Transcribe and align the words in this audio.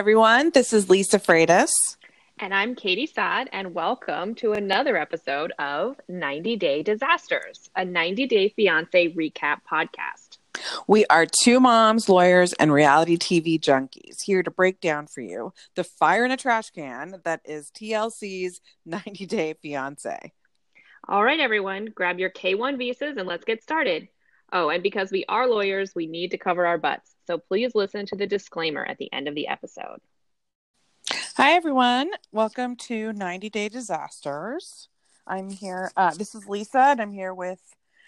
Everyone. 0.00 0.48
This 0.54 0.72
is 0.72 0.88
Lisa 0.88 1.18
Freitas. 1.18 1.68
And 2.38 2.54
I'm 2.54 2.74
Katie 2.74 3.06
Saad, 3.06 3.50
and 3.52 3.74
welcome 3.74 4.34
to 4.36 4.52
another 4.52 4.96
episode 4.96 5.52
of 5.58 6.00
90 6.08 6.56
Day 6.56 6.82
Disasters, 6.82 7.68
a 7.76 7.84
90 7.84 8.26
Day 8.26 8.48
Fiance 8.48 9.12
recap 9.12 9.58
podcast. 9.70 10.38
We 10.86 11.04
are 11.10 11.26
two 11.26 11.60
moms, 11.60 12.08
lawyers, 12.08 12.54
and 12.54 12.72
reality 12.72 13.18
TV 13.18 13.60
junkies 13.60 14.22
here 14.24 14.42
to 14.42 14.50
break 14.50 14.80
down 14.80 15.06
for 15.06 15.20
you 15.20 15.52
the 15.74 15.84
fire 15.84 16.24
in 16.24 16.30
a 16.30 16.38
trash 16.38 16.70
can 16.70 17.20
that 17.24 17.42
is 17.44 17.70
TLC's 17.70 18.62
90 18.86 19.26
Day 19.26 19.54
Fiance. 19.60 20.32
All 21.06 21.22
right, 21.22 21.40
everyone, 21.40 21.90
grab 21.94 22.18
your 22.18 22.30
K1 22.30 22.78
visas 22.78 23.18
and 23.18 23.28
let's 23.28 23.44
get 23.44 23.62
started. 23.62 24.08
Oh, 24.50 24.70
and 24.70 24.82
because 24.82 25.10
we 25.10 25.26
are 25.28 25.46
lawyers, 25.46 25.94
we 25.94 26.06
need 26.06 26.30
to 26.30 26.38
cover 26.38 26.66
our 26.66 26.78
butts. 26.78 27.14
So 27.30 27.38
please 27.38 27.76
listen 27.76 28.06
to 28.06 28.16
the 28.16 28.26
disclaimer 28.26 28.84
at 28.84 28.98
the 28.98 29.08
end 29.12 29.28
of 29.28 29.36
the 29.36 29.46
episode. 29.46 30.00
Hi, 31.36 31.52
everyone. 31.52 32.10
Welcome 32.32 32.74
to 32.88 33.12
90 33.12 33.48
Day 33.50 33.68
Disasters. 33.68 34.88
I'm 35.28 35.48
here. 35.48 35.92
Uh, 35.96 36.12
this 36.12 36.34
is 36.34 36.48
Lisa, 36.48 36.80
and 36.80 37.00
I'm 37.00 37.12
here 37.12 37.32
with. 37.32 37.60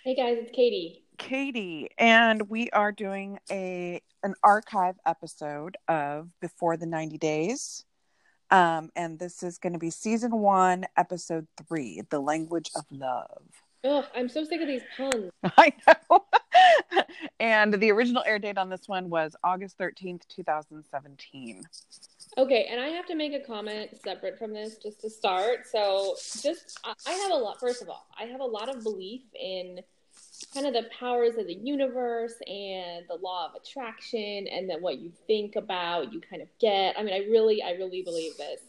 Hey, 0.02 0.16
guys, 0.16 0.38
it's 0.40 0.50
Katie. 0.50 1.04
Katie, 1.18 1.90
and 1.98 2.50
we 2.50 2.68
are 2.70 2.90
doing 2.90 3.38
a 3.48 4.02
an 4.24 4.34
archive 4.42 4.96
episode 5.06 5.76
of 5.86 6.30
Before 6.40 6.76
the 6.76 6.86
90 6.86 7.16
Days. 7.18 7.84
Um, 8.50 8.90
and 8.96 9.20
this 9.20 9.44
is 9.44 9.56
going 9.56 9.74
to 9.74 9.78
be 9.78 9.90
season 9.90 10.32
one, 10.32 10.84
episode 10.96 11.46
three, 11.68 12.02
The 12.10 12.18
Language 12.18 12.72
of 12.74 12.86
Love. 12.90 13.61
Oh, 13.84 14.06
I'm 14.14 14.28
so 14.28 14.44
sick 14.44 14.60
of 14.60 14.68
these 14.68 14.82
puns. 14.96 15.30
I 15.56 15.72
know. 15.86 16.24
and 17.40 17.74
the 17.74 17.90
original 17.90 18.22
air 18.24 18.38
date 18.38 18.58
on 18.58 18.68
this 18.68 18.86
one 18.86 19.10
was 19.10 19.34
August 19.42 19.78
13th, 19.78 20.22
2017. 20.28 21.64
Okay, 22.38 22.68
and 22.70 22.80
I 22.80 22.88
have 22.88 23.06
to 23.06 23.14
make 23.14 23.34
a 23.34 23.40
comment 23.40 23.90
separate 24.02 24.38
from 24.38 24.52
this 24.52 24.76
just 24.76 25.00
to 25.00 25.10
start. 25.10 25.66
So, 25.66 26.14
just 26.42 26.78
I 26.84 27.10
have 27.10 27.32
a 27.32 27.34
lot, 27.34 27.58
first 27.60 27.82
of 27.82 27.88
all, 27.88 28.06
I 28.18 28.24
have 28.24 28.40
a 28.40 28.44
lot 28.44 28.74
of 28.74 28.82
belief 28.82 29.22
in 29.34 29.80
kind 30.54 30.66
of 30.66 30.72
the 30.72 30.88
powers 30.98 31.36
of 31.36 31.46
the 31.46 31.54
universe 31.54 32.34
and 32.46 33.04
the 33.08 33.18
law 33.20 33.46
of 33.46 33.60
attraction 33.60 34.46
and 34.48 34.68
then 34.68 34.80
what 34.80 34.98
you 34.98 35.12
think 35.26 35.56
about, 35.56 36.12
you 36.12 36.20
kind 36.20 36.40
of 36.40 36.48
get. 36.58 36.98
I 36.98 37.02
mean, 37.02 37.14
I 37.14 37.26
really, 37.30 37.62
I 37.62 37.72
really 37.72 38.02
believe 38.02 38.36
this. 38.36 38.60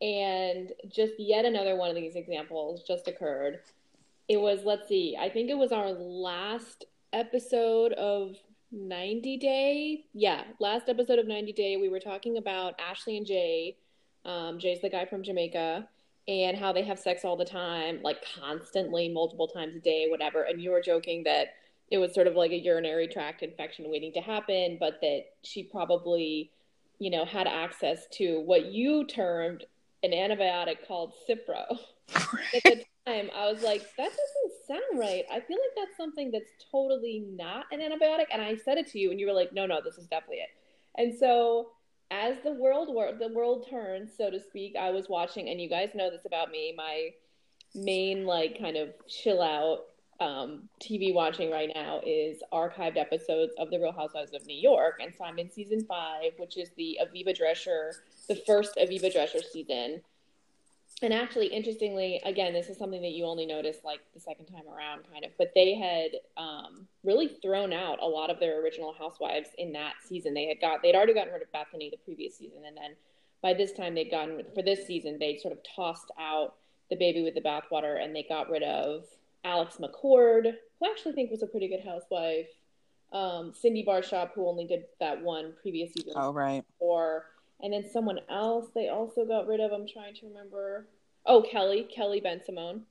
And 0.00 0.72
just 0.88 1.12
yet 1.18 1.44
another 1.44 1.76
one 1.76 1.90
of 1.90 1.96
these 1.96 2.16
examples 2.16 2.82
just 2.86 3.08
occurred 3.08 3.60
it 4.28 4.40
was 4.40 4.60
let's 4.64 4.88
see 4.88 5.16
i 5.20 5.28
think 5.28 5.50
it 5.50 5.58
was 5.58 5.72
our 5.72 5.92
last 5.92 6.84
episode 7.12 7.92
of 7.94 8.36
90 8.72 9.36
day. 9.36 10.04
Yeah 10.14 10.44
last 10.58 10.88
episode 10.88 11.18
of 11.18 11.26
90 11.26 11.52
day 11.52 11.76
we 11.76 11.88
were 11.88 12.00
talking 12.00 12.38
about 12.38 12.74
ashley 12.80 13.16
and 13.18 13.26
jay. 13.26 13.76
Um, 14.24 14.58
jay's 14.58 14.80
the 14.80 14.88
guy 14.88 15.04
from 15.04 15.22
jamaica 15.22 15.88
and 16.28 16.56
how 16.56 16.72
they 16.72 16.82
have 16.82 16.98
sex 16.98 17.24
all 17.24 17.36
the 17.36 17.44
time 17.44 18.00
like 18.02 18.24
constantly 18.40 19.08
multiple 19.08 19.48
times 19.48 19.76
a 19.76 19.80
day 19.80 20.06
whatever. 20.08 20.44
And 20.44 20.60
you 20.60 20.70
were 20.70 20.80
joking 20.80 21.24
that 21.24 21.48
it 21.90 21.98
was 21.98 22.14
sort 22.14 22.26
of 22.26 22.34
like 22.34 22.52
a 22.52 22.58
urinary 22.58 23.08
tract 23.08 23.42
infection 23.42 23.90
waiting 23.90 24.12
to 24.14 24.20
happen 24.20 24.78
but 24.80 25.00
that 25.02 25.24
she 25.42 25.62
probably 25.62 26.50
you 26.98 27.10
know 27.10 27.26
had 27.26 27.46
access 27.46 28.06
to 28.12 28.40
what 28.40 28.66
you 28.66 29.04
termed 29.04 29.64
an 30.02 30.12
antibiotic 30.12 30.86
called 30.88 31.12
cipro 31.28 31.78
at 32.14 32.62
the 32.64 32.84
time, 33.06 33.30
I 33.34 33.50
was 33.50 33.62
like, 33.62 33.82
that 33.96 34.10
doesn't 34.10 34.66
sound 34.66 34.98
right. 34.98 35.24
I 35.30 35.40
feel 35.40 35.58
like 35.58 35.76
that's 35.76 35.96
something 35.96 36.30
that's 36.30 36.50
totally 36.70 37.24
not 37.30 37.66
an 37.72 37.80
antibiotic. 37.80 38.26
And 38.32 38.42
I 38.42 38.56
said 38.56 38.78
it 38.78 38.86
to 38.92 38.98
you, 38.98 39.10
and 39.10 39.20
you 39.20 39.26
were 39.26 39.32
like, 39.32 39.52
no, 39.52 39.66
no, 39.66 39.80
this 39.82 39.98
is 39.98 40.06
definitely 40.06 40.38
it. 40.38 40.50
And 40.96 41.14
so, 41.14 41.70
as 42.10 42.36
the 42.44 42.52
world 42.52 42.88
the 43.18 43.28
world 43.28 43.66
turns, 43.70 44.10
so 44.16 44.30
to 44.30 44.38
speak, 44.38 44.76
I 44.78 44.90
was 44.90 45.08
watching, 45.08 45.48
and 45.48 45.60
you 45.60 45.68
guys 45.68 45.90
know 45.94 46.10
this 46.10 46.26
about 46.26 46.50
me. 46.50 46.74
My 46.76 47.10
main 47.74 48.26
like 48.26 48.58
kind 48.58 48.76
of 48.76 48.90
chill 49.08 49.40
out 49.40 49.84
um, 50.20 50.68
TV 50.80 51.14
watching 51.14 51.50
right 51.50 51.70
now 51.74 52.00
is 52.06 52.42
archived 52.52 52.98
episodes 52.98 53.52
of 53.58 53.70
The 53.70 53.78
Real 53.78 53.92
Housewives 53.92 54.34
of 54.34 54.46
New 54.46 54.58
York, 54.58 55.00
and 55.00 55.12
so 55.16 55.24
I'm 55.24 55.38
in 55.38 55.50
season 55.50 55.84
five, 55.86 56.32
which 56.36 56.58
is 56.58 56.70
the 56.76 56.98
Aviva 57.02 57.36
Drescher, 57.36 57.92
the 58.28 58.36
first 58.46 58.76
Aviva 58.76 59.12
Drescher 59.14 59.42
season 59.42 60.02
and 61.02 61.12
actually 61.12 61.46
interestingly 61.46 62.20
again 62.24 62.52
this 62.52 62.68
is 62.68 62.78
something 62.78 63.02
that 63.02 63.10
you 63.10 63.24
only 63.24 63.46
notice 63.46 63.78
like 63.84 64.00
the 64.14 64.20
second 64.20 64.46
time 64.46 64.62
around 64.68 65.02
kind 65.12 65.24
of 65.24 65.30
but 65.38 65.52
they 65.54 65.74
had 65.74 66.10
um, 66.36 66.86
really 67.04 67.28
thrown 67.42 67.72
out 67.72 67.98
a 68.00 68.06
lot 68.06 68.30
of 68.30 68.38
their 68.38 68.62
original 68.62 68.94
housewives 68.98 69.48
in 69.58 69.72
that 69.72 69.94
season. 70.06 70.34
They 70.34 70.46
had 70.46 70.60
got 70.60 70.82
they'd 70.82 70.94
already 70.94 71.14
gotten 71.14 71.32
rid 71.32 71.42
of 71.42 71.52
bethenny 71.52 71.90
the 71.90 71.96
previous 72.04 72.36
season 72.36 72.64
and 72.66 72.76
then 72.76 72.92
by 73.42 73.52
this 73.52 73.72
time 73.72 73.94
they'd 73.94 74.10
gotten 74.10 74.42
for 74.54 74.62
this 74.62 74.86
season 74.86 75.18
they 75.18 75.36
sort 75.36 75.52
of 75.52 75.58
tossed 75.76 76.10
out 76.18 76.54
the 76.90 76.96
baby 76.96 77.22
with 77.22 77.34
the 77.34 77.40
bathwater 77.40 78.02
and 78.02 78.14
they 78.14 78.24
got 78.28 78.48
rid 78.48 78.62
of 78.62 79.04
alex 79.44 79.78
mccord 79.78 80.44
who 80.78 80.86
I 80.86 80.90
actually 80.90 81.12
think 81.12 81.30
was 81.30 81.42
a 81.42 81.46
pretty 81.46 81.68
good 81.68 81.84
housewife 81.84 82.48
um, 83.12 83.52
cindy 83.52 83.82
barshop 83.82 84.32
who 84.34 84.48
only 84.48 84.66
did 84.66 84.84
that 85.00 85.20
one 85.20 85.52
previous 85.60 85.92
season 85.92 86.12
oh 86.16 86.32
right. 86.32 86.64
or 86.78 87.26
and 87.62 87.72
then 87.72 87.88
someone 87.90 88.20
else 88.28 88.66
they 88.74 88.88
also 88.88 89.24
got 89.24 89.46
rid 89.46 89.60
of. 89.60 89.72
I'm 89.72 89.86
trying 89.86 90.14
to 90.16 90.26
remember. 90.26 90.88
Oh, 91.24 91.42
Kelly, 91.42 91.88
Kelly 91.94 92.20
Bensimon. 92.20 92.82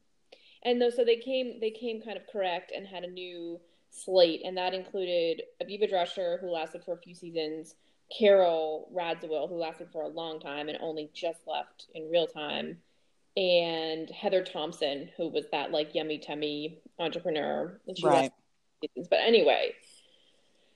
And 0.64 0.82
though, 0.82 0.90
so 0.90 1.04
they 1.04 1.18
came, 1.18 1.60
they 1.60 1.72
came 1.72 2.02
kind 2.02 2.18
of 2.18 2.28
correct 2.32 2.72
and 2.76 2.88
had 2.88 3.04
a 3.04 3.10
new 3.10 3.60
slate, 3.90 4.42
and 4.46 4.56
that 4.58 4.74
included 4.74 5.44
Aviva 5.62 5.92
Drescher, 5.92 6.40
who 6.40 6.50
lasted 6.50 6.84
for 6.84 6.94
a 6.94 6.98
few 6.98 7.14
seasons, 7.14 7.76
Carol 8.18 8.90
Radziwill, 8.96 9.50
who 9.50 9.56
lasted 9.56 9.90
for 9.92 10.04
a 10.04 10.08
long 10.08 10.40
time 10.40 10.70
and 10.70 10.78
only 10.82 11.10
just 11.14 11.40
left 11.48 11.88
in 11.94 12.10
real 12.10 12.28
time, 12.28 12.78
and 13.36 14.10
Heather 14.10 14.44
Thompson, 14.44 15.10
who 15.18 15.30
was 15.30 15.46
that 15.52 15.72
like 15.72 15.96
yummy 15.96 16.20
tummy 16.20 16.80
entrepreneur. 17.00 17.80
And 17.88 17.98
she 17.98 18.06
right. 18.06 18.32
But 19.10 19.20
anyway, 19.20 19.74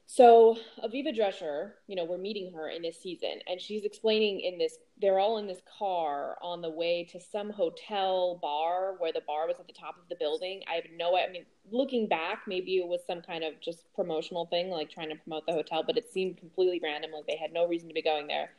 so 0.08 0.58
Aviva 0.84 1.18
Drescher, 1.18 1.72
you 1.88 1.96
know, 1.96 2.06
we're 2.06 2.20
meeting 2.20 2.54
her 2.54 2.70
in 2.70 2.84
this 2.84 3.02
season, 3.02 3.40
and 3.48 3.60
she's 3.60 3.84
explaining 3.84 4.40
in 4.42 4.60
this. 4.60 4.78
They're 5.02 5.20
all 5.20 5.40
in 5.40 5.48
this 5.48 5.62
car 5.80 6.38
on 6.44 6.62
the 6.62 6.70
way 6.70 7.08
to 7.12 7.20
some 7.20 7.50
hotel 7.50 8.38
bar 8.40 8.96
where 9.00 9.12
the 9.12 9.22
bar 9.26 9.48
was 9.48 9.60
at 9.60 9.66
the 9.66 9.74
top 9.74 9.98
of 9.98 10.08
the 10.08 10.16
building. 10.16 10.62
I 10.72 10.76
have 10.76 10.84
no. 10.96 11.18
I 11.18 11.32
mean, 11.32 11.46
looking 11.72 12.08
back, 12.08 12.44
maybe 12.48 12.78
it 12.78 12.88
was 12.88 13.02
some 13.08 13.22
kind 13.22 13.44
of 13.44 13.60
just 13.62 13.84
promotional 13.96 14.46
thing, 14.46 14.70
like 14.70 14.92
trying 14.92 15.10
to 15.10 15.16
promote 15.16 15.48
the 15.48 15.54
hotel, 15.54 15.84
but 15.86 15.98
it 15.98 16.12
seemed 16.12 16.38
completely 16.38 16.80
random. 16.84 17.12
Like 17.12 17.26
they 17.26 17.38
had 17.38 17.52
no 17.52 17.68
reason 17.68 17.88
to 17.88 17.94
be 17.94 18.04
going 18.04 18.28
there. 18.28 18.52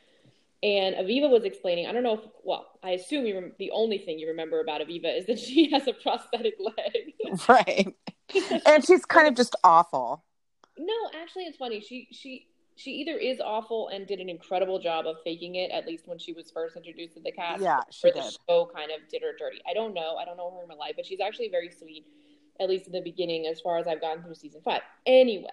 And 0.65 0.97
Aviva 0.97 1.31
was 1.31 1.45
explaining. 1.45 1.87
I 1.87 1.93
don't 1.93 2.03
know 2.03 2.15
if. 2.15 2.21
Well, 2.43 2.67
I 2.83 2.91
assume 2.91 3.25
you. 3.25 3.37
Rem- 3.37 3.53
the 3.61 3.71
only 3.71 3.99
thing 3.99 4.19
you 4.19 4.27
remember 4.27 4.61
about 4.61 4.81
Aviva 4.81 5.17
is 5.17 5.27
that 5.27 5.39
she 5.39 5.71
has 5.73 5.87
a 5.87 5.93
prosthetic 5.93 6.55
leg. 6.59 7.39
right. 7.49 7.95
and 8.67 8.85
she's 8.85 9.05
kind 9.05 9.29
of 9.29 9.37
just 9.37 9.55
awful 9.63 10.25
no, 10.79 10.95
actually, 11.21 11.45
it's 11.45 11.57
funny. 11.57 11.81
She 11.81 12.09
she 12.11 12.47
she 12.77 12.91
either 12.91 13.17
is 13.17 13.41
awful 13.41 13.89
and 13.89 14.07
did 14.07 14.21
an 14.21 14.29
incredible 14.29 14.79
job 14.79 15.07
of 15.07 15.17
faking 15.25 15.55
it, 15.55 15.71
at 15.71 15.87
least 15.87 16.07
when 16.07 16.19
she 16.19 16.33
was 16.33 16.51
first 16.51 16.77
introduced 16.77 17.15
to 17.15 17.21
the 17.21 17.33
cast. 17.33 17.63
Yeah, 17.63 17.81
she 17.91 18.09
or 18.09 18.13
did. 18.13 18.23
the 18.23 18.37
show 18.49 18.71
kind 18.75 18.91
of 18.91 19.09
did 19.09 19.23
her 19.23 19.33
dirty. 19.39 19.61
I 19.69 19.73
don't 19.73 19.95
know. 19.95 20.17
I 20.17 20.25
don't 20.25 20.37
know 20.37 20.51
her 20.57 20.63
in 20.63 20.69
my 20.69 20.75
life, 20.75 20.93
but 20.97 21.07
she's 21.07 21.21
actually 21.21 21.49
very 21.49 21.71
sweet, 21.71 22.07
at 22.61 22.69
least 22.69 22.87
in 22.87 22.93
the 22.93 23.01
beginning, 23.01 23.47
as 23.47 23.61
far 23.61 23.79
as 23.79 23.87
I've 23.87 24.01
gotten 24.01 24.23
through 24.23 24.35
season 24.35 24.61
five. 24.63 24.83
Anyway, 25.07 25.49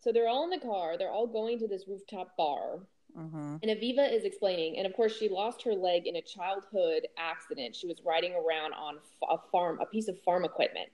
so 0.00 0.10
they're 0.10 0.28
all 0.28 0.44
in 0.44 0.50
the 0.50 0.58
car. 0.58 0.96
They're 0.96 1.12
all 1.12 1.26
going 1.26 1.58
to 1.58 1.68
this 1.68 1.86
rooftop 1.86 2.36
bar. 2.36 2.80
Mm-hmm. 3.16 3.56
And 3.62 3.70
Aviva 3.70 4.12
is 4.12 4.24
explaining, 4.24 4.78
and 4.78 4.86
of 4.86 4.94
course, 4.94 5.16
she 5.16 5.28
lost 5.28 5.62
her 5.62 5.74
leg 5.74 6.06
in 6.06 6.16
a 6.16 6.22
childhood 6.22 7.06
accident. 7.16 7.76
She 7.76 7.86
was 7.86 8.00
riding 8.04 8.32
around 8.32 8.72
on 8.72 8.96
a 9.30 9.36
farm, 9.52 9.78
a 9.80 9.86
piece 9.86 10.08
of 10.08 10.20
farm 10.22 10.44
equipment 10.44 10.88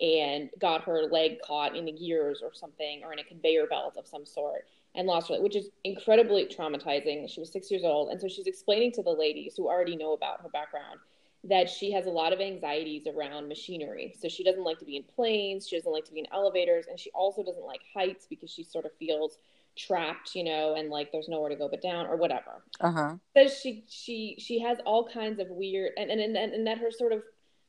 and 0.00 0.50
got 0.60 0.84
her 0.84 1.02
leg 1.02 1.38
caught 1.44 1.76
in 1.76 1.84
the 1.84 1.92
gears 1.92 2.40
or 2.42 2.52
something 2.54 3.02
or 3.04 3.12
in 3.12 3.18
a 3.18 3.24
conveyor 3.24 3.66
belt 3.66 3.96
of 3.96 4.06
some 4.06 4.24
sort 4.24 4.66
and 4.94 5.06
lost 5.06 5.28
her 5.28 5.34
leg, 5.34 5.42
which 5.42 5.56
is 5.56 5.70
incredibly 5.84 6.46
traumatizing. 6.46 7.28
She 7.28 7.40
was 7.40 7.50
six 7.50 7.70
years 7.70 7.82
old. 7.84 8.10
And 8.10 8.20
so 8.20 8.28
she's 8.28 8.46
explaining 8.46 8.92
to 8.92 9.02
the 9.02 9.10
ladies 9.10 9.54
who 9.56 9.68
already 9.68 9.96
know 9.96 10.12
about 10.12 10.40
her 10.42 10.48
background 10.48 11.00
that 11.44 11.68
she 11.70 11.92
has 11.92 12.06
a 12.06 12.10
lot 12.10 12.32
of 12.32 12.40
anxieties 12.40 13.06
around 13.06 13.48
machinery. 13.48 14.14
So 14.18 14.28
she 14.28 14.42
doesn't 14.42 14.64
like 14.64 14.78
to 14.80 14.84
be 14.84 14.96
in 14.96 15.04
planes, 15.04 15.68
she 15.68 15.76
doesn't 15.76 15.90
like 15.90 16.04
to 16.06 16.12
be 16.12 16.20
in 16.20 16.26
elevators, 16.32 16.86
and 16.88 16.98
she 16.98 17.10
also 17.10 17.42
doesn't 17.44 17.64
like 17.64 17.80
heights 17.94 18.26
because 18.28 18.50
she 18.50 18.64
sort 18.64 18.84
of 18.84 18.90
feels 18.98 19.38
trapped, 19.76 20.34
you 20.34 20.42
know, 20.42 20.74
and 20.74 20.90
like 20.90 21.12
there's 21.12 21.28
nowhere 21.28 21.48
to 21.48 21.56
go 21.56 21.68
but 21.68 21.80
down 21.80 22.06
or 22.06 22.16
whatever. 22.16 22.62
Uh-huh. 22.80 23.14
Says 23.36 23.58
she 23.58 23.84
she 23.88 24.36
she 24.38 24.58
has 24.60 24.78
all 24.84 25.08
kinds 25.08 25.38
of 25.38 25.48
weird 25.48 25.92
and 25.96 26.10
and 26.10 26.20
and, 26.20 26.36
and 26.36 26.66
that 26.66 26.78
her 26.78 26.90
sort 26.90 27.12
of 27.12 27.22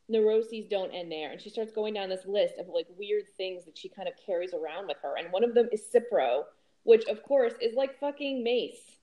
neuroses 0.09 0.65
don't 0.69 0.91
end 0.91 1.11
there. 1.11 1.31
And 1.31 1.39
she 1.39 1.49
starts 1.49 1.71
going 1.71 1.93
down 1.93 2.09
this 2.09 2.25
list 2.25 2.55
of 2.59 2.67
like 2.67 2.87
weird 2.97 3.23
things 3.37 3.65
that 3.65 3.77
she 3.77 3.89
kind 3.89 4.07
of 4.07 4.13
carries 4.25 4.53
around 4.53 4.87
with 4.87 4.97
her. 5.03 5.15
And 5.17 5.31
one 5.31 5.43
of 5.43 5.53
them 5.53 5.69
is 5.71 5.81
Cipro, 5.93 6.43
which 6.83 7.05
of 7.05 7.23
course 7.23 7.53
is 7.61 7.75
like 7.75 7.99
fucking 7.99 8.43
mace. 8.43 8.97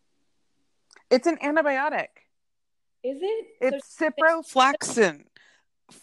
It's 1.10 1.26
an 1.26 1.38
antibiotic. 1.38 2.08
Is 3.04 3.18
it? 3.22 3.46
It's 3.60 3.96
so 3.96 4.10
ciprofloxacin. 4.10 5.24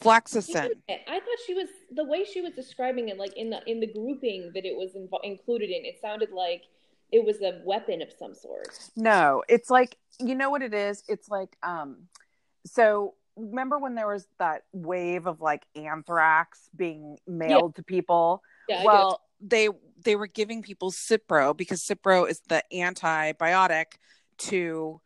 Flaxacin. 0.01 0.69
I 0.89 1.19
thought 1.19 1.37
she 1.45 1.53
was 1.53 1.67
the 1.91 2.05
way 2.05 2.23
she 2.23 2.39
was 2.39 2.53
describing 2.53 3.09
it, 3.09 3.17
like 3.17 3.35
in 3.35 3.49
the 3.49 3.59
in 3.69 3.81
the 3.81 3.87
grouping 3.87 4.51
that 4.53 4.63
it 4.63 4.77
was 4.77 4.91
inv- 4.93 5.23
included 5.23 5.69
in. 5.69 5.83
It 5.83 5.99
sounded 5.99 6.31
like 6.31 6.63
it 7.11 7.25
was 7.25 7.41
a 7.41 7.59
weapon 7.65 8.01
of 8.01 8.09
some 8.17 8.33
sort. 8.33 8.89
No, 8.95 9.43
it's 9.49 9.69
like 9.69 9.97
you 10.19 10.35
know 10.35 10.49
what 10.49 10.61
it 10.61 10.73
is. 10.73 11.03
It's 11.09 11.27
like 11.27 11.57
um, 11.63 12.07
so 12.65 13.15
remember 13.35 13.79
when 13.79 13.95
there 13.95 14.07
was 14.07 14.27
that 14.39 14.63
wave 14.71 15.27
of 15.27 15.41
like 15.41 15.63
anthrax 15.75 16.69
being 16.75 17.17
mailed 17.27 17.75
to 17.75 17.83
people? 17.83 18.41
Yeah, 18.67 18.83
well, 18.83 19.21
they 19.41 19.69
they 20.03 20.15
were 20.15 20.27
giving 20.27 20.61
people 20.61 20.91
Cipro 20.91 21.55
because 21.55 21.81
Cipro 21.81 22.29
is 22.29 22.41
the 22.47 22.63
antibiotic 22.73 23.85
to 24.37 25.01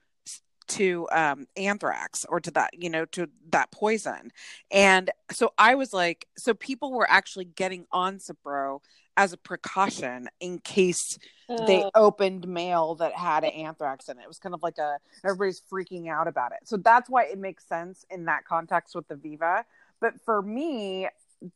to 0.68 1.08
um 1.12 1.48
anthrax 1.56 2.26
or 2.30 2.40
to 2.40 2.52
that 2.52 2.70
you 2.74 2.90
know 2.90 3.06
to 3.06 3.30
that 3.50 3.72
poison 3.72 4.32
and 4.72 5.10
so 5.32 5.54
i 5.58 5.76
was 5.76 5.94
like 5.94 6.28
so 6.38 6.54
people 6.54 6.92
were 6.92 7.10
actually 7.10 7.46
getting 7.46 7.86
on 7.92 8.18
Cipro 8.18 8.80
as 9.18 9.34
a 9.34 9.38
precaution 9.38 10.30
in 10.40 10.60
case 10.60 11.18
they 11.66 11.86
opened 11.96 12.48
mail 12.48 12.96
that 12.96 13.14
had 13.14 13.44
anthrax 13.44 14.10
in 14.10 14.20
it. 14.20 14.22
It 14.22 14.28
was 14.28 14.38
kind 14.38 14.54
of 14.54 14.62
like 14.62 14.78
a 14.78 14.98
everybody's 15.24 15.62
freaking 15.72 16.10
out 16.10 16.28
about 16.28 16.52
it. 16.52 16.68
So 16.68 16.78
that's 16.78 17.10
why 17.10 17.24
it 17.26 17.40
makes 17.40 17.66
sense 17.66 18.06
in 18.10 18.26
that 18.26 18.46
context 18.46 18.96
with 18.96 19.08
the 19.08 19.16
Viva. 19.16 19.66
But 20.00 20.22
for 20.26 20.42
me, 20.42 21.08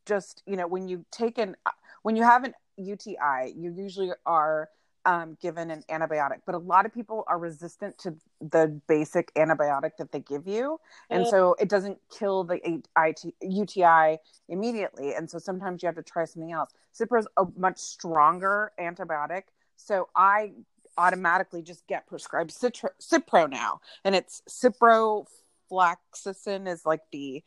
just 0.05 0.43
you 0.45 0.55
know, 0.55 0.67
when 0.67 0.87
you 0.87 1.05
take 1.11 1.37
an 1.37 1.55
when 2.03 2.15
you 2.15 2.23
have 2.23 2.43
an 2.43 2.53
UTI, 2.77 3.53
you 3.55 3.73
usually 3.77 4.11
are 4.25 4.69
um, 5.05 5.37
given 5.41 5.71
an 5.71 5.83
antibiotic. 5.89 6.41
But 6.45 6.55
a 6.55 6.59
lot 6.59 6.85
of 6.85 6.93
people 6.93 7.23
are 7.27 7.39
resistant 7.39 7.97
to 7.99 8.15
the 8.39 8.79
basic 8.87 9.33
antibiotic 9.35 9.91
that 9.97 10.11
they 10.11 10.19
give 10.19 10.47
you, 10.47 10.79
and 11.09 11.25
so 11.27 11.55
it 11.59 11.69
doesn't 11.69 11.97
kill 12.17 12.43
the 12.43 12.81
IT, 12.97 13.23
UTI 13.41 14.17
immediately. 14.49 15.13
And 15.13 15.29
so 15.29 15.37
sometimes 15.39 15.83
you 15.83 15.87
have 15.87 15.95
to 15.95 16.03
try 16.03 16.25
something 16.25 16.51
else. 16.51 16.71
Cipro 16.97 17.19
is 17.19 17.27
a 17.37 17.45
much 17.57 17.79
stronger 17.79 18.71
antibiotic, 18.79 19.43
so 19.75 20.09
I 20.15 20.51
automatically 20.97 21.61
just 21.61 21.85
get 21.87 22.07
prescribed 22.07 22.51
Citro, 22.51 22.89
Cipro 23.01 23.49
now, 23.49 23.79
and 24.03 24.15
it's 24.15 24.41
ciprofloxacin 24.49 26.67
is 26.67 26.85
like 26.85 27.01
the 27.11 27.43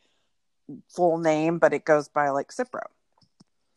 full 0.89 1.17
name, 1.17 1.59
but 1.59 1.73
it 1.73 1.85
goes 1.85 2.07
by 2.07 2.29
like 2.29 2.49
Cipro. 2.49 2.81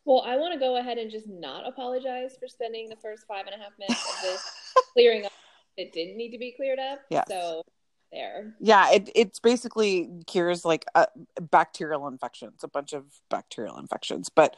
Well, 0.08 0.22
I 0.26 0.38
want 0.38 0.54
to 0.54 0.58
go 0.58 0.78
ahead 0.78 0.96
and 0.96 1.10
just 1.10 1.28
not 1.28 1.68
apologize 1.68 2.34
for 2.40 2.48
spending 2.48 2.88
the 2.88 2.96
first 2.96 3.26
five 3.28 3.44
and 3.44 3.54
a 3.54 3.62
half 3.62 3.72
minutes 3.78 4.02
of 4.08 4.22
this 4.22 4.74
clearing 4.94 5.26
up 5.26 5.32
that 5.76 5.92
didn't 5.92 6.16
need 6.16 6.30
to 6.30 6.38
be 6.38 6.50
cleared 6.52 6.78
up. 6.78 7.00
Yes. 7.10 7.26
So 7.28 7.62
there. 8.10 8.54
Yeah, 8.58 8.90
it 8.90 9.10
it's 9.14 9.38
basically 9.38 10.08
cures 10.26 10.64
like 10.64 10.86
uh, 10.94 11.04
bacterial 11.38 12.08
infections, 12.08 12.64
a 12.64 12.68
bunch 12.68 12.94
of 12.94 13.04
bacterial 13.28 13.76
infections, 13.76 14.30
but 14.30 14.56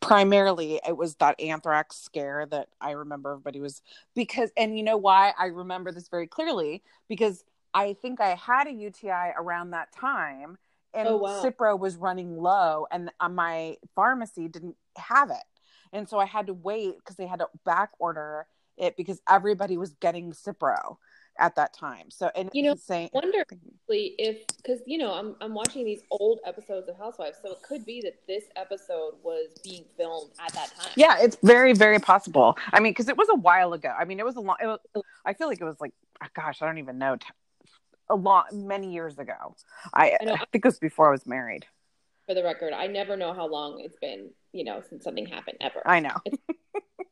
primarily 0.00 0.82
it 0.86 0.98
was 0.98 1.14
that 1.14 1.40
anthrax 1.40 1.96
scare 1.96 2.44
that 2.50 2.68
I 2.78 2.90
remember 2.90 3.30
everybody 3.30 3.60
was 3.60 3.80
because 4.14 4.50
and 4.54 4.76
you 4.76 4.84
know 4.84 4.98
why 4.98 5.32
I 5.38 5.46
remember 5.46 5.92
this 5.92 6.08
very 6.08 6.26
clearly 6.26 6.82
because 7.08 7.42
I 7.72 7.94
think 7.94 8.20
I 8.20 8.34
had 8.34 8.66
a 8.66 8.72
UTI 8.72 9.32
around 9.38 9.70
that 9.70 9.92
time 9.92 10.58
and 10.94 11.08
Oh, 11.08 11.16
wow. 11.16 11.42
Cipro 11.42 11.78
was 11.78 11.96
running 11.96 12.36
low 12.36 12.86
and 12.90 13.10
uh, 13.20 13.28
my 13.28 13.76
pharmacy 13.94 14.48
didn't 14.48 14.76
have 14.96 15.30
it. 15.30 15.44
And 15.92 16.08
so 16.08 16.18
I 16.18 16.26
had 16.26 16.46
to 16.48 16.54
wait 16.54 16.96
because 16.98 17.16
they 17.16 17.26
had 17.26 17.38
to 17.40 17.48
back 17.64 17.90
order 17.98 18.46
it 18.76 18.96
because 18.96 19.20
everybody 19.28 19.76
was 19.76 19.94
getting 20.00 20.32
Cipro 20.32 20.96
at 21.38 21.56
that 21.56 21.72
time. 21.72 22.10
So 22.10 22.30
and 22.34 22.50
You 22.52 22.64
know, 22.64 22.72
insane. 22.72 23.10
Wonder 23.12 23.44
if 23.88 24.46
because 24.56 24.80
you 24.86 24.98
know 24.98 25.12
I'm 25.12 25.36
I'm 25.40 25.54
watching 25.54 25.84
these 25.84 26.02
old 26.10 26.40
episodes 26.46 26.88
of 26.88 26.96
Housewives, 26.96 27.38
so 27.42 27.52
it 27.52 27.62
could 27.62 27.84
be 27.84 28.00
that 28.02 28.14
this 28.26 28.44
episode 28.56 29.14
was 29.22 29.48
being 29.62 29.84
filmed 29.96 30.30
at 30.44 30.52
that 30.54 30.72
time. 30.78 30.92
Yeah, 30.96 31.18
it's 31.20 31.36
very, 31.42 31.72
very 31.72 31.98
possible. 31.98 32.56
I 32.72 32.80
mean, 32.80 32.92
because 32.92 33.08
it 33.08 33.16
was 33.16 33.28
a 33.30 33.36
while 33.36 33.72
ago. 33.72 33.92
I 33.96 34.04
mean, 34.04 34.18
it 34.18 34.24
was 34.24 34.36
a 34.36 34.40
long. 34.40 34.56
It 34.62 34.66
was, 34.66 34.78
I 35.24 35.34
feel 35.34 35.48
like 35.48 35.60
it 35.60 35.64
was 35.64 35.80
like, 35.80 35.92
oh, 36.22 36.26
gosh, 36.34 36.62
I 36.62 36.66
don't 36.66 36.78
even 36.78 36.98
know, 36.98 37.16
t- 37.16 37.26
a 38.08 38.14
lot, 38.14 38.52
many 38.52 38.92
years 38.92 39.18
ago. 39.18 39.56
I, 39.92 40.16
I 40.20 40.24
know. 40.24 40.34
I 40.34 40.44
think 40.52 40.64
it 40.64 40.64
was 40.64 40.78
before 40.78 41.08
I 41.08 41.12
was 41.12 41.26
married. 41.26 41.66
For 42.26 42.34
the 42.34 42.42
record, 42.42 42.72
I 42.72 42.86
never 42.86 43.16
know 43.16 43.34
how 43.34 43.46
long 43.46 43.80
it's 43.80 43.98
been, 44.00 44.30
you 44.52 44.64
know, 44.64 44.82
since 44.88 45.04
something 45.04 45.26
happened 45.26 45.58
ever. 45.60 45.82
I 45.86 46.00
know. 46.00 46.16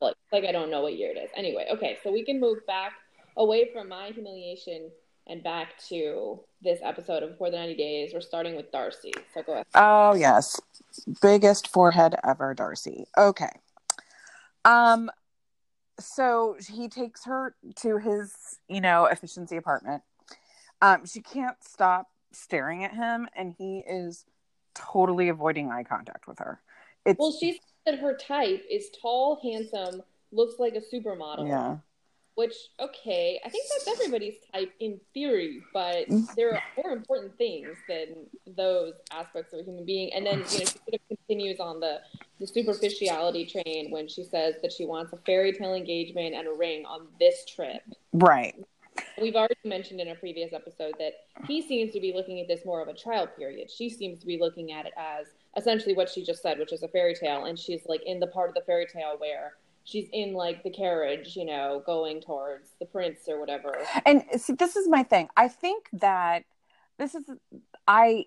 like, 0.00 0.16
like 0.32 0.44
I 0.44 0.52
don't 0.52 0.70
know 0.70 0.82
what 0.82 0.96
year 0.96 1.12
it 1.14 1.18
is. 1.18 1.30
Anyway, 1.36 1.66
okay, 1.70 1.98
so 2.02 2.10
we 2.10 2.24
can 2.24 2.40
move 2.40 2.66
back 2.66 2.92
away 3.36 3.70
from 3.72 3.88
my 3.88 4.08
humiliation 4.08 4.90
and 5.26 5.42
back 5.42 5.78
to 5.88 6.40
this 6.62 6.80
episode 6.82 7.22
of 7.22 7.30
Before 7.30 7.50
the 7.50 7.56
90 7.56 7.76
Days. 7.76 8.10
We're 8.12 8.20
starting 8.20 8.56
with 8.56 8.72
Darcey. 8.72 9.12
So 9.34 9.42
go 9.42 9.52
ahead. 9.52 9.66
Oh 9.74 10.14
yes, 10.14 10.60
biggest 11.20 11.68
forehead 11.68 12.14
ever, 12.26 12.54
Darcey. 12.54 13.04
Okay. 13.16 13.50
Um, 14.64 15.10
so 16.00 16.56
he 16.68 16.88
takes 16.88 17.24
her 17.24 17.54
to 17.76 17.98
his, 17.98 18.34
you 18.68 18.80
know, 18.80 19.06
efficiency 19.06 19.56
apartment. 19.56 20.02
Um, 20.82 21.06
she 21.06 21.22
can't 21.22 21.56
stop 21.62 22.10
staring 22.32 22.84
at 22.84 22.92
him, 22.92 23.28
and 23.34 23.54
he 23.56 23.84
is 23.88 24.26
totally 24.74 25.28
avoiding 25.28 25.70
eye 25.70 25.84
contact 25.84 26.26
with 26.26 26.40
her. 26.40 26.60
It's 27.06 27.18
Well, 27.18 27.32
she 27.32 27.60
said 27.86 28.00
her 28.00 28.16
type 28.16 28.64
is 28.68 28.90
tall, 29.00 29.40
handsome, 29.42 30.02
looks 30.32 30.58
like 30.58 30.74
a 30.74 30.80
supermodel. 30.80 31.46
yeah. 31.46 31.76
Which, 32.34 32.54
okay, 32.80 33.38
I 33.44 33.50
think 33.50 33.64
that's 33.70 33.98
everybody's 33.98 34.36
type 34.52 34.72
in 34.80 34.98
theory, 35.12 35.62
but 35.74 36.08
Mm. 36.08 36.34
there 36.34 36.54
are 36.54 36.62
more 36.82 36.92
important 36.92 37.36
things 37.36 37.76
than 37.86 38.26
those 38.56 38.94
aspects 39.12 39.52
of 39.52 39.60
a 39.60 39.62
human 39.64 39.84
being. 39.84 40.10
And 40.14 40.24
then, 40.24 40.38
you 40.38 40.44
know, 40.44 40.64
she 40.64 40.78
sort 40.78 40.94
of 40.94 41.00
continues 41.08 41.60
on 41.60 41.78
the, 41.78 42.00
the 42.40 42.46
superficiality 42.46 43.44
train 43.44 43.90
when 43.90 44.08
she 44.08 44.24
says 44.24 44.54
that 44.62 44.72
she 44.72 44.86
wants 44.86 45.12
a 45.12 45.18
fairy 45.18 45.52
tale 45.52 45.74
engagement 45.74 46.34
and 46.34 46.48
a 46.48 46.52
ring 46.52 46.86
on 46.86 47.06
this 47.20 47.44
trip. 47.44 47.82
Right. 48.14 48.54
We've 49.20 49.36
already 49.36 49.56
mentioned 49.64 50.00
in 50.00 50.08
a 50.08 50.14
previous 50.14 50.52
episode 50.52 50.94
that 50.98 51.12
he 51.46 51.62
seems 51.62 51.92
to 51.92 52.00
be 52.00 52.12
looking 52.14 52.40
at 52.40 52.48
this 52.48 52.64
more 52.64 52.80
of 52.80 52.88
a 52.88 52.94
trial 52.94 53.26
period. 53.26 53.70
She 53.70 53.88
seems 53.88 54.18
to 54.20 54.26
be 54.26 54.38
looking 54.38 54.72
at 54.72 54.86
it 54.86 54.92
as 54.96 55.26
essentially 55.56 55.94
what 55.94 56.08
she 56.08 56.24
just 56.24 56.42
said, 56.42 56.58
which 56.58 56.72
is 56.72 56.82
a 56.82 56.88
fairy 56.88 57.14
tale, 57.14 57.44
and 57.44 57.58
she's 57.58 57.82
like 57.86 58.02
in 58.04 58.20
the 58.20 58.26
part 58.28 58.48
of 58.48 58.54
the 58.54 58.62
fairy 58.62 58.86
tale 58.86 59.14
where 59.18 59.54
she's 59.84 60.08
in 60.12 60.32
like 60.32 60.62
the 60.62 60.70
carriage, 60.70 61.36
you 61.36 61.44
know, 61.44 61.82
going 61.84 62.20
towards 62.20 62.70
the 62.78 62.86
prince 62.86 63.20
or 63.28 63.38
whatever. 63.38 63.74
and 64.06 64.24
see 64.36 64.52
this 64.54 64.76
is 64.76 64.88
my 64.88 65.02
thing 65.02 65.28
i 65.36 65.48
think 65.48 65.88
that 65.92 66.44
this 66.98 67.14
is 67.14 67.24
i 67.88 68.24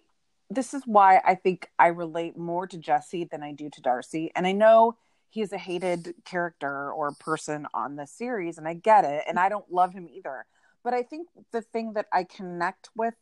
this 0.50 0.74
is 0.74 0.84
why 0.86 1.22
i 1.26 1.36
think 1.36 1.70
i 1.80 1.88
relate 1.88 2.38
more 2.38 2.68
to 2.68 2.78
jesse 2.78 3.24
than 3.26 3.42
i 3.42 3.52
do 3.52 3.70
to 3.70 3.82
darcey 3.82 4.30
and 4.36 4.46
i 4.46 4.52
know 4.52 4.96
he's 5.36 5.52
a 5.52 5.58
hated 5.58 6.16
character 6.24 6.92
or 6.92 7.12
person 7.12 7.68
on 7.74 7.98
the 7.98 8.08
series 8.08 8.58
and 8.58 8.68
i 8.68 8.74
get 8.74 9.04
it 9.06 9.24
and 9.28 9.38
i 9.38 9.50
don't 9.50 9.72
love 9.72 9.94
him 9.94 10.08
either. 10.12 10.46
But 10.84 10.94
i 10.94 11.04
think 11.04 11.28
the 11.52 11.62
thing 11.62 11.94
that 11.94 12.08
i 12.14 12.24
connect 12.24 12.90
with 12.96 13.16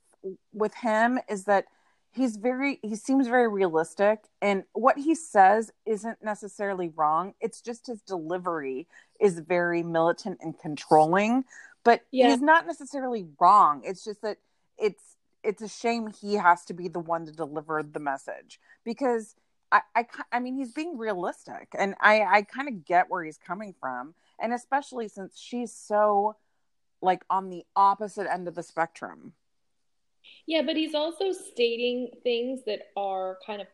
with 0.53 0.75
him 0.75 1.19
is 1.27 1.45
that 1.45 1.65
he's 2.11 2.37
very 2.37 2.79
he 2.83 2.95
seems 2.95 3.27
very 3.27 3.47
realistic 3.49 4.19
and 4.41 4.63
what 4.73 4.97
he 4.99 5.15
says 5.15 5.71
isn't 5.85 6.23
necessarily 6.23 6.89
wrong. 6.95 7.33
It's 7.41 7.61
just 7.61 7.87
his 7.87 8.01
delivery 8.01 8.87
is 9.19 9.39
very 9.39 9.83
militant 9.83 10.37
and 10.41 10.57
controlling 10.57 11.45
but 11.83 12.01
Yeah. 12.11 12.27
he's 12.29 12.41
not 12.41 12.65
necessarily 12.67 13.25
wrong. 13.39 13.81
It's 13.83 14.03
just 14.03 14.21
that 14.21 14.37
it's 14.77 15.17
it's 15.43 15.61
a 15.61 15.67
shame 15.67 16.07
he 16.07 16.35
has 16.35 16.63
to 16.65 16.73
be 16.73 16.87
the 16.87 16.99
one 16.99 17.25
to 17.25 17.31
deliver 17.31 17.83
the 17.83 17.99
message 17.99 18.59
because 18.85 19.35
I, 19.73 19.81
I, 19.95 20.05
I 20.31 20.39
mean, 20.39 20.55
he's 20.55 20.71
being 20.71 20.99
realistic, 20.99 21.69
and 21.77 21.95
I, 21.99 22.21
I 22.21 22.41
kind 22.43 22.67
of 22.67 22.85
get 22.85 23.09
where 23.09 23.23
he's 23.23 23.39
coming 23.39 23.73
from, 23.79 24.13
and 24.39 24.53
especially 24.53 25.07
since 25.07 25.37
she's 25.37 25.73
so, 25.73 26.35
like, 27.01 27.23
on 27.27 27.49
the 27.49 27.65
opposite 27.75 28.31
end 28.31 28.47
of 28.47 28.53
the 28.53 28.61
spectrum. 28.61 29.33
Yeah, 30.45 30.61
but 30.61 30.75
he's 30.75 30.93
also 30.93 31.31
stating 31.31 32.11
things 32.21 32.61
that 32.67 32.91
are 32.95 33.39
kind 33.45 33.61
of. 33.61 33.67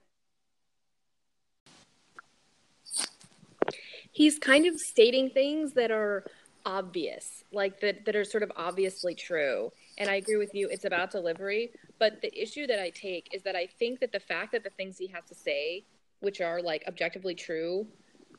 He's 4.13 4.39
kind 4.39 4.65
of 4.67 4.79
stating 4.79 5.31
things 5.31 5.73
that 5.73 5.91
are 5.91 6.25
obvious, 6.65 7.43
like 7.51 7.81
that, 7.81 8.05
that 8.05 8.15
are 8.15 8.23
sort 8.23 8.43
of 8.43 8.51
obviously 8.55 9.15
true. 9.15 9.71
And 9.99 10.09
I 10.09 10.15
agree 10.15 10.37
with 10.37 10.55
you, 10.55 10.69
it's 10.69 10.85
about 10.85 11.11
delivery. 11.11 11.71
But 11.99 12.21
the 12.21 12.41
issue 12.41 12.65
that 12.67 12.81
I 12.81 12.89
take 12.89 13.27
is 13.33 13.43
that 13.43 13.55
I 13.55 13.67
think 13.67 13.99
that 13.99 14.13
the 14.13 14.19
fact 14.19 14.53
that 14.53 14.63
the 14.63 14.69
things 14.71 14.97
he 14.97 15.07
has 15.07 15.25
to 15.25 15.35
say, 15.35 15.85
which 16.21 16.39
are 16.41 16.61
like 16.61 16.83
objectively 16.87 17.35
true, 17.35 17.87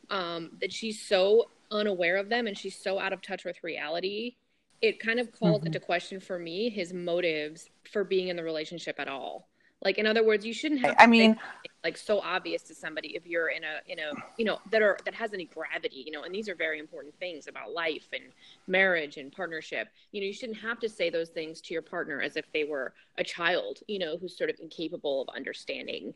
um, 0.09 0.53
that 0.61 0.73
she's 0.73 1.01
so 1.07 1.51
unaware 1.71 2.17
of 2.17 2.31
them 2.31 2.47
and 2.47 2.57
she's 2.57 2.77
so 2.83 2.99
out 2.99 3.13
of 3.13 3.21
touch 3.23 3.45
with 3.45 3.63
reality, 3.63 4.37
it 4.81 4.99
kind 4.99 5.21
of 5.21 5.31
calls 5.33 5.63
Mhm. 5.63 5.67
into 5.67 5.81
question 5.81 6.21
for 6.21 6.39
me 6.39 6.71
his 6.71 6.93
motives 6.95 7.71
for 7.85 8.03
being 8.05 8.29
in 8.29 8.37
the 8.37 8.43
relationship 8.45 8.99
at 8.99 9.09
all. 9.09 9.50
Like 9.83 9.97
in 9.99 10.07
other 10.07 10.25
words, 10.25 10.45
you 10.45 10.53
shouldn't 10.53 10.83
have 10.83 10.95
I 10.99 11.07
mean, 11.07 11.39
like 11.83 11.97
so 11.97 12.21
obvious 12.21 12.63
to 12.65 12.75
somebody 12.75 13.17
if 13.17 13.27
you're 13.27 13.49
in 13.49 13.63
a 13.65 13.81
in 13.91 13.99
a 13.99 14.13
you 14.37 14.45
know 14.45 14.59
that 14.71 14.83
are 14.83 14.99
that 15.07 15.15
has 15.15 15.33
any 15.33 15.47
gravity, 15.47 16.05
you 16.07 16.13
know, 16.13 16.25
and 16.25 16.35
these 16.35 16.49
are 16.51 16.55
very 16.55 16.79
important 16.79 17.15
things 17.19 17.47
about 17.47 17.73
life 17.73 18.07
and 18.13 18.25
marriage 18.67 19.17
and 19.17 19.33
partnership. 19.33 19.89
You 20.13 20.21
know, 20.21 20.27
you 20.27 20.35
shouldn't 20.35 20.59
have 20.59 20.79
to 20.81 20.89
say 20.89 21.09
those 21.09 21.31
things 21.31 21.63
to 21.63 21.73
your 21.73 21.83
partner 21.83 22.21
as 22.21 22.37
if 22.37 22.45
they 22.53 22.65
were 22.65 22.93
a 23.17 23.25
child, 23.25 23.79
you 23.89 23.99
know, 23.99 24.19
who's 24.19 24.37
sort 24.37 24.51
of 24.51 24.57
incapable 24.61 25.23
of 25.23 25.35
understanding 25.35 26.13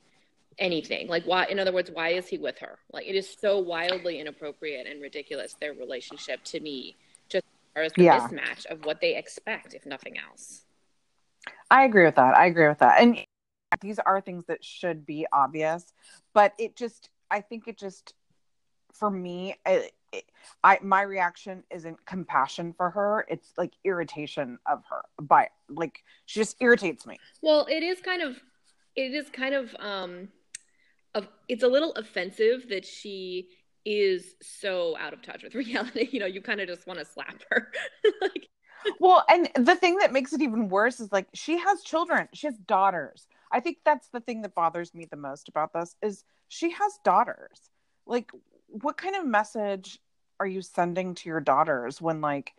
anything. 0.58 1.08
Like 1.08 1.24
why 1.24 1.46
in 1.46 1.58
other 1.58 1.72
words, 1.72 1.90
why 1.90 2.10
is 2.10 2.26
he 2.28 2.36
with 2.36 2.58
her? 2.58 2.78
Like 2.92 3.06
it 3.06 3.14
is 3.14 3.34
so 3.40 3.58
wildly 3.58 4.20
inappropriate 4.20 4.86
and 4.86 5.00
ridiculous 5.00 5.54
their 5.58 5.72
relationship 5.72 6.44
to 6.44 6.60
me 6.60 6.96
just 7.30 7.44
as 7.76 7.92
the 7.94 8.04
Yeah. 8.04 8.18
mismatch 8.18 8.66
of 8.66 8.84
what 8.84 9.00
they 9.00 9.16
expect 9.16 9.72
if 9.72 9.86
nothing 9.86 10.18
else. 10.18 10.64
I 11.70 11.84
agree 11.84 12.04
with 12.04 12.16
that. 12.16 12.36
I 12.36 12.46
agree 12.46 12.68
with 12.68 12.78
that. 12.78 13.00
And 13.00 13.23
these 13.80 13.98
are 13.98 14.20
things 14.20 14.44
that 14.46 14.64
should 14.64 15.06
be 15.06 15.26
obvious, 15.32 15.92
but 16.32 16.52
it 16.58 16.76
just, 16.76 17.10
I 17.30 17.40
think 17.40 17.68
it 17.68 17.78
just, 17.78 18.14
for 18.92 19.10
me, 19.10 19.56
it, 19.66 19.92
it, 20.12 20.24
I 20.62 20.78
my 20.82 21.02
reaction 21.02 21.64
isn't 21.70 22.04
compassion 22.06 22.72
for 22.76 22.90
her. 22.90 23.26
It's 23.28 23.52
like 23.58 23.72
irritation 23.84 24.58
of 24.66 24.82
her 24.88 25.02
by 25.20 25.48
like 25.68 26.04
she 26.26 26.40
just 26.40 26.56
irritates 26.60 27.06
me. 27.06 27.18
Well, 27.42 27.66
it 27.68 27.82
is 27.82 28.00
kind 28.00 28.22
of 28.22 28.40
it 28.96 29.12
is 29.12 29.28
kind 29.30 29.54
of 29.54 29.74
um 29.78 30.28
of 31.14 31.28
it's 31.48 31.62
a 31.62 31.68
little 31.68 31.92
offensive 31.92 32.68
that 32.70 32.84
she 32.84 33.48
is 33.84 34.34
so 34.40 34.96
out 34.98 35.12
of 35.12 35.22
touch 35.22 35.42
with 35.42 35.54
reality. 35.54 36.08
You 36.10 36.20
know, 36.20 36.26
you 36.26 36.40
kind 36.40 36.60
of 36.60 36.68
just 36.68 36.86
want 36.86 37.00
to 37.00 37.04
slap 37.04 37.42
her. 37.50 37.72
like 38.20 38.48
Well, 39.00 39.24
and 39.28 39.50
the 39.56 39.74
thing 39.74 39.96
that 39.98 40.12
makes 40.12 40.32
it 40.32 40.42
even 40.42 40.68
worse 40.68 41.00
is 41.00 41.10
like 41.10 41.26
she 41.34 41.58
has 41.58 41.82
children. 41.82 42.28
She 42.32 42.46
has 42.46 42.56
daughters. 42.56 43.26
I 43.54 43.60
think 43.60 43.78
that's 43.84 44.08
the 44.08 44.20
thing 44.20 44.42
that 44.42 44.56
bothers 44.56 44.92
me 44.92 45.06
the 45.08 45.16
most 45.16 45.48
about 45.48 45.72
this 45.72 45.94
is 46.02 46.24
she 46.48 46.70
has 46.70 46.98
daughters. 47.04 47.70
Like 48.04 48.32
what 48.66 48.96
kind 48.96 49.14
of 49.14 49.24
message 49.24 50.00
are 50.40 50.46
you 50.46 50.60
sending 50.60 51.14
to 51.14 51.28
your 51.28 51.40
daughters 51.40 52.02
when 52.02 52.20
like 52.20 52.52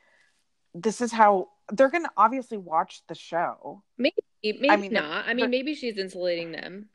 this 0.73 1.01
is 1.01 1.11
how 1.11 1.49
they're 1.73 1.89
going 1.89 2.05
to 2.05 2.11
obviously 2.15 2.57
watch 2.57 3.01
the 3.09 3.15
show. 3.15 3.83
maybe 3.97 4.15
maybe 4.41 4.69
I 4.69 4.77
mean, 4.77 4.93
not. 4.93 5.27
I 5.27 5.33
mean, 5.33 5.49
maybe 5.49 5.75
she's 5.75 5.97
insulating 5.97 6.53
them. 6.53 6.87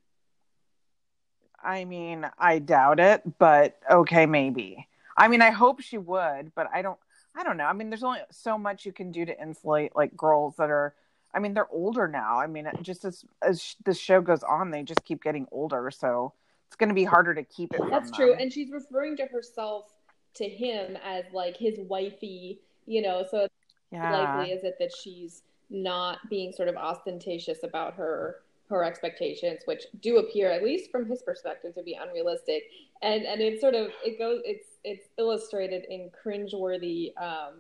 I 1.63 1.85
mean, 1.85 2.27
I 2.39 2.59
doubt 2.59 3.01
it, 3.01 3.23
but 3.39 3.79
okay, 3.91 4.25
maybe. 4.25 4.89
I 5.15 5.29
mean, 5.29 5.43
I 5.43 5.51
hope 5.51 5.83
she 5.83 5.99
would, 5.99 6.53
but 6.55 6.69
I 6.73 6.81
don't 6.81 6.99
I 7.37 7.43
don't 7.43 7.59
know. 7.59 7.65
I 7.65 7.75
mean, 7.75 7.91
there's 7.91 8.03
only 8.03 8.21
so 8.31 8.57
much 8.57 8.87
you 8.87 8.93
can 8.93 9.13
do 9.13 9.27
to 9.27 9.43
insulate 9.43 9.95
like 9.95 10.17
girls 10.17 10.57
that 10.57 10.71
are 10.71 10.95
I 11.33 11.39
mean, 11.39 11.55
they're 11.55 11.71
older 11.71 12.09
now. 12.09 12.39
I 12.39 12.47
mean, 12.47 12.69
just 12.83 13.05
as 13.05 13.25
as 13.43 13.77
the 13.85 13.95
show 13.95 14.21
goes 14.21 14.43
on, 14.43 14.71
they 14.71 14.83
just 14.83 15.05
keep 15.05 15.23
getting 15.23 15.47
older, 15.53 15.91
so 15.91 16.33
it's 16.67 16.77
going 16.77 16.89
to 16.89 16.95
be 16.95 17.05
harder 17.05 17.35
to 17.35 17.43
keep 17.45 17.73
it 17.73 17.81
That's 17.91 18.11
true. 18.11 18.31
them. 18.31 18.41
And 18.41 18.53
she's 18.53 18.71
referring 18.71 19.17
to 19.17 19.27
herself 19.27 19.87
to 20.35 20.49
him 20.49 20.97
as 21.05 21.25
like 21.33 21.57
his 21.57 21.79
wifey, 21.79 22.61
you 22.87 23.03
know, 23.03 23.25
so 23.29 23.45
it's 23.45 23.55
yeah. 23.91 24.17
likely 24.17 24.53
is 24.53 24.63
it 24.65 24.77
that 24.79 24.93
she's 24.95 25.43
not 25.69 26.19
being 26.29 26.53
sort 26.53 26.69
of 26.69 26.77
ostentatious 26.77 27.65
about 27.65 27.95
her 27.95 28.37
her 28.69 28.85
expectations, 28.85 29.63
which 29.65 29.83
do 30.01 30.19
appear, 30.19 30.49
at 30.49 30.63
least 30.63 30.93
from 30.93 31.05
his 31.05 31.23
perspective, 31.23 31.75
to 31.75 31.83
be 31.83 31.95
unrealistic. 31.95 32.65
And 33.03 33.25
and 33.25 33.41
it 33.41 33.61
sort 33.61 33.75
of 33.75 33.89
it 34.05 34.19
goes 34.19 34.41
it's 34.45 34.79
it's 34.85 35.09
illustrated 35.19 35.87
in 35.91 36.11
cringeworthy 36.25 37.13
um, 37.21 37.55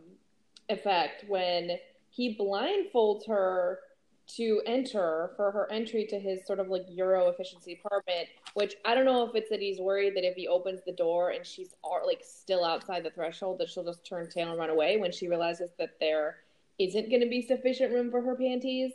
effect 0.68 1.24
when 1.28 1.78
he 2.20 2.36
blindfolds 2.36 3.26
her 3.26 3.78
to 4.26 4.60
enter 4.66 5.30
for 5.36 5.50
her 5.50 5.72
entry 5.72 6.04
to 6.04 6.18
his 6.18 6.46
sort 6.46 6.60
of 6.60 6.68
like 6.68 6.82
Euro 6.90 7.30
efficiency 7.30 7.80
apartment, 7.82 8.28
which 8.52 8.74
I 8.84 8.94
don't 8.94 9.06
know 9.06 9.26
if 9.26 9.34
it's 9.34 9.48
that 9.48 9.60
he's 9.60 9.80
worried 9.80 10.14
that 10.16 10.24
if 10.24 10.34
he 10.34 10.46
opens 10.46 10.80
the 10.84 10.92
door 10.92 11.30
and 11.30 11.46
she's 11.46 11.70
all, 11.82 12.02
like 12.06 12.20
still 12.22 12.62
outside 12.62 13.04
the 13.04 13.10
threshold, 13.10 13.58
that 13.58 13.70
she'll 13.70 13.84
just 13.84 14.04
turn 14.04 14.28
tail 14.28 14.50
and 14.50 14.58
run 14.58 14.68
away 14.68 14.98
when 14.98 15.10
she 15.10 15.28
realizes 15.28 15.70
that 15.78 15.98
there 15.98 16.36
isn't 16.78 17.08
going 17.08 17.22
to 17.22 17.28
be 17.28 17.40
sufficient 17.40 17.90
room 17.90 18.10
for 18.10 18.20
her 18.20 18.34
panties 18.34 18.92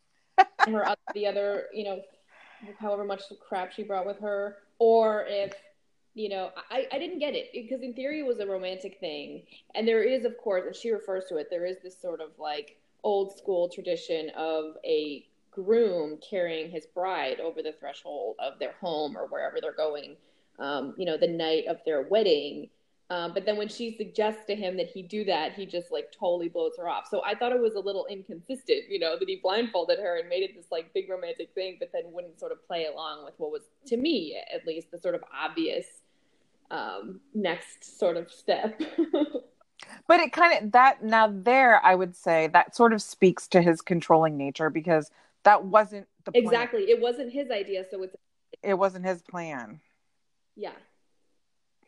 and 0.66 0.74
her 0.74 0.96
the 1.14 1.28
other, 1.28 1.66
you 1.72 1.84
know, 1.84 2.02
however 2.80 3.04
much 3.04 3.22
crap 3.38 3.70
she 3.70 3.84
brought 3.84 4.04
with 4.04 4.18
her, 4.18 4.56
or 4.80 5.24
if 5.28 5.54
you 6.18 6.28
know, 6.28 6.50
I, 6.70 6.86
I 6.92 6.98
didn't 6.98 7.20
get 7.20 7.34
it 7.34 7.50
because 7.52 7.80
in 7.82 7.94
theory 7.94 8.20
it 8.20 8.26
was 8.26 8.40
a 8.40 8.46
romantic 8.46 8.98
thing. 8.98 9.44
And 9.74 9.86
there 9.86 10.02
is, 10.02 10.24
of 10.24 10.36
course, 10.36 10.64
and 10.66 10.74
she 10.74 10.90
refers 10.90 11.26
to 11.28 11.36
it, 11.36 11.46
there 11.48 11.64
is 11.64 11.76
this 11.82 12.00
sort 12.00 12.20
of 12.20 12.30
like 12.38 12.76
old 13.04 13.38
school 13.38 13.68
tradition 13.68 14.30
of 14.36 14.76
a 14.84 15.24
groom 15.52 16.18
carrying 16.28 16.70
his 16.70 16.86
bride 16.86 17.38
over 17.38 17.62
the 17.62 17.72
threshold 17.72 18.34
of 18.40 18.58
their 18.58 18.74
home 18.80 19.16
or 19.16 19.26
wherever 19.28 19.58
they're 19.60 19.72
going, 19.72 20.16
um, 20.58 20.94
you 20.98 21.06
know, 21.06 21.16
the 21.16 21.28
night 21.28 21.66
of 21.68 21.78
their 21.86 22.02
wedding. 22.02 22.68
Um, 23.10 23.32
but 23.32 23.46
then 23.46 23.56
when 23.56 23.68
she 23.68 23.96
suggests 23.96 24.42
to 24.48 24.56
him 24.56 24.76
that 24.76 24.88
he 24.88 25.02
do 25.02 25.24
that, 25.24 25.54
he 25.54 25.66
just 25.66 25.92
like 25.92 26.12
totally 26.12 26.48
blows 26.48 26.72
her 26.78 26.88
off. 26.88 27.06
So 27.08 27.22
I 27.24 27.36
thought 27.36 27.52
it 27.52 27.60
was 27.60 27.74
a 27.74 27.80
little 27.80 28.06
inconsistent, 28.10 28.90
you 28.90 28.98
know, 28.98 29.16
that 29.18 29.28
he 29.28 29.36
blindfolded 29.36 29.98
her 30.00 30.18
and 30.18 30.28
made 30.28 30.42
it 30.42 30.56
this 30.56 30.66
like 30.70 30.92
big 30.92 31.08
romantic 31.08 31.50
thing, 31.54 31.76
but 31.78 31.90
then 31.92 32.02
wouldn't 32.06 32.38
sort 32.40 32.52
of 32.52 32.66
play 32.66 32.86
along 32.86 33.24
with 33.24 33.34
what 33.38 33.52
was, 33.52 33.62
to 33.86 33.96
me 33.96 34.36
at 34.52 34.66
least, 34.66 34.90
the 34.90 34.98
sort 34.98 35.14
of 35.14 35.22
obvious 35.32 35.86
um, 36.70 37.20
next 37.34 37.98
sort 37.98 38.16
of 38.16 38.30
step. 38.30 38.80
But 40.08 40.20
it 40.20 40.32
kind 40.32 40.64
of 40.64 40.72
that 40.72 41.04
now 41.04 41.28
there 41.32 41.84
I 41.84 41.94
would 41.94 42.16
say 42.16 42.48
that 42.48 42.74
sort 42.74 42.92
of 42.92 43.00
speaks 43.00 43.46
to 43.48 43.62
his 43.62 43.80
controlling 43.80 44.36
nature 44.36 44.70
because 44.70 45.10
that 45.44 45.64
wasn't 45.64 46.08
the 46.24 46.32
plan. 46.32 46.44
exactly. 46.44 46.90
It 46.90 47.00
wasn't 47.00 47.32
his 47.32 47.50
idea, 47.50 47.84
so 47.88 48.02
it's 48.02 48.16
It 48.62 48.74
wasn't 48.74 49.04
his 49.06 49.22
plan. 49.22 49.80
yeah. 50.56 50.72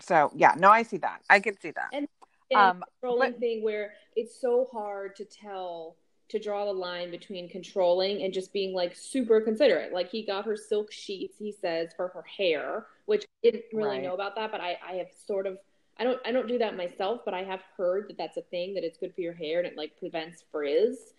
So 0.00 0.30
yeah, 0.36 0.54
no, 0.56 0.70
I 0.70 0.82
see 0.84 0.98
that. 0.98 1.20
I 1.28 1.40
can 1.40 1.58
see 1.58 1.72
that. 1.72 1.88
And 1.92 2.06
Um, 2.54 2.84
controlling 3.00 3.32
but- 3.32 3.40
thing 3.40 3.62
where 3.64 3.94
it's 4.16 4.40
so 4.40 4.68
hard 4.72 5.16
to 5.16 5.24
tell 5.24 5.96
to 6.30 6.38
draw 6.38 6.64
the 6.64 6.72
line 6.72 7.10
between 7.10 7.48
controlling 7.48 8.22
and 8.22 8.32
just 8.32 8.52
being 8.52 8.74
like 8.74 8.94
super 8.96 9.40
considerate. 9.40 9.92
Like 9.92 10.10
he 10.10 10.24
got 10.24 10.46
her 10.46 10.56
silk 10.56 10.92
sheets, 10.92 11.38
he 11.38 11.52
says, 11.52 11.92
for 11.96 12.08
her 12.08 12.22
hair, 12.22 12.86
which 13.06 13.24
I 13.24 13.50
didn't 13.50 13.64
really 13.72 13.98
Right. 13.98 14.02
know 14.02 14.14
about 14.14 14.34
that, 14.36 14.50
but 14.52 14.60
I, 14.60 14.78
I 14.86 14.94
have 14.94 15.08
sort 15.26 15.46
of 15.46 15.58
I 15.98 16.04
don't 16.04 16.20
I 16.24 16.32
don't 16.32 16.48
do 16.48 16.58
that 16.58 16.76
myself, 16.76 17.22
but 17.24 17.34
I 17.34 17.42
have 17.44 17.62
heard 17.76 18.08
that 18.08 18.16
that's 18.18 18.36
a 18.36 18.42
thing 18.42 18.74
that 18.74 18.84
it's 18.84 18.98
good 18.98 19.14
for 19.14 19.20
your 19.20 19.34
hair 19.34 19.58
and 19.58 19.66
it 19.68 19.76
like 19.76 19.98
prevents 19.98 20.42
frizz. 20.50 21.14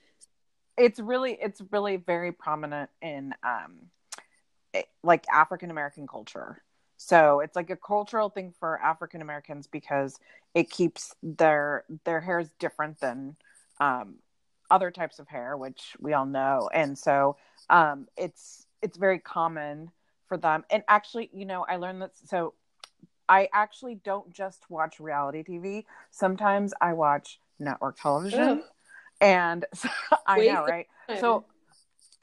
it's 0.78 1.00
really 1.00 1.38
it's 1.42 1.62
really 1.72 1.98
very 1.98 2.32
prominent 2.32 2.90
in 3.02 3.34
um 3.44 3.74
it- 4.74 4.90
like 5.04 5.26
African 5.32 5.72
American 5.72 6.08
culture. 6.08 6.64
So 6.98 7.40
it's 7.40 7.56
like 7.56 7.70
a 7.70 7.76
cultural 7.76 8.30
thing 8.30 8.54
for 8.60 8.80
African 8.82 9.22
Americans 9.22 9.68
because 9.68 10.20
it 10.54 10.70
keeps 10.70 11.16
their 11.24 11.84
their 12.06 12.22
hair 12.22 12.40
is 12.40 12.52
different 12.60 13.00
than 13.00 13.36
um 13.80 14.16
other 14.72 14.90
types 14.90 15.20
of 15.20 15.28
hair, 15.28 15.56
which 15.58 15.96
we 16.00 16.14
all 16.14 16.26
know. 16.26 16.70
And 16.74 16.98
so 16.98 17.38
um 17.70 18.08
it's 18.18 18.66
it's 18.82 18.98
very 18.98 19.20
common 19.20 19.92
for 20.28 20.38
them. 20.38 20.64
And 20.72 20.84
actually, 20.88 21.30
you 21.34 21.46
know, 21.46 21.66
I 21.70 21.76
learned 21.76 22.02
that 22.02 22.12
so 22.26 22.54
I 23.30 23.48
actually 23.54 23.96
don't 23.96 24.34
just 24.34 24.70
watch 24.70 25.00
reality 25.00 25.44
TV. 25.44 25.86
Sometimes 26.10 26.74
I 26.82 26.94
watch 26.94 27.40
network 27.60 27.98
television. 28.00 28.42
Ugh. 28.42 28.64
And 29.22 29.66
so, 29.74 29.90
I 30.28 30.48
know, 30.48 30.66
right? 30.66 30.88
time. 31.08 31.20
So 31.20 31.46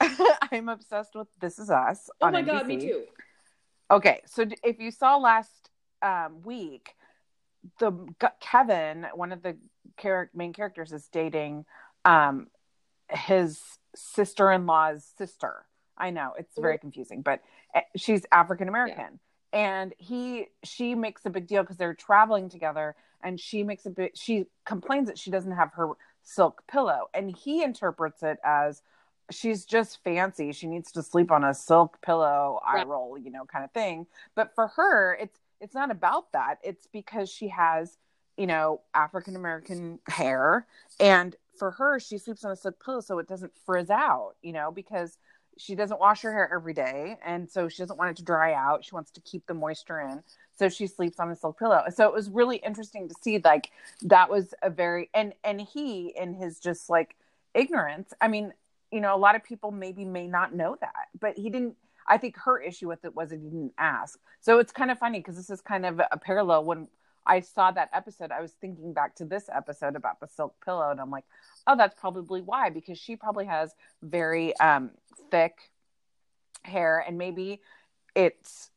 I'm 0.53 0.69
obsessed 0.69 1.15
with 1.15 1.29
This 1.41 1.59
Is 1.59 1.71
Us. 1.71 2.11
oh 2.21 2.27
on 2.27 2.33
my 2.33 2.43
god, 2.43 2.67
me 2.67 2.77
too. 2.77 3.05
Okay, 3.91 4.21
so 4.27 4.45
if 4.63 4.79
you 4.79 4.91
saw 4.91 5.17
last 5.17 5.71
um, 6.03 6.43
week, 6.45 6.95
the 7.81 7.93
Kevin, 8.41 9.07
one 9.15 9.33
of 9.33 9.43
the 9.43 9.57
char- 9.99 10.31
main 10.35 10.53
characters, 10.53 10.93
is 10.93 11.09
dating 11.09 11.65
um, 12.05 12.49
his 13.11 13.61
sister-in-law's 13.95 15.05
sister. 15.17 15.65
I 15.97 16.11
know 16.11 16.33
it's 16.39 16.57
very 16.57 16.79
confusing, 16.79 17.23
but 17.23 17.41
uh, 17.75 17.81
she's 17.97 18.25
African 18.31 18.69
American, 18.69 19.19
and 19.53 19.95
he 19.99 20.47
she 20.63 20.95
makes 20.95 21.25
a 21.27 21.31
big 21.31 21.47
deal 21.47 21.63
because 21.63 21.77
they're 21.77 21.95
traveling 21.95 22.49
together, 22.49 22.95
and 23.23 23.41
she 23.41 23.65
makes 23.65 23.85
a 23.87 23.91
bit. 23.91 24.17
She 24.17 24.47
complains 24.65 25.09
that 25.09 25.19
she 25.19 25.31
doesn't 25.31 25.53
have 25.53 25.73
her 25.75 25.91
silk 26.23 26.63
pillow, 26.71 27.09
and 27.15 27.35
he 27.35 27.63
interprets 27.65 28.23
it 28.23 28.39
as 28.45 28.83
she's 29.31 29.65
just 29.65 30.03
fancy. 30.05 30.53
She 30.53 30.67
needs 30.69 30.93
to 30.93 31.03
sleep 31.03 31.31
on 31.33 31.43
a 31.45 31.53
silk 31.53 32.01
pillow, 32.01 32.61
eye 32.65 32.77
Right. 32.77 32.87
roll, 32.87 33.19
you 33.19 33.31
know, 33.31 33.45
kind 33.45 33.65
of 33.65 33.73
thing. 33.73 34.07
But 34.35 34.55
for 34.55 34.69
her, 34.69 35.15
it's 35.21 35.39
it's 35.61 35.75
not 35.75 35.91
about 35.91 36.31
that. 36.33 36.59
It's 36.63 36.87
because 36.87 37.29
she 37.29 37.49
has, 37.49 37.99
you 38.37 38.47
know, 38.47 38.83
African 38.95 39.35
American 39.35 39.99
hair, 40.09 40.67
and 41.01 41.35
for 41.59 41.73
her, 41.73 41.99
she 41.99 42.19
sleeps 42.19 42.45
on 42.45 42.53
a 42.53 42.57
silk 42.57 42.83
pillow 42.85 43.01
so 43.01 43.19
it 43.19 43.29
doesn't 43.29 43.53
frizz 43.67 43.91
out, 43.91 44.35
you 44.43 44.53
know, 44.53 44.71
because 44.71 45.19
she 45.59 45.75
doesn't 45.75 45.99
wash 45.99 46.23
her 46.23 46.33
hair 46.33 46.51
every 46.55 46.73
day, 46.73 47.19
and 47.25 47.51
so 47.51 47.69
she 47.69 47.83
doesn't 47.83 47.99
want 47.99 48.13
it 48.13 48.17
to 48.19 48.23
dry 48.23 48.55
out. 48.55 48.85
She 48.85 48.95
wants 48.95 49.11
to 49.13 49.21
keep 49.21 49.47
the 49.47 49.55
moisture 49.55 50.01
in, 50.01 50.23
so 50.57 50.69
she 50.69 50.87
sleeps 50.87 51.19
on 51.19 51.31
a 51.31 51.37
silk 51.37 51.59
pillow. 51.59 51.85
So 51.93 52.07
it 52.07 52.15
was 52.15 52.31
really 52.31 52.57
interesting 52.59 53.09
to 53.09 53.15
see, 53.21 53.41
like 53.45 53.71
that 54.03 54.31
was 54.31 54.55
a 54.63 54.71
very 54.71 55.11
and 55.13 55.35
and 55.43 55.61
he 55.61 56.15
in 56.17 56.35
his 56.35 56.61
just 56.61 56.89
like 56.89 57.17
ignorance. 57.55 58.13
I 58.21 58.29
mean, 58.29 58.53
you 58.93 59.01
know, 59.01 59.15
a 59.15 59.19
lot 59.19 59.35
of 59.35 59.43
people 59.45 59.71
maybe 59.73 60.05
may 60.05 60.27
not 60.29 60.55
know 60.55 60.77
that, 60.81 61.09
but 61.19 61.37
he 61.37 61.51
didn't. 61.51 61.75
I 62.07 62.17
think 62.17 62.37
her 62.39 62.59
issue 62.61 62.89
with 62.89 63.05
it 63.05 63.15
was 63.15 63.31
he 63.33 63.37
didn't 63.37 63.75
ask. 63.77 64.19
So 64.41 64.61
it's 64.61 64.73
kind 64.73 64.91
of 64.91 64.99
funny 64.99 65.19
because 65.19 65.37
this 65.37 65.51
is 65.51 65.61
kind 65.61 65.85
of 65.85 66.01
a 66.11 66.17
parallel. 66.17 66.65
When 66.65 66.89
I 67.29 67.41
saw 67.41 67.71
that 67.71 67.91
episode, 67.93 68.33
I 68.33 68.41
was 68.41 68.53
thinking 68.53 68.93
back 68.93 69.15
to 69.17 69.25
this 69.25 69.49
episode 69.55 69.95
about 69.95 70.19
the 70.19 70.27
silk 70.27 70.55
pillow, 70.65 70.91
and 70.91 71.01
I'm 71.01 71.11
like, 71.11 71.25
oh, 71.67 71.77
that's 71.77 71.95
probably 71.99 72.41
why 72.41 72.71
because 72.71 72.99
she 72.99 73.15
probably 73.17 73.47
has 73.47 73.75
very 74.03 74.59
um, 74.59 74.91
thick 75.31 75.71
hair, 76.63 77.05
and 77.07 77.19
maybe 77.19 77.61
it's 78.15 78.71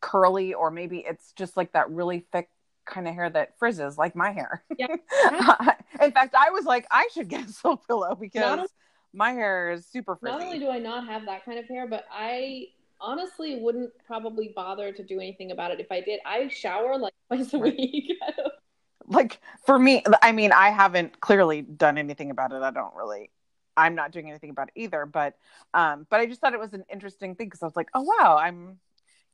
curly 0.00 0.54
or 0.54 0.70
maybe 0.70 0.98
it's 0.98 1.32
just 1.32 1.56
like 1.56 1.72
that 1.72 1.90
really 1.90 2.24
thick 2.32 2.48
kind 2.84 3.06
of 3.06 3.14
hair 3.14 3.28
that 3.28 3.58
frizzes 3.58 3.98
like 3.98 4.16
my 4.16 4.30
hair. 4.30 4.64
Yeah. 4.76 4.86
In 6.02 6.12
fact, 6.12 6.34
I 6.34 6.50
was 6.50 6.64
like, 6.64 6.86
I 6.90 7.08
should 7.12 7.28
get 7.28 7.48
a 7.48 7.52
silk 7.52 7.86
pillow 7.86 8.14
because 8.14 8.68
my 9.12 9.32
hair 9.32 9.72
is 9.72 9.86
super 9.86 10.16
frizzy. 10.16 10.38
Not 10.38 10.44
only 10.44 10.58
do 10.58 10.70
I 10.70 10.78
not 10.78 11.06
have 11.06 11.26
that 11.26 11.44
kind 11.44 11.58
of 11.58 11.66
hair, 11.66 11.86
but 11.86 12.06
I 12.10 12.68
honestly 13.00 13.60
wouldn't 13.60 13.90
probably 14.06 14.52
bother 14.54 14.92
to 14.92 15.02
do 15.02 15.20
anything 15.20 15.50
about 15.50 15.70
it 15.70 15.80
if 15.80 15.90
I 15.90 16.00
did. 16.00 16.20
I 16.24 16.48
shower 16.48 16.98
like 16.98 17.14
twice 17.28 17.52
a 17.54 17.58
week. 17.58 18.12
like 19.06 19.40
for 19.64 19.78
me, 19.78 20.02
I 20.22 20.32
mean, 20.32 20.52
I 20.52 20.70
haven't 20.70 21.20
clearly 21.20 21.62
done 21.62 21.98
anything 21.98 22.30
about 22.30 22.52
it. 22.52 22.62
I 22.62 22.70
don't 22.70 22.94
really. 22.94 23.30
I'm 23.76 23.94
not 23.94 24.10
doing 24.10 24.28
anything 24.28 24.50
about 24.50 24.68
it 24.74 24.80
either, 24.80 25.06
but 25.06 25.36
um, 25.72 26.06
but 26.10 26.20
I 26.20 26.26
just 26.26 26.40
thought 26.40 26.52
it 26.52 26.60
was 26.60 26.74
an 26.74 26.84
interesting 26.92 27.36
thing 27.36 27.46
because 27.46 27.62
I 27.62 27.66
was 27.66 27.76
like, 27.76 27.88
oh 27.94 28.02
wow, 28.02 28.36
I'm. 28.40 28.78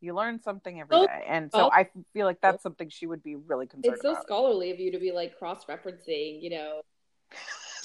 You 0.00 0.14
learn 0.14 0.38
something 0.42 0.78
every 0.78 1.06
day, 1.06 1.24
and 1.26 1.50
so. 1.50 1.70
I 1.72 1.88
feel 2.12 2.26
like 2.26 2.38
that's 2.42 2.62
something 2.62 2.90
she 2.90 3.06
would 3.06 3.22
be 3.22 3.36
really 3.36 3.66
concerned 3.66 3.94
it's 3.94 4.02
so 4.02 4.10
about. 4.10 4.22
scholarly 4.22 4.70
of 4.70 4.78
you 4.78 4.92
to 4.92 4.98
be 4.98 5.12
like 5.12 5.38
cross 5.38 5.64
referencing, 5.64 6.42
you 6.42 6.50
know. 6.50 6.82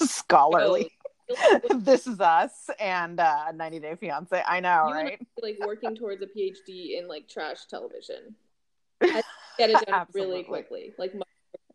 Scholarly. 0.02 0.92
this 1.78 2.06
is 2.06 2.20
us 2.20 2.70
and 2.78 3.20
uh 3.20 3.52
90 3.52 3.80
Day 3.80 3.94
Fiance. 3.96 4.42
I 4.46 4.60
know, 4.60 4.88
You 4.88 4.94
right? 4.94 5.26
like 5.42 5.58
working 5.66 5.94
towards 5.94 6.22
a 6.22 6.26
PhD 6.26 6.98
in 6.98 7.08
like 7.08 7.28
trash 7.28 7.66
television. 7.66 8.34
I 9.02 9.22
get 9.58 9.70
it 9.70 9.86
done 9.86 10.06
really 10.14 10.42
quickly. 10.44 10.92
Like 10.98 11.14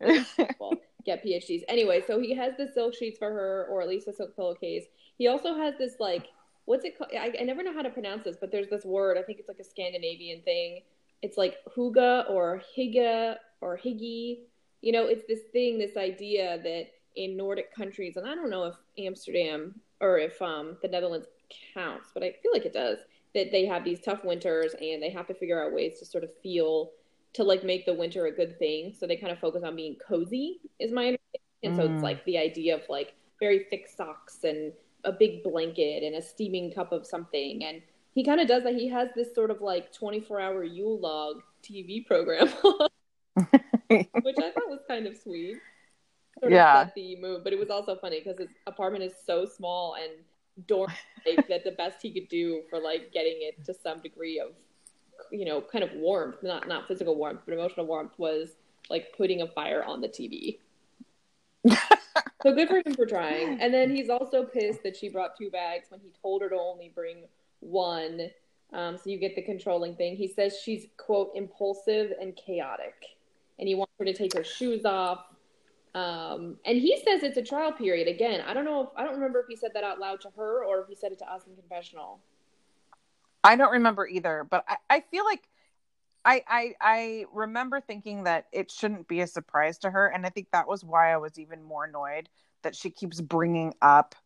get 1.04 1.24
PhDs. 1.24 1.62
Anyway, 1.68 2.02
so 2.06 2.20
he 2.20 2.34
has 2.34 2.54
the 2.56 2.68
silk 2.72 2.94
sheets 2.94 3.18
for 3.18 3.30
her, 3.30 3.66
or 3.70 3.80
at 3.82 3.88
least 3.88 4.08
a 4.08 4.12
silk 4.12 4.36
pillowcase. 4.36 4.84
He 5.18 5.28
also 5.28 5.54
has 5.56 5.74
this 5.78 5.94
like 5.98 6.28
what's 6.66 6.84
it 6.84 6.98
called? 6.98 7.10
I, 7.18 7.32
I 7.40 7.44
never 7.44 7.62
know 7.62 7.72
how 7.72 7.82
to 7.82 7.90
pronounce 7.90 8.24
this, 8.24 8.36
but 8.38 8.52
there's 8.52 8.68
this 8.68 8.84
word. 8.84 9.16
I 9.16 9.22
think 9.22 9.38
it's 9.38 9.48
like 9.48 9.58
a 9.58 9.64
Scandinavian 9.64 10.42
thing. 10.42 10.82
It's 11.22 11.38
like 11.38 11.56
huga 11.74 12.28
or 12.28 12.60
higa 12.76 13.36
or 13.60 13.78
higgy. 13.78 14.40
You 14.82 14.92
know, 14.92 15.06
it's 15.06 15.24
this 15.26 15.40
thing, 15.52 15.78
this 15.78 15.96
idea 15.96 16.60
that 16.62 16.88
in 17.16 17.36
Nordic 17.36 17.74
countries, 17.74 18.16
and 18.16 18.26
I 18.26 18.34
don't 18.34 18.50
know 18.50 18.64
if 18.64 18.76
Amsterdam 18.98 19.74
or 20.00 20.18
if 20.18 20.40
um, 20.42 20.76
the 20.82 20.88
Netherlands 20.88 21.26
counts, 21.74 22.10
but 22.12 22.22
I 22.22 22.32
feel 22.42 22.52
like 22.52 22.66
it 22.66 22.72
does. 22.72 22.98
That 23.34 23.52
they 23.52 23.66
have 23.66 23.84
these 23.84 24.00
tough 24.00 24.24
winters 24.24 24.74
and 24.80 25.02
they 25.02 25.10
have 25.10 25.26
to 25.26 25.34
figure 25.34 25.62
out 25.62 25.72
ways 25.74 25.98
to 25.98 26.06
sort 26.06 26.24
of 26.24 26.30
feel 26.42 26.92
to 27.34 27.44
like 27.44 27.64
make 27.64 27.84
the 27.84 27.92
winter 27.94 28.26
a 28.26 28.32
good 28.32 28.58
thing. 28.58 28.94
So 28.98 29.06
they 29.06 29.16
kind 29.16 29.32
of 29.32 29.38
focus 29.38 29.62
on 29.62 29.76
being 29.76 29.96
cozy, 29.96 30.60
is 30.78 30.90
my 30.92 31.02
understanding. 31.08 31.18
And 31.62 31.74
so 31.74 31.82
Mm. 31.82 31.92
it's 31.92 32.02
like 32.02 32.24
the 32.24 32.38
idea 32.38 32.74
of 32.76 32.82
like 32.88 33.14
very 33.40 33.66
thick 33.70 33.88
socks 33.88 34.44
and 34.44 34.72
a 35.04 35.12
big 35.12 35.42
blanket 35.42 36.02
and 36.02 36.16
a 36.16 36.22
steaming 36.22 36.72
cup 36.72 36.92
of 36.92 37.06
something. 37.06 37.62
And 37.64 37.82
he 38.14 38.24
kind 38.24 38.40
of 38.40 38.48
does 38.48 38.62
that. 38.64 38.74
He 38.74 38.88
has 38.88 39.08
this 39.14 39.34
sort 39.34 39.50
of 39.50 39.60
like 39.60 39.92
24 39.92 40.40
hour 40.40 40.64
Yule 40.64 40.98
log 40.98 41.42
TV 41.62 42.06
program, 42.06 42.48
which 44.22 44.38
I 44.38 44.50
thought 44.50 44.68
was 44.68 44.80
kind 44.88 45.06
of 45.06 45.16
sweet. 45.16 45.62
Sort 46.40 46.52
Yeah. 46.52 46.82
of 46.82 46.86
set 46.88 46.94
the 46.94 47.16
mood, 47.16 47.44
but 47.44 47.52
it 47.52 47.58
was 47.58 47.70
also 47.70 47.96
funny 47.96 48.20
because 48.20 48.38
his 48.38 48.50
apartment 48.66 49.04
is 49.04 49.14
so 49.24 49.46
small 49.46 49.94
and 49.94 50.12
dorm 50.66 50.90
like, 51.26 51.46
that 51.48 51.64
the 51.64 51.72
best 51.72 52.00
he 52.00 52.10
could 52.10 52.28
do 52.28 52.62
for 52.70 52.78
like 52.78 53.12
getting 53.12 53.36
it 53.40 53.62
to 53.64 53.74
some 53.74 54.00
degree 54.00 54.40
of 54.40 54.52
you 55.30 55.44
know 55.44 55.60
kind 55.60 55.84
of 55.84 55.92
warmth 55.92 56.42
not 56.42 56.66
not 56.66 56.86
physical 56.88 57.14
warmth 57.14 57.40
but 57.44 57.52
emotional 57.52 57.84
warmth 57.84 58.12
was 58.16 58.56
like 58.88 59.12
putting 59.16 59.42
a 59.42 59.46
fire 59.48 59.84
on 59.84 60.00
the 60.00 60.08
tv 60.08 60.58
so 62.42 62.54
good 62.54 62.68
for 62.68 62.76
him 62.76 62.94
for 62.94 63.06
trying. 63.06 63.60
And 63.60 63.72
then 63.72 63.90
he's 63.90 64.08
also 64.08 64.44
pissed 64.44 64.82
that 64.82 64.96
she 64.96 65.08
brought 65.08 65.36
two 65.36 65.50
bags 65.50 65.86
when 65.90 66.00
he 66.00 66.12
told 66.22 66.42
her 66.42 66.48
to 66.48 66.56
only 66.56 66.92
bring 66.94 67.24
one. 67.60 68.30
Um, 68.72 68.96
so 68.96 69.10
you 69.10 69.18
get 69.18 69.34
the 69.34 69.42
controlling 69.42 69.96
thing. 69.96 70.16
He 70.16 70.28
says 70.28 70.58
she's 70.62 70.86
quote 70.96 71.32
impulsive 71.34 72.12
and 72.20 72.36
chaotic 72.36 72.94
and 73.58 73.68
he 73.68 73.74
wants 73.74 73.92
her 73.98 74.04
to 74.04 74.12
take 74.12 74.34
her 74.34 74.44
shoes 74.44 74.84
off 74.84 75.24
um, 75.96 76.56
and 76.64 76.78
he 76.78 76.96
says 76.98 77.22
it's 77.22 77.36
a 77.36 77.42
trial 77.42 77.72
period 77.72 78.06
again 78.06 78.42
i 78.46 78.54
don't 78.54 78.64
know 78.64 78.82
if 78.82 78.88
i 78.96 79.02
don't 79.02 79.14
remember 79.14 79.40
if 79.40 79.46
he 79.48 79.56
said 79.56 79.70
that 79.74 79.84
out 79.84 79.98
loud 79.98 80.20
to 80.20 80.28
her 80.36 80.64
or 80.64 80.80
if 80.80 80.88
he 80.88 80.94
said 80.94 81.10
it 81.12 81.18
to 81.18 81.32
us 81.32 81.42
in 81.46 81.54
confessional 81.54 82.20
I 83.46 83.54
don't 83.54 83.70
remember 83.70 84.08
either, 84.08 84.44
but 84.50 84.64
I, 84.68 84.76
I 84.90 85.00
feel 85.00 85.24
like 85.24 85.48
I, 86.24 86.42
I 86.48 86.74
I 86.80 87.24
remember 87.32 87.80
thinking 87.80 88.24
that 88.24 88.46
it 88.52 88.70
shouldn't 88.70 89.06
be 89.06 89.20
a 89.20 89.26
surprise 89.26 89.78
to 89.78 89.90
her, 89.90 90.08
and 90.08 90.26
I 90.26 90.30
think 90.30 90.48
that 90.52 90.66
was 90.66 90.84
why 90.84 91.12
I 91.12 91.16
was 91.16 91.38
even 91.38 91.62
more 91.62 91.84
annoyed 91.84 92.28
that 92.62 92.74
she 92.74 92.90
keeps 92.90 93.20
bringing 93.20 93.72
up 93.80 94.16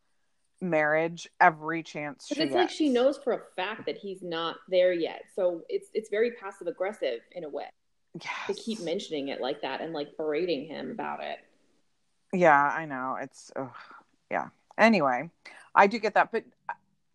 marriage 0.63 1.29
every 1.41 1.83
chance 1.83 2.27
she 2.29 2.35
it's 2.35 2.53
gets. 2.53 2.55
like 2.55 2.71
she 2.71 2.89
knows 2.89 3.19
for 3.19 3.35
a 3.35 3.41
fact 3.57 3.85
that 3.87 3.99
he's 3.99 4.23
not 4.23 4.57
there 4.71 4.95
yet. 4.95 5.25
So 5.37 5.63
it's 5.69 5.89
it's 5.93 6.09
very 6.09 6.33
passive 6.33 6.67
aggressive 6.67 7.21
in 7.33 7.45
a 7.45 7.49
way 7.49 7.67
to 8.47 8.55
keep 8.55 8.81
mentioning 8.81 9.29
it 9.29 9.43
like 9.43 9.61
that 9.61 9.83
and 9.83 9.93
like 9.93 10.17
berating 10.17 10.67
him 10.67 10.91
about 10.91 11.23
it. 11.23 11.39
Yeah, 12.33 12.63
I 12.63 12.85
know. 12.87 13.17
It's 13.21 13.51
ugh, 13.57 13.71
yeah. 14.31 14.49
Anyway, 14.79 15.31
I 15.75 15.87
do 15.87 15.99
get 15.99 16.15
that, 16.15 16.33
but 16.33 16.45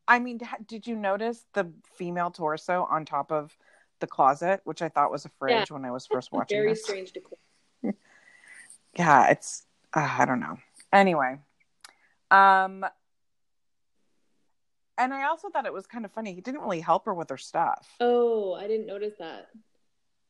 I 0.08 0.19
mean, 0.19 0.39
did 0.67 0.86
you 0.86 0.95
notice 0.95 1.45
the 1.54 1.71
female 1.97 2.32
torso 2.32 2.88
on 2.89 3.06
top 3.06 3.32
of 3.32 3.58
the 3.99 4.08
closet, 4.08 4.62
which 4.65 4.82
I 4.82 4.89
thought 4.89 5.12
was 5.12 5.25
a 5.25 5.30
fridge 5.39 5.71
when 5.71 5.86
I 5.86 5.91
was 5.91 6.06
first 6.06 6.32
watching 6.32 6.60
Very 6.60 6.69
this? 6.71 6.84
strange 6.84 7.12
decor. 7.13 7.38
Yeah, 8.97 9.30
it's 9.30 9.63
uh, 9.93 10.15
I 10.19 10.25
don't 10.25 10.39
know. 10.39 10.58
Anyway, 10.93 11.39
um, 12.32 12.86
and 14.97 15.13
I 15.13 15.23
also 15.25 15.49
thought 15.49 15.65
it 15.65 15.73
was 15.73 15.88
kind 15.88 16.06
of 16.06 16.12
funny. 16.12 16.34
He 16.34 16.41
didn't 16.41 16.62
really 16.62 16.80
help 16.80 17.06
her 17.06 17.13
with 17.13 17.30
her 17.30 17.38
stuff. 17.38 17.95
Oh, 17.99 18.54
I 18.54 18.67
didn't 18.67 18.86
notice 18.86 19.13
that. 19.19 19.47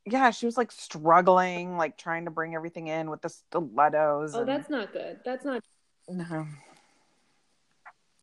Yeah, 0.06 0.30
she 0.30 0.46
was 0.46 0.56
like 0.56 0.72
struggling, 0.72 1.78
like 1.78 1.98
trying 1.98 2.26
to 2.26 2.32
bring 2.32 2.54
everything 2.54 2.88
in 2.88 3.10
with 3.10 3.22
the 3.22 3.30
stilettos. 3.30 4.36
Oh, 4.36 4.40
and- 4.42 4.48
that's 4.48 4.70
not 4.70 4.94
good. 4.94 5.20
That's 5.26 5.44
not 5.44 5.64
no. 6.08 6.48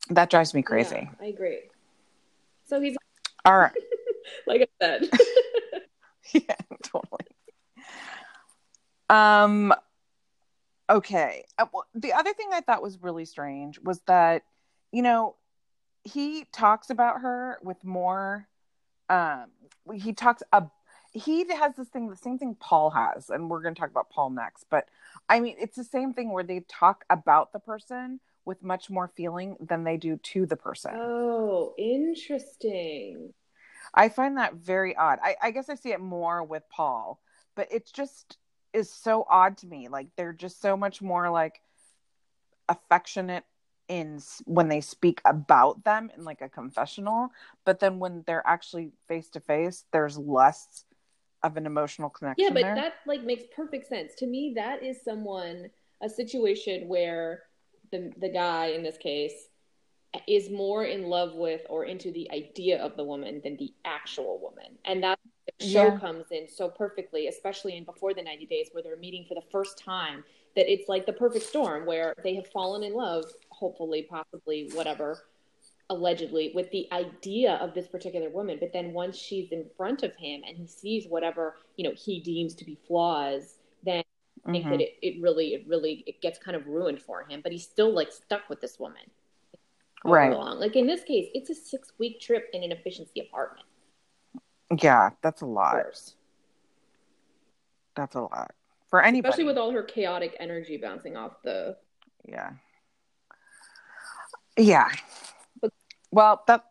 That 0.09 0.29
drives 0.29 0.53
me 0.53 0.61
crazy. 0.61 0.95
Yeah, 0.95 1.09
I 1.21 1.25
agree. 1.27 1.59
So 2.65 2.79
he's 2.79 2.95
All 3.45 3.57
right. 3.57 3.71
like 4.47 4.61
I 4.61 4.67
said. 4.81 5.09
yeah, 6.33 6.55
totally. 6.83 7.25
Um 9.09 9.73
okay. 10.89 11.45
Uh, 11.57 11.65
well, 11.73 11.85
the 11.93 12.13
other 12.13 12.33
thing 12.33 12.49
I 12.51 12.61
thought 12.61 12.81
was 12.81 13.01
really 13.01 13.25
strange 13.25 13.79
was 13.79 13.99
that 14.07 14.43
you 14.91 15.01
know, 15.01 15.35
he 16.03 16.45
talks 16.53 16.89
about 16.89 17.21
her 17.21 17.59
with 17.63 17.83
more 17.83 18.47
um 19.09 19.47
he 19.93 20.13
talks 20.13 20.43
a 20.53 20.63
he 21.13 21.45
has 21.53 21.75
this 21.75 21.89
thing 21.89 22.09
the 22.09 22.15
same 22.15 22.37
thing 22.37 22.55
Paul 22.59 22.89
has 22.89 23.29
and 23.29 23.49
we're 23.49 23.61
going 23.61 23.75
to 23.75 23.79
talk 23.79 23.91
about 23.91 24.09
Paul 24.09 24.31
next, 24.31 24.65
but 24.69 24.87
I 25.29 25.39
mean, 25.39 25.55
it's 25.59 25.77
the 25.77 25.83
same 25.83 26.13
thing 26.13 26.31
where 26.31 26.43
they 26.43 26.65
talk 26.67 27.05
about 27.09 27.53
the 27.53 27.59
person 27.59 28.19
with 28.45 28.63
much 28.63 28.89
more 28.89 29.07
feeling 29.07 29.55
than 29.59 29.83
they 29.83 29.97
do 29.97 30.17
to 30.17 30.45
the 30.45 30.57
person. 30.57 30.91
oh, 30.95 31.73
interesting. 31.77 33.33
I 33.93 34.09
find 34.09 34.37
that 34.37 34.55
very 34.55 34.95
odd. 34.95 35.19
I, 35.21 35.35
I 35.41 35.51
guess 35.51 35.69
I 35.69 35.75
see 35.75 35.91
it 35.91 36.01
more 36.01 36.43
with 36.43 36.63
Paul, 36.69 37.19
but 37.55 37.71
it 37.71 37.89
just 37.93 38.37
is 38.73 38.91
so 38.91 39.25
odd 39.29 39.57
to 39.57 39.67
me. 39.67 39.87
Like 39.87 40.07
they're 40.17 40.33
just 40.33 40.61
so 40.61 40.75
much 40.75 41.01
more 41.01 41.29
like 41.29 41.61
affectionate 42.67 43.43
in 43.87 44.19
when 44.45 44.69
they 44.69 44.81
speak 44.81 45.21
about 45.25 45.83
them 45.83 46.09
in 46.17 46.23
like 46.23 46.41
a 46.41 46.49
confessional, 46.49 47.29
but 47.65 47.79
then 47.79 47.99
when 47.99 48.23
they're 48.25 48.45
actually 48.47 48.91
face 49.07 49.29
to 49.31 49.39
face, 49.39 49.83
there's 49.91 50.17
less 50.17 50.85
of 51.43 51.57
an 51.57 51.65
emotional 51.65 52.09
connection. 52.09 52.43
Yeah, 52.45 52.53
but 52.53 52.61
there. 52.61 52.75
that 52.75 52.93
like 53.05 53.23
makes 53.23 53.43
perfect 53.55 53.87
sense 53.87 54.15
to 54.15 54.25
me. 54.25 54.53
That 54.55 54.81
is 54.83 55.01
someone 55.03 55.69
a 56.01 56.09
situation 56.09 56.87
where 56.87 57.43
the 57.91 58.11
the 58.17 58.29
guy 58.29 58.67
in 58.67 58.83
this 58.83 58.97
case 58.97 59.49
is 60.27 60.49
more 60.49 60.85
in 60.85 61.03
love 61.03 61.33
with 61.33 61.61
or 61.69 61.85
into 61.85 62.11
the 62.11 62.29
idea 62.31 62.81
of 62.81 62.95
the 62.95 63.03
woman 63.03 63.41
than 63.43 63.57
the 63.57 63.73
actual 63.83 64.39
woman, 64.39 64.77
and 64.85 65.03
that 65.03 65.19
show 65.59 65.91
Yeah. 65.91 65.99
comes 65.99 66.25
in 66.31 66.47
so 66.47 66.69
perfectly, 66.69 67.27
especially 67.27 67.77
in 67.77 67.83
before 67.83 68.13
the 68.13 68.21
ninety 68.21 68.45
days 68.45 68.69
where 68.71 68.83
they're 68.83 68.97
meeting 68.97 69.25
for 69.27 69.35
the 69.35 69.47
first 69.51 69.77
time. 69.77 70.23
That 70.55 70.71
it's 70.71 70.87
like 70.87 71.07
the 71.07 71.13
perfect 71.13 71.45
storm 71.45 71.85
where 71.87 72.13
they 72.23 72.35
have 72.35 72.47
fallen 72.47 72.83
in 72.83 72.93
love, 72.93 73.25
hopefully, 73.49 74.07
possibly, 74.07 74.69
whatever, 74.73 75.23
allegedly 75.89 76.51
with 76.55 76.69
the 76.71 76.87
idea 76.91 77.53
of 77.55 77.73
this 77.73 77.87
particular 77.87 78.29
woman. 78.29 78.57
But 78.59 78.73
then 78.73 78.93
once 78.93 79.17
she's 79.17 79.51
in 79.51 79.65
front 79.77 80.03
of 80.03 80.15
him 80.15 80.41
and 80.47 80.57
he 80.57 80.67
sees 80.67 81.07
whatever 81.07 81.57
you 81.75 81.83
know 81.83 81.95
he 81.95 82.19
deems 82.19 82.55
to 82.55 82.65
be 82.65 82.77
flaws 82.87 83.55
then 83.83 84.03
i 84.45 84.51
think 84.51 84.63
that 84.65 84.73
mm-hmm. 84.73 84.81
it, 84.81 84.95
it 85.01 85.21
really 85.21 85.53
it 85.55 85.65
really 85.67 86.03
it 86.05 86.21
gets 86.21 86.37
kind 86.37 86.55
of 86.55 86.67
ruined 86.67 87.01
for 87.01 87.25
him. 87.27 87.41
But 87.41 87.51
he's 87.51 87.63
still 87.63 87.93
like 87.93 88.11
stuck 88.11 88.49
with 88.49 88.61
this 88.61 88.79
woman 88.79 89.03
right. 90.05 90.31
along. 90.31 90.59
like 90.59 90.75
in 90.75 90.87
this 90.87 91.03
case 91.03 91.29
it's 91.33 91.49
a 91.49 91.55
six 91.55 91.91
week 91.99 92.19
trip 92.19 92.49
in 92.53 92.63
an 92.63 92.71
efficiency 92.71 93.19
apartment. 93.19 93.65
Yeah, 94.81 95.11
that's 95.21 95.41
a 95.41 95.45
lot. 95.45 95.75
That's 97.95 98.15
a 98.15 98.21
lot. 98.21 98.51
For 98.89 99.03
anybody. 99.03 99.29
especially 99.29 99.45
with 99.45 99.57
all 99.57 99.71
her 99.71 99.83
chaotic 99.83 100.35
energy 100.39 100.77
bouncing 100.77 101.17
off 101.17 101.41
the 101.43 101.77
yeah. 102.25 102.51
Yeah 104.57 104.89
well 106.13 106.43
that 106.47 106.65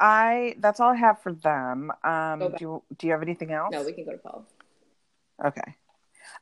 I 0.00 0.56
that's 0.58 0.80
all 0.80 0.90
I 0.90 0.96
have 0.96 1.20
for 1.22 1.32
them. 1.32 1.92
Um, 2.02 2.38
do 2.38 2.56
you, 2.60 2.82
do 2.98 3.06
you 3.06 3.12
have 3.12 3.22
anything 3.22 3.52
else? 3.52 3.72
No, 3.72 3.82
we 3.82 3.92
can 3.92 4.04
go 4.04 4.12
to 4.12 4.18
Paul. 4.18 4.46
Okay. 5.44 5.76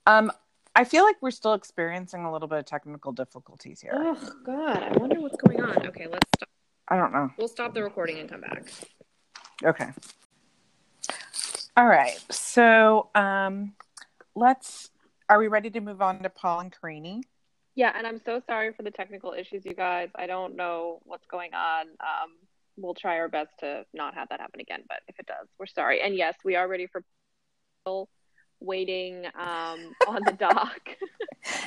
Um, 0.07 0.33
I 0.77 0.85
feel 0.85 1.05
like 1.05 1.17
we're 1.21 1.31
still 1.31 1.55
experiencing 1.55 2.25
a 2.25 2.33
little 2.33 2.49
bit 2.49 2.59
of 2.59 2.65
technical 2.65 3.13
difficulties 3.13 3.81
here. 3.81 3.93
Oh 3.95 4.33
God, 4.45 4.83
I 4.83 4.97
wonder 4.97 5.21
what's 5.21 5.37
going 5.37 5.61
on. 5.61 5.87
Okay, 5.87 6.07
let's 6.07 6.29
stop. 6.37 6.49
I 6.89 6.97
don't 6.97 7.13
know. 7.13 7.31
We'll 7.39 7.49
stop 7.49 7.75
the 7.75 7.83
recording 7.83 8.19
and 8.19 8.29
come 8.29 8.41
back. 8.41 8.65
Okay. 9.65 9.89
All 11.77 11.87
right. 11.87 12.19
So, 12.31 13.09
um, 13.15 13.75
let's. 14.35 14.91
Are 15.29 15.39
we 15.39 15.49
ready 15.49 15.71
to 15.71 15.81
move 15.81 16.03
on 16.03 16.23
to 16.23 16.29
Paul 16.29 16.61
and 16.61 16.73
Karine? 16.73 17.23
Yeah, 17.75 17.93
and 17.97 18.07
I'm 18.07 18.21
so 18.25 18.41
sorry 18.47 18.73
for 18.73 18.83
the 18.83 18.91
technical 18.91 19.33
issues, 19.33 19.65
you 19.65 19.75
guys. 19.75 20.09
I 20.15 20.27
don't 20.27 20.57
know 20.57 21.01
what's 21.05 21.27
going 21.27 21.55
on. 21.55 21.87
Um, 22.01 22.31
we'll 22.77 22.95
try 22.95 23.19
our 23.19 23.29
best 23.29 23.51
to 23.61 23.85
not 23.93 24.15
have 24.15 24.29
that 24.31 24.41
happen 24.41 24.61
again, 24.61 24.83
but 24.89 24.99
if 25.09 25.19
it 25.19 25.27
does, 25.27 25.49
we're 25.59 25.67
sorry. 25.67 26.01
And 26.01 26.15
yes, 26.15 26.37
we 26.45 26.57
are 26.57 26.69
ready 26.69 26.87
for 26.87 27.03
waiting 28.61 29.27
um, 29.39 29.93
on 30.09 30.23
the 30.25 30.37
dock. 30.39 30.81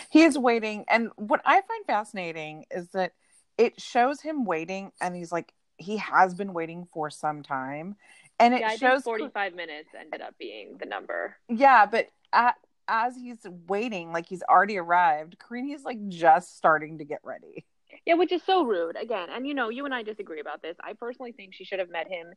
He 0.10 0.24
is 0.24 0.40
waiting, 0.40 0.86
and 0.90 1.12
what 1.18 1.42
I 1.46 1.62
find 1.62 1.86
fascinating 1.86 2.66
is 2.72 2.88
that 2.90 3.14
it 3.60 3.80
shows 3.80 4.22
him 4.22 4.44
waiting, 4.44 4.92
and 5.00 5.16
he's 5.16 5.32
like 5.32 5.54
he 5.78 5.98
has 5.98 6.34
been 6.34 6.54
waiting 6.54 6.88
for 6.92 7.12
some 7.12 7.44
time, 7.44 7.96
and 8.40 8.56
it 8.56 8.62
yeah, 8.62 8.70
I 8.70 8.78
shows 8.78 9.04
think 9.04 9.18
45 9.20 9.54
minutes 9.54 9.90
ended 10.00 10.22
up 10.22 10.34
being 10.40 10.78
the 10.80 10.88
number. 10.88 11.38
Yeah, 11.48 11.86
but 11.86 12.08
at, 12.34 12.56
as 12.88 13.16
he's 13.16 13.46
waiting, 13.68 14.12
like 14.12 14.28
he's 14.28 14.44
already 14.44 14.78
arrived, 14.78 15.38
Karine's 15.40 15.84
like 15.84 16.08
just 16.08 16.58
starting 16.58 16.98
to 17.00 17.06
get 17.06 17.20
ready. 17.24 17.66
Yeah, 18.06 18.16
which 18.16 18.32
is 18.32 18.42
so 18.44 18.64
rude. 18.64 18.96
Again, 18.96 19.28
and 19.32 19.46
you 19.46 19.54
know, 19.54 19.70
you 19.70 19.86
and 19.86 19.94
I 19.94 20.04
disagree 20.04 20.40
about 20.40 20.62
this. 20.62 20.78
I 20.82 20.94
personally 20.94 21.32
think 21.32 21.54
she 21.54 21.66
should 21.66 21.80
have 21.80 21.90
met 21.90 22.08
him 22.08 22.28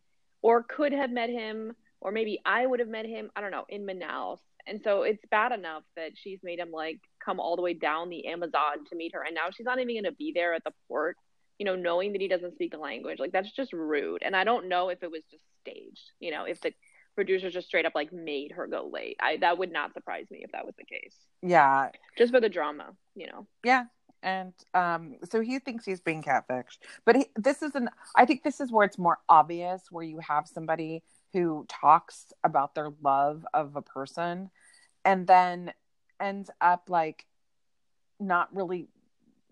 or 0.43 0.63
could 0.63 0.93
have 0.93 1.11
met 1.11 1.31
him, 1.31 1.75
or 2.01 2.13
maybe 2.13 2.41
I 2.45 2.67
would 2.67 2.81
have 2.81 2.89
met 2.89 3.07
him, 3.07 3.31
I 3.37 3.41
don't 3.41 3.51
know, 3.51 3.67
in 3.69 3.87
Manaus. 3.87 4.39
And 4.67 4.81
so 4.83 5.03
it's 5.03 5.25
bad 5.31 5.53
enough 5.53 5.83
that 5.97 6.13
she's 6.15 6.41
made 6.43 6.59
him 6.59 6.71
like 6.71 6.99
come 7.25 7.41
all 7.41 7.57
the 7.57 7.63
way 7.63 7.75
down 7.75 8.09
the 8.09 8.27
Amazon 8.27 8.85
to 8.89 8.97
meet 8.97 9.15
her. 9.15 9.23
And 9.23 9.35
now 9.35 9.51
she's 9.51 9.67
not 9.67 9.79
even 9.79 9.95
going 9.95 10.05
to 10.05 10.13
be 10.13 10.33
there 10.35 10.55
at 10.55 10.65
the 10.65 10.73
port, 10.89 11.17
you 11.59 11.67
know, 11.67 11.77
knowing 11.77 12.13
that 12.13 12.21
he 12.21 12.29
doesn't 12.29 12.55
speak 12.55 12.73
the 12.73 12.79
language. 12.79 13.19
Like 13.19 13.33
that's 13.33 13.53
just 13.53 13.73
rude. 13.73 14.23
And 14.23 14.35
I 14.35 14.45
don't 14.45 14.69
know 14.69 14.89
if 14.89 15.03
it 15.03 15.11
was 15.11 15.23
just 15.31 15.45
staged, 15.61 16.11
you 16.19 16.31
know, 16.31 16.45
if 16.45 16.61
the 16.61 16.73
producers 17.21 17.53
just 17.53 17.67
straight 17.67 17.85
up 17.85 17.93
like 17.95 18.13
made 18.15 18.53
her 18.53 18.67
go 18.67 18.89
late. 18.91 19.19
I 19.21 19.37
that 19.39 19.59
would 19.59 19.71
not 19.71 19.93
surprise 19.93 20.25
me 20.31 20.39
if 20.43 20.53
that 20.53 20.65
was 20.65 20.75
the 20.79 20.85
case. 20.87 21.15
Yeah, 21.43 21.91
Just 22.17 22.33
for 22.33 22.41
the 22.41 22.49
drama, 22.49 22.95
you 23.15 23.27
know. 23.27 23.47
yeah, 23.63 23.85
and 24.23 24.55
um, 24.73 25.17
so 25.31 25.41
he 25.43 25.59
thinks 25.59 25.85
he's 25.85 26.01
being 26.01 26.23
catfished, 26.23 26.79
but 27.05 27.17
he, 27.17 27.27
this 27.37 27.61
is 27.61 27.75
an. 27.75 27.91
I 28.17 28.25
think 28.25 28.43
this 28.43 28.59
is 28.59 28.73
where 28.73 28.87
it's 28.87 28.97
more 28.99 29.19
obvious, 29.29 29.83
where 29.91 30.05
you 30.05 30.19
have 30.21 30.49
somebody 30.49 31.03
who 31.35 31.67
talks 31.69 32.33
about 32.43 32.75
their 32.75 32.89
love 33.03 33.45
of 33.53 33.77
a 33.77 33.83
person, 33.83 34.51
and 35.05 35.27
then 35.27 35.73
ends 36.19 36.51
up 36.61 36.85
like 36.89 37.27
not 38.19 38.55
really 38.57 38.89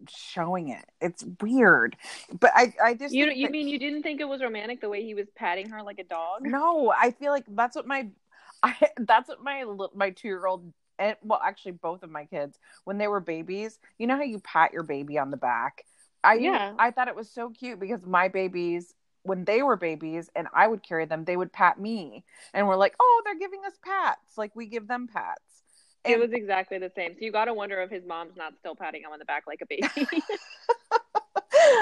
showing 0.09 0.69
it. 0.69 0.85
It's 1.01 1.25
weird, 1.41 1.97
but 2.39 2.51
I, 2.55 2.73
I 2.83 2.95
just 2.95 3.15
You 3.15 3.31
you 3.31 3.49
mean 3.51 3.69
you 3.69 3.79
didn't 3.79 4.03
think 4.03 4.21
it 4.21 4.29
was 4.29 4.43
romantic 4.43 4.81
the 4.81 4.89
way 4.89 5.05
he 5.05 5.15
was 5.15 5.29
patting 5.35 5.71
her 5.71 5.83
like 5.83 5.99
a 5.99 6.05
dog? 6.05 6.41
No, 6.43 6.93
I 6.97 7.11
feel 7.13 7.33
like 7.33 7.45
that's 7.49 7.77
what 7.77 7.87
my, 7.87 8.09
I 8.63 8.75
that's 8.99 9.29
what 9.29 9.43
my 9.43 9.65
my 9.95 10.11
two 10.11 10.29
year 10.29 10.47
old 10.47 10.73
and 10.99 11.17
well 11.23 11.41
actually 11.43 11.73
both 11.73 12.03
of 12.03 12.11
my 12.11 12.25
kids 12.25 12.59
when 12.85 12.99
they 12.99 13.09
were 13.09 13.21
babies. 13.21 13.79
You 13.99 14.07
know 14.07 14.17
how 14.17 14.23
you 14.23 14.41
pat 14.41 14.73
your 14.73 14.83
baby 14.83 15.19
on 15.19 15.31
the 15.31 15.37
back. 15.37 15.85
I 16.25 16.35
Yeah. 16.35 16.75
I 16.79 16.91
thought 16.91 17.09
it 17.09 17.17
was 17.17 17.31
so 17.31 17.51
cute 17.51 17.81
because 17.81 18.05
my 18.07 18.29
babies 18.29 18.95
when 19.23 19.45
they 19.45 19.63
were 19.63 19.77
babies 19.77 20.31
and 20.35 20.49
I 20.55 20.67
would 20.67 20.83
carry 20.83 21.05
them, 21.05 21.25
they 21.25 21.37
would 21.37 21.53
pat 21.53 21.79
me 21.79 22.25
and 22.55 22.67
we're 22.67 22.77
like, 22.77 22.95
oh, 22.99 23.23
they're 23.25 23.39
giving 23.39 23.61
us 23.67 23.75
pats 23.85 24.39
like 24.39 24.57
we 24.57 24.67
give 24.67 24.89
them 24.89 25.07
pats. 25.13 25.63
It 26.05 26.13
And- 26.13 26.21
was 26.21 26.33
exactly 26.33 26.79
the 26.79 26.91
same. 26.95 27.15
So 27.15 27.19
you 27.25 27.33
got 27.33 27.47
to 27.47 27.55
wonder 27.55 27.81
if 27.83 27.91
his 27.91 28.05
mom's 28.07 28.37
not 28.37 28.55
still 28.59 28.75
patting 28.75 29.03
him 29.03 29.11
on 29.13 29.19
the 29.19 29.25
back 29.25 29.45
like 29.47 29.61
a 29.63 29.67
baby. 29.67 29.83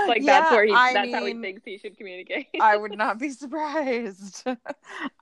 like 0.09 0.25
that's 0.25 0.51
where 0.51 0.65
he 0.65 0.73
I 0.73 0.93
that's 0.93 1.13
how 1.13 1.25
he 1.25 1.35
thinks 1.35 1.63
he 1.65 1.79
should 1.79 1.97
communicate. 1.97 2.47
I 2.61 2.77
would 2.77 2.93
not 2.99 3.19
be 3.19 3.31
surprised. 3.31 4.47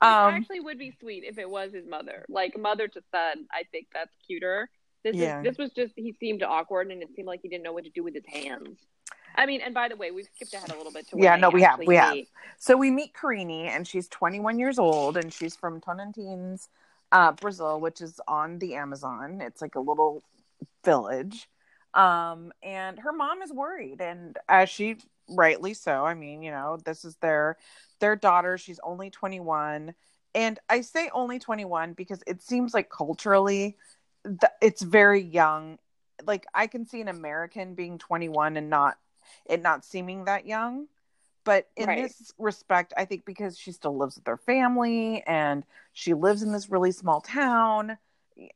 Um, 0.01 0.33
actually 0.35 0.59
would 0.59 0.77
be 0.77 0.93
sweet 0.99 1.23
if 1.25 1.37
it 1.37 1.49
was 1.49 1.73
his 1.73 1.85
mother. 1.87 2.25
Like 2.29 2.57
mother 2.57 2.87
to 2.87 3.01
son, 3.11 3.45
I 3.51 3.63
think 3.71 3.87
that's 3.93 4.11
cuter. 4.25 4.69
This 5.03 5.15
Yeah. 5.15 5.39
is 5.39 5.43
this 5.43 5.57
was 5.57 5.71
just 5.71 5.93
he 5.95 6.13
seemed 6.19 6.43
awkward 6.43 6.91
and 6.91 7.01
it 7.01 7.09
seemed 7.15 7.27
like 7.27 7.41
he 7.41 7.49
didn't 7.49 7.63
know 7.63 7.73
what 7.73 7.83
to 7.85 7.89
do 7.89 8.03
with 8.03 8.13
his 8.13 8.25
hands. 8.25 8.77
I 9.35 9.45
mean, 9.45 9.61
and 9.61 9.73
by 9.73 9.89
the 9.89 9.95
way, 9.95 10.11
we've 10.11 10.27
skipped 10.35 10.53
ahead 10.53 10.71
a 10.71 10.77
little 10.77 10.91
bit 10.93 11.09
to 11.09 11.17
Yeah, 11.17 11.35
no, 11.35 11.49
we 11.49 11.61
have, 11.63 11.79
we 11.85 11.95
have. 11.95 12.15
So 12.57 12.77
we 12.77 12.89
meet 12.91 13.13
Karine, 13.13 13.67
and 13.67 13.85
she's 13.87 14.07
21 14.07 14.59
years 14.59 14.79
old, 14.79 15.17
and 15.17 15.33
she's 15.33 15.55
from 15.55 15.81
Tonantins, 15.81 16.69
uh, 17.11 17.31
Brazil, 17.33 17.79
which 17.79 18.01
is 18.01 18.19
on 18.27 18.59
the 18.59 18.75
Amazon. 18.75 19.41
It's 19.41 19.61
like 19.61 19.75
a 19.75 19.79
little 19.79 20.23
village. 20.83 21.49
Um, 21.93 22.51
and 22.61 22.99
her 22.99 23.13
mom 23.13 23.41
is 23.41 23.53
worried, 23.53 24.01
and 24.01 24.37
as 24.49 24.69
she 24.69 24.97
rightly 25.29 25.73
so. 25.73 26.05
I 26.05 26.13
mean, 26.13 26.41
you 26.41 26.51
know, 26.51 26.77
this 26.83 27.05
is 27.05 27.15
their 27.17 27.57
their 27.99 28.15
daughter. 28.15 28.57
She's 28.57 28.79
only 28.83 29.09
21, 29.09 29.93
and 30.33 30.59
I 30.69 30.81
say 30.81 31.09
only 31.13 31.39
21 31.39 31.93
because 31.93 32.21
it 32.27 32.41
seems 32.41 32.73
like 32.73 32.89
culturally, 32.89 33.77
th- 34.25 34.51
it's 34.61 34.81
very 34.81 35.21
young. 35.21 35.77
Like 36.25 36.45
I 36.53 36.67
can 36.67 36.85
see 36.85 37.01
an 37.01 37.07
American 37.07 37.75
being 37.75 37.97
21 37.97 38.57
and 38.57 38.69
not 38.69 38.97
it 39.45 39.61
not 39.61 39.85
seeming 39.85 40.25
that 40.25 40.45
young 40.45 40.87
but 41.45 41.69
in 41.77 41.87
Right. 41.87 42.03
this 42.03 42.33
respect 42.37 42.93
i 42.97 43.05
think 43.05 43.23
because 43.25 43.57
she 43.57 43.71
still 43.71 43.97
lives 43.97 44.15
with 44.17 44.27
her 44.27 44.37
family 44.37 45.23
and 45.25 45.63
she 45.93 46.13
lives 46.13 46.43
in 46.43 46.51
this 46.51 46.69
really 46.69 46.91
small 46.91 47.21
town 47.21 47.97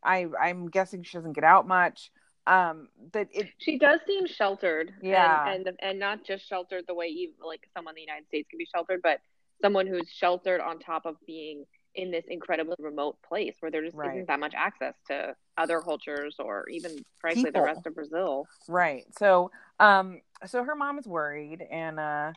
i 0.04 0.28
i'm 0.42 0.68
guessing 0.68 1.04
she 1.04 1.18
doesn't 1.18 1.34
get 1.34 1.46
out 1.46 1.66
much 1.68 2.12
um 2.48 2.90
that 3.14 3.30
it 3.32 3.48
She 3.60 3.78
does 3.78 4.00
seem 4.08 4.26
sheltered. 4.26 4.92
Yeah. 5.02 5.48
And, 5.48 5.68
and 5.68 5.78
and 5.82 6.00
not 6.00 6.26
just 6.26 6.48
sheltered 6.48 6.86
the 6.88 6.96
way 6.96 7.08
even 7.08 7.36
like 7.46 7.62
someone 7.76 7.92
in 7.92 7.96
the 7.96 8.02
United 8.02 8.26
States 8.28 8.48
can 8.50 8.58
be 8.58 8.66
sheltered, 8.74 9.02
but 9.04 9.20
someone 9.62 9.86
who's 9.86 10.10
sheltered 10.10 10.60
on 10.62 10.80
top 10.80 11.06
of 11.06 11.16
being 11.28 11.66
in 11.94 12.10
this 12.12 12.24
incredibly 12.28 12.76
remote 12.80 13.18
place 13.28 13.56
where 13.60 13.70
there 13.70 13.84
just 13.84 13.96
Right. 13.96 14.12
isn't 14.16 14.28
that 14.28 14.40
much 14.40 14.54
access 14.56 14.96
to 15.10 15.36
other 15.58 15.80
cultures 15.82 16.38
or 16.40 16.68
even 16.70 16.92
frankly 17.22 17.44
People. 17.46 17.62
the 17.62 17.66
rest 17.66 17.86
of 17.86 17.94
Brazil. 17.94 18.48
right 18.68 19.04
so 19.18 19.52
um 19.80 20.22
so 20.46 20.64
her 20.64 20.76
mom 20.76 20.98
is 20.98 21.06
worried 21.08 21.62
and 21.70 22.00
uh 22.00 22.32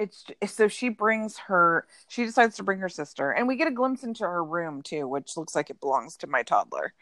it's 0.00 0.24
so 0.46 0.66
she 0.66 0.88
brings 0.88 1.36
her 1.38 1.86
she 2.08 2.24
decides 2.24 2.56
to 2.56 2.62
bring 2.62 2.78
her 2.80 2.88
sister 2.88 3.30
and 3.30 3.46
we 3.46 3.56
get 3.56 3.68
a 3.68 3.70
glimpse 3.70 4.02
into 4.02 4.24
her 4.24 4.42
room 4.42 4.82
too 4.82 5.06
which 5.06 5.36
looks 5.36 5.54
like 5.54 5.70
it 5.70 5.78
belongs 5.80 6.16
to 6.16 6.26
my 6.26 6.42
toddler 6.42 6.94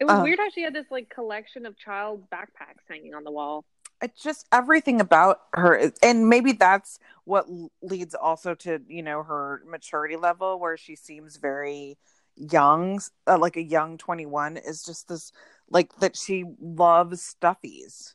It 0.00 0.04
was 0.04 0.16
Um, 0.16 0.22
weird 0.22 0.38
how 0.38 0.50
she 0.50 0.62
had 0.62 0.74
this 0.74 0.90
like 0.90 1.08
collection 1.08 1.66
of 1.66 1.76
child 1.78 2.28
backpacks 2.30 2.84
hanging 2.88 3.14
on 3.14 3.24
the 3.24 3.30
wall. 3.30 3.64
it's 4.02 4.22
just 4.22 4.46
everything 4.52 5.00
about 5.00 5.40
her 5.54 5.74
is- 5.76 5.98
and 6.02 6.28
maybe 6.28 6.52
that's 6.52 6.98
what 7.24 7.46
leads 7.80 8.14
also 8.14 8.54
to 8.54 8.80
you 8.86 9.02
know 9.02 9.22
her 9.22 9.62
maturity 9.66 10.16
level 10.16 10.58
where 10.60 10.76
she 10.76 10.94
seems 10.96 11.36
very 11.36 11.96
young 12.36 13.00
uh, 13.28 13.38
like 13.38 13.56
a 13.56 13.62
young 13.62 13.96
21 13.96 14.56
is 14.56 14.82
just 14.82 15.08
this 15.08 15.32
like 15.70 15.94
that 16.00 16.16
she 16.16 16.44
loves 16.60 17.22
stuffies 17.40 18.14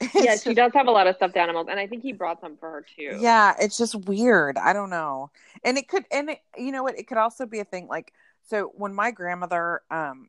Yeah, 0.14 0.36
she 0.36 0.54
does 0.54 0.72
have 0.74 0.86
a 0.86 0.90
lot 0.90 1.06
of 1.06 1.16
stuffed 1.16 1.36
animals, 1.36 1.66
and 1.70 1.78
I 1.78 1.86
think 1.86 2.02
he 2.02 2.12
brought 2.12 2.40
some 2.40 2.56
for 2.56 2.70
her 2.70 2.84
too. 2.96 3.16
yeah 3.20 3.54
it's 3.58 3.76
just 3.76 3.94
weird. 3.94 4.58
I 4.58 4.72
don't 4.72 4.90
know. 4.90 5.30
And 5.64 5.78
it 5.78 5.88
could 5.88 6.04
and 6.10 6.30
it, 6.30 6.40
you 6.56 6.72
know 6.72 6.82
what? 6.82 6.98
It 6.98 7.06
could 7.06 7.18
also 7.18 7.46
be 7.46 7.60
a 7.60 7.64
thing 7.64 7.86
like 7.88 8.12
so 8.48 8.72
when 8.74 8.94
my 8.94 9.10
grandmother 9.10 9.82
um 9.90 10.28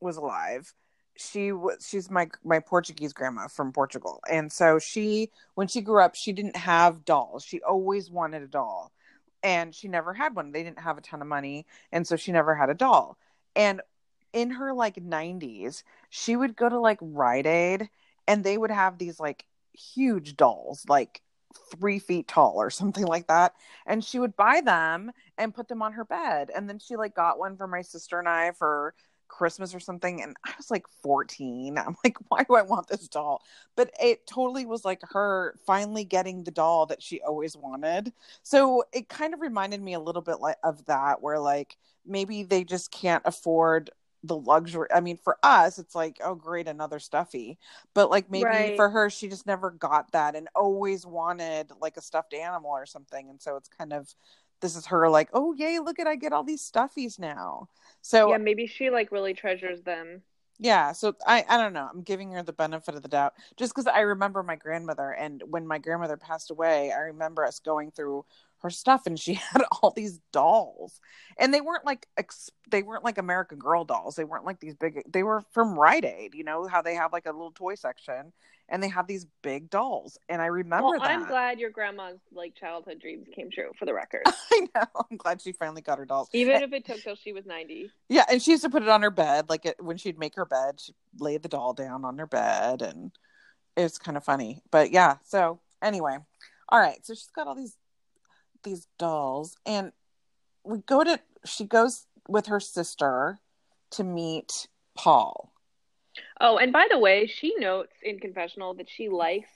was 0.00 0.16
alive 0.16 0.72
she 1.16 1.50
was 1.52 1.84
she's 1.88 2.10
my 2.10 2.28
my 2.44 2.60
portuguese 2.60 3.12
grandma 3.12 3.48
from 3.48 3.72
portugal. 3.72 4.20
And 4.30 4.52
so 4.52 4.78
she 4.78 5.30
when 5.54 5.66
she 5.68 5.80
grew 5.80 6.00
up 6.02 6.14
she 6.14 6.32
didn't 6.32 6.56
have 6.56 7.04
dolls. 7.04 7.44
She 7.44 7.60
always 7.62 8.10
wanted 8.10 8.42
a 8.42 8.46
doll. 8.46 8.92
And 9.42 9.74
she 9.74 9.88
never 9.88 10.14
had 10.14 10.34
one. 10.36 10.52
They 10.52 10.62
didn't 10.64 10.80
have 10.80 10.98
a 10.98 11.00
ton 11.00 11.22
of 11.22 11.28
money. 11.28 11.66
And 11.92 12.06
so 12.06 12.16
she 12.16 12.32
never 12.32 12.54
had 12.56 12.70
a 12.70 12.74
doll. 12.74 13.18
And 13.56 13.80
in 14.32 14.50
her 14.50 14.72
like 14.74 14.96
90s 14.96 15.82
she 16.10 16.36
would 16.36 16.54
go 16.56 16.68
to 16.68 16.78
like 16.78 16.98
rite 17.00 17.46
aid 17.46 17.88
and 18.28 18.44
they 18.44 18.56
would 18.56 18.70
have 18.70 18.98
these 18.98 19.18
like 19.18 19.44
huge 19.72 20.36
dolls 20.36 20.84
like 20.88 21.22
three 21.70 21.98
feet 21.98 22.28
tall 22.28 22.54
or 22.56 22.70
something 22.70 23.06
like 23.06 23.26
that. 23.26 23.54
And 23.86 24.04
she 24.04 24.18
would 24.18 24.36
buy 24.36 24.60
them 24.60 25.10
and 25.38 25.54
put 25.54 25.66
them 25.66 25.82
on 25.82 25.94
her 25.94 26.04
bed. 26.04 26.50
And 26.54 26.68
then 26.68 26.78
she 26.78 26.94
like 26.96 27.14
got 27.14 27.38
one 27.38 27.56
for 27.56 27.66
my 27.66 27.82
sister 27.82 28.18
and 28.18 28.28
i 28.28 28.52
for 28.52 28.94
christmas 29.28 29.74
or 29.74 29.80
something. 29.80 30.22
And 30.22 30.36
i 30.44 30.52
was 30.56 30.70
like 30.70 30.86
14 31.02 31.78
i'm 31.78 31.96
like 32.04 32.16
why 32.28 32.44
do 32.44 32.54
i 32.54 32.62
want 32.62 32.86
this 32.88 33.08
doll? 33.08 33.42
But 33.76 33.90
it 34.00 34.26
totally 34.26 34.66
was 34.66 34.84
like 34.84 35.00
her 35.10 35.58
finally 35.66 36.04
getting 36.04 36.44
the 36.44 36.50
doll 36.50 36.86
that 36.86 37.02
she 37.02 37.20
always 37.22 37.56
wanted. 37.56 38.12
So 38.42 38.84
it 38.92 39.08
kind 39.08 39.34
of 39.34 39.40
reminded 39.40 39.82
me 39.82 39.94
a 39.94 40.00
little 40.00 40.22
bit 40.22 40.40
like 40.40 40.56
of 40.62 40.84
that 40.84 41.22
where 41.22 41.38
like 41.38 41.76
maybe 42.06 42.42
they 42.42 42.64
just 42.64 42.90
can't 42.90 43.22
afford 43.24 43.90
the 44.24 44.36
luxury. 44.36 44.88
I 44.94 45.00
mean, 45.00 45.18
for 45.22 45.38
us, 45.42 45.78
it's 45.78 45.94
like, 45.94 46.18
oh, 46.24 46.34
great, 46.34 46.68
another 46.68 46.98
stuffy. 46.98 47.58
But 47.94 48.10
like 48.10 48.30
maybe 48.30 48.70
Right. 48.70 48.70
for 48.70 48.90
her, 48.90 49.10
she 49.10 49.28
just 49.28 49.46
never 49.46 49.70
got 49.70 50.12
that 50.12 50.36
and 50.36 50.48
always 50.54 51.06
wanted 51.06 51.72
like 51.80 51.96
a 51.96 52.02
stuffed 52.02 52.34
animal 52.34 52.70
or 52.70 52.86
something. 52.86 53.30
And 53.30 53.40
so 53.40 53.56
it's 53.56 53.68
kind 53.68 53.92
of 53.92 54.14
this 54.60 54.76
is 54.76 54.86
her 54.86 55.08
like, 55.08 55.30
oh 55.32 55.54
yay, 55.54 55.78
look 55.78 55.98
at 56.00 56.06
I 56.08 56.16
get 56.16 56.32
all 56.32 56.44
these 56.44 56.68
stuffies 56.68 57.18
now. 57.18 57.68
So 58.02 58.28
yeah, 58.28 58.38
maybe 58.38 58.66
she 58.66 58.90
like 58.90 59.12
really 59.12 59.34
treasures 59.34 59.82
them. 59.82 60.22
Yeah, 60.58 60.92
so 60.92 61.14
I 61.26 61.44
I 61.48 61.56
don't 61.56 61.72
know. 61.72 61.88
I'm 61.92 62.02
giving 62.02 62.32
her 62.32 62.42
the 62.42 62.52
benefit 62.52 62.94
of 62.94 63.02
the 63.02 63.08
doubt 63.08 63.34
just 63.56 63.72
because 63.72 63.86
I 63.86 64.00
remember 64.00 64.42
my 64.42 64.56
grandmother, 64.56 65.10
and 65.12 65.42
when 65.48 65.66
my 65.66 65.78
grandmother 65.78 66.16
passed 66.16 66.50
away, 66.50 66.90
I 66.92 66.98
remember 66.98 67.44
us 67.44 67.60
going 67.60 67.92
through 67.92 68.24
her 68.62 68.70
stuff, 68.70 69.06
and 69.06 69.18
she 69.18 69.34
had 69.52 69.62
all 69.70 69.92
these 69.92 70.18
dolls, 70.32 71.00
and 71.38 71.54
they 71.54 71.60
weren't 71.60 71.84
like 71.84 72.08
ex- 72.16 72.50
they 72.70 72.82
weren't 72.82 73.04
like 73.04 73.18
American 73.18 73.58
Girl 73.58 73.84
dolls. 73.84 74.16
They 74.16 74.24
weren't 74.24 74.44
like 74.44 74.58
these 74.60 74.74
big. 74.74 75.02
They 75.10 75.22
were 75.22 75.42
from 75.52 75.78
Rite 75.78 76.04
Aid. 76.04 76.34
You 76.34 76.44
know 76.44 76.66
how 76.66 76.82
they 76.82 76.94
have 76.96 77.12
like 77.12 77.26
a 77.26 77.32
little 77.32 77.52
toy 77.52 77.76
section, 77.76 78.32
and 78.68 78.82
they 78.82 78.88
have 78.88 79.06
these 79.06 79.26
big 79.42 79.70
dolls, 79.70 80.18
and 80.28 80.42
I 80.42 80.46
remember 80.46 80.88
Well, 80.88 81.00
that. 81.00 81.10
I'm 81.10 81.26
glad 81.26 81.58
your 81.58 81.70
grandma's 81.70 82.18
like 82.32 82.54
childhood 82.54 83.00
dreams 83.00 83.26
came 83.34 83.50
true 83.50 83.70
for 83.78 83.86
the 83.86 83.94
record. 83.94 84.22
I 84.26 84.66
know. 84.74 84.84
I'm 85.10 85.16
glad 85.16 85.40
she 85.40 85.52
finally 85.52 85.80
got 85.80 85.98
her 85.98 86.04
dolls. 86.04 86.28
Even 86.32 86.62
if 86.62 86.72
it 86.72 86.84
took 86.84 87.02
till 87.02 87.14
she 87.16 87.32
was 87.32 87.46
90. 87.46 87.90
Yeah, 88.08 88.24
and 88.30 88.42
she 88.42 88.50
used 88.52 88.64
to 88.64 88.70
put 88.70 88.82
it 88.82 88.88
on 88.88 89.02
her 89.02 89.10
bed. 89.10 89.48
Like 89.48 89.64
it, 89.64 89.82
when 89.82 89.96
she'd 89.96 90.18
make 90.18 90.34
her 90.36 90.44
bed, 90.44 90.80
she 90.80 90.94
laid 91.18 91.42
the 91.42 91.48
doll 91.48 91.72
down 91.72 92.04
on 92.04 92.18
her 92.18 92.26
bed, 92.26 92.82
and 92.82 93.12
it 93.76 93.82
was 93.82 93.98
kind 93.98 94.16
of 94.16 94.24
funny. 94.24 94.62
But 94.70 94.90
yeah, 94.90 95.16
so 95.24 95.60
anyway, 95.82 96.18
all 96.68 96.78
right. 96.80 97.04
So 97.04 97.14
she's 97.14 97.30
got 97.34 97.46
all 97.46 97.54
these 97.54 97.76
these 98.64 98.86
dolls, 98.98 99.56
and 99.64 99.92
we 100.64 100.78
go 100.78 101.04
to. 101.04 101.18
She 101.44 101.64
goes 101.64 102.06
with 102.28 102.46
her 102.46 102.60
sister 102.60 103.38
to 103.92 104.04
meet 104.04 104.68
Paul. 104.94 105.52
Oh, 106.40 106.58
and 106.58 106.72
by 106.72 106.86
the 106.90 106.98
way, 106.98 107.26
she 107.26 107.54
notes 107.56 107.92
in 108.02 108.18
confessional 108.18 108.74
that 108.74 108.88
she 108.88 109.08
likes 109.08 109.48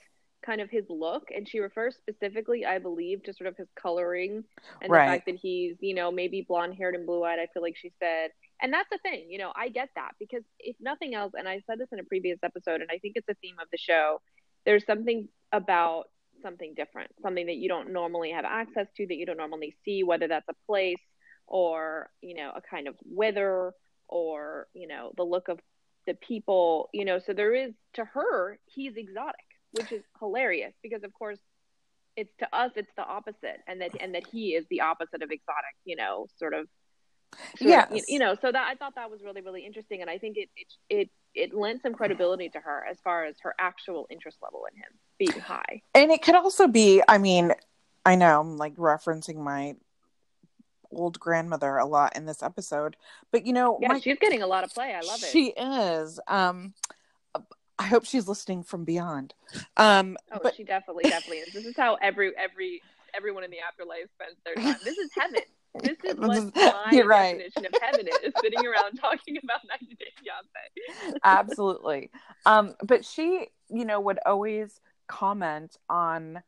kind 0.45 0.59
of 0.61 0.69
his 0.69 0.85
look, 0.89 1.29
and 1.33 1.47
she 1.47 1.59
refers 1.59 1.95
specifically, 1.95 2.65
I 2.65 2.79
believe, 2.79 3.23
to 3.23 3.33
sort 3.33 3.47
of 3.47 3.55
his 3.57 3.69
coloring 3.75 4.43
and 4.81 4.91
Right. 4.91 5.05
the 5.05 5.11
fact 5.11 5.25
that 5.27 5.35
he's, 5.35 5.77
you 5.79 5.93
know, 5.95 6.11
maybe 6.11 6.45
blonde 6.47 6.75
haired 6.75 6.95
and 6.95 7.05
blue 7.05 7.23
eyed. 7.23 7.39
I 7.39 7.47
feel 7.53 7.61
like 7.63 7.77
she 7.77 7.91
said, 7.99 8.31
and 8.61 8.73
that's 8.73 8.89
the 8.91 8.97
thing, 8.99 9.29
you 9.29 9.37
know, 9.37 9.51
I 9.55 9.69
get 9.69 9.89
that 9.95 10.11
because 10.19 10.43
if 10.59 10.75
nothing 10.81 11.15
else, 11.15 11.33
and 11.37 11.47
I 11.47 11.61
said 11.65 11.79
this 11.79 11.89
in 11.91 11.99
a 11.99 12.03
previous 12.03 12.39
episode, 12.43 12.81
and 12.81 12.89
I 12.91 12.97
think 12.99 13.13
it's 13.15 13.29
a 13.29 13.35
theme 13.35 13.55
of 13.61 13.67
the 13.71 13.77
show, 13.77 14.21
there's 14.65 14.85
something 14.85 15.27
about 15.51 16.05
something 16.41 16.73
different, 16.75 17.11
something 17.21 17.45
that 17.47 17.55
you 17.55 17.69
don't 17.69 17.93
normally 17.93 18.31
have 18.31 18.45
access 18.45 18.87
to, 18.97 19.07
that 19.07 19.15
you 19.15 19.25
don't 19.25 19.37
normally 19.37 19.75
see, 19.85 20.03
whether 20.03 20.27
that's 20.27 20.47
a 20.49 20.55
place 20.67 20.99
or, 21.47 22.09
you 22.21 22.35
know, 22.35 22.51
a 22.55 22.61
kind 22.61 22.87
of 22.87 22.95
weather 23.05 23.73
or, 24.09 24.67
you 24.73 24.87
know, 24.87 25.11
the 25.15 25.23
look 25.23 25.47
of 25.47 25.59
the 26.05 26.13
people, 26.15 26.89
you 26.93 27.05
know, 27.05 27.19
so 27.19 27.33
there 27.33 27.53
is 27.53 27.73
to 27.93 28.05
her, 28.05 28.59
he's 28.65 28.95
exotic, 28.95 29.45
which 29.71 29.91
is 29.91 30.03
hilarious 30.19 30.73
because 30.81 31.03
of 31.03 31.13
course 31.13 31.39
it's 32.15 32.31
to 32.37 32.55
us 32.55 32.71
it's 32.75 32.91
the 32.95 33.03
opposite 33.03 33.59
and 33.67 33.81
that 33.81 33.91
and 33.99 34.13
that 34.13 34.23
he 34.31 34.49
is 34.49 34.65
the 34.69 34.81
opposite 34.81 35.23
of 35.23 35.31
exotic, 35.31 35.75
you 35.85 35.95
know, 35.95 36.27
sort 36.37 36.53
of 36.53 36.67
yeah 37.59 37.87
you, 37.91 38.03
you 38.07 38.19
know, 38.19 38.35
so 38.41 38.51
that 38.51 38.67
I 38.69 38.75
thought 38.75 38.95
that 38.95 39.09
was 39.09 39.21
really 39.23 39.41
really 39.41 39.65
interesting 39.65 40.01
and 40.01 40.09
I 40.09 40.17
think 40.17 40.37
it 40.37 40.49
it 40.55 40.67
it 40.89 41.09
it 41.35 41.53
lent 41.53 41.81
some 41.81 41.93
credibility 41.93 42.49
to 42.49 42.59
her 42.59 42.85
as 42.89 42.97
far 43.03 43.25
as 43.25 43.35
her 43.41 43.55
actual 43.59 44.07
interest 44.09 44.37
level 44.43 44.65
in 44.71 44.77
him 44.77 44.91
being 45.17 45.43
high. 45.43 45.81
And 45.95 46.11
it 46.11 46.21
could 46.21 46.35
also 46.35 46.67
be, 46.67 47.01
I 47.07 47.17
mean, 47.17 47.53
I 48.05 48.15
know 48.15 48.39
I'm 48.41 48.57
like 48.57 48.75
referencing 48.75 49.37
my 49.37 49.75
old 50.95 51.19
grandmother 51.19 51.77
a 51.77 51.85
lot 51.85 52.15
in 52.15 52.25
this 52.25 52.41
episode, 52.43 52.95
but 53.31 53.45
you 53.45 53.53
know, 53.53 53.77
Yeah, 53.81 53.89
my 53.89 53.99
she's 53.99 54.17
getting 54.19 54.41
a 54.41 54.47
lot 54.47 54.63
of 54.63 54.73
play. 54.73 54.93
I 54.93 55.01
love 55.01 55.21
it. 55.23 55.29
She 55.29 55.47
is. 55.49 56.19
Um, 56.27 56.73
I 57.79 57.85
hope 57.87 58.05
she's 58.05 58.27
listening 58.27 58.63
from 58.63 58.85
beyond. 58.85 59.33
Um, 59.77 60.15
oh, 60.31 60.39
but 60.43 60.55
she 60.55 60.63
definitely 60.63 61.03
definitely 61.09 61.37
is. 61.39 61.53
This 61.53 61.65
is 61.65 61.75
how 61.75 61.95
every 61.95 62.31
every 62.37 62.81
everyone 63.15 63.43
in 63.43 63.51
the 63.51 63.59
afterlife 63.59 64.09
spends 64.13 64.37
their 64.45 64.55
time. 64.55 64.77
This 64.83 64.97
is 64.97 65.09
heaven. 65.17 65.41
This 65.81 65.97
is 66.03 66.15
what 66.19 66.53
my 66.53 66.91
you're 66.91 67.07
right. 67.07 67.37
definition 67.37 67.65
of 67.65 67.73
heaven 67.81 68.07
is: 68.23 68.31
sitting 68.41 68.65
around 68.65 68.95
talking 68.97 69.37
about 69.43 69.61
90 69.81 69.95
Day 69.95 70.05
Fiance. 70.21 71.17
absolutely. 71.23 72.11
Um, 72.45 72.75
but 72.83 73.03
she, 73.05 73.47
you 73.69 73.85
know, 73.85 73.99
would 73.99 74.19
always 74.25 74.79
comment 75.07 75.75
on 75.89 76.43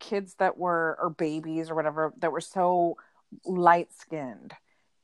kids 0.00 0.34
that 0.38 0.56
were 0.56 0.96
or 1.00 1.10
babies 1.10 1.70
or 1.70 1.74
whatever 1.74 2.14
that 2.20 2.32
were 2.32 2.40
so 2.40 2.96
light 3.44 3.92
skinned, 3.92 4.54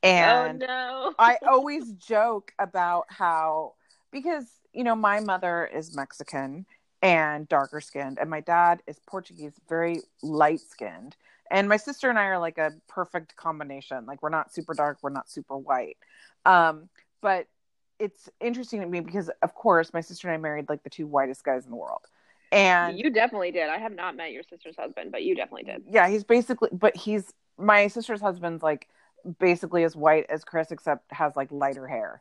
and 0.03 0.63
oh 0.63 0.67
no! 0.67 1.15
I 1.19 1.39
always 1.49 1.93
joke 1.93 2.53
about 2.59 3.07
how 3.09 3.75
because 4.11 4.47
you 4.73 4.85
know 4.85 4.95
my 4.95 5.21
mother 5.21 5.67
is 5.73 5.95
Mexican 5.95 6.67
and 7.03 7.47
darker 7.49 7.83
skinned 7.83 8.19
and 8.19 8.31
my 8.31 8.41
dad 8.41 8.83
is 8.87 8.99
Portuguese 9.07 9.53
very 9.69 10.01
light 10.23 10.61
skinned 10.61 11.17
and 11.51 11.69
my 11.69 11.77
sister 11.77 12.09
and 12.09 12.19
I 12.19 12.25
are 12.25 12.39
like 12.39 12.57
a 12.57 12.73
perfect 12.89 13.37
combination 13.37 14.07
like 14.07 14.23
we're 14.23 14.31
not 14.31 14.55
super 14.55 14.73
dark 14.73 14.99
we're 15.03 15.11
not 15.11 15.29
super 15.29 15.59
white 15.59 15.99
um 16.47 16.89
but 17.21 17.47
it's 17.99 18.31
interesting 18.41 18.81
to 18.81 18.87
me 18.87 19.01
because 19.01 19.31
of 19.43 19.55
course 19.55 19.93
my 19.93 20.01
sister 20.01 20.29
and 20.29 20.35
I 20.35 20.39
married 20.39 20.71
like 20.71 20.83
the 20.83 20.89
two 20.89 21.07
whitest 21.07 21.45
guys 21.45 21.67
in 21.67 21.71
the 21.71 21.77
world 21.77 22.07
and 22.53 22.97
you 22.97 23.11
definitely 23.11 23.51
did. 23.51 23.69
I 23.69 23.79
have 23.79 23.95
not 23.95 24.17
met 24.17 24.31
your 24.31 24.45
sister's 24.45 24.77
husband, 24.77 25.11
but 25.11 25.25
you 25.25 25.35
definitely 25.35 25.65
did. 25.65 25.83
yeah, 25.91 26.09
he's 26.09 26.23
basically, 26.23 26.69
but 26.73 26.97
he's 26.97 27.33
my 27.59 27.87
sister's 27.87 28.21
husband's 28.21 28.63
like 28.63 28.89
basically 29.39 29.85
as 29.85 29.97
white 29.97 30.27
as 30.29 30.45
Chris, 30.45 30.71
except 30.71 31.13
has 31.13 31.37
like 31.37 31.51
lighter 31.51 31.87
hair. 31.87 32.21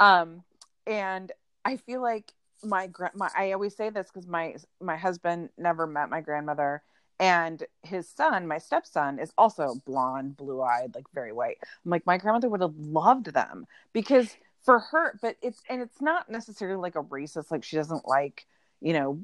Um, 0.00 0.42
and 0.86 1.32
I 1.64 1.76
feel 1.76 2.00
like 2.00 2.32
my 2.64 2.86
gra- 2.86 3.12
my 3.14 3.30
I 3.36 3.52
always 3.52 3.76
say 3.76 3.90
this 3.90 4.08
because 4.12 4.26
my 4.26 4.56
my 4.80 4.96
husband 4.96 5.50
never 5.58 5.86
met 5.86 6.10
my 6.10 6.20
grandmother, 6.20 6.82
and 7.20 7.62
his 7.82 8.08
son, 8.08 8.46
my 8.46 8.58
stepson, 8.58 9.18
is 9.18 9.32
also 9.36 9.74
blonde, 9.86 10.36
blue 10.36 10.62
eyed, 10.62 10.94
like 10.94 11.06
very 11.14 11.32
white. 11.32 11.58
I'm 11.84 11.90
like 11.90 12.06
my 12.06 12.18
grandmother 12.18 12.48
would 12.48 12.60
have 12.60 12.76
loved 12.76 13.32
them 13.32 13.66
because 13.92 14.36
for 14.64 14.78
her, 14.78 15.18
but 15.22 15.36
it's 15.42 15.62
and 15.68 15.80
it's 15.82 16.00
not 16.00 16.30
necessarily 16.30 16.80
like 16.80 16.96
a 16.96 17.02
racist, 17.02 17.50
like 17.50 17.64
she 17.64 17.76
doesn't 17.76 18.06
like 18.08 18.46
you 18.80 18.92
know 18.92 19.20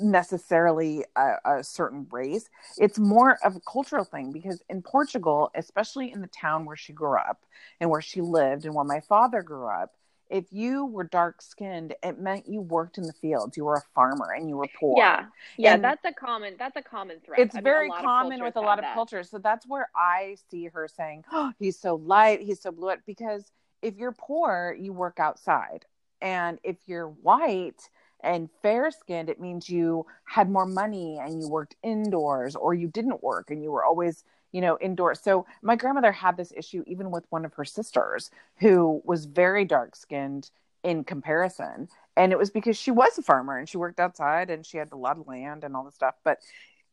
necessarily 0.00 1.04
a, 1.16 1.34
a 1.44 1.64
certain 1.64 2.06
race. 2.10 2.48
It's 2.78 2.98
more 2.98 3.38
of 3.44 3.56
a 3.56 3.60
cultural 3.60 4.04
thing 4.04 4.32
because 4.32 4.62
in 4.68 4.82
Portugal, 4.82 5.50
especially 5.54 6.12
in 6.12 6.20
the 6.20 6.28
town 6.28 6.64
where 6.64 6.76
she 6.76 6.92
grew 6.92 7.16
up 7.16 7.44
and 7.80 7.90
where 7.90 8.02
she 8.02 8.20
lived 8.20 8.64
and 8.64 8.74
where 8.74 8.84
my 8.84 9.00
father 9.00 9.42
grew 9.42 9.66
up, 9.66 9.94
if 10.30 10.52
you 10.52 10.84
were 10.84 11.04
dark 11.04 11.40
skinned, 11.40 11.94
it 12.02 12.18
meant 12.18 12.46
you 12.48 12.60
worked 12.60 12.98
in 12.98 13.04
the 13.04 13.14
fields. 13.14 13.56
You 13.56 13.64
were 13.64 13.76
a 13.76 13.82
farmer 13.94 14.32
and 14.36 14.48
you 14.48 14.56
were 14.58 14.68
poor. 14.78 14.98
Yeah, 14.98 15.24
yeah, 15.56 15.74
And- 15.74 15.84
that's 15.84 16.04
a 16.04 16.12
common 16.12 16.54
that's 16.58 16.76
a 16.76 16.82
common 16.82 17.20
thread. 17.24 17.40
It's 17.40 17.56
I 17.56 17.60
very 17.60 17.88
common 17.88 18.42
with 18.42 18.56
a 18.56 18.60
lot 18.60 18.78
of 18.78 18.84
that. 18.84 18.94
cultures. 18.94 19.30
So 19.30 19.38
that's 19.38 19.66
where 19.66 19.88
I 19.96 20.36
see 20.50 20.66
her 20.66 20.86
saying, 20.88 21.24
oh, 21.32 21.52
he's 21.58 21.78
so 21.78 21.94
light, 21.94 22.40
he's 22.40 22.60
so 22.60 22.72
blue. 22.72 22.94
Because 23.06 23.50
if 23.80 23.96
you're 23.96 24.12
poor, 24.12 24.76
you 24.78 24.92
work 24.92 25.18
outside. 25.18 25.86
And 26.20 26.58
if 26.62 26.76
you're 26.86 27.08
white 27.08 27.80
and 28.20 28.48
fair 28.62 28.90
skinned, 28.90 29.28
it 29.28 29.40
means 29.40 29.68
you 29.68 30.06
had 30.24 30.50
more 30.50 30.66
money 30.66 31.18
and 31.20 31.40
you 31.40 31.48
worked 31.48 31.76
indoors 31.82 32.56
or 32.56 32.74
you 32.74 32.88
didn't 32.88 33.22
work 33.22 33.50
and 33.50 33.62
you 33.62 33.70
were 33.70 33.84
always, 33.84 34.24
you 34.52 34.60
know, 34.60 34.78
indoors. 34.80 35.20
So 35.20 35.46
my 35.62 35.76
grandmother 35.76 36.12
had 36.12 36.36
this 36.36 36.52
issue 36.56 36.82
even 36.86 37.10
with 37.10 37.24
one 37.30 37.44
of 37.44 37.54
her 37.54 37.64
sisters 37.64 38.30
who 38.58 39.00
was 39.04 39.26
very 39.26 39.64
dark 39.64 39.94
skinned 39.94 40.50
in 40.82 41.04
comparison. 41.04 41.88
And 42.16 42.32
it 42.32 42.38
was 42.38 42.50
because 42.50 42.76
she 42.76 42.90
was 42.90 43.16
a 43.18 43.22
farmer 43.22 43.56
and 43.56 43.68
she 43.68 43.76
worked 43.76 44.00
outside 44.00 44.50
and 44.50 44.66
she 44.66 44.78
had 44.78 44.92
a 44.92 44.96
lot 44.96 45.18
of 45.18 45.28
land 45.28 45.62
and 45.62 45.76
all 45.76 45.84
this 45.84 45.94
stuff. 45.94 46.16
But 46.24 46.40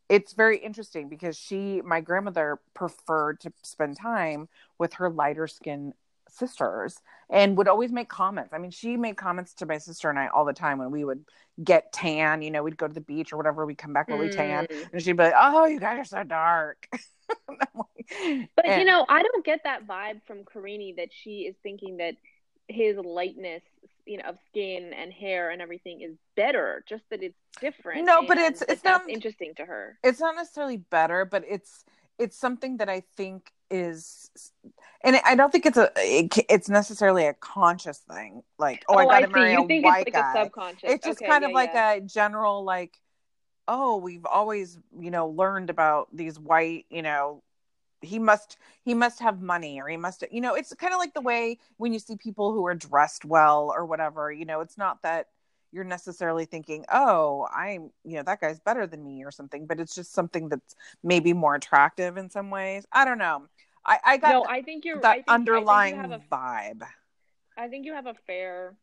it's 0.08 0.34
very 0.34 0.58
interesting 0.60 1.10
because 1.10 1.36
she, 1.36 1.82
my 1.82 2.02
grandmother, 2.02 2.60
preferred 2.76 3.40
to 3.42 3.52
spend 3.64 3.98
time 3.98 4.48
with 4.78 4.94
her 4.94 5.10
lighter 5.10 5.48
skinned 5.48 5.94
sisters 6.36 7.02
and 7.30 7.58
would 7.58 7.68
always 7.68 7.92
make 7.92 8.10
comments. 8.10 8.54
I 8.54 8.58
mean, 8.58 8.72
she 8.72 8.98
made 8.98 9.18
comments 9.18 9.54
to 9.56 9.66
my 9.66 9.78
sister 9.78 10.10
and 10.10 10.20
I 10.20 10.28
all 10.28 10.46
the 10.46 10.54
time 10.54 10.78
when 10.78 10.92
we 10.92 11.04
would 11.04 11.26
get 11.64 11.92
tan. 11.94 12.42
You 12.42 12.52
know, 12.52 12.64
we'd 12.64 12.78
go 12.78 12.88
to 12.88 12.94
the 12.94 13.02
beach 13.02 13.34
or 13.34 13.38
whatever, 13.38 13.66
we'd 13.66 13.78
come 13.78 13.94
back 13.94 14.08
really 14.10 14.30
tan. 14.30 14.68
Mm. 14.68 14.94
And 14.94 15.02
she'd 15.02 15.14
be 15.18 15.24
like, 15.24 15.34
Oh, 15.38 15.66
you 15.66 15.80
guys 15.80 16.00
are 16.00 16.06
so 16.06 16.24
dark. 16.24 16.88
And 17.50 17.58
like- 17.74 18.50
But 18.56 18.78
you 18.78 18.86
know, 18.86 19.04
I 19.10 19.24
don't 19.24 19.44
get 19.44 19.62
that 19.64 19.88
vibe 19.88 20.22
from 20.28 20.44
Karine 20.44 20.96
that 20.98 21.10
she 21.12 21.42
is 21.42 21.56
thinking 21.64 21.98
that 21.98 22.16
his 22.68 22.98
lightness, 22.98 23.64
you 24.06 24.18
know, 24.18 24.26
of 24.26 24.38
skin 24.50 24.94
and 24.94 25.12
hair 25.12 25.50
and 25.50 25.60
everything 25.60 26.02
is 26.02 26.12
better, 26.36 26.84
just 26.88 27.02
that 27.10 27.24
it's 27.24 27.38
different. 27.60 28.06
No, 28.06 28.22
but 28.28 28.38
it's- 28.38 28.64
it's 28.70 28.84
not- 28.84 29.10
interesting 29.10 29.56
to 29.56 29.66
her. 29.66 29.98
it's 30.04 30.20
not 30.20 30.36
necessarily 30.36 30.78
better, 30.78 31.26
but 31.26 31.44
it's 31.48 31.84
it's 32.20 32.38
something 32.38 32.78
that 32.78 32.88
I 32.90 33.02
think 33.18 33.52
is, 33.72 34.30
and 35.04 35.18
I 35.26 35.36
don't 35.36 35.52
think 35.52 35.66
it's 35.66 35.78
a 35.78 35.92
it, 35.98 36.36
it's 36.50 36.70
necessarily 36.70 37.26
a 37.28 37.34
conscious 37.34 38.00
thing. 38.00 38.44
Like, 38.60 38.86
oh, 38.88 38.98
I 38.98 39.06
oh, 39.06 39.10
got 39.10 39.22
to 39.22 39.30
see. 39.34 39.34
marry 39.34 39.54
You 39.54 39.60
a 39.60 39.64
think 39.66 39.86
white 39.86 40.08
it's 40.08 40.14
like 40.14 40.14
guy. 40.14 40.34
a 40.40 40.46
subconscious. 40.46 40.94
it's 40.94 41.06
just 41.06 41.22
Okay, 41.22 41.28
kind 41.28 41.44
of 41.46 41.52
like 41.52 41.72
yeah. 41.74 41.94
a 41.94 42.02
general 42.02 42.64
like, 42.64 43.00
oh, 43.68 43.98
we've 43.98 44.26
always 44.26 44.78
you 45.00 45.12
know 45.12 45.28
learned 45.30 45.70
about 45.70 46.10
these 46.14 46.40
white 46.40 46.86
you 46.90 47.02
know 47.02 47.44
he 48.02 48.20
must 48.20 48.58
he 48.84 48.94
must 48.94 49.20
have 49.20 49.42
money 49.42 49.82
or 49.82 49.88
he 49.88 49.98
must 49.98 50.24
you 50.32 50.42
know 50.42 50.54
it's 50.54 50.74
kind 50.76 50.94
of 50.94 51.00
like 51.00 51.14
the 51.14 51.22
way 51.22 51.58
when 51.78 51.94
you 51.94 52.00
see 52.00 52.16
people 52.16 52.54
who 52.54 52.66
are 52.68 52.76
dressed 52.76 53.26
well 53.26 53.74
or 53.76 53.86
whatever 53.86 54.32
you 54.32 54.46
know 54.46 54.62
it's 54.62 54.78
not 54.78 55.02
that 55.04 55.28
you're 55.72 55.84
necessarily 55.84 56.46
thinking 56.46 56.86
oh 56.92 57.48
i'm 57.56 57.92
you 58.04 58.16
know 58.18 58.24
that 58.24 58.40
guy's 58.42 58.60
better 58.60 58.88
than 58.88 59.04
me 59.04 59.24
or 59.24 59.32
something 59.32 59.66
but 59.66 59.80
it's 59.80 59.96
just 59.96 60.14
something 60.14 60.50
that's 60.50 60.76
maybe 61.04 61.34
more 61.34 61.56
attractive 61.56 62.18
in 62.18 62.30
some 62.30 62.50
ways 62.50 62.86
i 62.92 63.04
don't 63.06 63.18
know 63.18 63.44
i 63.86 64.00
i 64.06 64.18
got 64.18 64.30
no, 64.30 64.46
I 64.48 64.62
think 64.62 64.86
you're 64.86 65.02
that 65.02 65.10
I 65.12 65.14
think, 65.16 65.26
underlying 65.28 65.96
you 65.96 66.02
have 66.02 66.22
vibe 66.32 66.84
I 67.58 67.68
think 67.70 67.86
you 67.86 67.94
have 67.94 68.06
a 68.06 68.14
fair. 68.28 68.76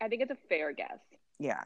I 0.00 0.08
think 0.08 0.20
it's 0.20 0.30
a 0.30 0.36
fair 0.48 0.72
guess. 0.72 0.98
yeah 1.38 1.64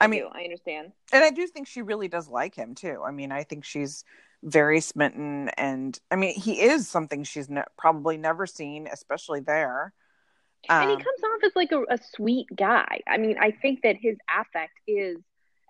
I, 0.00 0.04
I 0.04 0.08
mean- 0.08 0.22
do, 0.22 0.28
I 0.32 0.42
understand. 0.42 0.92
and 1.12 1.22
I 1.22 1.30
do 1.30 1.46
think 1.46 1.68
she 1.68 1.82
really 1.82 2.08
does 2.08 2.28
like 2.28 2.54
him 2.56 2.74
too. 2.74 3.02
I 3.06 3.12
mean, 3.12 3.30
I 3.30 3.44
think 3.44 3.64
she's 3.64 4.04
very 4.42 4.80
smitten, 4.80 5.50
and 5.56 5.96
I 6.10 6.16
mean, 6.16 6.34
he 6.34 6.60
is 6.60 6.88
something 6.88 7.22
she's 7.22 7.48
ne- 7.48 7.62
probably 7.78 8.16
never 8.16 8.46
seen, 8.46 8.88
especially 8.92 9.40
there. 9.40 9.92
And 10.80 10.90
he 10.90 10.96
Um, 10.96 10.98
comes 10.98 11.20
off 11.24 11.44
as 11.44 11.56
like 11.56 11.72
a, 11.72 11.82
a 11.90 11.98
sweet 11.98 12.46
guy. 12.54 13.00
I 13.06 13.18
mean, 13.18 13.36
I 13.40 13.52
think 13.52 13.82
that 13.82 13.96
his 13.96 14.16
affect 14.28 14.78
is, 14.86 15.18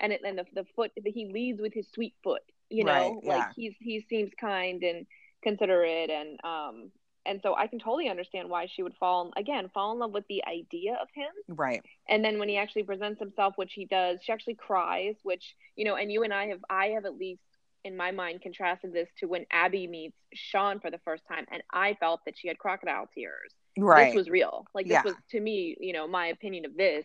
and 0.00 0.12
it, 0.12 0.22
and 0.24 0.38
the 0.38 0.46
the 0.54 0.64
foot 0.76 0.92
that 0.96 1.12
he 1.12 1.26
leads 1.26 1.60
with 1.60 1.72
his 1.74 1.88
sweet 1.92 2.14
foot. 2.22 2.42
You 2.70 2.84
know, 2.84 3.16
Right, 3.16 3.24
like 3.24 3.46
yeah. 3.46 3.52
he's 3.54 3.74
he 3.80 4.00
seems 4.08 4.32
kind 4.40 4.82
and 4.82 5.06
considerate, 5.42 6.10
and 6.10 6.38
um, 6.44 6.90
and 7.26 7.40
so 7.42 7.54
I 7.56 7.66
can 7.68 7.78
totally 7.78 8.08
understand 8.08 8.48
why 8.50 8.66
she 8.66 8.82
would 8.82 8.96
fall 8.96 9.32
again 9.36 9.70
fall 9.74 9.92
in 9.92 9.98
love 9.98 10.12
with 10.12 10.26
the 10.28 10.44
idea 10.46 10.94
of 11.00 11.08
him. 11.14 11.32
right. 11.48 11.84
And 12.08 12.24
then 12.24 12.38
when 12.38 12.48
he 12.48 12.56
actually 12.56 12.84
presents 12.84 13.18
himself, 13.20 13.54
which 13.56 13.72
he 13.74 13.86
does, 13.86 14.20
she 14.22 14.32
actually 14.32 14.54
cries. 14.56 15.16
Which 15.22 15.54
you 15.76 15.84
know, 15.84 15.96
and 15.96 16.10
you 16.12 16.22
and 16.22 16.32
I 16.34 16.48
have 16.48 16.60
I 16.68 16.86
have 16.88 17.04
at 17.04 17.16
least 17.16 17.42
in 17.84 17.96
my 17.96 18.10
mind 18.12 18.42
contrasted 18.42 18.92
this 18.92 19.08
to 19.18 19.26
when 19.26 19.46
Abby 19.50 19.86
meets 19.86 20.16
Sean 20.34 20.80
for 20.80 20.90
the 20.90 20.98
first 21.04 21.24
time, 21.28 21.46
and 21.50 21.62
I 21.72 21.94
felt 21.94 22.20
that 22.26 22.36
she 22.38 22.48
had 22.48 22.58
crocodile 22.58 23.08
tears 23.14 23.52
Right. 23.78 24.06
this 24.06 24.14
was 24.14 24.30
real. 24.30 24.66
Like 24.74 24.86
this 24.86 24.94
Yeah. 24.94 25.02
was 25.02 25.14
to 25.30 25.40
me, 25.40 25.76
you 25.80 25.92
know, 25.92 26.06
my 26.06 26.28
opinion 26.28 26.64
of 26.64 26.76
this 26.76 27.04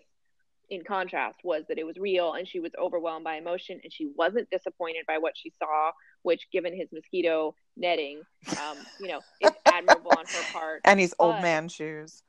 in 0.69 0.84
contrast 0.84 1.39
was 1.43 1.63
that 1.67 1.79
it 1.79 1.84
was 1.86 1.97
real 1.97 2.34
and 2.34 2.47
she 2.47 2.60
was 2.60 2.71
overwhelmed 2.79 3.23
by 3.23 3.36
emotion 3.36 3.79
and 3.84 3.91
she 3.91 4.12
wasn't 4.15 4.49
disappointed 4.51 5.05
by 5.08 5.17
what 5.17 5.34
she 5.36 5.51
saw, 5.58 5.91
which 6.21 6.47
given 6.51 6.75
his 6.75 6.88
mosquito 6.91 7.55
netting, 7.75 8.21
um, 8.55 8.77
you 8.99 9.08
know, 9.08 9.21
is 9.41 9.51
admirable 9.65 10.12
on 10.12 10.25
her 10.27 10.43
part. 10.53 10.82
and 10.86 10.99
he's 10.99 11.13
old 11.19 11.41
man 11.41 11.67
shoes. 11.69 12.21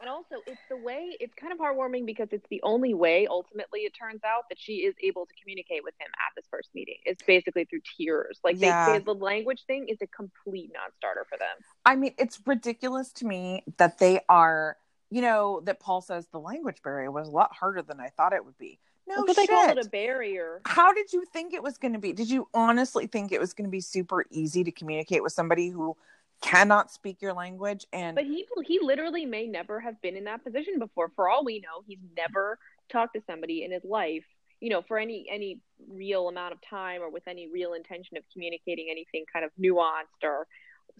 And 0.00 0.08
also 0.08 0.36
it's 0.46 0.60
the 0.70 0.76
way 0.76 1.16
it's 1.20 1.34
kind 1.34 1.52
of 1.52 1.58
heartwarming 1.58 2.06
because 2.06 2.28
it's 2.30 2.46
the 2.50 2.60
only 2.62 2.94
way 2.94 3.26
ultimately 3.28 3.80
it 3.80 3.92
turns 3.98 4.20
out 4.24 4.44
that 4.48 4.58
she 4.58 4.74
is 4.84 4.94
able 5.02 5.26
to 5.26 5.32
communicate 5.42 5.82
with 5.84 5.94
him 6.00 6.08
at 6.14 6.32
this 6.36 6.44
first 6.50 6.68
meeting. 6.74 6.96
It's 7.04 7.22
basically 7.24 7.64
through 7.64 7.80
tears. 7.96 8.38
Like 8.44 8.56
Yeah. 8.58 8.86
they, 8.86 8.98
they 8.98 9.04
the 9.04 9.14
language 9.14 9.64
thing 9.66 9.88
is 9.88 9.98
a 10.00 10.06
complete 10.06 10.70
non 10.72 10.90
starter 10.96 11.26
for 11.28 11.36
them. 11.38 11.48
I 11.84 11.96
mean, 11.96 12.14
it's 12.18 12.40
ridiculous 12.46 13.12
to 13.14 13.26
me 13.26 13.64
that 13.78 13.98
they 13.98 14.20
are, 14.28 14.76
you 15.10 15.20
know, 15.22 15.60
that 15.64 15.80
Paul 15.80 16.00
says 16.00 16.26
the 16.30 16.40
language 16.40 16.82
barrier 16.82 17.10
was 17.10 17.28
a 17.28 17.32
lot 17.32 17.52
harder 17.54 17.82
than 17.82 17.98
I 18.00 18.08
thought 18.10 18.32
it 18.32 18.44
would 18.44 18.58
be. 18.58 18.78
No 19.08 19.24
But 19.24 19.36
shit. 19.36 19.48
they 19.48 19.54
call 19.54 19.70
it 19.70 19.84
a 19.84 19.88
barrier. 19.88 20.60
How 20.66 20.92
did 20.92 21.12
you 21.14 21.24
think 21.32 21.54
it 21.54 21.62
was 21.62 21.78
going 21.78 21.94
to 21.94 21.98
be? 21.98 22.12
Did 22.12 22.28
you 22.28 22.46
honestly 22.52 23.06
think 23.06 23.32
it 23.32 23.40
was 23.40 23.54
going 23.54 23.64
to 23.64 23.70
be 23.70 23.80
super 23.80 24.26
easy 24.30 24.62
to 24.64 24.70
communicate 24.70 25.22
with 25.22 25.32
somebody 25.32 25.70
who 25.70 25.96
cannot 26.40 26.90
speak 26.90 27.20
your 27.20 27.32
language? 27.32 27.86
And 27.92 28.14
But 28.14 28.24
he 28.24 28.46
he 28.66 28.78
literally 28.82 29.26
may 29.26 29.46
never 29.46 29.80
have 29.80 30.00
been 30.00 30.16
in 30.16 30.24
that 30.24 30.44
position 30.44 30.78
before. 30.78 31.10
For 31.14 31.28
all 31.28 31.44
we 31.44 31.60
know, 31.60 31.82
he's 31.86 31.98
never 32.16 32.58
talked 32.90 33.14
to 33.14 33.22
somebody 33.26 33.64
in 33.64 33.72
his 33.72 33.84
life, 33.84 34.24
you 34.60 34.70
know, 34.70 34.82
for 34.82 34.98
any 34.98 35.26
any 35.30 35.60
real 35.88 36.28
amount 36.28 36.52
of 36.52 36.58
time 36.68 37.02
or 37.02 37.10
with 37.10 37.26
any 37.28 37.48
real 37.48 37.74
intention 37.74 38.16
of 38.16 38.24
communicating 38.32 38.88
anything 38.90 39.24
kind 39.32 39.44
of 39.44 39.50
nuanced 39.60 40.22
or 40.22 40.46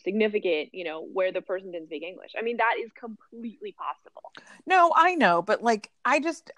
significant, 0.02 0.70
you 0.72 0.84
know, 0.84 1.06
where 1.12 1.32
the 1.32 1.40
person 1.40 1.72
didn't 1.72 1.88
speak 1.88 2.02
English. 2.02 2.32
I 2.38 2.42
mean, 2.42 2.56
that 2.58 2.74
is 2.82 2.90
completely 2.98 3.72
possible. 3.72 4.32
no, 4.66 4.92
I 4.94 5.14
know, 5.14 5.42
but 5.42 5.62
like, 5.62 5.90
I 6.04 6.20
just, 6.20 6.50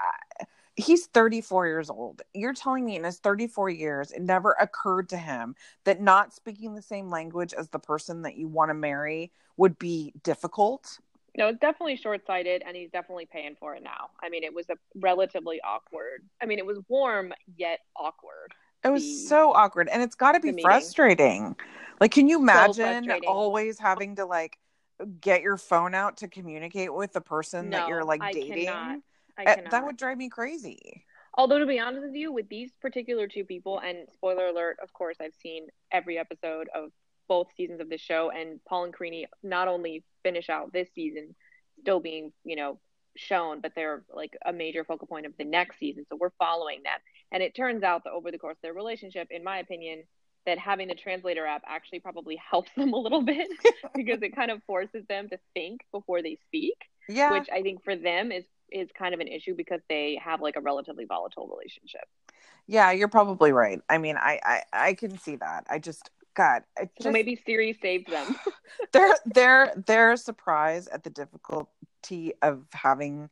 he's 0.80 1.06
34 1.06 1.66
years 1.66 1.90
old. 1.90 2.22
You're 2.34 2.54
telling 2.54 2.84
me 2.84 2.96
in 2.96 3.04
his 3.04 3.18
34 3.18 3.70
years, 3.70 4.10
it 4.10 4.22
never 4.22 4.52
occurred 4.60 5.08
to 5.10 5.16
him 5.16 5.54
that 5.84 6.00
not 6.00 6.34
speaking 6.34 6.74
the 6.74 6.82
same 6.82 7.10
language 7.10 7.54
as 7.54 7.68
the 7.68 7.78
person 7.78 8.22
that 8.22 8.36
you 8.36 8.48
want 8.48 8.70
to 8.70 8.74
marry 8.74 9.30
would 9.56 9.78
be 9.78 10.12
difficult. 10.22 10.98
No, 11.36 11.48
it's 11.48 11.60
definitely 11.60 11.96
short 11.96 12.26
sighted 12.26 12.62
and 12.66 12.76
he's 12.76 12.90
definitely 12.90 13.26
paying 13.26 13.56
for 13.58 13.74
it 13.76 13.82
now. 13.82 14.10
I 14.22 14.28
mean, 14.28 14.42
it 14.42 14.52
was 14.52 14.68
a 14.68 14.74
relatively 14.96 15.60
awkward. 15.62 16.24
I 16.42 16.46
mean, 16.46 16.58
it 16.58 16.66
was 16.66 16.78
warm 16.88 17.32
yet 17.56 17.80
awkward. 17.96 18.52
It 18.82 18.88
was 18.88 19.02
the- 19.02 19.28
so 19.28 19.52
awkward, 19.52 19.88
and 19.88 20.02
it's 20.02 20.14
got 20.14 20.32
to 20.32 20.40
be 20.40 20.60
frustrating. 20.60 21.54
Like, 22.00 22.12
can 22.12 22.28
you 22.28 22.40
imagine 22.40 22.74
frustrating. 22.74 23.28
always 23.28 23.78
having 23.78 24.16
to 24.16 24.24
like 24.24 24.58
get 25.20 25.42
your 25.42 25.56
phone 25.56 25.94
out 25.94 26.18
to 26.18 26.28
communicate 26.28 26.92
with 26.92 27.12
the 27.12 27.20
person 27.20 27.70
that 27.70 27.88
you're 27.88 28.04
like 28.04 28.22
I 28.22 28.32
dating? 28.32 28.64
cannot. 28.66 28.98
I 29.40 29.52
Uh, 29.52 29.54
cannot. 29.56 29.70
that 29.70 29.84
would 29.84 29.96
drive 29.96 30.18
me 30.18 30.28
crazy. 30.28 31.04
Although 31.34 31.60
to 31.60 31.66
be 31.66 31.78
honest 31.78 32.02
with 32.04 32.14
you, 32.14 32.32
with 32.32 32.48
these 32.48 32.72
particular 32.80 33.26
two 33.28 33.44
people, 33.44 33.78
and 33.78 34.08
spoiler 34.12 34.46
alert, 34.48 34.78
of 34.82 34.92
course, 34.92 35.16
I've 35.20 35.34
seen 35.34 35.68
every 35.90 36.18
episode 36.18 36.68
of 36.74 36.90
both 37.28 37.46
seasons 37.56 37.80
of 37.80 37.88
the 37.88 37.98
show, 37.98 38.30
and 38.30 38.62
Paul 38.64 38.84
and 38.84 38.94
Karine 38.94 39.26
not 39.42 39.68
only 39.68 40.04
finish 40.22 40.50
out 40.50 40.72
this 40.72 40.88
season, 40.94 41.34
still 41.80 42.00
being 42.00 42.32
you 42.44 42.56
know 42.56 42.80
shown, 43.16 43.60
but 43.60 43.72
they're 43.74 44.04
like 44.12 44.36
a 44.44 44.52
major 44.52 44.84
focal 44.84 45.06
point 45.06 45.26
of 45.26 45.36
the 45.38 45.44
next 45.44 45.78
season. 45.78 46.04
So 46.08 46.16
we're 46.16 46.30
following 46.38 46.82
them, 46.82 46.98
and 47.32 47.42
it 47.42 47.54
turns 47.54 47.82
out 47.82 48.04
that 48.04 48.10
over 48.12 48.30
the 48.30 48.38
course 48.38 48.56
of 48.56 48.62
their 48.62 48.74
relationship, 48.74 49.28
in 49.30 49.44
my 49.44 49.58
opinion, 49.58 50.02
that 50.46 50.58
having 50.58 50.88
the 50.88 50.94
translator 50.94 51.46
app 51.46 51.62
actually 51.66 52.00
probably 52.00 52.36
helps 52.50 52.72
them 52.76 52.92
a 52.92 52.98
little 52.98 53.22
bit 53.22 53.48
because 53.94 54.20
it 54.22 54.34
kind 54.34 54.50
of 54.50 54.62
forces 54.64 55.04
them 55.08 55.28
to 55.28 55.38
think 55.54 55.80
before 55.92 56.22
they 56.22 56.38
speak 56.46 56.76
Yeah, 57.08 57.30
which 57.32 57.48
I 57.52 57.62
think 57.62 57.84
for 57.84 57.94
them 57.96 58.32
is 58.32 58.44
is 58.72 58.88
kind 58.96 59.14
of 59.14 59.20
an 59.20 59.28
issue 59.28 59.54
because 59.54 59.80
they 59.88 60.20
have 60.22 60.40
like 60.40 60.56
a 60.56 60.60
relatively 60.60 61.04
volatile 61.04 61.48
relationship. 61.48 62.04
yeah, 62.66 62.92
you're 62.92 63.08
probably 63.08 63.52
right. 63.52 63.80
I 63.88 63.98
mean, 63.98 64.16
I 64.16 64.40
I, 64.44 64.62
I 64.72 64.94
can 64.94 65.18
see 65.18 65.36
that. 65.36 65.66
I 65.68 65.78
just 65.78 66.10
God, 66.34 66.62
just, 66.78 67.02
So 67.02 67.10
maybe 67.10 67.40
Siri 67.44 67.76
saved 67.80 68.10
them. 68.10 68.36
their 68.92 69.14
their 69.26 69.72
their 69.86 70.16
surprise 70.16 70.86
at 70.88 71.02
the 71.04 71.10
difficulty 71.10 72.32
of 72.42 72.64
having 72.72 73.30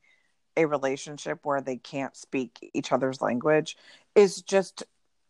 a 0.57 0.67
relationship 0.67 1.41
where 1.45 1.61
they 1.61 1.77
can't 1.77 2.17
speak 2.17 2.71
each 2.75 2.91
other's 2.93 3.23
language 3.23 3.77
is 4.15 4.43
just 4.43 4.83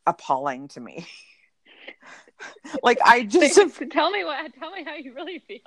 appalling 0.07 0.69
to 0.69 0.81
me. 0.81 1.07
like 2.83 2.99
I 3.05 3.25
just 3.25 3.55
tell 3.91 4.11
me 4.11 4.25
what 4.25 4.53
tell 4.59 4.71
me 4.71 4.85
how 4.85 4.95
you 4.95 5.15
really 5.15 5.41
feel. 5.41 5.61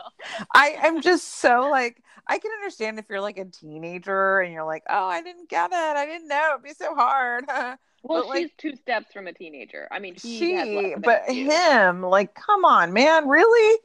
I 0.54 0.76
am 0.84 1.02
just 1.02 1.40
so 1.40 1.70
like 1.70 2.02
I 2.28 2.38
can 2.38 2.52
understand 2.52 3.00
if 3.00 3.06
you're 3.10 3.22
like 3.22 3.38
a 3.38 3.46
teenager 3.46 4.40
and 4.40 4.54
you're 4.54 4.66
like, 4.66 4.84
oh, 4.90 5.06
I 5.06 5.22
didn't 5.22 5.50
get 5.50 5.72
it, 5.72 5.76
I 5.76 6.06
didn't 6.06 6.28
know 6.28 6.52
it'd 6.54 6.64
be 6.64 6.74
so 6.74 6.96
hard. 6.96 7.46
Well, 8.04 8.24
But, 8.24 8.30
like- 8.30 8.42
she's 8.42 8.52
two 8.58 8.76
steps 8.78 9.14
from 9.14 9.28
a 9.28 9.34
teenager. 9.34 9.88
I 9.92 10.00
mean, 10.00 10.16
he 10.16 10.40
she, 10.40 10.54
has 10.54 10.68
less 10.68 10.86
of 10.86 10.94
an 10.94 11.02
but 11.02 11.30
him, 11.30 12.02
like, 12.02 12.34
come 12.34 12.66
on, 12.66 12.94
man, 12.94 13.28
really? 13.28 13.80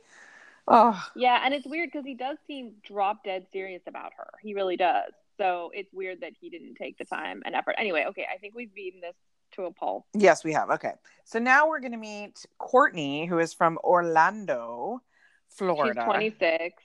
Oh, 0.69 1.01
Yeah, 1.15 1.41
and 1.45 1.55
it's 1.55 1.67
weird 1.67 1.91
because 1.93 2.07
he 2.07 2.15
does 2.15 2.39
seem 2.47 2.73
drop 2.83 3.25
dead 3.25 3.47
serious 3.53 3.83
about 3.87 4.13
her. 4.17 4.31
He 4.41 4.55
really 4.55 4.77
does. 4.77 5.13
So 5.37 5.71
it's 5.75 5.93
weird 5.93 6.23
that 6.23 6.33
he 6.41 6.49
didn't 6.49 6.77
take 6.77 6.99
the 6.99 7.05
time 7.05 7.43
and 7.45 7.55
effort. 7.55 7.75
Anyway, 7.79 8.07
okay, 8.09 8.27
I 8.33 8.39
think 8.39 8.55
we've 8.55 8.75
beaten 8.75 9.01
this 9.01 9.15
to 9.53 9.65
a 9.65 9.73
pulp. 9.73 10.05
yes, 10.15 10.45
we 10.45 10.53
have. 10.53 10.71
Okay, 10.71 10.93
so 11.25 11.39
now 11.39 11.69
we're 11.69 11.81
gonna 11.81 11.97
meet 11.97 12.45
Courtney, 12.59 13.27
who 13.27 13.39
is 13.39 13.55
from 13.55 13.79
Orlando, 13.85 15.01
Florida. 15.49 16.01
She's 16.01 16.05
26. 16.05 16.83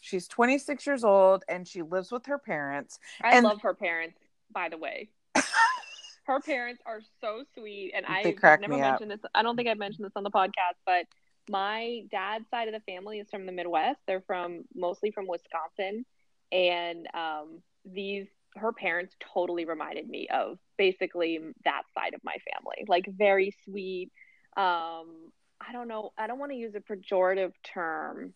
She's 0.00 0.28
26 0.28 0.86
years 0.86 1.04
old 1.04 1.44
and 1.48 1.66
she 1.66 1.82
lives 1.82 2.10
with 2.10 2.26
her 2.26 2.38
parents. 2.38 2.98
I 3.22 3.36
And- 3.36 3.44
love 3.44 3.62
her 3.62 3.74
parents, 3.74 4.18
by 4.52 4.68
the 4.68 4.76
way. 4.78 5.10
her 6.24 6.40
parents 6.40 6.82
are 6.86 7.00
so 7.20 7.44
sweet, 7.54 7.92
and 7.94 8.04
I've 8.06 8.24
never 8.60 8.76
mentioned 8.76 9.10
this. 9.10 9.20
I 9.34 9.42
don't 9.42 9.56
think 9.56 9.68
I've 9.68 9.78
mentioned 9.78 10.04
this 10.04 10.12
on 10.16 10.24
the 10.24 10.30
podcast, 10.30 10.78
but 10.86 11.06
my 11.48 12.04
dad's 12.10 12.48
side 12.50 12.68
of 12.68 12.74
the 12.74 12.80
family 12.80 13.18
is 13.18 13.28
from 13.30 13.46
the 13.46 13.52
Midwest. 13.52 13.98
They're 14.06 14.20
from 14.20 14.64
mostly 14.74 15.10
from 15.10 15.26
Wisconsin, 15.26 16.04
and 16.52 17.08
um, 17.14 17.60
these 17.84 18.26
her 18.56 18.72
parents 18.72 19.14
totally 19.32 19.64
reminded 19.64 20.08
me 20.08 20.28
of 20.28 20.58
basically 20.76 21.38
that 21.64 21.82
side 21.94 22.14
of 22.14 22.22
my 22.24 22.36
family, 22.52 22.84
like 22.88 23.06
very 23.06 23.54
sweet. 23.64 24.10
Um, 24.56 25.32
I 25.60 25.72
don't 25.72 25.88
know. 25.88 26.12
I 26.18 26.26
don't 26.26 26.38
want 26.38 26.52
to 26.52 26.58
use 26.58 26.74
a 26.74 26.80
pejorative 26.80 27.52
term. 27.62 28.34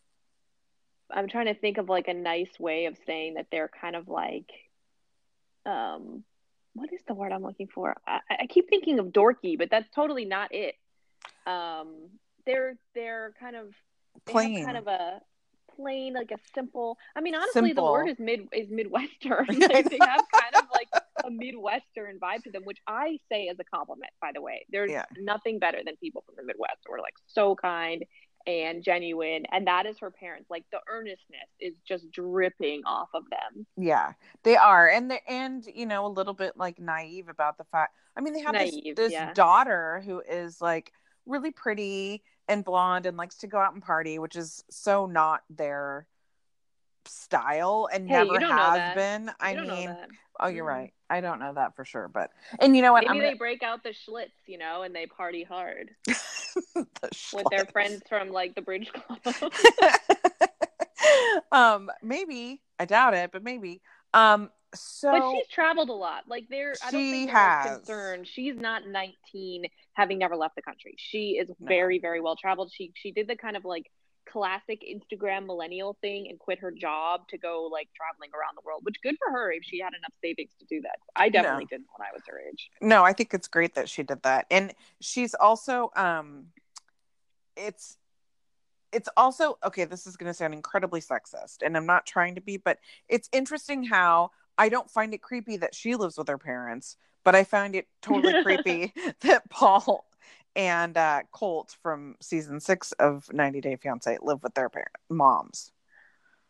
I'm 1.10 1.28
trying 1.28 1.46
to 1.46 1.54
think 1.54 1.78
of 1.78 1.88
like 1.88 2.08
a 2.08 2.14
nice 2.14 2.58
way 2.58 2.86
of 2.86 2.96
saying 3.06 3.34
that 3.34 3.46
they're 3.50 3.70
kind 3.80 3.96
of 3.96 4.08
like 4.08 4.50
um 5.64 6.24
what 6.74 6.92
is 6.92 7.00
the 7.08 7.14
word 7.14 7.32
I'm 7.32 7.42
looking 7.42 7.68
for? 7.68 7.96
I, 8.06 8.20
I 8.42 8.46
keep 8.46 8.68
thinking 8.68 8.98
of 8.98 9.06
dorky, 9.06 9.56
but 9.56 9.70
that's 9.70 9.88
totally 9.94 10.24
not 10.24 10.54
it. 10.54 10.74
Um 11.46 12.10
they're 12.44 12.76
they're 12.94 13.34
kind 13.40 13.56
of 13.56 13.68
Plain. 14.24 14.64
kind 14.64 14.76
of 14.76 14.86
a 14.86 15.20
plain, 15.76 16.14
like 16.14 16.30
a 16.32 16.38
simple 16.54 16.98
I 17.16 17.20
mean 17.20 17.34
honestly 17.34 17.72
Simple. 17.72 17.74
the 17.74 17.84
word 17.84 18.08
is 18.08 18.18
mid 18.18 18.40
is 18.52 18.68
Midwestern. 18.70 19.46
like 19.68 19.88
they 19.90 20.00
have 20.00 20.22
kind 20.32 20.54
of 20.56 20.64
like 20.74 20.88
a 21.24 21.30
Midwestern 21.30 22.18
vibe 22.18 22.44
to 22.44 22.50
them, 22.50 22.64
which 22.64 22.78
I 22.86 23.18
say 23.30 23.48
as 23.48 23.58
a 23.60 23.64
compliment, 23.64 24.12
by 24.20 24.30
the 24.34 24.42
way. 24.42 24.66
There's 24.70 24.92
Yeah. 24.92 25.04
nothing 25.16 25.58
better 25.58 25.78
than 25.84 25.96
people 25.96 26.22
from 26.26 26.36
the 26.36 26.44
Midwest 26.44 26.78
who 26.86 26.92
are 26.94 27.00
like 27.00 27.14
so 27.26 27.54
kind 27.56 28.04
and 28.46 28.82
genuine 28.84 29.44
and 29.50 29.66
that 29.66 29.86
is 29.86 29.98
her 29.98 30.10
parents 30.10 30.48
like 30.48 30.64
the 30.70 30.78
earnestness 30.88 31.48
is 31.60 31.74
just 31.86 32.08
dripping 32.12 32.82
off 32.86 33.08
of 33.12 33.24
them 33.28 33.66
Yeah, 33.76 34.12
they 34.42 34.56
are, 34.56 34.88
and 34.88 35.10
they 35.10 35.20
and 35.28 35.64
you 35.74 35.84
know 35.84 36.06
a 36.06 36.08
little 36.08 36.32
bit 36.32 36.56
like 36.56 36.78
naive 36.78 37.28
about 37.28 37.58
the 37.58 37.64
fact. 37.64 37.94
I 38.16 38.22
mean, 38.22 38.32
they 38.32 38.40
have 38.40 38.54
Naive, 38.54 38.96
this, 38.96 39.12
this 39.12 39.12
yeah. 39.12 39.32
daughter 39.34 40.02
who 40.06 40.20
is 40.20 40.62
like 40.62 40.92
really 41.26 41.50
pretty 41.50 42.22
and 42.48 42.64
blonde 42.64 43.06
and 43.06 43.16
likes 43.16 43.36
to 43.38 43.46
go 43.46 43.58
out 43.58 43.74
and 43.74 43.82
party, 43.82 44.18
which 44.18 44.36
is 44.36 44.64
so 44.70 45.06
not 45.06 45.42
their 45.50 46.06
style 47.06 47.88
and 47.92 48.08
Hey, 48.08 48.24
never 48.24 48.40
has 48.40 48.94
been. 48.94 49.26
You 49.26 49.32
I 49.40 49.54
mean, 49.56 49.96
oh, 50.40 50.48
you're 50.48 50.64
Mm. 50.64 50.68
right. 50.68 50.92
I 51.08 51.20
don't 51.20 51.38
know 51.38 51.54
that 51.54 51.76
for 51.76 51.84
sure, 51.84 52.08
but 52.08 52.30
and 52.58 52.74
you 52.76 52.82
know 52.82 52.92
what? 52.92 53.02
maybe 53.04 53.10
I'm 53.10 53.18
they 53.18 53.24
gonna- 53.26 53.36
break 53.36 53.62
out 53.62 53.82
the 53.84 53.90
schlitz 53.90 54.32
you 54.46 54.58
know 54.58 54.82
and 54.82 54.94
they 54.94 55.06
party 55.06 55.44
hard 55.44 55.90
the 56.06 57.10
with 57.32 57.46
their 57.50 57.66
friends 57.66 58.02
from 58.08 58.30
like 58.30 58.54
the 58.56 58.62
bridge 58.62 58.90
club 58.92 59.20
um, 61.52 61.90
maybe 62.02 62.60
I 62.78 62.84
doubt 62.84 63.14
it, 63.14 63.30
but 63.32 63.42
maybe. 63.42 63.80
Um, 64.14 64.50
so 64.74 65.10
but 65.10 65.30
she's 65.32 65.46
traveled 65.48 65.88
a 65.88 65.94
lot. 65.94 66.24
Like 66.28 66.46
there 66.48 66.74
i 66.84 66.90
don't 66.90 67.00
She 67.00 67.10
think 67.12 67.30
has. 67.30 67.78
concerned 67.78 68.26
she's 68.26 68.56
not 68.56 68.86
19 68.86 69.64
having 69.94 70.18
never 70.18 70.36
left 70.36 70.56
the 70.56 70.62
country. 70.62 70.94
She 70.98 71.38
is 71.40 71.48
No. 71.60 71.66
very 71.68 71.98
very 71.98 72.20
well 72.20 72.36
traveled. 72.36 72.72
She 72.74 72.92
she 72.94 73.12
did 73.12 73.28
the 73.28 73.36
kind 73.36 73.56
of 73.56 73.64
like 73.64 73.90
classic 74.28 74.82
instagram 74.82 75.46
millennial 75.46 75.96
thing 76.00 76.26
and 76.28 76.36
quit 76.40 76.58
her 76.58 76.72
job 76.72 77.20
to 77.28 77.38
go 77.38 77.68
like 77.72 77.88
traveling 77.96 78.28
around 78.34 78.56
the 78.56 78.60
world 78.66 78.80
which 78.82 78.96
good 79.00 79.14
for 79.24 79.30
her 79.30 79.52
if 79.52 79.62
she 79.62 79.78
had 79.78 79.92
enough 79.94 80.12
savings 80.20 80.50
to 80.58 80.66
do 80.66 80.80
that. 80.80 80.96
I 81.14 81.28
definitely 81.28 81.66
didn't 81.66 81.86
when 81.96 82.06
i 82.08 82.10
was 82.12 82.22
her 82.26 82.40
age. 82.40 82.68
No 82.80 83.04
i 83.04 83.12
think 83.12 83.32
it's 83.32 83.46
great 83.46 83.74
that 83.76 83.88
she 83.88 84.02
did 84.02 84.22
that. 84.24 84.46
And 84.50 84.74
she's 85.00 85.32
also 85.34 85.90
um 85.94 86.46
it's 87.56 87.96
it's 88.92 89.08
also 89.16 89.58
okay 89.64 89.84
this 89.84 90.06
is 90.08 90.16
going 90.16 90.28
to 90.30 90.34
sound 90.34 90.54
incredibly 90.54 91.00
sexist 91.00 91.58
and 91.64 91.76
i'm 91.76 91.86
not 91.86 92.04
trying 92.06 92.34
to 92.34 92.40
be 92.40 92.56
but 92.56 92.78
it's 93.08 93.28
interesting 93.32 93.84
how 93.84 94.30
i 94.58 94.68
don't 94.68 94.90
find 94.90 95.14
it 95.14 95.22
creepy 95.22 95.56
that 95.56 95.74
she 95.74 95.94
lives 95.94 96.16
with 96.18 96.28
her 96.28 96.38
parents 96.38 96.96
but 97.24 97.34
i 97.34 97.44
find 97.44 97.74
it 97.74 97.86
totally 98.02 98.42
creepy 98.42 98.92
that 99.20 99.48
paul 99.50 100.06
and 100.54 100.96
uh 100.96 101.20
colt 101.32 101.76
from 101.82 102.16
season 102.20 102.60
six 102.60 102.92
of 102.92 103.32
90 103.32 103.60
day 103.60 103.76
fiance 103.76 104.18
live 104.22 104.42
with 104.42 104.54
their 104.54 104.68
parent 104.68 104.94
moms 105.08 105.72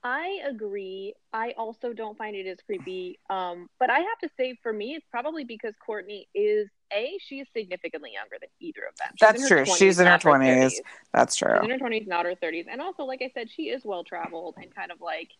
I 0.06 0.38
agree. 0.48 1.14
I 1.32 1.52
also 1.58 1.92
don't 1.92 2.16
find 2.16 2.36
it 2.36 2.46
as 2.46 2.58
creepy. 2.64 3.18
Um, 3.28 3.68
but 3.80 3.90
I 3.90 3.98
have 3.98 4.18
to 4.22 4.28
say, 4.36 4.56
for 4.62 4.72
me, 4.72 4.94
it's 4.94 5.06
probably 5.10 5.42
because 5.42 5.74
Courtney 5.84 6.28
is 6.32 6.68
a 6.92 7.18
she 7.26 7.40
is 7.40 7.48
significantly 7.56 8.12
younger 8.12 8.36
than 8.40 8.48
either 8.60 8.82
of 8.88 8.96
them. 8.98 9.08
She's 9.16 9.26
That's 9.26 9.48
true. 9.48 9.58
her 9.58 9.66
She's 9.66 9.98
in 9.98 10.06
her 10.06 10.16
20s. 10.16 10.74
that's 11.12 11.34
true 11.34 11.56
She's 11.56 11.64
in 11.64 11.70
her 11.70 11.78
twenties, 11.78 12.06
not 12.06 12.24
her 12.24 12.36
thirties, 12.36 12.66
and 12.70 12.80
also, 12.80 13.02
like 13.02 13.20
I 13.20 13.32
said, 13.34 13.48
she 13.50 13.64
is 13.64 13.82
well 13.84 14.04
traveled 14.04 14.54
and 14.58 14.72
kind 14.72 14.92
of 14.92 15.00
like, 15.00 15.30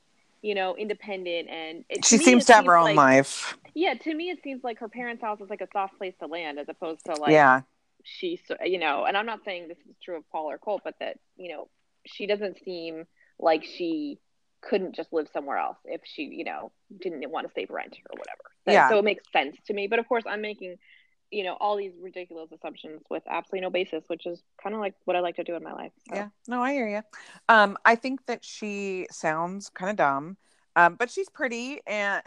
you 0.42 0.54
know, 0.54 0.76
independent. 0.76 1.48
And 1.48 1.84
it, 1.88 2.04
she 2.04 2.18
seems 2.18 2.44
to 2.46 2.54
have 2.54 2.66
her 2.66 2.76
own 2.76 2.84
like- 2.84 2.96
life 2.96 3.56
Yeah, 3.74 3.94
to 3.94 4.14
me, 4.14 4.30
it 4.30 4.42
seems 4.42 4.62
like 4.64 4.78
her 4.78 4.88
parents' 4.88 5.22
house 5.22 5.40
is 5.40 5.50
like 5.50 5.60
a 5.60 5.68
soft 5.72 5.98
place 5.98 6.14
to 6.20 6.26
land, 6.26 6.58
as 6.58 6.68
opposed 6.68 7.04
to 7.06 7.14
like 7.14 7.30
yeah 7.32 7.62
she, 8.04 8.40
you 8.64 8.78
know. 8.78 9.04
And 9.04 9.16
I'm 9.16 9.26
not 9.26 9.40
saying 9.44 9.68
this 9.68 9.78
is 9.78 9.96
true 10.02 10.16
of 10.16 10.30
Paul 10.30 10.50
or 10.50 10.58
Colt, 10.58 10.82
but 10.84 10.94
that 11.00 11.18
you 11.36 11.52
know, 11.54 11.68
she 12.06 12.26
doesn't 12.26 12.58
seem 12.64 13.04
like 13.38 13.64
she 13.64 14.18
couldn't 14.62 14.94
just 14.96 15.12
live 15.12 15.28
somewhere 15.32 15.58
else 15.58 15.76
if 15.84 16.00
she, 16.04 16.22
you 16.22 16.44
know, 16.44 16.72
didn't 17.00 17.28
want 17.30 17.46
to 17.46 17.52
save 17.54 17.70
rent 17.70 17.96
or 18.10 18.16
whatever. 18.18 18.42
So- 18.64 18.72
Yeah. 18.72 18.88
So 18.88 18.98
it 18.98 19.04
makes 19.04 19.24
sense 19.32 19.56
to 19.66 19.74
me. 19.74 19.86
But 19.86 19.98
of 19.98 20.08
course, 20.08 20.24
I'm 20.26 20.40
making, 20.40 20.76
you 21.30 21.44
know, 21.44 21.56
all 21.60 21.76
these 21.76 21.92
ridiculous 22.00 22.50
assumptions 22.52 23.02
with 23.10 23.22
absolutely 23.28 23.62
no 23.62 23.70
basis, 23.70 24.04
which 24.08 24.26
is 24.26 24.42
kind 24.62 24.74
of 24.74 24.80
like 24.80 24.94
what 25.04 25.16
I 25.16 25.20
like 25.20 25.36
to 25.36 25.44
do 25.44 25.56
in 25.56 25.62
my 25.62 25.72
life. 25.72 25.92
So. 26.08 26.16
Yeah, 26.16 26.28
no, 26.46 26.62
I 26.62 26.72
hear 26.72 26.88
you. 26.88 27.02
Um, 27.48 27.76
I 27.84 27.96
think 27.96 28.26
that 28.26 28.44
she 28.44 29.06
sounds 29.10 29.68
kind 29.68 29.90
of 29.90 29.96
dumb, 29.96 30.36
um, 30.76 30.94
but 30.94 31.10
she's 31.10 31.28
pretty 31.28 31.80
and 31.86 32.22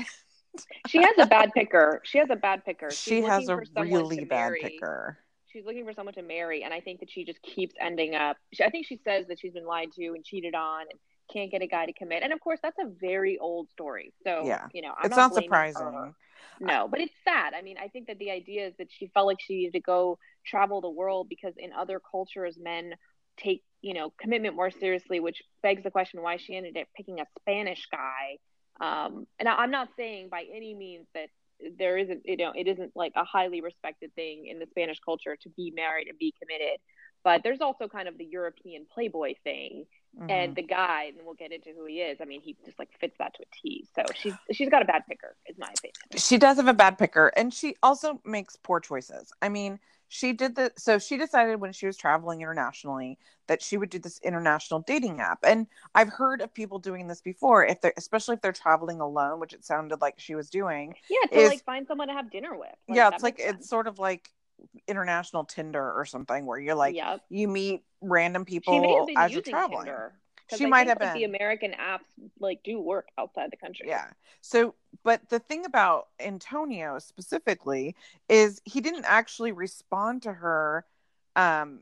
She 0.88 0.98
has 0.98 1.16
a 1.20 1.26
bad 1.26 1.52
picker. 1.54 2.02
She 2.04 2.18
has 2.18 2.30
a 2.30 2.36
bad 2.36 2.66
picker. 2.66 2.90
She's 2.90 3.00
she 3.00 3.22
has 3.22 3.48
a 3.50 3.58
really 3.78 4.26
bad 4.26 4.50
marry. 4.50 4.60
picker. 4.62 5.18
She's 5.48 5.66
looking 5.66 5.86
for 5.86 5.94
someone 5.94 6.14
to 6.16 6.22
marry, 6.22 6.64
and 6.64 6.74
I 6.74 6.80
think 6.80 7.00
that 7.00 7.10
she 7.10 7.24
just 7.24 7.42
keeps 7.42 7.74
ending 7.80 8.16
up. 8.16 8.38
I 8.64 8.70
think 8.70 8.86
she 8.86 9.00
says 9.04 9.28
that 9.28 9.40
she's 9.40 9.54
been 9.54 9.66
lied 9.66 9.92
to 9.94 10.06
and 10.08 10.24
cheated 10.24 10.56
on, 10.56 10.82
and 10.82 11.00
can't 11.32 11.52
get 11.52 11.62
a 11.62 11.68
guy 11.68 11.86
to 11.86 11.94
commit. 11.94 12.24
And 12.24 12.34
of 12.34 12.40
course, 12.40 12.60
that's 12.62 12.78
a 12.80 12.88
very 13.00 13.38
old 13.38 13.70
story. 13.70 14.14
So 14.24 14.46
Yeah. 14.46 14.68
you 14.74 14.82
know, 14.82 14.94
I'm 14.98 15.06
it's 15.08 15.16
not 15.16 15.32
blaming 15.32 15.46
surprising. 15.46 15.86
her. 15.86 16.14
No, 16.60 16.88
but 16.90 17.00
it's 17.00 17.14
sad. 17.24 17.54
I 17.54 17.62
mean, 17.62 17.78
I 17.78 17.88
think 17.88 18.08
that 18.08 18.20
the 18.20 18.32
idea 18.32 18.68
is 18.68 18.74
that 18.80 18.88
she 18.92 19.08
felt 19.08 19.28
like 19.28 19.40
she 19.40 19.56
needed 19.56 19.74
to 19.74 19.80
go 19.82 20.18
travel 20.46 20.82
the 20.82 20.90
world 20.90 21.28
because 21.30 21.54
in 21.58 21.72
other 21.72 22.00
cultures, 22.12 22.58
men 22.62 22.96
take, 23.38 23.64
you 23.82 23.94
know, 23.94 24.12
commitment 24.20 24.56
more 24.56 24.70
seriously, 24.72 25.20
which 25.20 25.42
begs 25.64 25.84
the 25.84 25.92
question 25.92 26.22
why 26.22 26.38
she 26.38 26.56
ended 26.56 26.76
up 26.78 26.88
picking 26.96 27.20
a 27.22 27.26
Spanish 27.40 27.88
guy. 27.90 28.38
Um, 28.82 29.26
and 29.40 29.48
I, 29.48 29.56
I'm 29.56 29.72
not 29.72 29.90
saying 29.96 30.30
by 30.30 30.44
any 30.54 30.74
means 30.74 31.08
that 31.14 31.30
there 31.78 31.98
isn't, 31.98 32.22
you 32.26 32.38
know, 32.38 32.52
it 32.56 32.68
isn't 32.68 32.92
like 32.96 33.14
a 33.16 33.24
highly 33.24 33.62
respected 33.62 34.14
thing 34.16 34.48
in 34.48 34.60
the 34.60 34.68
Spanish 34.70 35.00
culture 35.04 35.38
to 35.44 35.50
be 35.50 35.72
married 35.76 36.08
and 36.08 36.18
be 36.18 36.34
committed. 36.42 36.80
But 37.24 37.44
there's 37.44 37.62
also 37.62 37.88
kind 37.88 38.08
of 38.08 38.18
the 38.18 38.26
European 38.26 38.86
playboy 38.94 39.34
thing, 39.44 39.86
Mhm. 40.18 40.32
and 40.32 40.56
the 40.56 40.64
guy, 40.64 41.06
and 41.06 41.18
we'll 41.24 41.34
get 41.36 41.52
into 41.52 41.70
who 41.72 41.86
he 41.86 42.02
is. 42.02 42.20
I 42.20 42.26
mean, 42.26 42.42
he 42.42 42.56
just 42.66 42.80
like 42.80 42.90
fits 43.00 43.16
that 43.20 43.34
to 43.36 43.44
a 43.44 43.46
T. 43.62 43.88
So 43.96 44.04
she's 44.16 44.34
she's 44.52 44.70
got 44.70 44.82
a 44.82 44.86
bad 44.86 45.04
picker, 45.08 45.36
is 45.46 45.58
my 45.58 45.68
opinion. 45.68 45.94
she 46.18 46.38
does 46.38 46.58
have 46.58 46.68
a 46.68 46.74
bad 46.74 46.98
picker, 46.98 47.28
and 47.38 47.54
she 47.54 47.76
also 47.84 48.20
makes 48.26 48.56
poor 48.56 48.80
choices. 48.80 49.32
I 49.42 49.50
mean, 49.50 49.80
she 50.08 50.34
did 50.34 50.56
the 50.56 50.74
so 50.78 50.98
she 50.98 51.18
decided 51.18 51.62
when 51.62 51.72
she 51.74 51.86
was 51.86 51.96
traveling 51.96 52.42
internationally 52.42 53.20
that 53.48 53.62
she 53.62 53.78
would 53.78 53.90
do 53.92 54.00
this 54.00 54.20
international 54.24 54.80
dating 54.82 55.20
app. 55.22 55.40
And 55.44 55.68
I've 55.94 56.10
heard 56.10 56.42
of 56.42 56.54
people 56.54 56.80
doing 56.80 57.08
this 57.08 57.22
before, 57.22 57.66
if 57.66 57.80
they're 57.82 57.94
especially 57.96 58.36
if 58.36 58.42
they're 58.42 58.52
traveling 58.52 59.00
alone, 59.02 59.40
which 59.40 59.54
it 59.54 59.64
sounded 59.64 60.02
like 60.02 60.16
she 60.20 60.34
was 60.36 60.50
doing. 60.50 60.96
Yeah, 61.10 61.28
to 61.32 61.38
Is- 61.38 61.50
like 61.50 61.64
find 61.64 61.86
someone 61.88 62.08
to 62.08 62.14
have 62.16 62.32
dinner 62.32 62.58
with. 62.58 62.74
yeah, 62.88 63.10
it's 63.14 63.24
like 63.24 63.36
it's 63.40 63.70
sort 63.70 63.88
of 63.88 64.00
like 64.00 64.32
international 64.88 65.44
Tinder 65.46 65.94
or 65.94 66.06
something 66.06 66.46
where 66.46 66.60
you're 66.60 66.76
like 66.76 66.96
yep. 66.96 67.22
you 67.30 67.48
meet 67.48 67.84
random 68.02 68.46
She 68.48 68.60
may 68.60 68.64
have 68.64 68.64
people 68.64 69.06
been 69.06 69.18
as 69.18 69.32
you're 69.32 69.42
traveling. 69.42 69.86
Tinder. 69.86 70.14
She 70.58 70.66
I 70.66 70.68
might 70.68 70.88
think, 70.88 70.90
have 70.90 71.02
like, 71.02 71.14
The. 71.14 71.24
American 71.26 71.72
apps 71.74 72.08
like 72.40 72.64
do 72.64 72.80
work 72.80 73.10
outside 73.20 73.52
the 73.52 73.58
country. 73.58 73.86
Yeah. 73.88 74.08
So, 74.42 74.74
but 75.04 75.30
the 75.30 75.40
thing 75.40 75.66
about 75.66 76.08
Antonio 76.20 76.98
specifically 77.00 77.96
is 78.28 78.60
he 78.66 78.82
didn't 78.82 79.06
actually 79.06 79.52
respond 79.52 80.24
to 80.24 80.34
her 80.34 80.86
um 81.36 81.82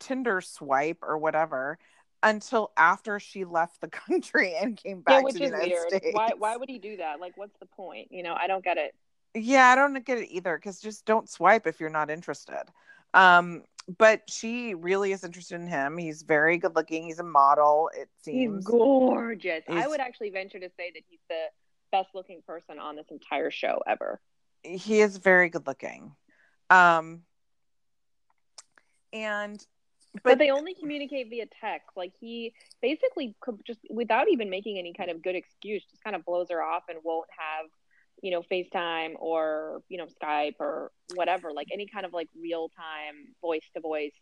Tinder 0.00 0.40
swipe 0.40 0.98
or 1.02 1.18
whatever 1.18 1.78
until 2.22 2.72
after 2.76 3.20
she 3.20 3.44
left 3.44 3.80
the 3.82 3.88
country 4.08 4.54
and 4.56 4.76
came 4.76 5.02
back 5.02 5.12
Yeah, 5.12 5.18
to 5.18 5.24
which 5.24 5.34
the 5.34 5.44
is 5.44 5.50
United 5.50 5.70
weird. 5.70 5.88
States. 5.88 6.06
Why 6.12 6.30
why 6.38 6.56
would 6.56 6.70
he 6.70 6.78
do 6.78 6.96
that? 6.96 7.20
Like, 7.20 7.36
what's 7.36 7.56
the 7.60 7.66
point? 7.66 8.08
You 8.10 8.22
know, 8.22 8.34
I 8.34 8.46
don't 8.46 8.64
get 8.64 8.78
it. 8.78 8.94
Yeah, 9.34 9.68
I 9.68 9.74
don't 9.74 10.04
get 10.04 10.18
it 10.18 10.28
either 10.30 10.56
because 10.56 10.80
just 10.80 11.04
don't 11.04 11.28
swipe 11.28 11.66
if 11.66 11.80
you're 11.80 11.90
not 11.90 12.10
interested. 12.10 12.64
Um, 13.14 13.62
but 13.98 14.22
she 14.28 14.74
really 14.74 15.12
is 15.12 15.24
interested 15.24 15.56
in 15.60 15.66
him. 15.66 15.98
He's 15.98 16.22
very 16.22 16.56
good 16.58 16.74
looking. 16.74 17.04
He's 17.04 17.18
a 17.18 17.24
model, 17.24 17.90
it 17.94 18.08
He's 18.24 18.34
seems. 18.34 18.64
gorgeous. 18.64 19.64
I 19.68 19.86
would 19.86 20.00
actually 20.00 20.30
venture 20.30 20.58
to 20.60 20.70
say 20.76 20.90
that 20.94 21.02
he's 21.08 21.20
the 21.28 21.46
best 21.92 22.08
looking 22.14 22.42
person 22.46 22.78
on 22.78 22.96
this 22.96 23.06
entire 23.10 23.50
show 23.50 23.82
ever. 23.86 24.20
he 24.62 25.00
is 25.00 25.18
very 25.18 25.48
good 25.50 25.66
looking. 25.66 26.14
Um, 26.70 27.22
and 29.12 29.64
But, 30.14 30.22
but 30.22 30.38
they 30.38 30.50
only 30.50 30.74
communicate 30.74 31.28
via 31.28 31.46
text. 31.60 31.90
Like 31.96 32.12
he 32.20 32.54
basically 32.80 33.36
could 33.40 33.60
just 33.66 33.80
without 33.90 34.28
even 34.30 34.48
making 34.50 34.78
any 34.78 34.92
kind 34.92 35.10
of 35.10 35.22
good 35.22 35.36
excuse, 35.36 35.84
just 35.90 36.02
kind 36.02 36.16
of 36.16 36.24
blows 36.24 36.48
her 36.50 36.62
off 36.62 36.84
and 36.88 36.98
won't 37.04 37.28
have, 37.36 37.66
you 38.24 38.30
know, 38.30 38.42
FaceTime 38.50 39.16
or, 39.18 39.82
you 39.90 39.98
know, 39.98 40.06
Skype 40.06 40.54
or 40.58 40.90
whatever, 41.14 41.52
like 41.52 41.68
any 41.70 41.86
kind 41.86 42.06
of 42.06 42.14
like 42.14 42.28
real 42.40 42.70
time 42.70 43.34
voice 43.42 43.64
to 43.74 43.82
voice 43.82 44.14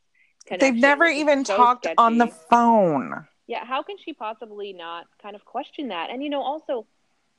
they've 0.58 0.74
never 0.74 1.04
even 1.06 1.44
talked 1.44 1.86
on 1.96 2.18
the 2.18 2.26
phone. 2.26 3.28
Yeah, 3.46 3.64
how 3.64 3.84
can 3.84 3.96
she 4.04 4.12
possibly 4.12 4.72
not 4.72 5.06
kind 5.22 5.36
of 5.36 5.44
question 5.44 5.88
that? 5.88 6.10
And 6.10 6.20
you 6.20 6.30
know, 6.30 6.42
also 6.42 6.88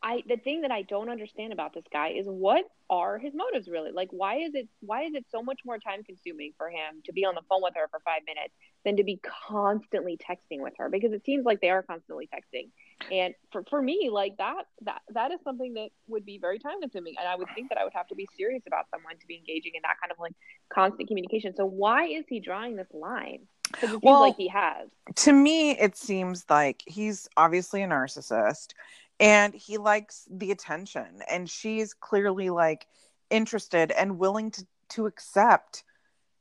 I 0.01 0.23
the 0.25 0.37
thing 0.37 0.61
that 0.61 0.71
I 0.71 0.83
don't 0.83 1.09
understand 1.09 1.51
about 1.51 1.73
this 1.73 1.83
guy 1.91 2.11
is 2.11 2.27
what 2.27 2.63
are 2.89 3.17
his 3.17 3.33
motives 3.35 3.67
really? 3.67 3.91
Like 3.91 4.09
why 4.11 4.37
is 4.37 4.51
it 4.53 4.69
why 4.79 5.03
is 5.03 5.15
it 5.15 5.25
so 5.31 5.43
much 5.43 5.59
more 5.65 5.79
time 5.79 6.03
consuming 6.03 6.53
for 6.57 6.69
him 6.69 7.01
to 7.05 7.11
be 7.11 7.25
on 7.25 7.35
the 7.35 7.41
phone 7.49 7.61
with 7.61 7.73
her 7.75 7.89
for 7.91 7.99
5 8.05 8.21
minutes 8.25 8.53
than 8.85 8.95
to 8.97 9.03
be 9.03 9.19
constantly 9.47 10.17
texting 10.17 10.61
with 10.61 10.73
her 10.77 10.89
because 10.89 11.11
it 11.11 11.25
seems 11.25 11.43
like 11.43 11.59
they 11.59 11.71
are 11.71 11.83
constantly 11.83 12.29
texting. 12.33 12.69
And 13.11 13.33
for 13.51 13.63
for 13.69 13.81
me 13.81 14.09
like 14.11 14.37
that 14.37 14.63
that 14.81 15.01
that 15.09 15.31
is 15.31 15.39
something 15.43 15.73
that 15.73 15.89
would 16.07 16.25
be 16.25 16.37
very 16.37 16.59
time 16.59 16.81
consuming 16.81 17.15
and 17.19 17.27
I 17.27 17.35
would 17.35 17.47
think 17.53 17.69
that 17.69 17.77
I 17.77 17.83
would 17.83 17.93
have 17.93 18.07
to 18.07 18.15
be 18.15 18.27
serious 18.37 18.63
about 18.65 18.85
someone 18.89 19.17
to 19.19 19.27
be 19.27 19.35
engaging 19.35 19.73
in 19.75 19.81
that 19.83 19.95
kind 20.01 20.11
of 20.11 20.19
like 20.19 20.33
constant 20.73 21.07
communication. 21.07 21.53
So 21.55 21.65
why 21.65 22.05
is 22.05 22.25
he 22.27 22.39
drawing 22.39 22.75
this 22.75 22.87
line? 22.93 23.47
Because 23.63 23.89
it 23.89 23.93
seems 23.93 24.03
Well, 24.03 24.21
like 24.21 24.35
he 24.37 24.47
has. 24.49 24.89
To 25.15 25.33
me, 25.33 25.71
it 25.71 25.97
seems 25.97 26.45
like 26.49 26.83
he's 26.85 27.27
obviously 27.37 27.81
a 27.83 27.87
narcissist 27.87 28.73
and 29.19 29.53
he 29.53 29.77
likes 29.77 30.27
the 30.29 30.51
attention. 30.51 31.21
And 31.29 31.49
she's 31.49 31.93
clearly 31.93 32.49
like 32.49 32.87
interested 33.29 33.91
and 33.91 34.19
willing 34.19 34.51
to, 34.51 34.67
to 34.89 35.05
accept 35.05 35.83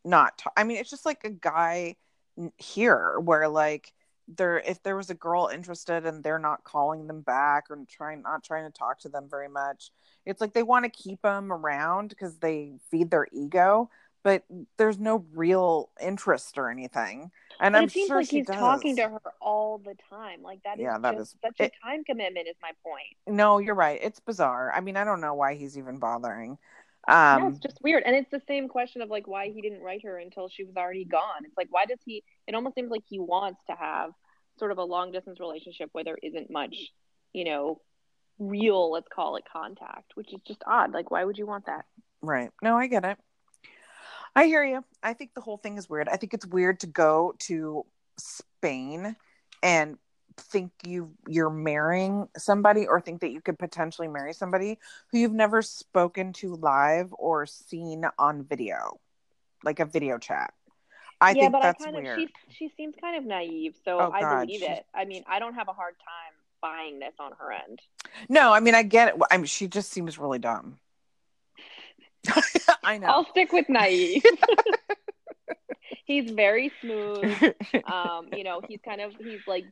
not. 0.04 0.38
To- 0.38 0.52
I 0.56 0.64
mean, 0.64 0.78
it's 0.78 0.90
just 0.90 1.06
like 1.06 1.24
a 1.24 1.30
guy 1.30 1.96
here 2.56 3.18
where 3.20 3.48
like 3.48 3.92
there 4.36 4.58
if 4.60 4.82
there 4.82 4.96
was 4.96 5.10
a 5.10 5.14
girl 5.14 5.48
interested 5.52 6.06
and 6.06 6.22
they're 6.22 6.38
not 6.38 6.64
calling 6.64 7.06
them 7.06 7.20
back 7.20 7.64
or 7.70 7.78
trying 7.88 8.22
not 8.22 8.42
trying 8.42 8.64
to 8.64 8.70
talk 8.76 8.98
to 9.00 9.08
them 9.08 9.26
very 9.30 9.48
much 9.48 9.90
it's 10.26 10.40
like 10.40 10.52
they 10.54 10.62
want 10.62 10.84
to 10.84 10.90
keep 10.90 11.20
them 11.22 11.52
around 11.52 12.08
because 12.08 12.36
they 12.38 12.72
feed 12.90 13.10
their 13.10 13.26
ego 13.32 13.90
but 14.24 14.44
there's 14.76 14.98
no 14.98 15.24
real 15.34 15.90
interest 16.00 16.56
or 16.58 16.70
anything 16.70 17.30
and 17.60 17.76
i'm 17.76 17.84
it 17.84 17.90
seems 17.92 18.06
sure 18.08 18.16
like 18.18 18.28
he's 18.28 18.46
does. 18.46 18.56
talking 18.56 18.96
to 18.96 19.02
her 19.08 19.20
all 19.40 19.78
the 19.78 19.94
time. 20.08 20.42
Like 20.42 20.62
that 20.64 20.78
is 20.78 20.82
Yeah, 20.84 20.98
that 20.98 21.16
just 21.16 21.34
is- 21.34 21.38
such 21.44 21.56
it- 21.60 21.72
a 21.82 21.84
time 21.86 22.04
commitment. 22.04 22.46
Is 22.48 22.56
my 22.62 22.70
point. 22.84 23.02
no 23.26 23.58
you're 23.58 23.74
right 23.74 23.98
it's 24.02 24.20
bizarre 24.20 24.72
i 24.74 24.80
mean 24.80 24.96
i 24.96 25.04
don't 25.04 25.20
know 25.20 25.34
why 25.34 25.54
he's 25.54 25.76
even 25.76 25.98
bothering 25.98 26.56
um 27.08 27.48
it's 27.48 27.58
just 27.58 27.78
weird, 27.82 28.02
and 28.04 28.14
it's 28.14 28.30
the 28.30 28.42
same 28.46 28.68
question 28.68 29.02
of 29.02 29.10
like 29.10 29.26
why 29.26 29.50
he 29.50 29.60
didn't 29.60 29.82
write 29.82 30.04
her 30.04 30.18
until 30.18 30.48
she 30.48 30.64
was 30.64 30.76
already 30.76 31.04
gone. 31.04 31.44
It's 31.44 31.56
like 31.56 31.68
why 31.70 31.86
does 31.86 31.98
he? 32.04 32.22
It 32.46 32.54
almost 32.54 32.74
seems 32.74 32.90
like 32.90 33.02
he 33.08 33.18
wants 33.18 33.60
to 33.68 33.76
have 33.76 34.10
sort 34.58 34.70
of 34.70 34.78
a 34.78 34.84
long 34.84 35.12
distance 35.12 35.40
relationship 35.40 35.88
where 35.92 36.04
there 36.04 36.18
isn't 36.22 36.50
much, 36.50 36.92
you 37.32 37.44
know, 37.44 37.80
real 38.38 38.90
let's 38.92 39.08
call 39.08 39.36
it 39.36 39.44
contact, 39.50 40.12
which 40.14 40.32
is 40.32 40.40
just 40.46 40.62
odd. 40.66 40.92
Like 40.92 41.10
why 41.10 41.24
would 41.24 41.38
you 41.38 41.46
want 41.46 41.66
that? 41.66 41.84
Right. 42.20 42.50
No, 42.62 42.76
I 42.76 42.86
get 42.86 43.04
it. 43.04 43.18
I 44.34 44.46
hear 44.46 44.64
you. 44.64 44.84
I 45.02 45.12
think 45.12 45.34
the 45.34 45.40
whole 45.40 45.58
thing 45.58 45.76
is 45.76 45.90
weird. 45.90 46.08
I 46.08 46.16
think 46.16 46.32
it's 46.32 46.46
weird 46.46 46.80
to 46.80 46.86
go 46.86 47.34
to 47.40 47.84
Spain 48.18 49.16
and 49.62 49.98
think 50.36 50.72
you 50.86 51.10
you're 51.28 51.50
marrying 51.50 52.28
somebody 52.36 52.86
or 52.86 53.00
think 53.00 53.20
that 53.20 53.30
you 53.30 53.40
could 53.40 53.58
potentially 53.58 54.08
marry 54.08 54.32
somebody 54.32 54.78
who 55.10 55.18
you've 55.18 55.32
never 55.32 55.62
spoken 55.62 56.32
to 56.34 56.54
live 56.56 57.14
or 57.18 57.46
seen 57.46 58.04
on 58.18 58.44
video, 58.44 58.98
like 59.64 59.80
a 59.80 59.84
video 59.84 60.18
chat. 60.18 60.52
I 61.20 61.30
yeah, 61.30 61.42
think 61.42 61.52
but 61.52 61.62
that's 61.62 61.82
I 61.82 61.92
kind 61.92 61.96
weird. 62.04 62.18
of 62.20 62.28
she 62.48 62.56
she 62.56 62.72
seems 62.76 62.94
kind 63.00 63.16
of 63.16 63.24
naive, 63.24 63.76
so 63.84 63.98
Oh, 64.00 64.10
I 64.10 64.20
God, 64.20 64.46
believe 64.46 64.60
she's- 64.60 64.78
it. 64.78 64.86
I 64.94 65.04
mean, 65.04 65.24
I 65.28 65.38
don't 65.38 65.54
have 65.54 65.68
a 65.68 65.72
hard 65.72 65.94
time 65.98 66.34
buying 66.60 66.98
this 67.00 67.14
on 67.18 67.32
her 67.38 67.52
end. 67.52 67.80
No, 68.28 68.52
I 68.52 68.60
mean 68.60 68.74
I 68.74 68.82
get 68.82 69.08
it. 69.08 69.14
I 69.30 69.36
mean 69.36 69.46
she 69.46 69.68
just 69.68 69.90
seems 69.90 70.18
really 70.18 70.38
dumb. 70.38 70.78
I 72.84 72.98
know. 72.98 73.06
I'll 73.08 73.26
stick 73.30 73.52
with 73.52 73.68
naive. 73.68 74.22
he's 76.04 76.30
very 76.30 76.72
smooth. 76.80 77.54
Um, 77.92 78.28
you 78.32 78.44
know, 78.44 78.60
he's 78.66 78.80
kind 78.84 79.00
of 79.00 79.12
he's 79.18 79.40
like 79.46 79.64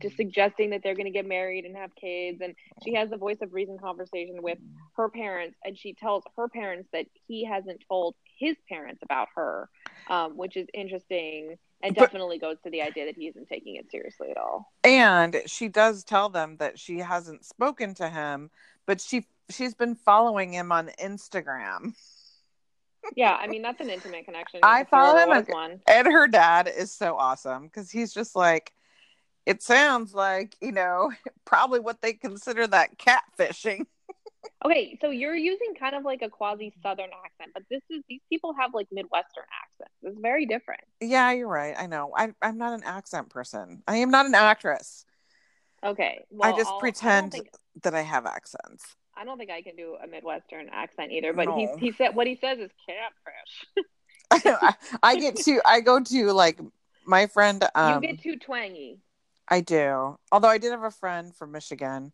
just 0.00 0.16
suggesting 0.16 0.70
that 0.70 0.82
they're 0.82 0.94
going 0.94 1.06
to 1.06 1.10
get 1.10 1.26
married 1.26 1.64
and 1.64 1.76
have 1.76 1.94
kids, 1.94 2.40
and 2.40 2.54
she 2.84 2.94
has 2.94 3.10
the 3.10 3.16
voice 3.16 3.38
of 3.42 3.52
reason 3.52 3.78
conversation 3.78 4.42
with 4.42 4.58
her 4.96 5.08
parents, 5.08 5.56
and 5.64 5.78
she 5.78 5.92
tells 5.94 6.24
her 6.36 6.48
parents 6.48 6.88
that 6.92 7.06
he 7.28 7.44
hasn't 7.44 7.82
told 7.88 8.14
his 8.38 8.56
parents 8.68 9.00
about 9.02 9.28
her, 9.34 9.68
um, 10.08 10.36
which 10.36 10.56
is 10.56 10.66
interesting 10.74 11.56
and 11.82 11.94
But- 11.94 12.02
definitely 12.04 12.38
goes 12.38 12.56
to 12.64 12.70
the 12.70 12.80
idea 12.82 13.04
that 13.06 13.16
he 13.16 13.28
isn't 13.28 13.48
taking 13.48 13.76
it 13.76 13.90
seriously 13.90 14.30
at 14.30 14.38
all. 14.38 14.72
and 14.82 15.42
she 15.46 15.68
does 15.68 16.04
tell 16.04 16.28
them 16.30 16.56
that 16.56 16.78
she 16.78 16.98
hasn't 17.00 17.44
spoken 17.44 17.92
to 17.94 18.08
him 18.08 18.50
but 18.86 18.98
she 19.00 19.26
she's 19.50 19.74
been 19.74 19.94
following 19.94 20.52
him 20.54 20.72
on 20.72 20.88
instagram 20.98 21.94
Yeah, 23.14 23.34
I 23.38 23.46
mean 23.46 23.60
that's 23.62 23.80
an 23.80 23.90
intimate 23.90 24.24
connection. 24.24 24.60
I 24.62 24.84
follow 24.84 25.18
him 25.18 25.30
As, 25.30 25.46
one. 25.48 25.80
and 25.86 26.06
her 26.06 26.26
dad 26.26 26.66
is 26.74 26.90
so 26.90 27.16
awesome 27.16 27.64
because 27.64 27.90
he's 27.90 28.12
just 28.12 28.34
like 28.34 28.72
it 29.46 29.62
sounds 29.62 30.12
like 30.14 30.56
you 30.60 30.72
know 30.72 31.10
probably 31.44 31.80
what 31.80 32.02
they 32.02 32.12
consider 32.12 32.66
that 32.66 32.98
catfishing 32.98 33.86
Okay, 34.64 34.96
so 35.00 35.10
you're 35.10 35.34
using 35.34 35.74
kind 35.78 35.94
of 35.94 36.04
like 36.04 36.22
a 36.22 36.28
quasi 36.30 36.72
southern 36.82 37.10
accent, 37.24 37.50
but 37.52 37.62
this 37.70 37.82
is 37.90 38.02
these 38.08 38.20
people 38.30 38.54
have 38.58 38.72
like 38.74 38.86
midwestern 38.92 39.44
accents. 39.62 39.94
It's 40.02 40.18
very 40.20 40.46
different. 40.46 40.80
yeah 41.00 41.32
you're 41.32 41.48
right 41.48 41.74
i 41.78 41.86
know 41.86 42.12
I, 42.16 42.32
i'm 42.42 42.56
not 42.58 42.72
an 42.72 42.82
accent 42.84 43.28
person 43.28 43.82
i 43.88 43.96
am 43.96 44.10
not 44.10 44.26
an 44.26 44.34
actress 44.34 45.04
Okay, 45.84 46.24
well, 46.30 46.52
i 46.52 46.56
just 46.56 46.70
I'll- 46.70 46.78
pretend 46.78 47.26
I 47.34 47.38
think, 47.38 47.50
that 47.82 47.94
i 47.94 48.02
have 48.02 48.24
accents 48.26 48.84
I 49.18 49.24
don't 49.24 49.38
think 49.38 49.50
I 49.50 49.62
can 49.62 49.76
do 49.76 49.96
a 50.02 50.06
midwestern 50.06 50.68
accent 50.70 51.10
either. 51.10 51.32
But 51.32 51.46
No. 51.48 51.56
he 51.78 51.86
he 51.86 51.92
said 51.92 52.14
what 52.14 52.26
he 52.26 52.36
says 52.36 52.58
is 52.58 52.70
catfish. 52.86 53.86
I, 54.60 54.74
I 55.02 55.16
get 55.16 55.36
to 55.36 55.60
i 55.64 55.80
go 55.80 56.00
to 56.00 56.32
like 56.32 56.60
my 57.06 57.26
friend 57.26 57.64
um 57.74 58.02
you 58.02 58.08
get 58.08 58.20
too 58.22 58.36
twangy. 58.36 58.98
I 59.48 59.60
do. 59.60 60.18
Although 60.32 60.48
I 60.48 60.58
did 60.58 60.72
have 60.72 60.82
a 60.82 60.90
friend 60.90 61.34
from 61.34 61.52
Michigan 61.52 62.12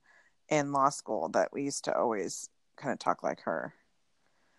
in 0.49 0.73
law 0.73 0.91
school 0.91 1.29
that 1.31 1.51
we 1.53 1.63
used 1.63 1.85
to 1.85 1.97
always 1.97 2.49
kind 2.77 2.93
of 2.93 2.99
talk 2.99 3.23
like 3.23 3.41
her. 3.43 3.73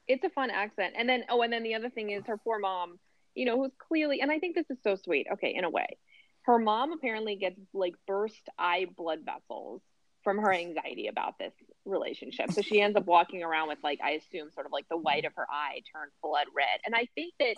It's 0.07 0.23
a 0.23 0.29
fun 0.29 0.49
accent. 0.49 0.95
And 0.97 1.07
then 1.07 1.23
oh, 1.29 1.41
and 1.41 1.53
then 1.53 1.63
the 1.63 1.75
other 1.75 1.89
thing 1.89 2.09
is 2.09 2.25
her 2.27 2.37
poor 2.37 2.59
mom. 2.59 2.99
You 3.35 3.45
know, 3.45 3.57
who's 3.57 3.71
clearly, 3.79 4.21
and 4.21 4.31
I 4.31 4.37
think 4.37 4.55
this 4.55 4.69
is 4.69 4.77
so 4.83 4.95
sweet. 4.95 5.27
Okay, 5.33 5.55
in 5.55 5.63
a 5.63 5.69
way, 5.69 5.97
her 6.43 6.59
mom 6.59 6.91
apparently 6.91 7.35
gets 7.35 7.59
like 7.73 7.95
burst 8.05 8.49
eye 8.59 8.85
blood 8.95 9.19
vessels 9.25 9.81
from 10.23 10.37
her 10.37 10.53
anxiety 10.53 11.07
about 11.07 11.37
this 11.37 11.53
relationship. 11.85 12.51
So 12.51 12.61
she 12.61 12.79
ends 12.81 12.95
up 12.95 13.05
walking 13.05 13.43
around 13.43 13.67
with 13.69 13.79
like 13.83 13.99
I 14.03 14.11
assume 14.11 14.51
sort 14.51 14.65
of 14.65 14.71
like 14.71 14.87
the 14.89 14.97
white 14.97 15.25
of 15.25 15.33
her 15.35 15.47
eye 15.49 15.81
turned 15.91 16.11
blood 16.21 16.47
red. 16.55 16.79
And 16.85 16.95
I 16.95 17.07
think 17.15 17.33
that 17.39 17.55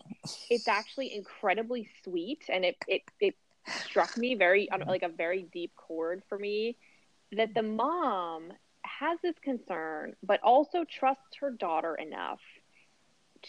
it's 0.49 0.67
actually 0.67 1.13
incredibly 1.15 1.89
sweet 2.03 2.43
and 2.49 2.65
it 2.65 2.75
it 2.87 3.01
it 3.19 3.35
struck 3.67 4.17
me 4.17 4.35
very 4.35 4.69
on 4.71 4.81
mm-hmm. 4.81 4.89
like 4.89 5.03
a 5.03 5.09
very 5.09 5.43
deep 5.53 5.71
chord 5.75 6.21
for 6.29 6.37
me 6.37 6.77
that 7.31 7.53
the 7.53 7.63
mom 7.63 8.51
has 8.83 9.17
this 9.23 9.35
concern 9.41 10.15
but 10.23 10.39
also 10.43 10.83
trusts 10.83 11.37
her 11.39 11.51
daughter 11.51 11.95
enough 11.95 12.39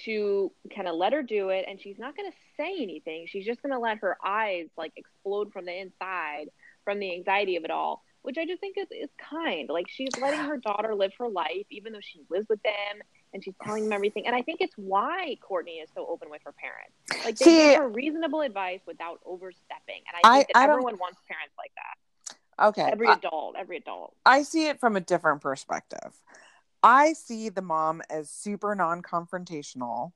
to 0.05 0.53
kind 0.75 0.89
of 0.89 0.95
let 0.95 1.13
her 1.13 1.23
do 1.23 1.49
it 1.51 1.65
and 1.69 1.81
she's 1.81 1.99
not 1.99 2.17
going 2.17 2.31
to 2.31 2.37
say 2.57 2.83
anything. 2.83 3.27
She's 3.27 3.47
just 3.47 3.63
going 3.63 3.73
to 3.73 3.79
let 3.79 3.99
her 3.99 4.17
eyes 4.25 4.67
like 4.77 4.93
explode 4.97 5.53
from 5.53 5.65
the 5.65 5.79
inside 5.79 6.47
from 6.85 6.99
the 6.99 7.15
anxiety 7.15 7.57
of 7.57 7.65
it 7.65 7.71
all 7.71 8.03
which 8.23 8.39
i 8.39 8.45
just 8.45 8.61
think 8.61 8.77
is, 8.77 8.89
is 8.91 9.11
kind. 9.19 9.69
Like 9.69 9.87
she's 9.89 10.11
letting 10.21 10.41
her 10.41 10.57
daughter 10.57 10.95
live 10.97 11.13
her 11.19 11.29
life 11.29 11.67
even 11.71 11.93
though 11.93 12.01
she 12.03 12.23
lives 12.29 12.49
with 12.49 12.61
them 12.63 13.03
and 13.37 13.45
she's 13.45 13.55
telling 13.63 13.85
them 13.85 13.93
everything 13.93 14.27
and 14.27 14.35
i 14.35 14.41
think 14.41 14.61
it's 14.63 14.73
why 14.77 15.37
courtney 15.43 15.75
is 15.75 15.91
so 15.95 16.07
open 16.09 16.31
with 16.31 16.41
her 16.43 16.53
parents 16.53 16.97
like 17.25 17.37
they 17.37 17.45
See- 17.45 17.57
give 17.57 17.77
her 17.77 17.89
reasonable 17.89 18.41
advice 18.41 18.81
without 18.87 19.21
overstepping 19.27 20.03
and 20.09 20.17
i 20.25 20.29
I- 20.29 20.37
think 20.39 20.49
that 20.55 20.61
I 20.61 20.65
everyone 20.65 20.97
wants 20.99 21.19
parents 21.29 21.55
like 21.57 21.73
that 21.77 21.97
Okay. 22.59 22.89
every 22.91 23.09
I, 23.09 23.13
adult 23.13 23.55
every 23.59 23.77
adult 23.77 24.15
I 24.25 24.43
see 24.43 24.67
it 24.69 24.81
from 24.81 24.97
a 24.97 25.01
different 25.01 25.43
perspective. 25.43 26.19
I 26.83 27.13
see 27.13 27.51
the 27.51 27.61
mom 27.61 28.01
as 28.09 28.31
super 28.31 28.75
non 28.75 29.03
confrontational. 29.03 30.13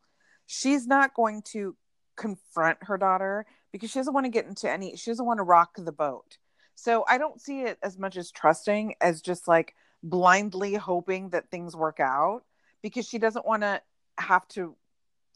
She's 0.46 0.86
not 0.86 1.12
going 1.12 1.42
to 1.52 1.76
confront 2.16 2.78
her 2.84 2.96
daughter 2.96 3.44
because 3.72 3.90
she 3.90 3.98
doesn't 3.98 4.14
want 4.14 4.24
to 4.24 4.30
get 4.30 4.46
into 4.46 4.70
any, 4.70 4.96
she 4.96 5.10
doesn't 5.10 5.26
want 5.26 5.36
to 5.38 5.42
rock 5.44 5.72
the 5.76 5.92
boat. 5.92 6.38
So 6.76 7.04
I 7.06 7.18
don't 7.18 7.40
see 7.40 7.60
it 7.60 7.78
as 7.82 7.98
much 7.98 8.16
as 8.16 8.30
trusting 8.30 8.94
as 9.02 9.20
just 9.20 9.46
like 9.46 9.74
blindly 10.02 10.74
hoping 10.74 11.28
that 11.30 11.50
things 11.50 11.76
work 11.76 12.00
out 12.00 12.42
because 12.82 13.06
she 13.08 13.18
doesn't 13.18 13.46
want 13.46 13.62
to 13.62 13.80
have 14.18 14.46
to 14.48 14.76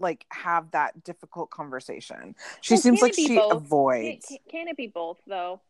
like 0.00 0.26
have 0.30 0.70
that 0.72 1.04
difficult 1.04 1.50
conversation. 1.50 2.34
She 2.60 2.74
Well, 2.74 2.80
seems 2.80 3.02
like 3.02 3.14
she 3.14 3.36
both? 3.36 3.52
Avoids. 3.52 4.26
can, 4.26 4.38
can 4.50 4.68
it 4.68 4.76
be 4.76 4.88
both 4.88 5.18
though? 5.26 5.60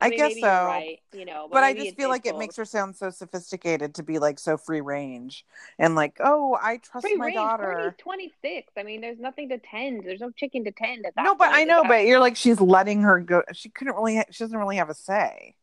I, 0.00 0.10
mean, 0.10 0.18
guess 0.18 0.34
so. 0.40 0.46
Right, 0.46 1.00
you 1.12 1.24
know, 1.24 1.48
but 1.50 1.64
I 1.64 1.74
just 1.74 1.96
feel 1.96 2.08
like 2.08 2.20
it's 2.24 2.30
it 2.30 2.38
makes 2.38 2.54
her 2.54 2.64
sound 2.64 2.94
so 2.94 3.10
sophisticated 3.10 3.96
to 3.96 4.04
be 4.04 4.20
like 4.20 4.38
so 4.38 4.56
free 4.56 4.80
range 4.80 5.44
and 5.76 5.96
like, 5.96 6.18
oh, 6.20 6.56
I 6.62 6.76
trust 6.76 7.04
free 7.04 7.16
my 7.16 7.26
range. 7.26 7.34
daughter. 7.36 7.96
26. 7.98 8.72
I 8.76 8.84
mean, 8.84 9.00
there's 9.00 9.18
nothing 9.18 9.48
to 9.48 9.58
tend. 9.58 10.04
There's 10.04 10.20
no 10.20 10.30
chicken 10.30 10.64
to 10.66 10.70
tend 10.70 11.04
at 11.04 11.16
that. 11.16 11.24
No, 11.24 11.34
but. 11.34 11.48
I 11.52 11.64
know, 11.64 11.82
but 11.82 12.06
you're 12.06 12.20
like 12.20 12.36
she's 12.36 12.60
letting 12.60 13.02
her 13.02 13.18
go. 13.18 13.42
She 13.52 13.70
couldn't 13.70 13.94
really. 13.96 14.22
She 14.30 14.44
doesn't 14.44 14.56
really 14.56 14.76
have 14.76 14.88
a 14.88 14.94
say. 14.94 15.56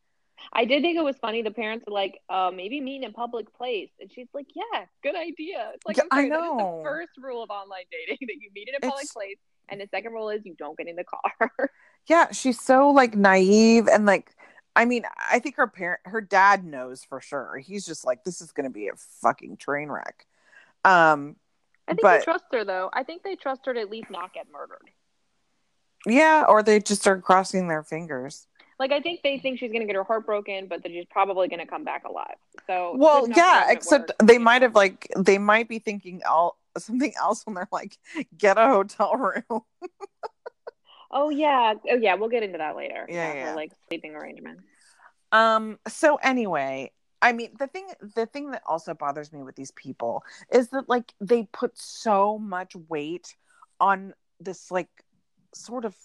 I 0.53 0.65
did 0.65 0.81
think 0.81 0.97
it 0.97 1.03
was 1.03 1.15
funny. 1.17 1.41
The 1.41 1.51
parents 1.51 1.85
were 1.87 1.93
like, 1.93 2.19
uh, 2.29 2.51
maybe 2.53 2.81
meet 2.81 3.03
in 3.03 3.09
a 3.09 3.13
public 3.13 3.53
place. 3.53 3.89
And 3.99 4.11
she's 4.11 4.27
like, 4.33 4.47
yeah, 4.53 4.85
good 5.03 5.15
idea. 5.15 5.71
It's 5.75 5.85
like, 5.85 5.97
Yeah, 5.97 6.03
I 6.11 6.17
sorry, 6.17 6.29
that 6.29 6.35
is 6.35 6.41
know. 6.41 6.77
the 6.83 6.83
first 6.89 7.11
rule 7.21 7.41
of 7.43 7.49
online 7.49 7.83
dating 7.91 8.17
that 8.27 8.35
you 8.41 8.49
meet 8.53 8.67
in 8.69 8.75
a 8.75 8.79
public 8.79 9.03
It's- 9.03 9.13
place. 9.13 9.37
And 9.67 9.81
the 9.81 9.87
second 9.89 10.13
rule 10.13 10.29
is 10.29 10.41
you 10.45 10.53
don't 10.53 10.77
get 10.77 10.87
in 10.87 10.95
the 10.95 11.03
car. 11.05 11.51
Yeah, 12.07 12.31
she's 12.31 12.61
so 12.61 12.91
like 12.91 13.15
naive 13.15 13.87
and 13.87 14.05
like. 14.05 14.29
I 14.75 14.85
mean, 14.85 15.05
I 15.31 15.39
think 15.39 15.55
her 15.55 15.65
parent, 15.67 16.01
her 16.05 16.19
dad 16.21 16.63
knows 16.65 17.03
for 17.03 17.19
sure. 17.21 17.57
He's 17.57 17.83
just 17.85 18.05
like, 18.05 18.23
this 18.25 18.41
is 18.41 18.51
going 18.51 18.65
to 18.65 18.69
be 18.69 18.89
a 18.89 18.95
fucking 19.21 19.55
train 19.57 19.89
wreck. 19.89 20.27
Um, 20.83 21.37
I 21.87 21.93
think 21.93 22.01
But- 22.03 22.19
they 22.19 22.23
trust 22.25 22.43
her, 22.51 22.63
though. 22.65 22.89
I 22.93 23.03
think 23.03 23.23
they 23.23 23.35
trust 23.35 23.65
her 23.65 23.73
to 23.73 23.79
at 23.79 23.89
least 23.89 24.09
not 24.11 24.33
get 24.33 24.47
murdered. 24.51 24.89
yeah, 26.05 26.45
or 26.47 26.61
they 26.61 26.79
just 26.79 27.07
are 27.07 27.19
crossing 27.19 27.67
their 27.67 27.83
fingers. 27.83 28.47
Like, 28.79 28.91
I 28.91 28.99
think 28.99 29.21
they 29.23 29.39
think 29.39 29.59
she's 29.59 29.71
going 29.71 29.81
to 29.81 29.87
get 29.87 29.95
her 29.95 30.03
heart 30.03 30.25
broken, 30.25 30.67
but 30.67 30.83
that 30.83 30.91
she's 30.91 31.05
probably 31.05 31.47
going 31.47 31.59
to 31.59 31.65
come 31.65 31.83
back 31.83 32.03
alive. 32.03 32.35
So, 32.67 32.93
Well, 32.97 33.27
yeah, 33.29 33.71
except 33.71 34.11
they 34.21 34.37
might 34.37 34.61
have 34.61 34.75
like 34.75 35.07
they 35.17 35.37
might 35.37 35.69
be 35.69 35.79
thinking 35.79 36.21
all 36.27 36.57
something 36.77 37.13
else 37.17 37.45
when 37.45 37.55
they're 37.55 37.67
like, 37.71 37.97
get 38.37 38.57
a 38.57 38.67
hotel 38.67 39.15
room. 39.49 39.61
Oh 41.11 41.29
yeah, 41.29 41.75
oh 41.89 41.95
yeah. 41.95 42.15
We'll 42.15 42.29
get 42.29 42.43
into 42.43 42.57
that 42.57 42.75
later. 42.75 43.05
Yeah, 43.07 43.31
her, 43.31 43.37
yeah. 43.37 43.55
like 43.55 43.71
sleeping 43.87 44.15
arrangements. 44.15 44.63
Um. 45.31 45.79
So 45.87 46.17
anyway, 46.17 46.91
I 47.21 47.31
mean, 47.31 47.51
the 47.57 47.67
thing, 47.67 47.87
the 48.15 48.25
thing 48.25 48.51
that 48.51 48.63
also 48.65 48.93
bothers 48.93 49.31
me 49.31 49.41
with 49.41 49.55
these 49.55 49.71
people 49.71 50.23
is 50.51 50.69
that 50.69 50.89
like 50.89 51.13
they 51.21 51.47
put 51.53 51.77
so 51.77 52.37
much 52.37 52.75
weight 52.89 53.35
on 53.79 54.13
this 54.39 54.69
like 54.69 54.89
sort 55.53 55.85
of 55.85 55.95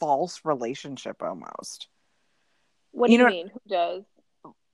false 0.00 0.40
relationship 0.44 1.22
almost. 1.22 1.88
What 2.92 3.08
do 3.08 3.12
You 3.12 3.18
you, 3.18 3.24
know- 3.24 3.30
mean? 3.30 3.48
Who 3.48 3.60
does? 3.68 4.04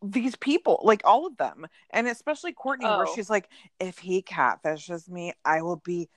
These 0.06 0.36
people, 0.36 0.80
like 0.84 1.00
all 1.04 1.26
of 1.26 1.36
them, 1.38 1.66
and 1.90 2.06
especially 2.06 2.52
Courtney, 2.52 2.84
where 2.84 3.06
Oh. 3.08 3.14
she's 3.14 3.30
like, 3.30 3.48
if 3.80 3.98
he 3.98 4.20
catfishes 4.22 5.08
me, 5.08 5.32
I 5.46 5.62
will 5.62 5.76
be 5.76 6.10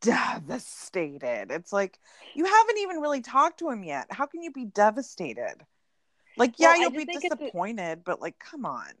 devastated. 0.00 1.50
It's 1.50 1.72
like 1.72 1.98
you 2.34 2.44
haven't 2.44 2.78
even 2.78 2.96
really 3.00 3.20
talked 3.20 3.58
to 3.60 3.70
him 3.70 3.84
yet. 3.84 4.06
How 4.10 4.26
can 4.26 4.42
you 4.42 4.50
be 4.50 4.64
devastated? 4.64 5.54
Like, 6.36 6.54
yeah, 6.58 6.68
Well, 6.72 6.80
you'll 6.80 6.90
be 6.90 7.06
it's 7.08 7.24
a- 7.24 7.28
disappointed, 7.36 8.02
but 8.04 8.20
like, 8.20 8.38
come 8.38 8.64
on. 8.66 8.92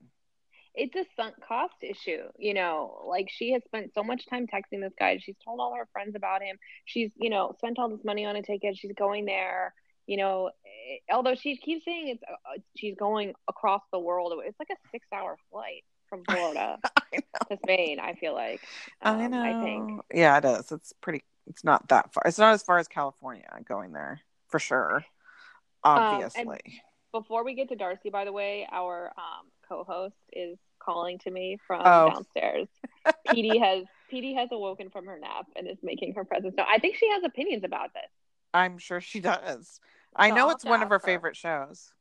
It's 0.74 0.94
a 0.94 1.04
sunk 1.16 1.34
cost 1.46 1.74
issue, 1.82 2.22
you 2.38 2.54
know. 2.54 3.02
Like 3.08 3.28
she 3.30 3.52
has 3.52 3.62
spent 3.64 3.92
so 3.94 4.02
much 4.02 4.26
time 4.26 4.46
texting 4.46 4.80
this 4.80 4.92
guy. 4.98 5.18
She's 5.20 5.36
told 5.44 5.60
all 5.60 5.74
her 5.74 5.88
friends 5.92 6.14
about 6.14 6.42
him. 6.42 6.56
She's, 6.84 7.10
you 7.16 7.30
know, 7.30 7.54
spent 7.58 7.78
all 7.78 7.88
this 7.88 8.04
money 8.04 8.24
on 8.24 8.36
a 8.36 8.42
ticket. 8.42 8.76
She's 8.76 8.92
going 8.92 9.24
there. 9.24 9.74
You 10.06 10.16
know, 10.16 10.50
eh, 10.66 11.12
although 11.12 11.34
she 11.34 11.56
keeps 11.56 11.84
saying 11.84 12.08
it's 12.08 12.22
uh, 12.22 12.58
she's 12.76 12.94
going 12.96 13.34
across 13.48 13.82
the 13.92 13.98
world. 13.98 14.32
It's 14.44 14.58
like 14.58 14.70
a 14.70 14.88
six-hour 14.90 15.36
flight 15.50 15.84
from 16.08 16.24
Florida 16.28 16.78
I 17.12 17.18
to 17.50 17.58
Spain. 17.62 17.98
I 18.00 18.14
feel 18.14 18.34
like. 18.34 18.60
I 19.02 19.24
Um, 19.24 19.30
know. 19.30 19.42
I 19.42 19.62
think. 19.64 20.00
Yeah, 20.12 20.38
it 20.38 20.44
is. 20.44 20.72
It's 20.72 20.92
pretty. 21.00 21.24
It's 21.46 21.64
not 21.64 21.88
that 21.88 22.12
far. 22.12 22.22
It's 22.26 22.38
not 22.38 22.54
as 22.54 22.62
far 22.62 22.78
as 22.78 22.86
California 22.88 23.48
going 23.68 23.92
there 23.92 24.20
for 24.48 24.58
sure. 24.58 25.04
Um, 25.82 25.98
Obviously. 25.98 26.82
Before 27.12 27.44
we 27.44 27.54
get 27.54 27.68
to 27.70 27.76
Darcey, 27.76 28.12
by 28.12 28.24
the 28.24 28.32
way, 28.32 28.68
our 28.70 29.12
um, 29.16 29.46
co-host 29.70 30.16
is 30.32 30.58
calling 30.82 31.18
to 31.20 31.30
me 31.30 31.58
from 31.66 31.84
Oh. 31.86 32.06
downstairs. 32.06 32.68
PD 33.26 33.58
has 33.64 33.84
PD 34.12 34.34
has 34.34 34.48
awoken 34.52 34.90
from 34.90 35.06
her 35.06 35.18
nap 35.18 35.46
and 35.56 35.68
is 35.68 35.78
making 35.82 36.14
her 36.14 36.24
presence 36.24 36.54
known. 36.56 36.66
I 36.70 36.78
think 36.78 36.96
she 36.96 37.08
has 37.10 37.22
opinions 37.24 37.64
about 37.64 37.92
this. 37.94 38.10
I'm 38.54 38.78
sure 38.78 39.00
she 39.00 39.20
does. 39.20 39.80
I 40.16 40.30
So 40.30 40.34
know 40.34 40.50
it's 40.50 40.64
one 40.64 40.82
of 40.82 40.88
her 40.90 40.98
her. 40.98 40.98
favorite 40.98 41.36
shows. 41.36 41.92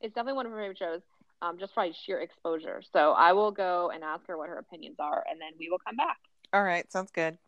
It's 0.00 0.14
definitely 0.14 0.36
one 0.36 0.46
of 0.46 0.52
her 0.52 0.58
favorite 0.58 0.78
shows, 0.78 1.02
um, 1.42 1.58
just 1.58 1.74
by 1.74 1.90
sheer 1.92 2.20
exposure. 2.20 2.82
So 2.92 3.12
I 3.12 3.32
will 3.32 3.50
go 3.50 3.90
and 3.92 4.04
ask 4.04 4.26
her 4.28 4.36
what 4.36 4.48
her 4.48 4.58
opinions 4.58 4.96
are, 5.00 5.24
and 5.30 5.40
then 5.40 5.52
we 5.58 5.68
will 5.70 5.78
come 5.84 5.96
back. 5.96 6.18
All 6.52 6.62
right, 6.62 6.90
sounds 6.92 7.10
good. 7.10 7.38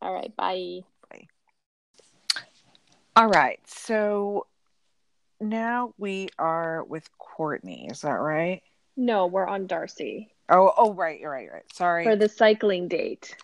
All 0.00 0.12
right, 0.12 0.34
bye. 0.36 0.80
All 3.16 3.28
right, 3.28 3.60
so 3.66 4.46
now 5.40 5.94
we 5.98 6.28
are 6.38 6.84
with 6.84 7.08
Courtney. 7.18 7.88
Is 7.90 8.02
that 8.02 8.12
right? 8.12 8.62
No, 9.00 9.26
we're 9.26 9.46
on 9.46 9.66
Darcey 9.66 10.28
Oh, 10.50 10.72
oh, 10.76 10.92
right, 10.92 11.18
you're 11.20 11.30
right, 11.30 11.48
right. 11.50 11.62
Sorry. 11.72 12.04
for 12.04 12.16
the 12.16 12.28
cycling 12.28 12.86
date. 12.88 13.34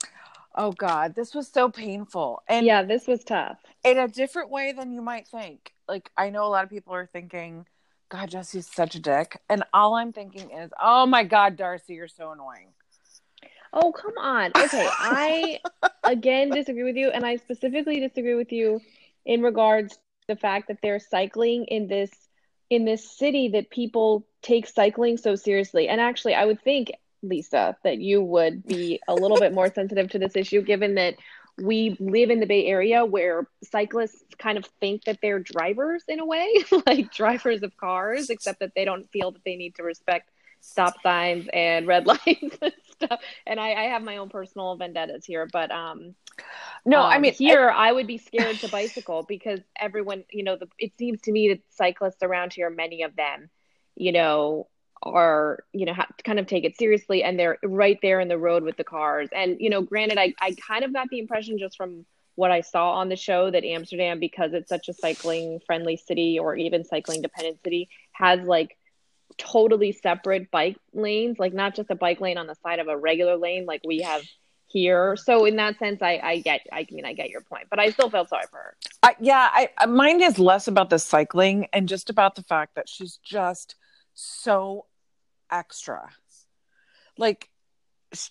oh 0.55 0.73
God, 0.73 1.15
this 1.15 1.35
was 1.35 1.49
so 1.49 1.71
painful, 1.71 2.43
and 2.49 2.67
yeah, 2.67 2.83
this 2.83 3.07
was 3.07 3.23
tough. 3.25 3.59
in 3.85 3.97
a 3.97 4.09
different 4.09 4.51
way 4.51 4.73
than 4.73 4.93
you 4.93 5.01
might 5.03 5.29
think. 5.29 5.73
Like 5.89 6.11
I 6.17 6.31
know 6.31 6.45
a 6.45 6.49
lot 6.49 6.65
of 6.65 6.71
people 6.71 6.95
are 6.95 7.07
thinking, 7.07 7.65
"God, 8.09 8.31
Jesse's 8.31 8.67
such 8.67 8.97
a 8.97 9.01
dick," 9.01 9.41
and 9.49 9.63
all 9.73 9.95
I'm 9.95 10.13
thinking 10.13 10.51
is, 10.51 10.71
"Oh 10.83 11.07
my 11.07 11.23
God, 11.25 11.57
Darcey, 11.57 11.91
you're 11.97 12.09
so 12.09 12.33
annoying." 12.33 12.69
Oh, 13.73 13.93
come 13.93 14.15
on. 14.19 14.51
Okay, 14.57 14.89
I 14.91 15.61
again 16.05 16.51
disagree 16.51 16.85
with 16.85 16.97
you, 16.97 17.11
and 17.11 17.25
I 17.25 17.37
specifically 17.37 18.01
disagree 18.01 18.35
with 18.35 18.53
you 18.53 18.81
in 19.25 19.43
regards 19.43 19.95
to 19.95 20.01
the 20.29 20.37
fact 20.37 20.69
that 20.69 20.79
they're 20.83 20.99
cycling 20.99 21.65
in 21.67 21.87
this 21.87 22.11
in 22.71 22.85
this 22.85 23.09
city 23.09 23.49
that 23.51 23.71
people 23.71 24.27
take 24.43 24.67
cycling 24.67 25.17
so 25.17 25.35
seriously. 25.35 25.89
And 25.89 26.01
actually, 26.01 26.35
I 26.35 26.45
would 26.45 26.63
think, 26.63 26.93
Lisa, 27.23 27.77
that 27.85 27.99
you 27.99 28.23
would 28.23 28.67
be 28.67 29.01
a 29.09 29.15
little 29.15 29.39
bit 29.39 29.53
more 29.53 29.73
sensitive 29.73 30.11
to 30.11 30.19
this 30.19 30.37
issue, 30.37 30.63
given 30.63 30.95
that 30.97 31.15
we 31.59 31.97
live 32.01 32.31
in 32.31 32.41
the 32.41 32.47
Bay 32.47 32.67
Area 32.67 33.05
where 33.05 33.47
cyclists 33.65 34.23
kind 34.39 34.59
of 34.59 34.67
think 34.81 35.05
that 35.05 35.19
they're 35.23 35.39
drivers 35.39 36.05
in 36.09 36.21
a 36.21 36.27
way, 36.27 36.55
like 36.87 37.13
drivers 37.13 37.63
of 37.63 37.77
cars, 37.77 38.31
except 38.31 38.61
that 38.61 38.73
they 38.75 38.85
don't 38.85 39.11
feel 39.11 39.31
that 39.31 39.45
they 39.45 39.57
need 39.57 39.75
to 39.77 39.83
respect 39.83 40.31
stop 40.61 41.01
signs 41.03 41.49
and 41.53 41.87
red 41.87 42.07
lights 42.27 42.59
stuff. 43.03 43.21
And 43.47 43.61
I, 43.61 43.73
I 43.73 43.85
have 43.85 44.03
my 44.03 44.19
own 44.19 44.29
personal 44.29 44.77
vendettas 44.77 45.25
here, 45.25 45.47
but 45.53 45.71
um, 45.71 46.15
No, 46.85 47.03
I 47.03 47.17
um, 47.17 47.23
mean 47.23 47.35
here 47.35 47.71
I 47.71 47.93
would 47.93 48.07
be 48.07 48.19
scared 48.19 48.61
to 48.61 48.69
bicycle 48.69 49.25
because 49.29 49.61
everyone, 49.79 50.25
you 50.31 50.45
know, 50.45 50.57
the, 50.57 50.69
it 50.79 50.93
seems 50.99 51.23
to 51.23 51.33
me 51.33 51.49
that 51.51 51.61
cyclists 51.71 52.23
around 52.23 52.53
here, 52.53 52.71
many 52.71 53.03
of 53.03 53.17
them, 53.17 53.51
you 53.97 54.13
know, 54.13 54.69
are 55.03 55.65
you 55.73 55.85
know 55.87 55.95
kind 56.25 56.39
of 56.39 56.47
take 56.47 56.65
it 56.65 56.77
seriously 56.79 57.23
and 57.23 57.39
they're 57.39 57.59
right 57.63 57.99
there 58.03 58.19
in 58.21 58.29
the 58.29 58.39
road 58.39 58.63
with 58.65 58.77
the 58.77 58.85
cars. 58.85 59.29
And 59.35 59.59
you 59.61 59.71
know, 59.71 59.83
granted, 59.83 60.19
I 60.19 60.35
I 60.41 60.55
kind 60.67 60.85
of 60.85 60.93
got 60.93 61.09
the 61.11 61.19
impression 61.19 61.59
just 61.59 61.77
from 61.77 62.07
what 62.35 62.51
I 62.51 62.61
saw 62.63 62.93
on 62.93 63.09
the 63.09 63.17
show 63.17 63.51
that 63.51 63.65
Amsterdam, 63.65 64.21
because 64.21 64.53
it's 64.55 64.69
such 64.69 64.89
a 64.89 64.95
cycling 64.95 65.61
friendly 65.67 65.97
city 65.97 66.39
or 66.39 66.57
even 66.57 66.85
cycling 66.85 67.23
dependent 67.23 67.63
city, 67.63 67.89
has 68.13 68.41
like 68.47 68.77
totally 69.39 69.93
separate 69.93 70.51
bike 70.51 70.77
lanes, 70.93 71.39
like 71.39 71.53
not 71.53 71.75
just 71.75 71.91
a 71.91 71.95
bike 71.95 72.21
lane 72.21 72.39
on 72.39 72.47
the 72.47 72.55
side 72.63 72.79
of 72.79 72.89
a 72.89 72.97
regular 72.97 73.37
lane 73.37 73.67
like 73.67 73.81
we 73.85 74.01
have 74.01 74.23
here. 74.67 75.17
So 75.17 75.45
in 75.45 75.57
that 75.57 75.79
sense, 75.79 76.03
I, 76.03 76.21
I 76.23 76.39
get, 76.39 76.61
I 76.73 76.87
mean, 76.91 77.05
I 77.05 77.13
get 77.13 77.31
your 77.31 77.43
point, 77.43 77.67
but 77.71 77.79
I 77.79 77.91
still 77.91 78.11
felt 78.11 78.29
sorry 78.29 78.47
for 78.51 78.57
her. 78.59 78.77
I, 79.03 79.17
yeah, 79.21 79.49
I, 79.53 79.87
mine 79.87 80.21
is 80.21 80.39
less 80.39 80.69
about 80.69 80.91
the 80.91 80.99
cycling 80.99 81.69
and 81.73 81.89
just 81.89 82.11
about 82.11 82.35
the 82.35 82.43
fact 82.43 82.75
that 82.75 82.89
she's 82.89 83.19
just 83.19 83.77
so 84.15 84.87
extra. 85.51 86.09
Like 87.17 87.49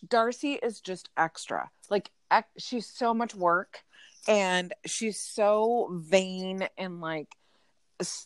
Darcey 0.07 0.57
is 0.61 0.81
just 0.81 1.09
extra. 1.17 1.69
Like 1.89 2.11
she's 2.57 2.87
so 2.87 3.13
much 3.13 3.35
work 3.35 3.83
and 4.27 4.73
she's 4.85 5.19
so 5.19 5.89
vain 5.91 6.67
and 6.77 7.01
like 7.01 7.29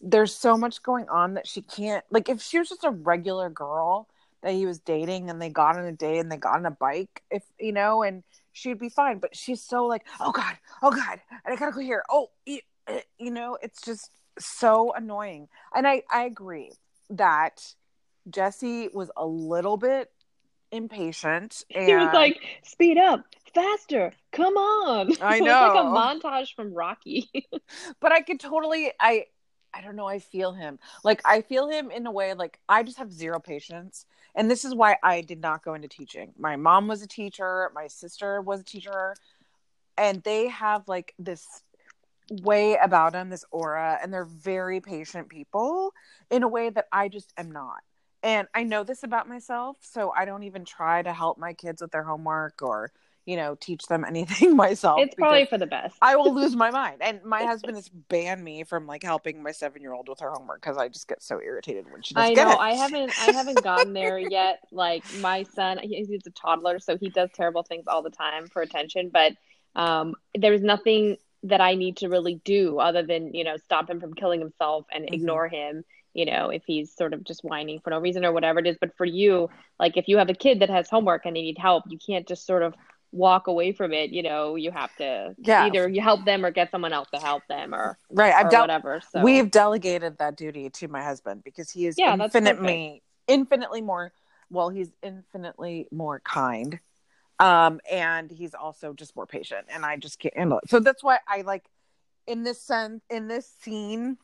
there's 0.01 0.35
so 0.35 0.57
much 0.57 0.81
going 0.81 1.07
on 1.09 1.35
that 1.35 1.47
she 1.47 1.61
can't 1.61 2.03
like 2.09 2.27
if 2.27 2.41
she 2.41 2.57
was 2.57 2.69
just 2.69 2.83
a 2.83 2.89
regular 2.89 3.49
girl 3.49 4.07
that 4.41 4.53
he 4.53 4.65
was 4.65 4.79
dating 4.79 5.29
and 5.29 5.41
they 5.41 5.49
got 5.49 5.77
on 5.77 5.85
a 5.85 5.91
date 5.91 6.19
and 6.19 6.31
they 6.31 6.37
got 6.37 6.55
on 6.55 6.65
a 6.65 6.71
bike 6.71 7.21
if 7.29 7.43
you 7.59 7.71
know 7.71 8.01
and 8.01 8.23
she'd 8.51 8.79
be 8.79 8.89
fine 8.89 9.19
but 9.19 9.35
she's 9.35 9.61
so 9.61 9.85
like 9.85 10.05
oh 10.19 10.31
god 10.31 10.57
oh 10.81 10.91
god 10.91 11.21
i 11.45 11.55
gotta 11.55 11.71
go 11.71 11.79
here 11.79 12.03
oh 12.09 12.29
y- 12.47 12.61
uh, 12.87 12.97
you 13.19 13.29
know 13.29 13.57
it's 13.61 13.81
just 13.81 14.09
so 14.39 14.91
annoying 14.93 15.47
and 15.75 15.87
i 15.87 16.01
i 16.11 16.23
agree 16.23 16.71
that 17.11 17.61
jesse 18.29 18.89
was 18.91 19.11
a 19.17 19.25
little 19.25 19.77
bit 19.77 20.09
impatient 20.71 21.63
and 21.73 21.87
He 21.87 21.95
was 21.95 22.13
like, 22.13 22.39
speed 22.63 22.97
up, 22.97 23.25
faster, 23.53 24.13
come 24.31 24.55
on. 24.55 25.11
I 25.21 25.37
It 25.37 25.41
was 25.41 25.49
like 25.49 25.73
a 25.73 25.87
montage 25.87 26.53
from 26.55 26.73
Rocky. 26.73 27.29
but 27.99 28.11
I 28.11 28.21
could 28.21 28.39
totally 28.39 28.91
I 28.99 29.25
I 29.73 29.81
don't 29.81 29.95
know, 29.95 30.07
I 30.07 30.19
feel 30.19 30.53
him. 30.53 30.79
Like 31.03 31.21
I 31.25 31.41
feel 31.41 31.69
him 31.69 31.91
in 31.91 32.05
a 32.05 32.11
way 32.11 32.33
like 32.33 32.59
I 32.67 32.83
just 32.83 32.97
have 32.97 33.11
zero 33.11 33.39
patience. 33.39 34.05
And 34.35 34.49
this 34.49 34.65
is 34.65 34.75
why 34.75 34.97
I 35.03 35.21
did 35.21 35.41
not 35.41 35.63
go 35.63 35.73
into 35.73 35.87
teaching. 35.87 36.33
My 36.37 36.55
mom 36.55 36.87
was 36.87 37.01
a 37.01 37.07
teacher, 37.07 37.71
my 37.73 37.87
sister 37.87 38.41
was 38.41 38.61
a 38.61 38.63
teacher, 38.63 39.15
and 39.97 40.23
they 40.23 40.47
have 40.47 40.87
like 40.87 41.13
this 41.19 41.45
way 42.43 42.77
about 42.77 43.13
them, 43.13 43.29
this 43.29 43.45
aura, 43.51 43.99
and 44.01 44.13
they're 44.13 44.25
very 44.25 44.81
patient 44.81 45.29
people 45.29 45.93
in 46.29 46.43
a 46.43 46.47
way 46.47 46.69
that 46.69 46.85
I 46.91 47.07
just 47.07 47.33
am 47.37 47.51
not. 47.51 47.81
And 48.21 48.47
I 48.53 48.63
know 48.63 48.83
this 48.83 49.03
about 49.03 49.29
myself, 49.29 49.77
so 49.81 50.13
I 50.15 50.25
don't 50.25 50.43
even 50.43 50.65
try 50.65 51.01
to 51.01 51.13
help 51.13 51.37
my 51.37 51.53
kids 51.53 51.81
with 51.81 51.91
their 51.91 52.03
homework 52.03 52.61
or, 52.61 52.91
you 53.29 53.35
know, 53.37 53.55
teach 53.59 53.85
them 53.87 54.03
anything 54.13 54.55
myself. 54.55 54.99
it's 55.01 55.13
probably 55.15 55.45
for 55.45 55.57
the 55.57 55.67
best. 55.67 55.95
I 56.01 56.15
will 56.15 56.33
lose 56.33 56.55
my 56.55 56.71
mind. 56.81 56.97
And 57.01 57.23
my 57.23 57.43
husband 57.43 57.75
has 57.75 57.87
banned 57.89 58.43
me 58.43 58.63
from 58.63 58.87
like 58.87 59.03
helping 59.03 59.43
my 59.43 59.51
seven 59.51 59.81
year 59.81 59.93
old 59.93 60.09
with 60.09 60.19
her 60.21 60.31
homework 60.31 60.61
because 60.61 60.77
I 60.77 60.87
just 60.89 61.07
get 61.07 61.21
so 61.21 61.39
irritated 61.39 61.85
when 61.91 62.01
she 62.01 62.15
doesn't 62.15 62.37
I 62.37 62.43
know. 62.43 62.57
I 62.57 62.73
haven't. 62.73 63.13
I 63.17 63.27
haven't 63.27 63.61
gotten 63.61 63.93
there 63.93 64.17
yet. 64.17 64.59
Like 64.71 65.03
my 65.13 65.43
son, 65.43 65.79
he's 65.83 66.09
a 66.25 66.31
toddler, 66.31 66.79
so 66.79 66.97
he 66.97 67.09
does 67.09 67.29
terrible 67.35 67.63
things 67.63 67.85
all 67.87 68.01
the 68.01 68.09
time 68.09 68.47
for 68.47 68.61
attention. 68.61 69.11
But 69.13 69.33
um, 69.75 70.15
there's 70.35 70.61
nothing 70.61 71.17
that 71.43 71.61
I 71.61 71.75
need 71.75 71.97
to 71.97 72.09
really 72.09 72.41
do 72.43 72.79
other 72.79 73.03
than 73.03 73.33
you 73.33 73.43
know 73.43 73.57
stop 73.57 73.89
him 73.89 73.99
from 74.01 74.13
killing 74.15 74.39
himself 74.39 74.85
and 74.91 75.05
Mhm. 75.05 75.13
ignore 75.13 75.47
him. 75.47 75.83
You 76.15 76.25
know, 76.25 76.49
if 76.49 76.63
he's 76.65 76.93
sort 76.95 77.13
of 77.13 77.23
just 77.23 77.43
whining 77.43 77.79
for 77.81 77.91
no 77.91 77.99
reason 77.99 78.25
or 78.25 78.31
whatever 78.33 78.57
it 78.59 78.65
is. 78.67 78.77
But 78.81 78.97
for 78.97 79.05
you, 79.05 79.49
like 79.79 79.95
if 79.95 80.07
you 80.07 80.17
have 80.17 80.29
a 80.29 80.33
kid 80.33 80.59
that 80.61 80.69
has 80.69 80.89
homework 80.89 81.25
and 81.25 81.35
they 81.35 81.43
need 81.43 81.59
help, 81.59 81.83
you 81.87 81.99
can't 81.99 82.27
just 82.27 82.47
sort 82.47 82.63
of 82.63 82.73
walk 83.11 83.47
away 83.47 83.71
from 83.71 83.91
it. 83.93 84.11
You 84.11 84.23
know, 84.23 84.55
you 84.55 84.71
have 84.71 84.95
to 84.97 85.35
Yeah. 85.37 85.65
either 85.67 85.87
you 85.89 86.01
help 86.01 86.25
them 86.25 86.45
or 86.45 86.51
get 86.51 86.71
someone 86.71 86.93
else 86.93 87.09
to 87.13 87.19
help 87.19 87.43
them 87.47 87.73
or 87.73 87.97
right. 88.09 88.33
I've 88.33 88.49
dealt. 88.49 88.63
whatever. 88.63 89.01
So 89.11 89.23
We've 89.23 89.49
delegated 89.49 90.17
that 90.19 90.35
duty 90.37 90.69
to 90.71 90.87
my 90.87 91.03
husband 91.03 91.43
because 91.43 91.69
he 91.71 91.85
is 91.87 91.95
Yeah, 91.97 92.13
infinitely, 92.13 93.01
infinitely 93.27 93.81
more. 93.81 94.11
Well, 94.51 94.69
he's 94.69 94.91
infinitely 95.03 95.87
more 95.91 96.19
kind, 96.21 96.79
um, 97.39 97.79
and 97.89 98.31
he's 98.31 98.55
also 98.55 98.93
just 98.93 99.15
more 99.15 99.27
patient, 99.27 99.67
and 99.71 99.85
I 99.85 99.95
just 99.97 100.17
can't 100.19 100.35
handle 100.35 100.57
it. 100.59 100.69
So 100.69 100.79
that's 100.79 101.03
why 101.03 101.19
I 101.27 101.41
like 101.41 101.65
in 102.25 102.43
this 102.43 102.61
sense 102.61 103.03
in 103.09 103.27
this 103.27 103.47
scene, 103.61 104.17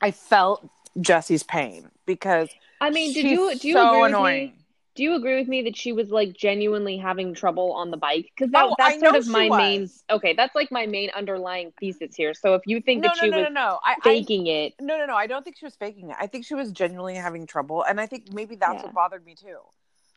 I 0.00 0.10
felt 0.10 0.68
Jesse's 1.00 1.42
pain 1.44 1.90
because 2.06 2.48
I 2.80 2.90
mean, 2.90 3.12
did 3.12 3.24
you 3.24 3.54
do 3.56 3.68
you 3.68 3.74
so 3.74 3.88
agree 3.88 4.00
with 4.00 4.08
annoying. 4.08 4.46
me? 4.46 4.63
Do 4.94 5.02
you 5.02 5.14
agree 5.14 5.36
with 5.36 5.48
me 5.48 5.62
that 5.62 5.76
she 5.76 5.92
was 5.92 6.10
like 6.10 6.34
genuinely 6.34 6.96
having 6.96 7.34
trouble 7.34 7.72
on 7.72 7.90
the 7.90 7.96
bike? 7.96 8.30
Because 8.36 8.52
that, 8.52 8.64
Oh, 8.66 8.76
I 8.80 8.90
that's 8.90 9.00
sort 9.00 9.16
of 9.16 9.26
my 9.28 9.48
main. 9.48 9.90
Okay, 10.10 10.34
that's 10.34 10.54
like 10.54 10.70
my 10.70 10.86
main 10.86 11.10
underlying 11.10 11.72
thesis 11.80 12.14
here. 12.14 12.32
So 12.34 12.54
if 12.54 12.62
you 12.66 12.80
think 12.80 13.02
no, 13.02 13.08
that 13.08 13.16
no, 13.16 13.22
she 13.24 13.30
no, 13.30 13.36
was 13.38 13.44
no, 13.46 13.60
no. 13.60 13.80
I, 13.84 13.96
I 14.00 14.04
faking 14.04 14.46
it, 14.46 14.74
no, 14.80 14.96
no, 14.96 15.06
no. 15.06 15.16
I 15.16 15.26
don't 15.26 15.42
think 15.42 15.56
she 15.58 15.64
was 15.66 15.74
faking 15.74 16.10
it. 16.10 16.16
I 16.18 16.28
think 16.28 16.46
she 16.46 16.54
was 16.54 16.70
genuinely 16.70 17.16
having 17.16 17.46
trouble, 17.46 17.82
and 17.82 18.00
I 18.00 18.06
think 18.06 18.32
maybe 18.32 18.54
that's 18.56 18.74
Yeah. 18.74 18.82
what 18.84 18.94
bothered 18.94 19.24
me 19.24 19.34
too. 19.34 19.58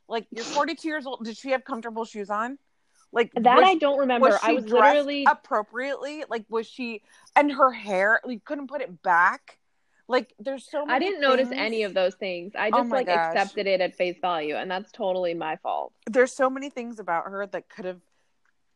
Like 0.07 0.27
you're 0.31 0.45
42 0.45 0.87
years 0.87 1.05
old. 1.05 1.25
Did 1.25 1.37
she 1.37 1.51
have 1.51 1.65
comfortable 1.65 2.05
shoes 2.05 2.29
on? 2.29 2.57
Like 3.11 3.31
that 3.33 3.57
was, 3.57 3.65
I 3.65 3.75
don't 3.75 3.97
remember. 3.97 4.27
was 4.27 4.39
I 4.43 4.53
was 4.53 4.65
literally 4.65 5.25
appropriately. 5.27 6.23
Like 6.29 6.45
was 6.49 6.67
she? 6.67 7.01
And 7.35 7.51
her 7.51 7.71
hair, 7.71 8.21
we 8.25 8.39
couldn't 8.39 8.67
put 8.67 8.81
it 8.81 9.01
back. 9.01 9.56
Like 10.07 10.33
there's 10.39 10.69
so 10.69 10.85
many. 10.85 10.95
I 10.95 10.99
didn't 10.99 11.21
notice 11.21 11.49
any 11.51 11.83
of 11.83 11.93
those 11.93 12.15
things. 12.15 12.53
I 12.57 12.69
Oh 12.69 12.77
just 12.79 12.89
my 12.89 12.97
like 12.97 13.07
gosh. 13.07 13.35
accepted 13.35 13.67
it 13.67 13.81
at 13.81 13.95
face 13.95 14.17
value, 14.21 14.55
and 14.55 14.71
that's 14.71 14.91
totally 14.91 15.33
my 15.33 15.57
fault. 15.57 15.93
There's 16.09 16.31
so 16.31 16.49
many 16.49 16.69
things 16.69 16.99
about 16.99 17.25
her 17.25 17.45
that 17.47 17.69
could 17.69 17.85
have 17.85 18.01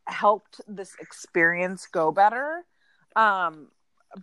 helped 0.08 0.60
this 0.68 0.96
experience 1.00 1.88
go 1.88 2.12
better. 2.12 2.66
Um, 3.16 3.68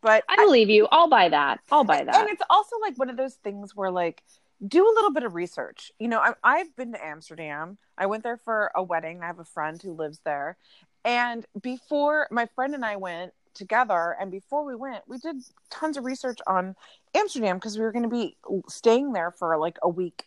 but 0.03 0.25
I 0.29 0.37
believe 0.37 0.69
you. 0.69 0.87
I'll 0.91 1.09
buy 1.09 1.31
that. 1.31 1.61
I'll 1.71 1.85
buy 1.85 2.05
that. 2.05 2.15
And 2.15 2.29
it's 2.29 2.43
also 2.51 2.77
like 2.81 2.99
one 2.99 3.09
of 3.09 3.17
those 3.17 3.35
things 3.37 3.75
where 3.75 3.91
like 3.91 4.23
do 4.67 4.85
a 4.85 4.93
little 4.95 5.13
bit 5.13 5.23
of 5.23 5.35
research. 5.35 5.93
You 5.99 6.09
know, 6.09 6.19
I, 6.21 6.35
I've 6.45 6.75
been 6.77 6.93
to 6.93 7.05
Amsterdam. 7.05 7.79
I 7.97 8.07
went 8.07 8.23
there 8.23 8.37
for 8.37 8.71
a 8.75 8.83
wedding. 8.83 9.23
I 9.23 9.27
have 9.27 9.39
a 9.39 9.45
friend 9.45 9.81
who 9.81 9.93
lives 9.93 10.21
there, 10.25 10.59
and 11.05 11.47
before 11.61 12.29
my 12.31 12.47
friend 12.55 12.75
and 12.75 12.85
I 12.85 12.97
went 12.97 13.33
together, 13.59 14.17
and 14.19 14.31
before 14.31 14.65
we 14.65 14.75
went, 14.75 15.03
we 15.07 15.19
did 15.19 15.37
tons 15.71 15.97
of 15.97 16.05
research 16.05 16.39
on 16.47 16.75
Amsterdam 17.15 17.57
because 17.57 17.77
we 17.77 17.85
were 17.85 17.93
going 17.93 18.09
to 18.09 18.09
be 18.09 18.37
staying 18.69 19.13
there 19.13 19.31
for 19.31 19.59
like 19.59 19.79
a 19.83 19.89
week 19.89 20.25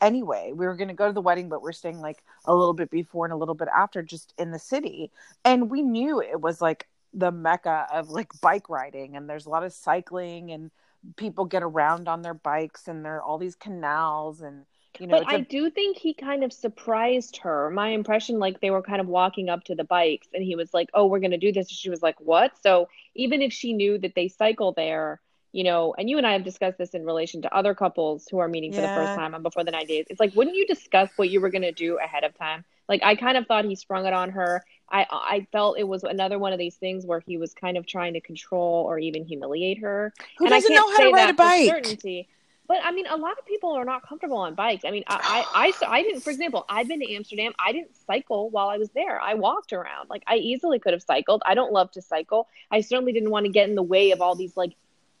anyway. 0.00 0.52
We 0.54 0.66
were 0.66 0.76
going 0.76 0.88
to 0.88 0.94
go 0.94 1.08
to 1.08 1.12
the 1.12 1.20
wedding, 1.20 1.48
but 1.48 1.60
we're 1.60 1.72
staying 1.72 2.00
like 2.00 2.22
a 2.46 2.54
little 2.54 2.74
bit 2.74 2.90
before 2.90 3.26
and 3.26 3.32
a 3.32 3.36
little 3.36 3.54
bit 3.54 3.68
after, 3.76 4.02
just 4.02 4.32
in 4.38 4.52
the 4.52 4.58
city, 4.58 5.10
and 5.44 5.70
we 5.70 5.82
knew 5.82 6.20
it 6.20 6.40
was 6.40 6.60
like 6.60 6.86
the 7.14 7.32
mecca 7.32 7.86
of 7.92 8.10
like 8.10 8.28
bike 8.40 8.68
riding 8.68 9.16
and 9.16 9.28
there's 9.28 9.46
a 9.46 9.50
lot 9.50 9.64
of 9.64 9.72
cycling 9.72 10.50
and 10.50 10.70
people 11.16 11.44
get 11.44 11.62
around 11.62 12.08
on 12.08 12.22
their 12.22 12.34
bikes 12.34 12.88
and 12.88 13.04
there 13.04 13.16
are 13.16 13.22
all 13.22 13.38
these 13.38 13.54
canals 13.54 14.40
and 14.40 14.66
you 14.98 15.06
know 15.06 15.18
but 15.18 15.28
I 15.28 15.36
a- 15.36 15.42
do 15.42 15.70
think 15.70 15.96
he 15.96 16.14
kind 16.14 16.44
of 16.44 16.52
surprised 16.52 17.38
her. 17.38 17.70
My 17.70 17.88
impression, 17.88 18.38
like 18.38 18.60
they 18.60 18.70
were 18.70 18.82
kind 18.82 19.00
of 19.00 19.06
walking 19.08 19.48
up 19.48 19.64
to 19.64 19.74
the 19.74 19.84
bikes, 19.84 20.28
and 20.34 20.42
he 20.42 20.54
was 20.56 20.72
like, 20.74 20.88
"Oh, 20.94 21.06
we're 21.06 21.20
gonna 21.20 21.38
do 21.38 21.52
this." 21.52 21.68
And 21.68 21.76
she 21.76 21.90
was 21.90 22.02
like, 22.02 22.20
"What?" 22.20 22.52
So 22.62 22.88
even 23.14 23.42
if 23.42 23.52
she 23.52 23.72
knew 23.72 23.98
that 23.98 24.14
they 24.14 24.28
cycle 24.28 24.72
there, 24.72 25.20
you 25.52 25.64
know, 25.64 25.94
and 25.96 26.08
you 26.10 26.18
and 26.18 26.26
I 26.26 26.32
have 26.32 26.44
discussed 26.44 26.78
this 26.78 26.90
in 26.90 27.04
relation 27.04 27.42
to 27.42 27.54
other 27.54 27.74
couples 27.74 28.28
who 28.30 28.38
are 28.38 28.48
meeting 28.48 28.72
for 28.72 28.82
the 28.82 28.88
first 28.88 29.14
time 29.14 29.34
on 29.34 29.42
before 29.42 29.64
the 29.64 29.70
nine 29.70 29.86
days. 29.86 30.06
It's 30.10 30.20
like, 30.20 30.34
wouldn't 30.34 30.56
you 30.56 30.66
discuss 30.66 31.10
what 31.16 31.30
you 31.30 31.40
were 31.40 31.50
gonna 31.50 31.72
do 31.72 31.98
ahead 31.98 32.24
of 32.24 32.36
time? 32.36 32.64
Like 32.88 33.02
I 33.04 33.14
kind 33.16 33.36
of 33.36 33.46
thought 33.46 33.64
he 33.64 33.74
sprung 33.76 34.06
it 34.06 34.12
on 34.12 34.30
her. 34.30 34.64
I 34.90 35.06
I 35.10 35.46
felt 35.52 35.78
it 35.78 35.86
was 35.88 36.04
another 36.04 36.38
one 36.38 36.52
of 36.52 36.58
these 36.58 36.76
things 36.76 37.06
where 37.06 37.20
he 37.20 37.36
was 37.36 37.54
kind 37.54 37.76
of 37.76 37.86
trying 37.86 38.14
to 38.14 38.20
control 38.20 38.84
or 38.88 38.98
even 38.98 39.24
humiliate 39.24 39.78
her 39.78 40.12
who 40.38 40.46
and 40.46 40.52
doesn't 40.52 40.68
can't 40.68 40.86
know 40.86 40.92
how 40.92 41.00
to 41.00 41.10
ride 41.10 41.30
a 41.30 41.34
bike 41.34 41.64
certainty. 41.66 42.28
But 42.68 42.78
I 42.84 42.92
mean, 42.92 43.06
a 43.08 43.16
lot 43.16 43.38
of 43.38 43.46
people 43.46 43.72
are 43.72 43.84
not 43.84 44.06
comfortable 44.06 44.36
on 44.36 44.54
bikes. 44.54 44.84
I 44.84 44.90
mean, 44.90 45.04
I, 45.08 45.44
I, 45.54 45.72
I, 45.88 45.98
I 45.98 46.02
didn't, 46.02 46.20
for 46.20 46.30
example, 46.30 46.66
I've 46.68 46.86
been 46.86 47.00
to 47.00 47.12
Amsterdam. 47.14 47.52
I 47.58 47.72
didn't 47.72 47.96
cycle 48.06 48.50
while 48.50 48.68
I 48.68 48.76
was 48.76 48.90
there. 48.90 49.20
I 49.20 49.34
walked 49.34 49.72
around. 49.72 50.10
Like, 50.10 50.22
I 50.26 50.36
easily 50.36 50.78
could 50.78 50.92
have 50.92 51.02
cycled. 51.02 51.42
I 51.46 51.54
don't 51.54 51.72
love 51.72 51.90
to 51.92 52.02
cycle. 52.02 52.46
I 52.70 52.82
certainly 52.82 53.12
didn't 53.12 53.30
want 53.30 53.46
to 53.46 53.52
get 53.52 53.68
in 53.70 53.74
the 53.74 53.82
way 53.82 54.10
of 54.10 54.20
all 54.20 54.34
these, 54.34 54.56
like, 54.56 54.74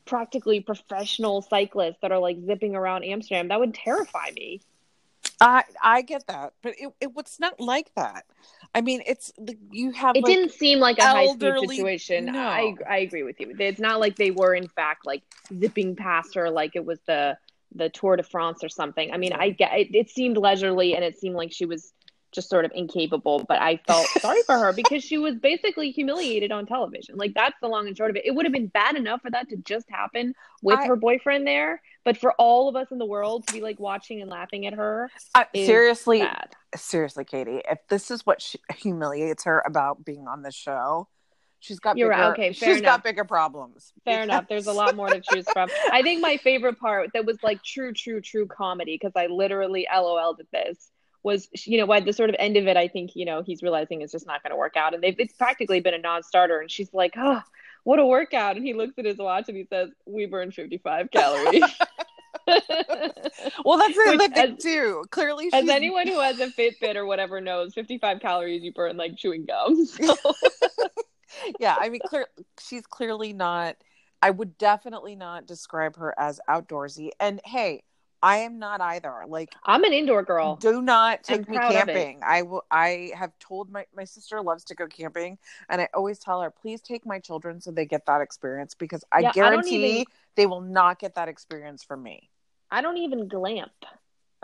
practically 0.04 0.60
professional 0.60 1.40
cyclists 1.42 1.96
that 2.02 2.12
are, 2.12 2.18
like, 2.18 2.38
zipping 2.44 2.76
around 2.76 3.04
Amsterdam. 3.04 3.48
That 3.48 3.60
would 3.60 3.74
terrify 3.74 4.30
me. 4.36 4.60
i 5.40 5.64
i 5.82 6.02
get 6.02 6.26
that 6.26 6.52
but 6.62 6.74
it, 6.78 6.92
it 7.00 7.14
was 7.14 7.38
not 7.40 7.58
like 7.60 7.92
that 7.94 8.24
i 8.74 8.80
mean 8.80 9.02
it's 9.06 9.32
you 9.70 9.90
have 9.92 10.14
It 10.16 10.24
like, 10.24 10.34
didn't 10.34 10.52
seem 10.52 10.78
like 10.78 10.98
a 10.98 11.02
high 11.02 11.26
speed 11.26 11.58
situation. 11.68 12.26
no. 12.26 12.38
I, 12.38 12.74
I 12.88 12.98
agree 12.98 13.22
with 13.22 13.40
you. 13.40 13.54
It's 13.58 13.80
not 13.80 14.00
like 14.00 14.16
they 14.16 14.30
were, 14.30 14.54
in 14.54 14.68
fact, 14.68 15.06
like, 15.06 15.22
zipping 15.58 15.96
past 15.96 16.34
her 16.34 16.50
like 16.50 16.72
it 16.74 16.84
was 16.84 16.98
the, 17.06 17.36
the 17.74 17.88
Tour 17.88 18.16
de 18.16 18.22
France 18.22 18.62
or 18.62 18.68
something. 18.68 19.12
I 19.12 19.16
mean, 19.16 19.32
I 19.32 19.50
get 19.50 19.72
it, 19.78 19.94
it 19.94 20.10
seemed 20.10 20.36
leisurely 20.36 20.94
and 20.94 21.04
it 21.04 21.18
seemed 21.18 21.36
like 21.36 21.52
she 21.52 21.64
was 21.66 21.92
just 22.32 22.50
sort 22.50 22.64
of 22.64 22.72
incapable, 22.74 23.44
but 23.48 23.60
I 23.60 23.80
felt 23.86 24.06
sorry 24.20 24.42
for 24.44 24.58
her 24.58 24.72
because 24.72 25.02
she 25.02 25.18
was 25.18 25.36
basically 25.36 25.90
humiliated 25.90 26.52
on 26.52 26.66
television. 26.66 27.16
Like 27.16 27.34
that's 27.34 27.56
the 27.60 27.68
long 27.68 27.86
and 27.86 27.96
short 27.96 28.10
of 28.10 28.16
it. 28.16 28.26
It 28.26 28.34
would 28.34 28.44
have 28.44 28.52
been 28.52 28.68
bad 28.68 28.96
enough 28.96 29.22
for 29.22 29.30
that 29.30 29.48
to 29.50 29.56
just 29.56 29.86
happen 29.90 30.34
with 30.62 30.78
I- 30.78 30.86
her 30.86 30.96
boyfriend 30.96 31.46
there, 31.46 31.82
but 32.04 32.16
for 32.16 32.32
all 32.32 32.68
of 32.68 32.76
us 32.76 32.88
in 32.90 32.98
the 32.98 33.06
world 33.06 33.46
to 33.46 33.52
be 33.52 33.60
like 33.60 33.80
watching 33.80 34.20
and 34.20 34.30
laughing 34.30 34.66
at 34.66 34.74
her, 34.74 35.10
is 35.54 35.66
seriously 35.66 36.20
bad. 36.20 36.54
seriously 36.76 37.24
katie 37.24 37.62
if 37.70 37.78
this 37.88 38.10
is 38.10 38.26
what 38.26 38.42
sh- 38.42 38.56
humiliates 38.76 39.44
her 39.44 39.62
about 39.66 40.04
being 40.04 40.26
on 40.28 40.42
the 40.42 40.50
show 40.52 41.08
she's 41.60 41.80
got 41.80 41.96
You're 41.96 42.10
bigger, 42.10 42.20
right. 42.22 42.32
Okay, 42.32 42.52
fair 42.52 42.74
she's 42.74 42.82
got 42.82 43.02
bigger 43.02 43.24
problems 43.24 43.92
Fair 44.04 44.22
enough. 44.22 44.46
There's 44.48 44.66
a 44.66 44.72
lot 44.72 44.94
more 44.94 45.08
to 45.08 45.20
choose 45.20 45.46
from. 45.52 45.68
I 45.92 46.02
think 46.02 46.20
my 46.20 46.36
favorite 46.36 46.78
part 46.78 47.10
that 47.14 47.24
was 47.24 47.38
like 47.42 47.62
true, 47.62 47.92
true, 47.92 48.20
true 48.20 48.46
comedy 48.46 48.96
because 49.00 49.12
I 49.16 49.26
literally 49.26 49.86
LOL'd 49.92 50.40
at 50.40 50.50
this 50.52 50.90
was 51.28 51.48
you 51.66 51.78
know 51.78 51.86
by 51.86 52.00
the 52.00 52.12
sort 52.12 52.30
of 52.30 52.36
end 52.38 52.56
of 52.56 52.66
it 52.66 52.76
I 52.76 52.88
think 52.88 53.14
you 53.14 53.24
know 53.26 53.42
he's 53.42 53.62
realizing 53.62 54.00
it's 54.00 54.12
just 54.12 54.26
not 54.26 54.42
going 54.42 54.50
to 54.50 54.56
work 54.56 54.76
out 54.76 54.94
and 54.94 55.02
they've 55.02 55.18
it's 55.20 55.34
practically 55.34 55.80
been 55.80 55.94
a 55.94 55.98
non-starter 55.98 56.58
and 56.58 56.70
she's 56.70 56.92
like 56.94 57.12
oh 57.16 57.42
what 57.84 57.98
a 57.98 58.06
workout 58.06 58.56
and 58.56 58.64
he 58.64 58.72
looks 58.74 58.94
at 58.98 59.04
his 59.04 59.18
watch 59.18 59.44
and 59.48 59.56
he 59.56 59.64
says 59.64 59.90
we 60.06 60.26
burned 60.26 60.54
55 60.54 61.10
calories. 61.16 61.62
well 63.64 63.78
that's 63.78 63.94
the 63.94 64.16
Which, 64.18 64.32
thing 64.32 64.54
as- 64.56 64.62
too 64.62 65.04
clearly 65.10 65.48
As 65.52 65.62
she's 65.62 65.70
anyone 65.70 66.06
who 66.08 66.18
has 66.18 66.40
a 66.40 66.48
Fitbit 66.48 66.96
or 66.96 67.04
whatever 67.06 67.40
knows, 67.40 67.74
55 67.74 68.20
calories 68.20 68.62
you 68.62 68.72
burn 68.72 68.96
like 68.96 69.16
chewing 69.16 69.44
gum. 69.46 69.86
So. 69.86 70.16
yeah 71.60 71.76
i 71.78 71.88
mean 71.90 72.00
clear 72.06 72.26
she's 72.58 72.86
clearly 72.86 73.32
not 73.34 73.76
i 74.22 74.30
would 74.30 74.56
definitely 74.56 75.14
not 75.14 75.46
describe 75.46 75.96
her 75.96 76.14
as 76.18 76.40
outdoorsy 76.48 77.10
and 77.20 77.40
hey 77.44 77.82
i 78.22 78.38
am 78.38 78.58
not 78.58 78.80
either 78.80 79.24
like 79.28 79.52
I'm 79.64 79.84
an 79.84 79.92
indoor 79.92 80.22
girl. 80.22 80.56
do 80.56 80.82
not 80.82 81.20
I'm 81.28 81.38
take 81.38 81.48
me 81.48 81.56
proud 81.56 81.70
of 81.70 81.88
it. 81.88 81.92
camping 81.92 82.20
i 82.24 82.42
will 82.42 82.64
i 82.70 83.12
have 83.16 83.32
told 83.38 83.70
my 83.70 83.84
my 83.94 84.04
sister 84.04 84.40
loves 84.42 84.64
to 84.64 84.74
go 84.74 84.86
camping 84.86 85.38
and 85.68 85.80
i 85.80 85.88
always 85.94 86.18
tell 86.18 86.40
her 86.42 86.50
please 86.50 86.80
take 86.80 87.06
my 87.06 87.18
children 87.18 87.60
so 87.60 87.70
they 87.70 87.86
get 87.86 88.06
that 88.06 88.20
experience 88.20 88.74
because 88.74 89.04
i 89.12 89.20
Yeah, 89.20 89.28
I 89.28 89.32
guarantee 89.32 89.76
even- 90.00 90.12
they 90.36 90.46
will 90.46 90.60
not 90.60 90.98
get 90.98 91.14
that 91.16 91.28
experience 91.28 91.82
from 91.84 92.02
me 92.02 92.30
I 92.70 92.82
don't 92.82 92.98
even 92.98 93.28
glamp. 93.28 93.72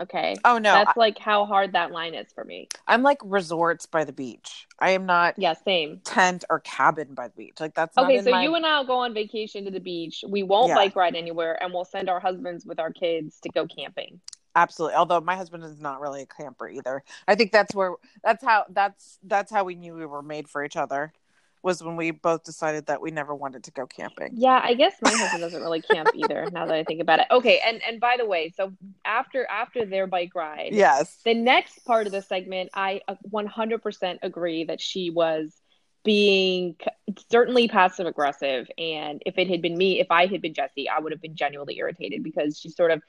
Okay. 0.01 0.35
oh 0.43 0.57
no 0.57 0.73
That's 0.73 0.97
like 0.97 1.17
how 1.17 1.45
hard 1.45 1.71
that 1.73 1.91
line 1.91 2.13
is 2.15 2.27
for 2.33 2.43
me. 2.43 2.67
I, 2.87 2.93
am 2.95 3.01
like 3.03 3.19
resorts 3.23 3.85
by 3.85 4.03
the 4.03 4.11
beach 4.11 4.67
i 4.79 4.89
am 4.91 5.05
not 5.05 5.35
Yeah, 5.37 5.53
same. 5.53 6.01
tent 6.03 6.43
or 6.49 6.59
cabin 6.59 7.13
by 7.13 7.29
the 7.29 7.33
beach 7.35 7.55
like 7.59 7.73
that's 7.75 7.97
Okay, 7.97 8.21
so 8.21 8.31
my... 8.31 8.43
you 8.43 8.55
and 8.55 8.65
I'll 8.65 8.85
go 8.85 8.97
on 8.97 9.13
vacation 9.13 9.63
to 9.65 9.71
the 9.71 9.79
beach. 9.79 10.23
We 10.27 10.43
won't 10.43 10.69
Yeah. 10.69 10.75
bike 10.75 10.95
ride 10.95 11.15
anywhere, 11.15 11.61
and 11.63 11.73
we'll 11.73 11.85
send 11.85 12.09
our 12.09 12.19
husbands 12.19 12.65
with 12.65 12.79
our 12.79 12.91
kids 12.91 13.39
to 13.41 13.49
go 13.49 13.65
camping. 13.67 14.19
absolutely 14.55 14.95
although 14.95 15.21
my 15.21 15.35
husband 15.35 15.63
is 15.63 15.79
not 15.81 15.99
really 16.01 16.21
a 16.23 16.25
camper 16.25 16.67
either 16.69 17.03
i 17.27 17.35
think 17.35 17.51
that's 17.51 17.73
where 17.75 17.93
that's 18.23 18.43
how 18.43 18.65
that's 18.69 19.17
that's 19.23 19.51
how 19.51 19.63
we 19.63 19.75
knew 19.75 19.93
we 19.93 20.05
were 20.05 20.21
made 20.23 20.47
for 20.47 20.63
each 20.63 20.77
other 20.77 21.11
was 21.65 21.83
when 21.83 21.97
we 21.97 22.11
both 22.11 22.43
decided 22.43 22.85
that 22.85 23.01
we 23.01 23.11
never 23.11 23.35
wanted 23.35 23.63
to 23.65 23.71
go 23.71 23.85
camping 23.85 24.31
Yeah, 24.33 24.61
I 24.63 24.75
guess 24.75 24.93
my 25.01 25.09
husband 25.09 25.41
doesn't 25.41 25.61
really 25.61 25.81
camp 25.91 26.09
either. 26.15 26.47
Now 26.51 26.65
that 26.65 26.75
I 26.75 26.83
think 26.83 27.01
about 27.01 27.19
it. 27.19 27.27
Okay, 27.31 27.59
and 27.65 27.81
and 27.85 27.99
by 27.99 28.15
the 28.17 28.25
way, 28.25 28.53
so 28.55 28.71
after 29.03 29.45
after 29.49 29.85
their 29.85 30.07
bike 30.07 30.33
ride, 30.35 30.69
yes 30.71 31.19
the 31.25 31.33
next 31.33 31.79
part 31.85 32.05
of 32.05 32.13
the 32.13 32.21
segment, 32.21 32.69
I 32.73 33.01
uh, 33.07 33.15
100% 33.29 34.19
agree 34.21 34.63
that 34.65 34.79
she 34.79 35.09
was 35.09 35.53
being 36.03 36.75
certainly 37.29 37.67
passive 37.67 38.05
aggressive. 38.05 38.69
And 38.77 39.21
if 39.25 39.37
it 39.37 39.49
had 39.49 39.61
been 39.61 39.75
me, 39.75 39.99
if 39.99 40.07
I 40.11 40.27
had 40.27 40.41
been 40.41 40.53
Jesse, 40.53 40.87
I 40.87 40.99
would 40.99 41.11
have 41.11 41.21
been 41.21 41.35
genuinely 41.35 41.77
irritated 41.79 42.23
because 42.23 42.59
she 42.59 42.69
sort 42.69 42.91
of 42.91 43.01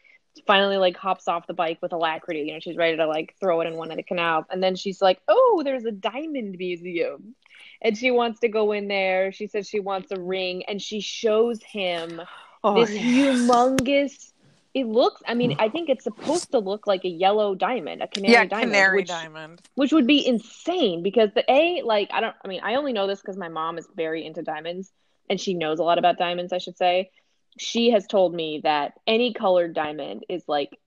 finally 0.47 0.77
like 0.77 0.97
hops 0.97 1.29
off 1.29 1.47
the 1.47 1.55
bike 1.55 1.79
with 1.81 1.93
alacrity. 1.93 2.41
You 2.41 2.55
know, 2.55 2.61
she's 2.61 2.77
ready 2.77 2.97
to 2.97 3.07
like 3.07 3.35
throw 3.41 3.61
it 3.61 3.67
in 3.67 3.75
one 3.75 3.91
of 3.91 3.97
the 3.97 4.03
canals. 4.03 4.47
And 4.51 4.63
then 4.63 4.77
she's 4.77 5.01
like, 5.01 5.21
oh, 5.29 5.63
there's 5.65 5.85
a 5.85 5.93
diamond 5.93 6.57
museum. 6.59 7.35
And 7.83 7.97
she 7.97 8.11
wants 8.11 8.41
to 8.41 8.49
go 8.49 8.73
in 8.73 8.89
there. 8.89 9.33
She 9.33 9.47
says 9.47 9.69
she 9.69 9.81
wants 9.81 10.11
a 10.11 10.21
ring 10.21 10.65
and 10.67 10.81
she 10.81 11.01
shows 11.01 11.63
him 11.63 12.21
oh, 12.65 12.85
this 12.85 12.95
yes. 12.95 13.05
humongous 13.05 14.33
it 14.77 14.87
looks 14.87 15.23
i 15.27 15.33
mean 15.33 15.53
mm. 15.53 15.57
i 15.59 15.71
think 15.71 15.89
it's 15.89 16.05
supposed 16.05 16.51
to 16.51 16.59
look 16.59 16.87
like 16.87 17.03
a 17.05 17.09
yellow 17.09 17.55
diamond 17.55 18.03
a 18.03 18.07
canary 18.07 18.35
yeah 18.35 18.45
diamond 18.45 18.73
canary 18.73 18.97
which, 18.99 19.09
diamond 19.09 19.63
which 19.75 19.91
would 19.91 20.07
be 20.07 20.25
insane 20.27 21.03
because 21.03 21.31
the 21.35 21.51
a 21.51 21.81
like 21.83 22.11
i 22.13 22.21
don't 22.21 22.37
i 22.45 22.49
mean 22.49 22.61
i 22.63 22.75
only 22.75 22.93
know 22.93 23.07
this 23.07 23.21
because 23.21 23.39
my 23.39 23.49
mom 23.49 23.79
is 23.79 23.89
very 23.97 24.27
into 24.27 24.43
diamonds 24.43 24.93
and 25.31 25.41
she 25.41 25.55
knows 25.55 25.79
a 25.79 25.83
lot 25.83 25.99
about 25.99 26.19
diamonds 26.19 26.53
i 26.53 26.59
should 26.59 26.77
say 26.77 27.11
she 27.59 27.91
has 27.91 28.07
told 28.07 28.35
me 28.35 28.61
that 28.63 28.95
any 29.07 29.33
colored 29.33 29.75
diamond 29.75 30.25
is 30.29 30.43
like 30.47 30.79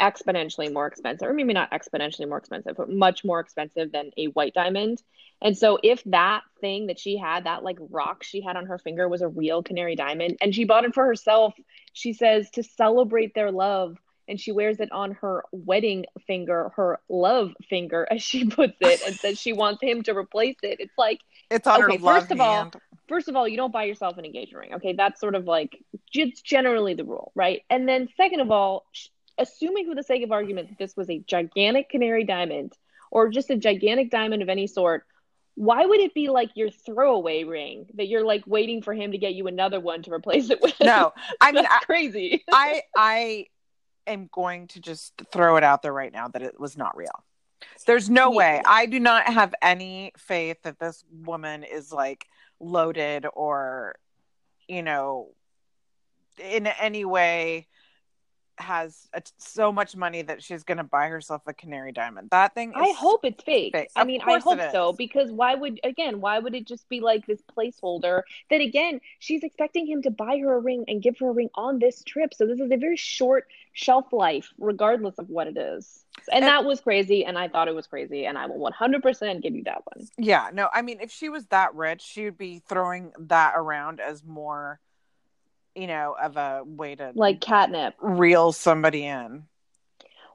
exponentially 0.00 0.72
more 0.72 0.86
expensive 0.86 1.26
or 1.26 1.32
maybe 1.32 1.54
not 1.54 1.70
exponentially 1.70 2.28
more 2.28 2.36
expensive 2.36 2.76
but 2.76 2.90
much 2.90 3.24
more 3.24 3.40
expensive 3.40 3.90
than 3.92 4.10
a 4.18 4.26
white 4.26 4.52
diamond 4.52 5.02
and 5.40 5.56
so 5.56 5.78
if 5.82 6.02
that 6.04 6.42
thing 6.60 6.88
that 6.88 6.98
she 6.98 7.16
had 7.16 7.44
that 7.44 7.62
like 7.62 7.78
rock 7.88 8.22
she 8.22 8.42
had 8.42 8.56
on 8.56 8.66
her 8.66 8.76
finger 8.76 9.08
was 9.08 9.22
a 9.22 9.28
real 9.28 9.62
canary 9.62 9.96
diamond 9.96 10.36
and 10.42 10.54
she 10.54 10.64
bought 10.64 10.84
it 10.84 10.92
for 10.92 11.06
herself 11.06 11.54
she 11.94 12.12
says 12.12 12.50
to 12.50 12.62
celebrate 12.62 13.34
their 13.34 13.50
love 13.50 13.96
and 14.30 14.40
she 14.40 14.52
wears 14.52 14.78
it 14.78 14.90
on 14.92 15.12
her 15.12 15.42
wedding 15.50 16.06
finger, 16.26 16.70
her 16.76 17.00
love 17.08 17.52
finger, 17.68 18.06
as 18.10 18.22
she 18.22 18.44
puts 18.48 18.76
it, 18.80 19.02
and 19.04 19.16
says 19.16 19.38
she 19.38 19.52
wants 19.52 19.82
him 19.82 20.02
to 20.04 20.16
replace 20.16 20.56
it. 20.62 20.78
It's 20.78 20.96
like 20.96 21.20
It's 21.50 21.66
on 21.66 21.82
Okay, 21.82 21.98
her 21.98 22.02
love 22.02 22.22
first 22.22 22.30
of 22.30 22.40
all, 22.40 22.70
first 23.08 23.28
of 23.28 23.36
all, 23.36 23.46
you 23.46 23.56
don't 23.56 23.72
buy 23.72 23.84
yourself 23.84 24.16
an 24.16 24.24
engagement 24.24 24.60
ring. 24.62 24.74
Okay, 24.74 24.92
that's 24.92 25.20
sort 25.20 25.34
of 25.34 25.44
like 25.46 25.76
it's 26.12 26.40
generally 26.42 26.94
the 26.94 27.04
rule, 27.04 27.32
right? 27.34 27.62
And 27.70 27.88
then 27.88 28.08
second 28.16 28.40
of 28.40 28.50
all, 28.50 28.84
assuming 29.38 29.88
for 29.88 29.94
the 29.94 30.02
sake 30.02 30.22
of 30.22 30.32
argument 30.32 30.68
that 30.68 30.78
this 30.78 30.96
was 30.96 31.08
a 31.10 31.18
gigantic 31.18 31.88
canary 31.88 32.24
diamond 32.24 32.72
or 33.10 33.28
just 33.28 33.50
a 33.50 33.56
gigantic 33.56 34.10
diamond 34.10 34.42
of 34.42 34.48
any 34.48 34.66
sort, 34.66 35.04
why 35.54 35.84
would 35.84 36.00
it 36.00 36.14
be 36.14 36.28
like 36.28 36.50
your 36.54 36.70
throwaway 36.70 37.44
ring 37.44 37.86
that 37.94 38.08
you're 38.08 38.24
like 38.24 38.44
waiting 38.46 38.82
for 38.82 38.94
him 38.94 39.12
to 39.12 39.18
get 39.18 39.34
you 39.34 39.46
another 39.46 39.80
one 39.80 40.02
to 40.02 40.12
replace 40.12 40.50
it 40.50 40.60
with? 40.62 40.74
no, 40.80 41.12
I 41.40 41.52
mean, 41.52 41.64
that's 41.64 41.74
I, 41.74 41.84
crazy. 41.84 42.44
I 42.52 42.82
I 42.96 43.46
am 44.06 44.28
going 44.32 44.68
to 44.68 44.80
just 44.80 45.12
throw 45.32 45.56
it 45.56 45.64
out 45.64 45.82
there 45.82 45.92
right 45.92 46.12
now 46.12 46.28
that 46.28 46.42
it 46.42 46.58
was 46.58 46.76
not 46.76 46.96
real. 46.96 47.24
There's 47.86 48.08
no 48.08 48.30
Yeah. 48.30 48.36
way. 48.36 48.62
I 48.64 48.86
do 48.86 48.98
not 49.00 49.26
have 49.26 49.54
any 49.60 50.12
faith 50.16 50.58
that 50.62 50.78
this 50.78 51.04
woman 51.10 51.62
is 51.64 51.92
like 51.92 52.26
loaded 52.58 53.26
or, 53.32 53.96
you 54.68 54.82
know, 54.82 55.28
in 56.40 56.66
any 56.66 57.04
way 57.04 57.66
has 58.58 59.08
a, 59.14 59.22
so 59.38 59.72
much 59.72 59.96
money 59.96 60.20
that 60.20 60.42
she's 60.42 60.64
going 60.64 60.76
to 60.76 60.84
buy 60.84 61.08
herself 61.08 61.40
a 61.46 61.54
canary 61.54 61.92
diamond. 61.92 62.28
That 62.30 62.54
thing. 62.54 62.70
Is, 62.70 62.76
I 62.76 62.92
hope 62.92 63.24
it's 63.24 63.42
fake. 63.42 63.72
fake. 63.72 63.88
I 63.96 64.04
mean, 64.04 64.20
I 64.20 64.38
hope 64.38 64.60
so 64.70 64.92
because 64.92 65.32
why 65.32 65.54
would 65.54 65.80
again? 65.82 66.20
Why 66.20 66.38
would 66.38 66.54
it 66.54 66.66
just 66.66 66.86
be 66.90 67.00
like 67.00 67.26
this 67.26 67.40
placeholder 67.56 68.22
that 68.50 68.60
again 68.60 69.00
she's 69.18 69.42
expecting 69.44 69.86
him 69.86 70.02
to 70.02 70.10
buy 70.10 70.36
her 70.38 70.54
a 70.54 70.58
ring 70.60 70.84
and 70.88 71.02
give 71.02 71.18
her 71.20 71.28
a 71.28 71.32
ring 71.32 71.48
on 71.54 71.78
this 71.78 72.02
trip? 72.04 72.34
So 72.34 72.46
this 72.46 72.60
is 72.60 72.70
a 72.70 72.76
very 72.76 72.98
short 72.98 73.46
shelf 73.72 74.12
life, 74.12 74.52
regardless 74.58 75.18
of 75.18 75.30
what 75.30 75.46
it 75.46 75.56
is. 75.56 76.04
And, 76.30 76.44
And- 76.44 76.50
that 76.50 76.66
was 76.66 76.82
crazy, 76.82 77.24
and 77.24 77.38
I 77.38 77.48
thought 77.48 77.66
it 77.68 77.74
was 77.74 77.86
crazy, 77.86 78.26
and 78.26 78.36
I 78.36 78.44
will 78.44 78.58
one 78.58 78.72
hundred 78.72 79.02
percent 79.02 79.42
give 79.42 79.54
you 79.54 79.64
that 79.64 79.82
one. 79.86 80.06
Yeah, 80.18 80.50
no, 80.52 80.68
I 80.70 80.82
mean, 80.82 80.98
if 81.00 81.10
she 81.10 81.30
was 81.30 81.46
that 81.46 81.74
rich, 81.74 82.02
she 82.02 82.24
would 82.24 82.36
be 82.36 82.60
throwing 82.68 83.12
that 83.20 83.54
around 83.56 84.00
as 84.00 84.22
more, 84.22 84.80
you 85.74 85.86
know, 85.86 86.16
of 86.20 86.36
a 86.36 86.62
way 86.64 86.94
to 86.96 87.12
Like 87.14 87.40
catnip. 87.40 87.94
reel 88.00 88.52
somebody 88.52 89.04
in. 89.04 89.44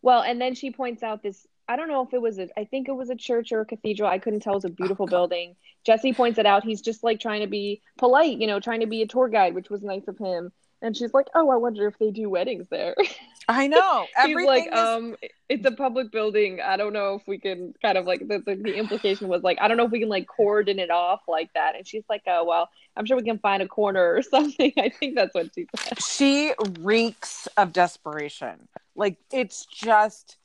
Well, 0.01 0.21
and 0.21 0.39
then 0.39 0.53
she 0.55 0.71
points 0.71 1.03
out 1.03 1.23
this. 1.23 1.47
I 1.67 1.75
don't 1.77 1.87
know 1.87 2.03
if 2.03 2.13
it 2.13 2.21
was 2.21 2.37
a. 2.37 2.47
I 2.59 2.65
think 2.65 2.87
it 2.87 2.91
was 2.95 3.09
a 3.09 3.15
church 3.15 3.51
or 3.51 3.61
a 3.61 3.65
cathedral. 3.65 4.07
I 4.07 4.19
couldn't 4.19 4.41
tell. 4.41 4.53
It 4.53 4.57
was 4.57 4.65
a 4.65 4.69
beautiful 4.69 5.05
oh, 5.05 5.09
building. 5.09 5.55
Jesse 5.83 6.13
points 6.13 6.37
it 6.37 6.45
out. 6.45 6.63
He's 6.63 6.81
just 6.81 7.03
like 7.03 7.19
trying 7.19 7.41
to 7.41 7.47
be 7.47 7.81
polite, 7.97 8.37
you 8.37 8.45
know, 8.47 8.59
trying 8.59 8.81
to 8.81 8.85
be 8.87 9.01
a 9.01 9.07
tour 9.07 9.27
guide, 9.29 9.55
which 9.55 9.69
was 9.69 9.83
nice 9.83 10.07
of 10.07 10.17
him. 10.17 10.51
And 10.81 10.95
she's 10.95 11.13
like, 11.13 11.27
"Oh, 11.33 11.49
I 11.49 11.55
wonder 11.55 11.87
if 11.87 11.97
they 11.97 12.11
do 12.11 12.29
weddings 12.29 12.67
there." 12.69 12.95
I 13.47 13.67
know. 13.67 14.07
He's 14.25 14.35
like, 14.45 14.67
is- 14.67 14.73
um, 14.73 15.15
it's 15.49 15.65
a 15.65 15.71
public 15.71 16.11
building. 16.11 16.59
I 16.61 16.77
don't 16.77 16.93
know 16.93 17.15
if 17.15 17.27
we 17.27 17.37
can 17.37 17.73
kind 17.81 17.97
of 17.97 18.05
like 18.05 18.21
the, 18.27 18.39
the 18.45 18.55
the 18.55 18.73
implication 18.73 19.27
was 19.27 19.43
like, 19.43 19.59
I 19.61 19.67
don't 19.67 19.77
know 19.77 19.85
if 19.85 19.91
we 19.91 19.99
can 19.99 20.09
like 20.09 20.27
cordon 20.27 20.79
it 20.79 20.89
off 20.89 21.21
like 21.27 21.53
that. 21.53 21.75
And 21.75 21.87
she's 21.87 22.03
like, 22.09 22.23
oh 22.27 22.43
well, 22.45 22.69
I'm 22.97 23.05
sure 23.05 23.17
we 23.17 23.23
can 23.23 23.39
find 23.39 23.61
a 23.61 23.67
corner 23.67 24.15
or 24.15 24.21
something. 24.23 24.71
I 24.77 24.89
think 24.89 25.15
that's 25.15 25.35
what 25.35 25.47
she 25.53 25.67
said. 25.77 26.01
she 26.01 26.53
reeks 26.79 27.47
of 27.57 27.73
desperation. 27.73 28.67
Like 28.95 29.17
it's 29.31 29.65
just 29.65 30.37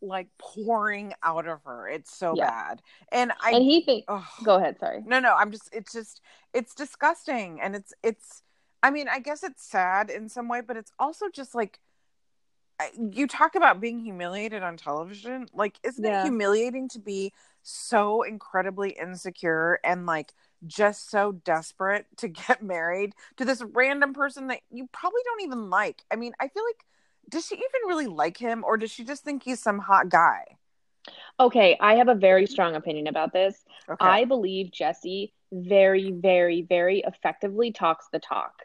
like 0.00 0.28
pouring 0.38 1.14
out 1.22 1.48
of 1.48 1.60
her. 1.64 1.88
It's 1.88 2.16
so 2.16 2.34
Yeah. 2.36 2.46
bad. 2.46 2.82
And 3.10 3.32
I 3.40 3.52
and 3.52 3.62
he 3.64 3.82
think, 3.84 4.04
oh, 4.08 4.26
go 4.44 4.56
ahead, 4.56 4.78
sorry. 4.78 5.02
No, 5.06 5.18
no, 5.18 5.34
I'm 5.34 5.50
just 5.50 5.68
it's 5.72 5.92
just 5.92 6.20
it's 6.52 6.74
disgusting 6.74 7.60
and 7.60 7.74
it's 7.74 7.92
it's 8.02 8.42
I 8.82 8.90
mean, 8.90 9.08
I 9.08 9.18
guess 9.18 9.42
it's 9.42 9.64
sad 9.66 10.10
in 10.10 10.28
some 10.28 10.46
way, 10.46 10.60
but 10.60 10.76
it's 10.76 10.92
also 10.98 11.26
just 11.32 11.54
like 11.54 11.80
you 13.12 13.26
talk 13.26 13.54
about 13.54 13.80
being 13.80 13.98
humiliated 14.00 14.62
on 14.62 14.76
television. 14.76 15.46
Like 15.52 15.78
isn't 15.84 16.04
Yeah. 16.04 16.20
it 16.20 16.20
humiliating 16.22 16.88
to 16.90 16.98
be 16.98 17.32
so 17.62 18.22
incredibly 18.22 18.90
insecure 18.90 19.80
and 19.84 20.06
like 20.06 20.32
just 20.66 21.10
so 21.10 21.32
desperate 21.32 22.06
to 22.18 22.28
get 22.28 22.62
married 22.62 23.14
to 23.36 23.44
this 23.44 23.62
random 23.72 24.12
person 24.14 24.48
that 24.48 24.60
you 24.70 24.88
probably 24.92 25.20
don't 25.24 25.42
even 25.42 25.70
like? 25.70 26.04
I 26.10 26.16
mean, 26.16 26.32
I 26.40 26.48
feel 26.48 26.64
like 26.64 26.84
does 27.30 27.46
she 27.46 27.54
even 27.56 27.88
really 27.88 28.06
like 28.06 28.36
him 28.36 28.64
or 28.64 28.76
does 28.76 28.90
she 28.90 29.04
just 29.04 29.24
think 29.24 29.42
he's 29.44 29.60
some 29.60 29.78
hot 29.78 30.08
guy? 30.08 30.58
Okay, 31.40 31.76
I 31.80 31.96
have 31.96 32.08
a 32.08 32.14
very 32.14 32.46
mm-hmm. 32.46 32.52
strong 32.52 32.74
opinion 32.76 33.06
about 33.06 33.32
this. 33.32 33.64
Okay. 33.88 33.98
I 34.00 34.24
believe 34.24 34.70
Jesse 34.72 35.32
very, 35.52 36.12
very, 36.12 36.62
very 36.62 37.02
effectively 37.06 37.72
talks 37.72 38.06
the 38.12 38.18
talk. 38.18 38.62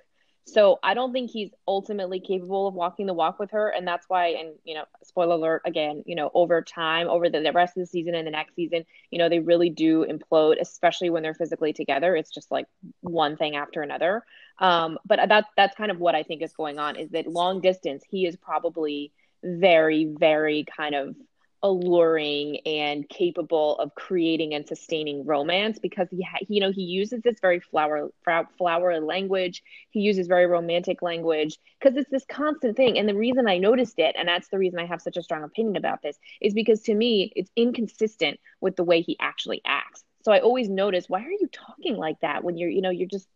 So 0.52 0.80
I 0.84 0.94
don't 0.94 1.14
think 1.14 1.30
he's 1.30 1.52
ultimately 1.68 2.20
capable 2.20 2.68
of 2.68 2.74
walking 2.74 3.06
the 3.06 3.14
walk 3.14 3.40
with 3.40 3.52
her, 3.52 3.70
and 3.70 3.88
that's 3.88 4.08
why. 4.10 4.28
And 4.28 4.54
you 4.64 4.76
know, 4.76 4.86
spoiler 5.04 5.36
alert 5.36 5.62
again. 5.66 6.04
You 6.06 6.16
know, 6.16 6.32
over 6.34 6.62
time, 6.62 7.08
over 7.08 7.30
the, 7.30 7.42
the 7.42 7.52
rest 7.52 7.78
of 7.78 7.82
the 7.82 7.88
season 7.88 8.16
and 8.16 8.26
the 8.26 8.32
next 8.32 8.56
season, 8.56 8.86
you 9.12 9.20
know, 9.20 9.30
they 9.30 9.40
really 9.40 9.70
do 9.70 10.06
implode, 10.06 10.60
especially 10.60 11.10
when 11.10 11.24
they're 11.24 11.34
physically 11.34 11.74
together. 11.74 12.16
It's 12.16 12.32
just 12.32 12.52
like 12.52 12.66
one 13.02 13.38
thing 13.38 13.56
after 13.56 13.82
another. 13.82 14.24
Um, 14.60 14.98
but 15.06 15.30
that, 15.30 15.46
that's 15.56 15.76
kind 15.76 15.92
of 15.92 16.00
what 16.00 16.16
I 16.16 16.24
think 16.24 16.42
is 16.42 16.54
going 16.54 16.80
on. 16.80 16.96
Is 16.96 17.10
that 17.12 17.28
long 17.28 17.62
distance? 17.62 18.04
He 18.10 18.26
is 18.26 18.36
probably 18.36 19.12
very, 19.44 20.06
very 20.06 20.66
kind 20.66 20.96
of 20.96 21.16
alluring 21.62 22.60
and 22.66 23.08
capable 23.10 23.78
of 23.80 23.94
creating 23.96 24.54
and 24.54 24.68
sustaining 24.68 25.26
romance 25.26 25.78
because 25.78 26.08
he, 26.10 26.22
ha- 26.22 26.46
you 26.48 26.62
know, 26.62 26.72
he 26.72 26.84
uses 26.84 27.22
this 27.22 27.40
very 27.42 27.60
flower, 27.60 28.10
flower, 28.24 28.48
flower 28.58 29.00
language. 29.02 29.62
He 29.92 30.00
uses 30.00 30.28
very 30.28 30.46
romantic 30.46 31.02
language 31.02 31.58
because 31.80 31.98
it's 31.98 32.10
this 32.10 32.26
constant 32.30 32.78
thing. 32.78 32.98
And 32.98 33.10
the 33.10 33.16
reason 33.16 33.48
I 33.48 33.58
noticed 33.58 34.00
it, 34.00 34.16
and 34.18 34.28
that's 34.28 34.48
the 34.48 34.58
reason 34.58 34.80
I 34.80 34.86
have 34.86 35.02
such 35.02 35.18
a 35.18 35.24
strong 35.24 35.44
opinion 35.44 35.76
about 35.76 36.02
this, 36.02 36.18
is 36.40 36.54
because 36.54 36.82
to 36.84 36.96
me, 36.96 37.34
it's 37.36 37.52
inconsistent 37.56 38.40
with 38.62 38.76
the 38.76 38.84
way 38.84 39.02
he 39.02 39.18
actually 39.20 39.62
acts. 39.66 40.04
So 40.24 40.32
I 40.32 40.40
always 40.40 40.70
notice, 40.70 41.10
why 41.10 41.22
are 41.24 41.32
you 41.32 41.50
talking 41.52 41.98
like 41.98 42.20
that 42.22 42.44
when 42.44 42.58
you're, 42.58 42.70
you 42.70 42.82
know, 42.82 42.90
you're 42.90 43.08
just 43.08 43.28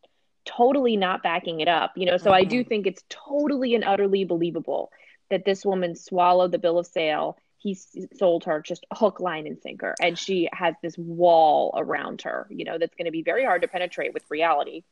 totally 0.46 0.98
not 0.98 1.24
backing 1.24 1.60
it 1.60 1.68
up, 1.68 1.94
you 1.96 2.06
know? 2.06 2.18
So 2.18 2.32
I 2.32 2.44
do 2.44 2.62
mm-hmm. 2.62 2.70
think 2.70 2.88
it's 2.88 3.04
totally 3.10 3.76
and 3.76 3.84
utterly 3.84 4.24
believable 4.26 4.92
that 5.30 5.46
this 5.46 5.66
woman 5.66 5.96
swallowed 5.96 6.52
the 6.52 6.60
bill 6.60 6.80
of 6.80 6.86
sale 6.86 7.38
he 7.64 7.78
sold 8.18 8.43
her 8.43 8.61
just 8.61 8.86
hook 8.93 9.20
line 9.22 9.47
and 9.47 9.57
sinker. 9.61 9.95
And 10.01 10.20
she 10.20 10.49
has 10.51 10.76
this 10.84 10.97
wall 10.97 11.74
around 11.78 12.22
her 12.24 12.45
you 12.49 12.66
know 12.66 12.78
that's 12.78 12.93
going 12.95 13.05
to 13.05 13.11
be 13.11 13.24
very 13.24 13.43
hard 13.45 13.61
to 13.61 13.68
penetrate 13.68 14.14
with 14.14 14.24
reality. 14.30 14.84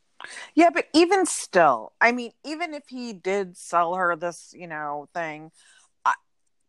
Yeah, 0.56 0.70
but 0.72 0.86
even 0.94 1.26
still, 1.26 1.94
I 2.00 2.12
mean, 2.12 2.32
even 2.46 2.74
if 2.76 2.84
he 2.88 3.12
did 3.12 3.58
sell 3.58 3.96
her 3.96 4.16
this, 4.16 4.54
you 4.56 4.68
know, 4.68 5.10
thing, 5.16 5.52
I, 6.06 6.14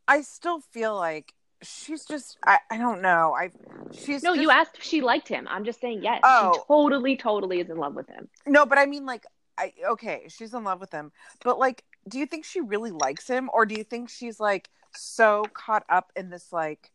I 0.09 0.23
still 0.23 0.61
feel 0.73 0.97
like 0.97 1.35
she's 1.63 2.07
just, 2.07 2.39
I, 2.47 2.59
I 2.71 2.79
don't 2.79 3.03
know. 3.03 3.35
I, 3.39 3.51
she's 3.93 4.23
no 4.23 4.31
just- 4.31 4.41
you 4.43 4.51
asked 4.51 4.79
if 4.79 4.83
she 4.85 5.03
liked 5.03 5.29
him. 5.29 5.47
I'm 5.51 5.65
just 5.65 5.81
saying 5.83 6.03
yes 6.03 6.21
Oh. 6.25 6.55
she 6.55 6.61
totally 6.67 7.17
totally 7.17 7.61
is 7.61 7.69
in 7.69 7.77
love 7.77 7.95
with 7.95 8.09
him. 8.09 8.27
No, 8.47 8.65
but 8.65 8.79
I 8.79 8.87
mean, 8.87 9.05
like, 9.05 9.25
I, 9.59 9.75
okay, 9.91 10.23
she's 10.29 10.55
in 10.55 10.65
love 10.65 10.81
with 10.81 10.91
him, 10.91 11.13
but 11.45 11.59
like, 11.59 11.85
do 12.09 12.19
you 12.19 12.25
think 12.25 12.47
she 12.47 12.63
really 12.63 12.91
likes 12.91 13.29
him, 13.29 13.51
or 13.53 13.67
do 13.67 13.75
you 13.75 13.85
think 13.85 14.09
she's 14.09 14.41
like 14.41 14.71
so 14.97 15.45
caught 15.55 15.85
up 15.89 16.13
in 16.17 16.31
this 16.31 16.53
like 16.53 16.91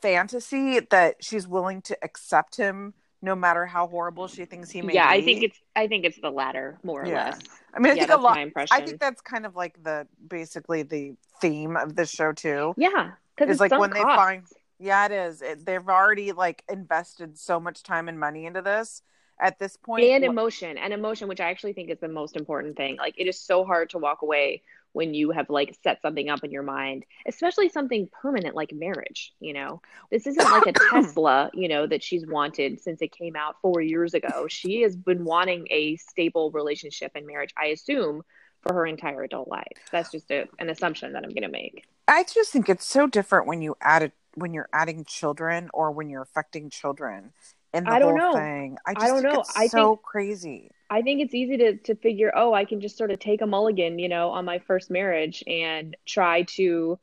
fantasy 0.00 0.80
that 0.90 1.16
she's 1.20 1.46
willing 1.48 1.82
to 1.82 1.96
accept 2.02 2.56
him 2.56 2.94
no 3.20 3.34
matter 3.34 3.66
how 3.66 3.88
horrible 3.88 4.28
she 4.28 4.44
thinks 4.44 4.70
he 4.70 4.80
may 4.80 4.94
yeah 4.94 5.10
be? 5.12 5.18
i 5.18 5.22
think 5.24 5.42
it's 5.42 5.58
i 5.74 5.88
think 5.88 6.04
it's 6.04 6.20
the 6.20 6.30
latter 6.30 6.78
more 6.84 7.02
or 7.02 7.06
Yeah. 7.06 7.30
less 7.30 7.40
I 7.74 7.80
mean, 7.80 7.92
I 7.92 7.96
yeah, 7.96 8.06
think 8.06 8.18
a 8.18 8.22
lot. 8.22 8.38
I 8.72 8.80
think 8.80 8.98
that's 8.98 9.20
kind 9.20 9.44
of 9.44 9.54
like 9.54 9.80
the 9.84 10.06
basically 10.26 10.82
the 10.82 11.14
theme 11.40 11.76
of 11.76 11.94
this 11.94 12.10
show 12.10 12.32
too. 12.32 12.74
yeah 12.76 13.10
because 13.36 13.52
it's 13.52 13.60
like 13.60 13.78
when 13.78 13.90
they 13.90 14.00
find 14.00 14.42
yeah, 14.80 15.06
it 15.06 15.12
is. 15.12 15.42
It, 15.42 15.66
they've 15.66 15.86
already 15.88 16.30
like 16.32 16.62
invested 16.68 17.36
so 17.38 17.58
much 17.58 17.82
time 17.82 18.08
and 18.08 18.18
money 18.18 18.46
into 18.46 18.62
this. 18.62 19.02
At 19.40 19.58
this 19.58 19.76
point, 19.76 20.04
and 20.04 20.24
emotion 20.24 20.78
and 20.78 20.92
emotion 20.92 21.28
which 21.28 21.40
i 21.40 21.48
actually 21.50 21.72
think 21.72 21.90
is 21.90 21.98
the 22.00 22.08
most 22.08 22.34
important 22.36 22.76
thing 22.76 22.96
like 22.96 23.14
it 23.18 23.28
is 23.28 23.38
so 23.40 23.64
hard 23.64 23.90
to 23.90 23.98
walk 23.98 24.22
away 24.22 24.62
when 24.92 25.14
you 25.14 25.30
have 25.30 25.48
like 25.50 25.76
set 25.82 26.00
something 26.02 26.28
up 26.28 26.42
in 26.44 26.50
your 26.50 26.62
mind 26.62 27.04
especially 27.26 27.68
something 27.68 28.08
permanent 28.20 28.54
like 28.54 28.72
marriage 28.72 29.32
you 29.40 29.52
know? 29.52 29.80
This 30.10 30.26
isn't 30.26 30.50
like 30.50 30.66
a 30.66 30.72
tesla 30.90 31.50
you 31.54 31.68
know 31.68 31.86
that 31.86 32.02
she's 32.02 32.26
wanted 32.26 32.80
since 32.80 33.02
it 33.02 33.12
came 33.12 33.36
out 33.36 33.56
four 33.62 33.80
years 33.80 34.14
ago. 34.14 34.46
She 34.48 34.82
has 34.82 34.96
been 34.96 35.24
wanting 35.24 35.66
a 35.70 35.96
stable 35.96 36.50
relationship 36.50 37.12
and 37.14 37.26
marriage 37.26 37.52
i 37.56 37.66
assume 37.66 38.22
for 38.62 38.74
her 38.74 38.86
entire 38.86 39.22
adult 39.22 39.48
life. 39.48 39.78
That's 39.92 40.10
just 40.10 40.30
a, 40.30 40.46
an 40.58 40.68
assumption 40.68 41.12
that 41.12 41.24
i'm 41.24 41.30
going 41.30 41.42
to 41.42 41.48
make. 41.48 41.84
I 42.06 42.24
just 42.24 42.52
think 42.52 42.68
it's 42.68 42.84
so 42.84 43.06
different 43.06 43.46
when 43.46 43.62
you 43.62 43.76
add 43.80 44.02
it 44.02 44.12
when 44.34 44.54
you're 44.54 44.68
adding 44.72 45.04
children 45.04 45.68
or 45.74 45.90
when 45.90 46.08
you're 46.08 46.22
affecting 46.22 46.70
children 46.70 47.32
in 47.74 47.84
the 47.84 47.90
I 47.90 47.98
don't 47.98 48.18
whole 48.18 48.32
know. 48.32 48.38
thing. 48.38 48.76
I 48.86 48.90
I 48.90 48.94
just 48.94 49.06
don't 49.06 49.22
think 49.22 49.34
know. 49.34 49.40
it's 49.40 49.56
I 49.56 49.66
so 49.66 49.88
think- 49.90 50.02
crazy. 50.02 50.70
I 50.90 51.02
think 51.02 51.20
it's 51.20 51.34
easy 51.34 51.56
to 51.58 51.76
to 51.76 51.94
figure, 51.96 52.32
oh, 52.34 52.54
I 52.54 52.64
can 52.64 52.80
just 52.80 52.96
sort 52.96 53.10
of 53.10 53.18
take 53.18 53.42
a 53.42 53.46
mulligan, 53.46 53.98
you 53.98 54.08
know, 54.08 54.30
on 54.30 54.44
my 54.46 54.58
first 54.60 54.90
marriage 54.90 55.44
and 55.46 55.94
try 56.06 56.42
to 56.56 56.98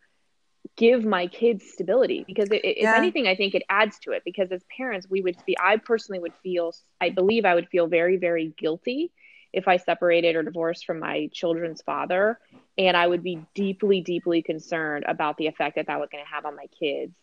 give 0.75 1.05
my 1.05 1.27
kids 1.27 1.63
stability 1.71 2.23
because 2.27 2.49
it, 2.49 2.65
it- 2.65 2.77
if 2.79 2.85
anything, 2.87 3.27
I 3.27 3.35
think 3.35 3.53
it 3.53 3.61
adds 3.69 3.99
to 3.99 4.11
it 4.11 4.23
because 4.25 4.51
as 4.51 4.63
parents, 4.75 5.07
we 5.09 5.21
would 5.21 5.37
be, 5.45 5.55
I 5.59 5.77
personally 5.77 6.19
would 6.19 6.33
feel, 6.41 6.73
I 6.99 7.11
believe 7.11 7.45
I 7.45 7.53
would 7.53 7.69
feel 7.69 7.87
very, 7.87 8.17
very 8.17 8.53
guilty 8.57 9.11
if 9.53 9.67
I 9.67 9.77
separated 9.77 10.35
or 10.35 10.43
divorced 10.43 10.85
from 10.85 10.99
my 10.99 11.29
children's 11.31 11.81
father 11.83 12.39
and 12.77 12.97
I 12.97 13.05
would 13.07 13.23
be 13.23 13.39
deeply, 13.53 14.01
deeply 14.01 14.41
concerned 14.41 15.05
about 15.07 15.37
the 15.37 15.47
effect 15.47 15.75
that 15.77 15.87
that 15.87 15.99
was 15.99 16.09
going 16.11 16.23
to 16.25 16.29
have 16.29 16.45
on 16.45 16.55
my 16.57 16.65
kids. 16.77 17.13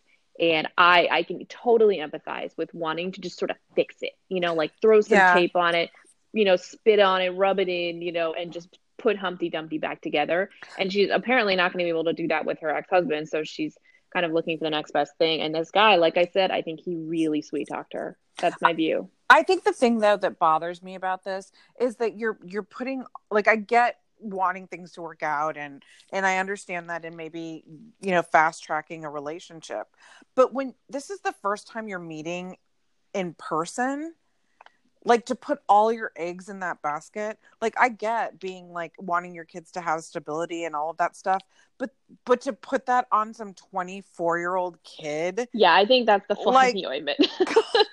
And 0.41 0.69
I, 0.79 1.09
I 1.11 1.23
can 1.25 1.45
totally 1.47 1.99
empathize 1.99 2.57
with 2.57 2.73
wanting 2.75 3.13
to 3.13 3.21
just 3.21 3.39
sort 3.39 3.51
of 3.51 3.57
fix 3.75 3.97
it, 4.01 4.13
you 4.29 4.41
know, 4.41 4.55
like 4.55 4.73
throw 4.81 5.01
some 5.01 5.19
Yeah. 5.19 5.35
tape 5.35 5.57
on 5.57 5.75
it, 5.75 5.91
you 6.33 6.45
know, 6.45 6.57
spit 6.57 7.01
on 7.01 7.21
it, 7.21 7.31
rub 7.31 7.59
it 7.61 7.69
in, 7.69 8.01
you 8.03 8.13
know, 8.13 8.33
and 8.33 8.53
just 8.53 8.79
put 8.99 9.17
Humpty 9.17 9.51
Dumpty 9.51 9.79
back 9.79 10.01
together. 10.01 10.51
And 10.79 10.93
she's 10.93 11.11
apparently 11.13 11.55
not 11.57 11.73
going 11.73 11.81
to 11.81 11.85
be 11.85 11.91
able 11.91 12.05
to 12.05 12.13
do 12.15 12.29
that 12.29 12.45
with 12.47 12.61
her 12.61 12.71
ex 12.71 12.89
husband. 12.89 13.29
So 13.29 13.45
she's 13.45 13.77
kind 14.13 14.25
of 14.25 14.33
looking 14.33 14.59
for 14.59 14.65
the 14.65 14.71
next 14.71 14.93
best 14.93 15.13
thing. 15.19 15.41
And 15.41 15.55
this 15.55 15.71
guy, 15.71 15.97
like 15.97 16.17
I 16.17 16.27
said, 16.33 16.51
I 16.51 16.63
think 16.63 16.81
he 16.81 16.97
really 16.97 17.43
sweet 17.43 17.69
talked 17.69 17.93
her. 17.95 18.17
That's 18.39 18.61
my 18.63 18.73
view. 18.73 19.11
I 19.29 19.43
think 19.43 19.65
the 19.65 19.73
thing 19.73 19.99
though 19.99 20.17
that 20.19 20.39
bothers 20.39 20.83
me 20.83 20.95
about 20.95 21.25
this 21.25 21.53
is 21.81 21.97
that 21.97 22.19
you're 22.19 22.39
you're 22.45 22.63
putting 22.63 23.05
like 23.31 23.49
I 23.49 23.57
get 23.57 23.99
wanting 24.23 24.67
things 24.67 24.93
to 24.93 25.03
work 25.03 25.23
out 25.23 25.57
and 25.57 25.83
and 26.13 26.27
I 26.27 26.39
understand 26.39 26.91
that 26.91 27.05
and 27.05 27.17
maybe 27.17 27.65
you 28.01 28.11
know 28.11 28.23
fast 28.23 28.63
tracking 28.63 29.05
a 29.05 29.11
relationship. 29.11 29.89
But 30.35 30.53
when 30.53 30.75
this 30.89 31.11
is 31.11 31.21
the 31.21 31.35
first 31.43 31.69
time 31.69 31.89
you're 31.89 31.99
meeting 31.99 32.57
in 33.15 33.35
person, 33.35 34.15
like 35.05 35.27
to 35.27 35.35
put 35.35 35.61
all 35.69 35.93
your 35.93 36.13
eggs 36.17 36.49
in 36.49 36.61
that 36.61 36.81
basket, 36.83 37.39
like 37.61 37.75
I 37.79 37.89
get 37.89 38.39
being 38.41 38.73
like 38.73 38.93
wanting 38.99 39.35
your 39.35 39.45
kids 39.45 39.73
to 39.73 39.81
have 39.81 40.03
stability 40.03 40.65
and 40.65 40.75
all 40.77 40.91
of 40.91 40.99
that 40.99 41.17
stuff, 41.17 41.43
but 41.79 41.91
but 42.25 42.41
to 42.43 42.53
put 42.53 42.87
that 42.87 43.07
on 43.11 43.35
some 43.35 43.55
24-year-old 43.55 44.83
kid 44.85 45.49
Yeah, 45.53 45.75
I 45.75 45.85
think 45.87 46.07
that's 46.07 46.27
the 46.29 46.37
fly 46.37 46.53
Like, 46.53 46.75
in 46.75 46.83
the 46.83 46.87
ointment. 46.87 47.19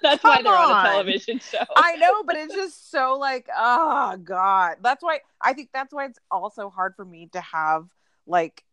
that's 0.02 0.24
why 0.24 0.42
they're 0.42 0.56
on 0.56 0.72
on. 0.72 0.86
a 0.86 0.90
television 0.90 1.40
show. 1.40 1.66
I 1.76 1.96
know, 1.98 2.24
but 2.24 2.36
it's 2.36 2.54
just 2.54 2.92
so 2.92 3.18
like, 3.18 3.48
oh 3.58 4.18
god. 4.18 4.78
That's 4.82 5.04
why 5.04 5.22
I 5.42 5.54
think 5.54 5.70
that's 5.74 5.94
why 5.94 6.06
it's 6.06 6.20
also 6.30 6.70
hard 6.70 6.96
for 6.96 7.06
me 7.06 7.28
to 7.34 7.42
have 7.42 7.90
like 8.28 8.64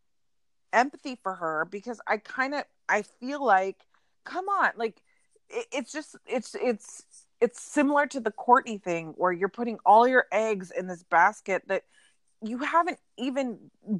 empathy 0.73 1.19
for 1.23 1.35
her 1.35 1.67
because 1.71 2.01
I 2.07 2.19
kind 2.19 2.55
of 2.55 2.65
I 2.89 3.03
feel 3.03 3.45
like, 3.45 3.87
come 4.25 4.49
on, 4.49 4.71
like 4.77 5.03
it, 5.49 5.67
it's 5.73 5.93
just 5.93 6.17
it's 6.27 6.55
it's 6.61 7.05
it's 7.41 7.61
similar 7.61 8.07
to 8.07 8.21
the 8.21 8.31
Courtney 8.31 8.79
thing 8.79 9.15
where 9.17 9.33
you're 9.33 9.49
putting 9.49 9.79
all 9.85 10.09
your 10.09 10.27
eggs 10.33 10.71
in 10.71 10.87
this 10.87 11.03
basket 11.05 11.63
that 11.69 11.83
you 12.43 12.59
haven't 12.59 12.99
even 13.17 13.59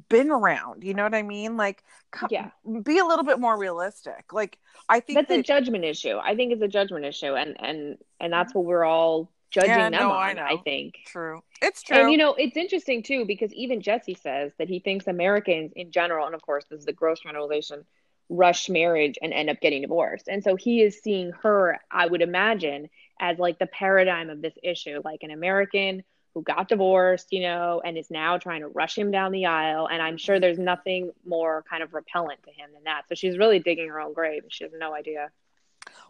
been 0.09 0.29
around. 0.29 0.83
You 0.83 0.93
know 0.93 1.03
what 1.03 1.15
I 1.15 1.23
mean? 1.23 1.57
Like, 1.57 1.83
come, 2.11 2.29
Yeah. 2.31 2.49
be 2.83 2.99
a 2.99 3.05
little 3.05 3.25
bit 3.25 3.39
more 3.39 3.57
realistic. 3.57 4.31
Like, 4.31 4.59
I 4.89 4.99
think 4.99 5.17
that's 5.17 5.31
a 5.31 5.41
judgment 5.41 5.85
issue. 5.85 6.17
I 6.17 6.35
think 6.35 6.53
it's 6.53 6.61
a 6.61 6.67
judgment 6.67 7.05
issue, 7.05 7.33
and 7.33 7.55
and 7.59 7.97
and 8.19 8.31
that's 8.31 8.51
mm-hmm. 8.51 8.59
what 8.59 8.67
we're 8.67 8.85
all 8.85 9.31
judging 9.49 9.69
Yeah, 9.71 9.89
them 9.89 9.99
no, 9.99 10.11
on. 10.11 10.37
I 10.37 10.51
I, 10.51 10.57
think. 10.57 10.99
true. 11.05 11.41
It's 11.61 11.81
true. 11.81 11.97
And 11.97 12.11
you 12.11 12.17
know, 12.17 12.33
it's 12.35 12.57
interesting 12.57 13.01
too 13.03 13.25
because 13.25 13.51
even 13.53 13.81
Jesse 13.81 14.15
says 14.15 14.51
that 14.59 14.69
he 14.69 14.79
thinks 14.79 15.07
Americans 15.07 15.71
in 15.75 15.91
general, 15.91 16.25
and 16.25 16.35
of 16.35 16.41
course 16.41 16.65
this 16.69 16.79
is 16.79 16.85
the 16.85 16.93
gross 16.93 17.21
generalization, 17.21 17.85
rush 18.29 18.69
marriage 18.69 19.17
and 19.21 19.33
end 19.33 19.49
up 19.49 19.59
getting 19.61 19.81
divorced. 19.81 20.27
And 20.27 20.43
so 20.43 20.55
he 20.55 20.81
is 20.81 21.01
seeing 21.01 21.31
her, 21.43 21.79
I 21.89 22.07
would 22.07 22.21
imagine, 22.21 22.89
as 23.19 23.37
like 23.39 23.59
the 23.59 23.67
paradigm 23.67 24.29
of 24.29 24.41
this 24.41 24.53
issue, 24.63 25.01
like 25.03 25.23
an 25.23 25.31
American 25.31 26.03
who 26.33 26.43
got 26.43 26.67
divorced, 26.67 27.27
you 27.31 27.41
know, 27.41 27.81
and 27.83 27.97
is 27.97 28.11
now 28.11 28.37
trying 28.37 28.61
to 28.61 28.67
rush 28.67 28.97
him 28.97 29.09
down 29.09 29.31
the 29.31 29.47
aisle. 29.47 29.87
And 29.91 30.01
I'm 30.01 30.17
sure 30.17 30.39
there's 30.39 30.59
nothing 30.59 31.11
more 31.25 31.63
kind 31.69 31.81
of 31.81 31.93
repellent 31.93 32.43
to 32.43 32.51
him 32.51 32.69
than 32.73 32.83
that. 32.83 33.03
So 33.09 33.15
she's 33.15 33.37
really 33.37 33.59
digging 33.59 33.89
her 33.89 33.99
own 33.99 34.13
grave. 34.13 34.43
and 34.43 34.53
She 34.53 34.63
has 34.63 34.73
no 34.77 34.93
idea. 34.93 35.31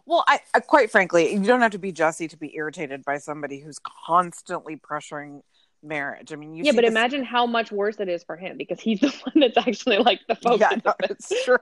Well, 0.04 0.24
I, 0.28 0.40
I 0.54 0.60
quite 0.60 0.90
frankly, 0.90 1.32
you 1.32 1.44
don't 1.44 1.60
have 1.60 1.72
to 1.72 1.78
be 1.78 1.92
Jesse 1.92 2.28
to 2.28 2.36
be 2.36 2.54
irritated 2.54 3.04
by 3.04 3.18
somebody 3.18 3.60
who's 3.60 3.78
constantly 4.06 4.76
pressuring 4.76 5.42
marriage. 5.82 6.32
I 6.32 6.36
mean, 6.36 6.54
you 6.54 6.64
yeah, 6.64 6.72
but 6.72 6.82
this- 6.82 6.90
imagine 6.90 7.24
how 7.24 7.46
much 7.46 7.70
worse 7.70 8.00
it 8.00 8.08
is 8.08 8.24
for 8.24 8.36
him 8.36 8.56
because 8.56 8.80
he's 8.80 9.00
the 9.00 9.08
one 9.08 9.40
that's 9.40 9.56
actually 9.56 9.98
like 9.98 10.20
the 10.28 10.34
focus 10.34 10.60
Yeah, 10.60 10.78
no, 10.84 10.94
it's 11.02 11.44
true. 11.44 11.56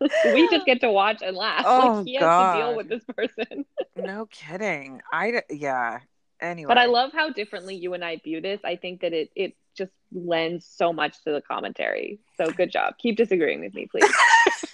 we 0.32 0.48
just 0.48 0.66
get 0.66 0.80
to 0.80 0.90
watch 0.90 1.22
and 1.22 1.36
laugh. 1.36 1.64
Oh, 1.66 1.78
like 1.78 2.06
he 2.06 2.14
has 2.14 2.24
to 2.24 2.58
deal 2.58 2.76
with 2.76 2.88
this 2.88 3.04
person. 3.04 3.64
no 3.96 4.26
kidding. 4.26 5.00
I 5.12 5.42
yeah. 5.50 6.00
Anyway, 6.38 6.68
But 6.68 6.76
I 6.76 6.84
love 6.84 7.12
how 7.14 7.30
differently 7.30 7.76
you 7.76 7.94
and 7.94 8.04
I 8.04 8.18
view 8.22 8.42
this. 8.42 8.60
I 8.62 8.76
think 8.76 9.00
that 9.00 9.14
it 9.14 9.30
it 9.34 9.56
just 9.76 9.92
lends 10.12 10.66
so 10.66 10.92
much 10.92 11.22
to 11.24 11.32
the 11.32 11.40
commentary. 11.40 12.20
So 12.36 12.50
good 12.50 12.70
job. 12.70 12.94
Keep 12.98 13.16
disagreeing 13.16 13.60
with 13.60 13.74
me, 13.74 13.86
please. 13.90 14.10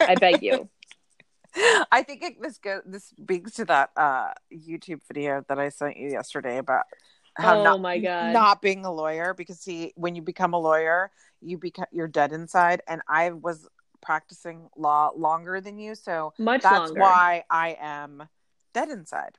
I 0.00 0.16
beg 0.16 0.42
you. 0.42 0.68
I 1.92 2.02
think 2.02 2.22
it, 2.22 2.40
this 2.40 2.58
go 2.58 2.80
this 2.84 3.04
speaks 3.04 3.52
to 3.52 3.64
that 3.66 3.90
uh 3.96 4.32
YouTube 4.52 5.00
video 5.06 5.44
that 5.48 5.58
I 5.58 5.68
sent 5.68 5.96
you 5.96 6.08
yesterday 6.08 6.58
about 6.58 6.84
how 7.36 7.54
Oh 7.58 7.64
not, 7.64 7.80
my 7.80 7.98
God. 7.98 8.32
not 8.32 8.62
being 8.62 8.84
a 8.84 8.92
lawyer 8.92 9.34
because 9.34 9.58
see 9.60 9.92
when 9.96 10.14
you 10.14 10.22
become 10.22 10.52
a 10.54 10.58
lawyer 10.58 11.10
you 11.40 11.58
become 11.58 11.86
you're 11.90 12.08
dead 12.08 12.32
inside 12.32 12.82
and 12.86 13.00
I 13.08 13.30
was 13.30 13.68
practicing 14.00 14.68
law 14.76 15.10
longer 15.16 15.60
than 15.60 15.78
you 15.78 15.94
so 15.94 16.34
Much 16.38 16.62
that's 16.62 16.88
longer. 16.88 17.00
why 17.00 17.44
I 17.50 17.76
am 17.80 18.28
dead 18.74 18.90
inside. 18.90 19.38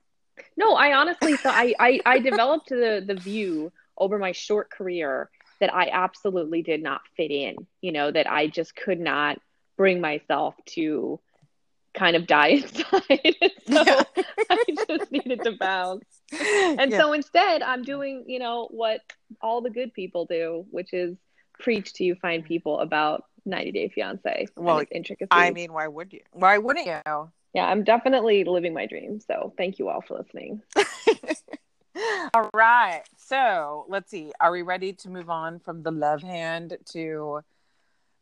No, 0.57 0.73
I 0.75 0.93
honestly 0.93 1.35
thought 1.35 1.53
I, 1.55 1.73
I, 1.79 1.99
I 2.05 2.19
developed 2.19 2.69
the 2.69 3.03
the 3.05 3.15
view 3.15 3.71
over 3.97 4.17
my 4.17 4.31
short 4.31 4.71
career 4.71 5.29
that 5.59 5.73
I 5.73 5.89
absolutely 5.91 6.61
did 6.63 6.81
not 6.81 7.01
fit 7.15 7.31
in. 7.31 7.55
You 7.81 7.91
know, 7.91 8.11
that 8.11 8.29
I 8.29 8.47
just 8.47 8.75
could 8.75 8.99
not 8.99 9.39
bring 9.77 10.01
myself 10.01 10.55
to 10.67 11.19
kind 11.93 12.15
of 12.15 12.27
die 12.27 12.47
inside. 12.63 13.35
so 13.67 13.83
Yeah. 13.85 14.03
I 14.49 14.57
just 14.87 15.11
needed 15.11 15.43
to 15.43 15.51
bounce. 15.53 16.05
And 16.31 16.91
Yeah. 16.91 16.97
so 16.97 17.13
instead 17.13 17.61
I'm 17.61 17.83
doing, 17.83 18.23
you 18.27 18.39
know, 18.39 18.67
what 18.71 19.01
all 19.41 19.61
the 19.61 19.69
good 19.69 19.93
people 19.93 20.25
do, 20.25 20.65
which 20.71 20.93
is 20.93 21.15
preach 21.59 21.93
to 21.93 22.03
you 22.03 22.15
fine 22.15 22.43
people 22.43 22.79
about 22.79 23.25
90 23.45 23.71
Day 23.71 23.89
Fiance 23.89 24.47
Well, 24.55 24.79
its 24.79 24.91
intricacies. 24.91 25.27
I 25.31 25.51
mean, 25.51 25.73
why 25.73 25.87
would 25.87 26.13
you? 26.13 26.21
Why 26.31 26.57
wouldn't 26.57 26.85
you? 26.87 26.99
yeah, 27.53 27.65
I'm 27.65 27.83
definitely 27.83 28.43
living 28.43 28.73
my 28.73 28.85
dream. 28.85 29.19
So 29.19 29.53
thank 29.57 29.79
you 29.79 29.89
all 29.89 30.01
for 30.01 30.17
listening. 30.17 30.61
All 32.33 32.49
right. 32.53 33.03
So 33.17 33.85
let's 33.87 34.09
see. 34.09 34.31
Are 34.39 34.51
we 34.51 34.63
ready 34.63 34.93
to 34.93 35.09
move 35.09 35.29
on 35.29 35.59
from 35.59 35.83
the 35.83 35.91
love 35.91 36.23
hand 36.23 36.77
to 36.93 37.41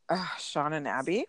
uh, 0.09 0.26
Sean 0.38 0.74
and 0.74 0.88
Abby? 0.88 1.26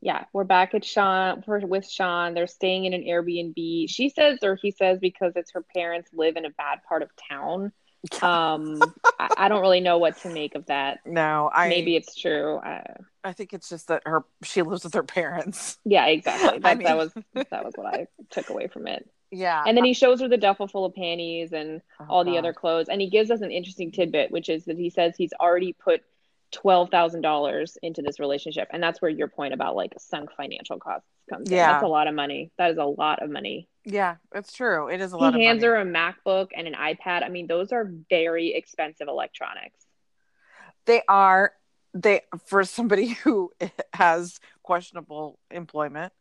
Yeah, 0.00 0.24
we're 0.32 0.44
back 0.44 0.74
at 0.74 0.84
Sean 0.84 1.42
for, 1.42 1.58
with 1.60 1.88
Sean. 1.88 2.34
They're 2.34 2.46
staying 2.46 2.84
in 2.86 2.92
an 2.94 3.02
Airbnb. 3.02 3.88
She 3.90 4.08
says, 4.08 4.38
or 4.42 4.56
he 4.56 4.70
says, 4.70 4.98
because 5.00 5.32
it's 5.36 5.52
her 5.52 5.64
parents 5.74 6.10
live 6.12 6.36
in 6.36 6.44
a 6.44 6.50
bad 6.50 6.80
part 6.88 7.02
of 7.02 7.10
town. 7.28 7.72
Um, 8.22 8.80
I, 9.18 9.28
I 9.36 9.48
don't 9.48 9.60
really 9.60 9.80
know 9.80 9.98
what 9.98 10.16
to 10.18 10.30
make 10.30 10.54
of 10.54 10.66
that. 10.66 11.00
No, 11.04 11.50
I 11.52 11.68
Maybe 11.68 11.96
it's 11.96 12.14
true. 12.14 12.58
Uh, 12.58 12.84
I 13.24 13.32
think 13.32 13.52
it's 13.52 13.68
just 13.68 13.88
that 13.88 14.04
her 14.06 14.24
she 14.44 14.62
lives 14.62 14.84
with 14.84 14.94
her 14.94 15.02
parents. 15.02 15.78
yeah, 15.84 16.06
exactly. 16.06 16.58
That, 16.62 16.78
mean- 16.78 16.86
that 16.86 16.96
was 16.96 17.12
that 17.34 17.64
was 17.64 17.72
what 17.74 17.92
I 17.92 18.06
took 18.30 18.50
away 18.50 18.68
from 18.68 18.86
it. 18.86 19.10
Yeah. 19.32 19.64
And 19.66 19.76
then 19.76 19.84
he 19.84 19.94
shows 19.94 20.20
her 20.20 20.28
the 20.28 20.36
duffel 20.36 20.68
full 20.68 20.84
of 20.84 20.94
panties 20.94 21.52
and 21.52 21.82
Oh, 21.98 22.06
all 22.08 22.24
the 22.24 22.30
God. 22.32 22.38
other 22.38 22.52
clothes, 22.52 22.88
and 22.88 23.00
he 23.00 23.10
gives 23.10 23.32
us 23.32 23.40
an 23.40 23.50
interesting 23.50 23.90
tidbit, 23.90 24.30
which 24.30 24.48
is 24.48 24.64
that 24.66 24.78
he 24.78 24.90
says 24.90 25.14
he's 25.18 25.32
already 25.40 25.72
put 25.72 26.02
twelve 26.50 26.90
thousand 26.90 27.22
dollars 27.22 27.76
into 27.82 28.02
this 28.02 28.18
relationship, 28.18 28.68
and 28.72 28.82
that's 28.82 29.00
where 29.02 29.10
your 29.10 29.28
point 29.28 29.54
about 29.54 29.76
like 29.76 29.92
sunk 29.98 30.30
financial 30.36 30.78
costs 30.78 31.08
comes 31.28 31.50
in. 31.50 31.56
Yeah. 31.56 31.72
That's 31.72 31.84
a 31.84 31.88
lot 31.88 32.06
of 32.08 32.14
money. 32.14 32.50
That 32.58 32.70
is 32.70 32.78
a 32.78 32.84
lot 32.84 33.22
of 33.22 33.30
money. 33.30 33.68
Yeah, 33.84 34.16
it's 34.34 34.52
true. 34.52 34.88
It 34.88 35.00
is 35.00 35.12
a 35.12 35.16
lot 35.16 35.34
he 35.34 35.40
of 35.40 35.46
hands 35.46 35.62
money. 35.62 35.66
her 35.68 35.76
a 35.76 35.84
MacBook 35.84 36.48
and 36.56 36.66
an 36.66 36.74
iPad. 36.74 37.22
I 37.24 37.28
mean, 37.28 37.46
those 37.46 37.72
are 37.72 37.90
very 38.10 38.54
expensive 38.54 39.08
electronics. 39.08 39.80
They 40.86 41.02
are 41.08 41.52
they 41.94 42.22
for 42.46 42.64
somebody 42.64 43.08
who 43.24 43.52
has 43.92 44.40
questionable 44.62 45.38
employment. 45.50 46.12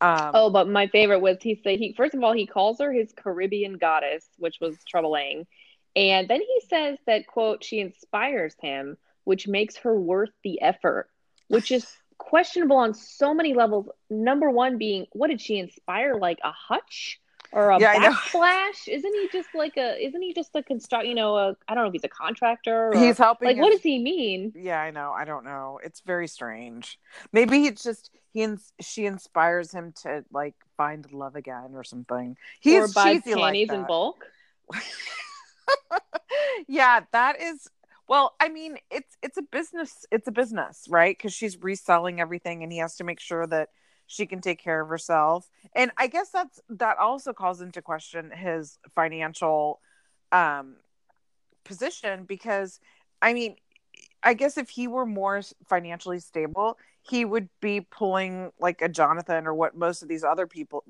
Um 0.00 0.30
Oh, 0.34 0.50
but 0.50 0.68
my 0.68 0.88
favorite 0.88 1.20
was 1.20 1.38
he 1.40 1.60
said 1.62 1.78
he 1.78 1.94
first 1.96 2.14
of 2.14 2.22
all 2.22 2.32
he 2.32 2.46
calls 2.46 2.80
her 2.80 2.92
his 2.92 3.12
Caribbean 3.16 3.78
goddess, 3.78 4.26
which 4.38 4.58
was 4.60 4.76
troubling, 4.88 5.46
and 5.94 6.28
then 6.28 6.40
he 6.40 6.60
says 6.68 6.98
that 7.06 7.26
quote 7.26 7.64
she 7.64 7.80
inspires 7.80 8.54
him, 8.60 8.96
which 9.26 9.48
makes 9.48 9.76
her 9.76 9.98
worth 9.98 10.30
the 10.44 10.62
effort, 10.62 11.10
which 11.48 11.70
is 11.70 11.84
questionable 12.18 12.76
on 12.76 12.94
so 12.94 13.34
many 13.34 13.52
levels. 13.52 13.88
Number 14.08 14.48
one 14.48 14.78
being 14.78 15.06
what 15.12 15.28
did 15.28 15.40
she 15.40 15.58
inspire? 15.58 16.14
Like 16.14 16.38
a 16.42 16.52
hutch 16.52 17.20
or 17.52 17.70
a 17.70 17.80
Yeah, 17.80 17.96
backsplash? 17.96 18.88
Isn't 18.88 19.14
he 19.14 19.28
just 19.32 19.48
like 19.54 19.76
a? 19.76 20.02
Isn't 20.02 20.22
he 20.22 20.32
just 20.32 20.50
a 20.54 20.62
construct? 20.62 21.06
You 21.06 21.14
know, 21.14 21.36
a 21.36 21.56
I 21.68 21.74
don't 21.74 21.84
know 21.84 21.88
if 21.88 21.92
he's 21.92 22.04
a 22.04 22.08
contractor. 22.08 22.92
Or, 22.92 22.96
he's 22.96 23.18
helping 23.18 23.48
like 23.48 23.58
what 23.58 23.72
does 23.72 23.82
he 23.82 23.98
mean? 23.98 24.52
Yeah, 24.54 24.80
I 24.80 24.92
know. 24.92 25.12
I 25.12 25.24
don't 25.24 25.44
know. 25.44 25.80
It's 25.82 26.00
very 26.00 26.28
strange. 26.28 26.98
Maybe 27.32 27.66
it's 27.66 27.82
just 27.82 28.10
he 28.32 28.42
ins- 28.42 28.72
she 28.80 29.06
inspires 29.06 29.72
him 29.72 29.92
to 30.02 30.24
like 30.32 30.54
find 30.76 31.10
love 31.12 31.34
again 31.34 31.70
or 31.74 31.82
something. 31.82 32.36
He's 32.60 32.84
or 32.84 32.88
buy 32.88 33.14
cheesy 33.14 33.34
like 33.34 33.54
panties 33.54 33.70
in 33.72 33.84
bulk? 33.86 34.24
yeah, 36.68 37.00
that 37.12 37.40
is 37.40 37.68
well, 38.08 38.34
I 38.40 38.48
mean, 38.48 38.78
it's 38.90 39.16
it's 39.22 39.36
a 39.36 39.42
business 39.42 40.06
it's 40.10 40.28
a 40.28 40.32
business, 40.32 40.86
right? 40.88 41.18
Cuz 41.18 41.32
she's 41.34 41.62
reselling 41.62 42.20
everything 42.20 42.62
and 42.62 42.72
he 42.72 42.78
has 42.78 42.96
to 42.96 43.04
make 43.04 43.20
sure 43.20 43.46
that 43.46 43.70
she 44.06 44.26
can 44.26 44.40
take 44.40 44.60
care 44.60 44.80
of 44.80 44.88
herself. 44.88 45.50
And 45.74 45.90
I 45.96 46.06
guess 46.06 46.30
that's 46.30 46.60
that 46.68 46.98
also 46.98 47.32
calls 47.32 47.60
into 47.60 47.82
question 47.82 48.30
his 48.30 48.78
financial 48.94 49.80
um 50.32 50.76
position 51.64 52.24
because 52.24 52.80
I 53.20 53.32
mean, 53.32 53.56
I 54.22 54.34
guess 54.34 54.56
if 54.56 54.68
he 54.70 54.88
were 54.88 55.06
more 55.06 55.42
financially 55.68 56.20
stable, 56.20 56.78
he 57.02 57.24
would 57.24 57.48
be 57.60 57.80
pulling 57.80 58.50
like 58.58 58.82
a 58.82 58.88
Jonathan 58.88 59.46
or 59.46 59.54
what 59.54 59.76
most 59.76 60.02
of 60.02 60.08
these 60.08 60.24
other 60.24 60.46
people 60.46 60.84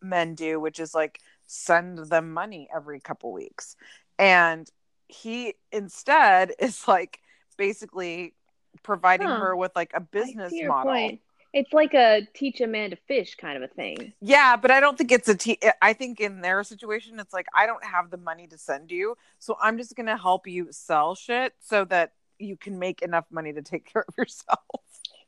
men 0.00 0.34
do, 0.34 0.60
which 0.60 0.78
is 0.78 0.94
like 0.94 1.20
send 1.46 1.98
them 1.98 2.32
money 2.32 2.68
every 2.74 3.00
couple 3.00 3.32
weeks. 3.32 3.76
And 4.18 4.68
he 5.12 5.54
instead 5.70 6.52
is 6.58 6.86
like 6.88 7.20
basically 7.56 8.34
providing 8.82 9.28
Huh. 9.28 9.36
her 9.38 9.56
with 9.56 9.72
like 9.76 9.92
a 9.94 10.00
business 10.00 10.52
model. 10.64 10.92
point. 10.92 11.20
It's 11.52 11.72
like 11.74 11.92
a 11.92 12.26
teach 12.32 12.62
a 12.62 12.66
man 12.66 12.90
to 12.90 12.96
fish 12.96 13.34
kind 13.34 13.62
of 13.62 13.70
a 13.70 13.74
thing. 13.74 14.14
Yeah, 14.22 14.56
but 14.56 14.70
I 14.70 14.80
don't 14.80 14.96
think 14.96 15.12
it's 15.12 15.28
a 15.28 15.34
t. 15.36 15.58
I 15.82 15.92
think 15.92 16.18
in 16.18 16.40
their 16.40 16.64
situation, 16.64 17.20
it's 17.20 17.34
like 17.34 17.46
I 17.54 17.66
don't 17.66 17.84
have 17.84 18.10
the 18.10 18.16
money 18.16 18.46
to 18.46 18.56
send 18.56 18.90
you, 18.90 19.16
so 19.38 19.58
I'm 19.60 19.76
just 19.76 19.94
gonna 19.94 20.16
help 20.16 20.46
you 20.46 20.68
sell 20.70 21.14
shit 21.14 21.52
so 21.60 21.84
that 21.86 22.12
you 22.38 22.56
can 22.56 22.78
make 22.78 23.02
enough 23.02 23.26
money 23.30 23.52
to 23.52 23.60
take 23.60 23.84
care 23.92 24.04
of 24.08 24.14
yourself. 24.16 24.60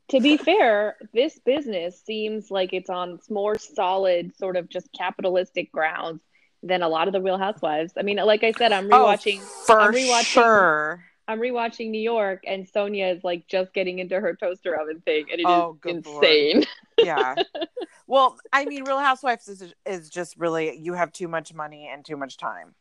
To 0.08 0.20
be 0.20 0.38
fair, 0.38 0.96
this 1.12 1.38
business 1.44 2.00
seems 2.02 2.50
like 2.50 2.72
it's 2.72 2.88
on 2.90 3.18
more 3.28 3.58
solid, 3.58 4.34
sort 4.36 4.56
of 4.56 4.70
just 4.70 4.88
capitalistic 4.96 5.70
grounds 5.72 6.22
than 6.64 6.82
a 6.82 6.88
lot 6.88 7.06
of 7.06 7.12
the 7.12 7.20
Real 7.20 7.38
Housewives. 7.38 7.92
I 7.96 8.02
mean, 8.02 8.16
like 8.16 8.42
I 8.42 8.52
said, 8.52 8.72
I'm 8.72 8.86
oh, 8.92 9.06
rewatching. 9.06 9.38
oh, 9.40 9.62
for 9.66 9.80
I'm 9.80 9.92
rewatching- 9.92 10.24
sure. 10.24 11.04
I'm 11.26 11.40
rewatching 11.40 11.88
New 11.88 12.02
York, 12.02 12.42
and 12.46 12.70
Sonja 12.70 13.16
is 13.16 13.24
like 13.24 13.46
just 13.48 13.72
getting 13.72 13.98
into 13.98 14.20
her 14.20 14.34
toaster 14.34 14.78
oven 14.78 15.00
thing, 15.00 15.24
and 15.32 15.40
it 15.40 15.46
oh, 15.46 15.78
is 15.86 16.02
Oh, 16.06 16.10
lord. 16.10 16.24
insane. 16.24 16.64
Yeah. 16.98 17.34
well, 18.06 18.36
I 18.52 18.66
mean, 18.66 18.84
Real 18.84 18.98
Housewives 18.98 19.48
is 19.48 19.72
is 19.86 20.10
just 20.10 20.36
really 20.36 20.76
you 20.76 20.92
have 20.92 21.12
too 21.12 21.28
much 21.28 21.54
money 21.54 21.88
and 21.90 22.04
too 22.04 22.16
much 22.18 22.36
time. 22.36 22.74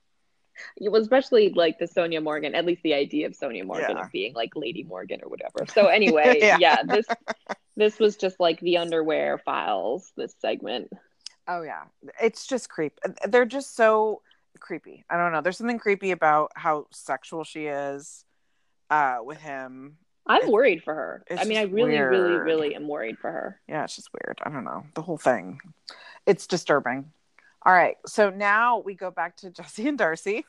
Well, 0.79 1.01
especially 1.01 1.49
like 1.49 1.79
the 1.79 1.85
Sonja 1.85 2.21
Morgan, 2.21 2.53
at 2.53 2.65
least 2.65 2.83
the 2.83 2.93
idea 2.93 3.27
of 3.27 3.33
Sonja 3.33 3.65
Morgan 3.65 3.95
Yeah. 3.97 4.05
of 4.05 4.11
being 4.11 4.33
like 4.33 4.51
Lady 4.55 4.83
Morgan 4.83 5.21
or 5.23 5.29
whatever. 5.29 5.65
So 5.73 5.87
anyway, 5.99 6.39
Yeah. 6.41 6.57
yeah. 6.59 6.83
this 6.83 7.05
this 7.77 7.97
was 7.97 8.17
just 8.17 8.39
like 8.41 8.59
the 8.59 8.77
underwear 8.77 9.37
files. 9.37 10.11
This 10.17 10.35
segment. 10.39 10.91
Oh 11.47 11.61
yeah, 11.61 11.83
it's 12.21 12.47
just 12.47 12.69
creep. 12.69 12.99
They're 13.27 13.45
just 13.45 13.75
so 13.75 14.21
creepy. 14.59 15.03
I 15.09 15.17
don't 15.17 15.31
know. 15.33 15.41
There's 15.41 15.57
something 15.57 15.79
creepy 15.79 16.11
about 16.11 16.51
how 16.55 16.87
sexual 16.91 17.43
she 17.43 17.65
is 17.65 18.23
uh, 18.89 19.17
with 19.23 19.39
him. 19.39 19.97
I'm 20.25 20.37
It's- 20.37 20.51
worried 20.51 20.83
for 20.83 20.93
her. 20.93 21.23
I 21.29 21.43
mean, 21.43 21.57
I 21.57 21.63
really, 21.63 21.97
really, 21.97 22.29
weird. 22.31 22.45
really 22.45 22.75
am 22.75 22.87
worried 22.87 23.17
for 23.19 23.29
her. 23.31 23.59
Yeah, 23.67 23.83
it's 23.83 23.95
just 23.95 24.09
weird. 24.13 24.39
I 24.43 24.49
don't 24.49 24.63
know 24.63 24.85
the 24.95 25.01
whole 25.01 25.17
thing. 25.17 25.59
It's 26.25 26.47
disturbing. 26.47 27.11
All 27.65 27.73
right, 27.73 27.97
so 28.05 28.29
now 28.29 28.79
we 28.79 28.93
go 28.93 29.11
back 29.11 29.37
to 29.37 29.49
Jesse 29.57 29.87
and 29.87 29.97
Darcey 29.99 30.43